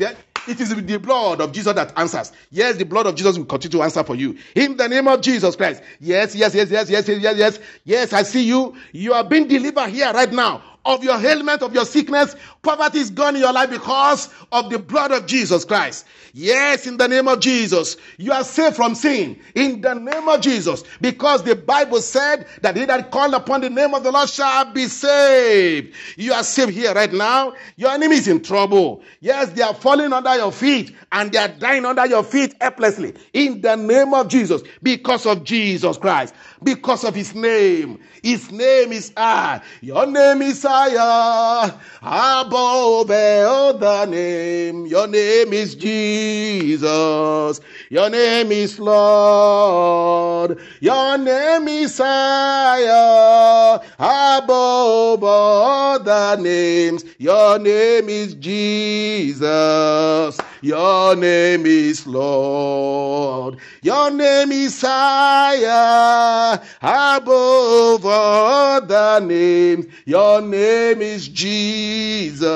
It 0.48 0.62
is 0.62 0.74
the 0.74 0.98
blood 0.98 1.42
of 1.42 1.52
Jesus 1.52 1.74
that 1.74 1.92
answers. 1.98 2.32
Yes, 2.52 2.78
the 2.78 2.86
blood 2.86 3.06
of 3.06 3.16
Jesus 3.16 3.38
will 3.38 3.46
continue 3.46 3.80
to 3.80 3.84
answer 3.84 4.04
for 4.04 4.16
you. 4.16 4.38
In 4.56 4.78
the 4.78 4.88
name 4.88 5.08
of 5.10 5.20
Jesus 5.20 5.58
Christ. 5.58 5.84
Yes, 6.00 6.36
yes, 6.36 6.56
yes, 6.56 6.72
yes, 6.72 6.90
yes, 6.90 7.08
yes, 7.08 7.22
yes, 7.22 7.38
yes. 7.38 7.60
Yes, 7.84 8.14
I 8.14 8.24
see 8.24 8.44
you. 8.44 8.74
You 8.94 9.12
are 9.12 9.26
being 9.26 9.48
delivered 9.48 9.90
here 9.90 10.12
right 10.14 10.32
now 10.32 10.62
of 10.88 11.04
your 11.04 11.20
ailment, 11.24 11.62
of 11.62 11.74
your 11.74 11.86
sickness. 11.86 12.36
Poverty 12.64 13.00
is 13.00 13.12
gone 13.12 13.36
in 13.36 13.42
your 13.42 13.54
life 13.54 13.70
because 13.70 14.30
of 14.52 14.70
the 14.70 14.80
blood 14.80 15.12
of 15.12 15.28
Jesus 15.28 15.66
Christ. 15.66 16.06
Yes, 16.34 16.88
in 16.88 16.98
the 16.98 17.08
name 17.08 17.28
of 17.28 17.40
Jesus. 17.40 17.98
You 18.18 18.32
are 18.32 18.44
saved 18.44 18.76
from 18.76 18.96
sin. 18.96 19.40
In 19.56 19.82
the 19.82 19.96
name 19.96 20.30
of 20.30 20.40
Jesus. 20.40 20.84
Because 21.02 21.44
the 21.44 21.56
Bible 21.56 22.02
said 22.02 22.48
that 22.62 22.78
he 22.78 22.86
that 22.86 23.12
called 23.12 23.34
upon 23.34 23.62
the 23.62 23.70
name 23.70 23.94
of 23.94 24.04
the 24.04 24.12
Lord 24.12 24.30
shall 24.30 24.72
be 24.72 24.86
saved. 24.86 25.94
You 26.16 26.34
are 26.34 26.44
saved 26.44 26.72
here 26.72 26.94
right 26.94 27.12
now. 27.12 27.54
Your 27.76 27.92
enemy 27.92 28.16
is 28.16 28.28
in 28.28 28.42
trouble. 28.42 29.02
Yes, 29.20 29.50
they 29.50 29.64
are 29.64 29.74
falling 29.74 30.14
under 30.14 30.36
your 30.36 30.52
feet 30.52 30.96
and 31.12 31.32
they 31.32 31.40
are 31.40 31.48
dying 31.48 31.86
under 31.86 32.06
your 32.06 32.24
feet 32.24 32.56
helplessly. 32.62 33.14
In 33.34 33.60
the 33.62 33.76
name 33.76 34.14
of 34.14 34.30
Jesus. 34.30 34.62
Because 34.82 35.26
of 35.26 35.44
Jesus 35.44 35.98
Christ. 35.98 36.34
Because 36.64 37.04
of 37.04 37.14
his 37.14 37.36
name. 37.36 38.00
His 38.24 38.52
name 38.52 38.92
is 38.92 39.12
I. 39.16 39.62
Your 39.82 40.08
name 40.08 40.42
is 40.42 40.64
higher 40.64 41.74
above 42.02 43.12
other 43.12 44.08
name. 44.08 44.88
Your 44.88 45.08
name 45.08 45.54
is 45.54 45.76
Jesus. 45.76 47.62
Your 47.90 48.10
name 48.10 48.52
is 48.52 48.80
Lord. 48.80 50.60
Your 50.80 51.18
name 51.18 51.68
is 51.68 51.98
higher 51.98 53.80
above 54.00 55.24
other 55.24 56.42
names. 56.42 57.06
Your 57.20 57.60
name 57.60 58.10
is 58.10 58.34
Jesus. 58.34 60.38
Your 60.62 61.16
name 61.16 61.66
is 61.66 62.08
Lord. 62.08 63.58
Your 63.82 64.10
name 64.12 64.52
is 64.52 64.82
higher 64.82 66.60
above 66.82 68.06
other 68.06 69.26
names. 69.26 69.86
Your 70.06 70.42
name 70.42 71.02
is 71.02 71.28
Jesus. 71.28 72.48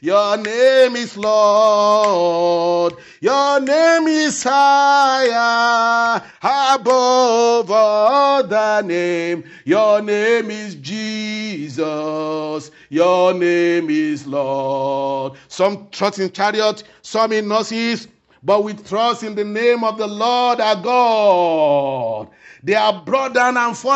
Your 0.00 0.36
name 0.36 0.96
is 0.96 1.16
Lord. 1.16 2.96
Your 3.20 3.60
name 3.60 4.06
is 4.06 4.42
higher 4.42 6.22
above 6.42 7.70
other 7.70 8.86
name. 8.86 9.44
Your 9.64 10.02
name 10.02 10.50
is 10.50 10.74
Jesus. 10.74 12.70
Your 12.90 13.32
name 13.32 13.88
is 13.88 14.26
Lord. 14.26 15.38
Some 15.48 15.88
trust 15.90 16.18
in 16.18 16.30
chariot, 16.30 16.82
some 17.04 17.32
in 17.32 17.50
horses, 17.50 18.08
but 18.42 18.64
we 18.64 18.72
trust 18.72 19.22
in 19.22 19.34
the 19.34 19.44
name 19.44 19.84
of 19.84 19.98
the 19.98 20.06
Lord 20.06 20.60
our 20.60 20.76
God. 20.76 22.28
They 22.62 22.74
are 22.74 23.02
brought 23.04 23.34
down 23.34 23.56
and 23.58 23.76
fallen. 23.76 23.92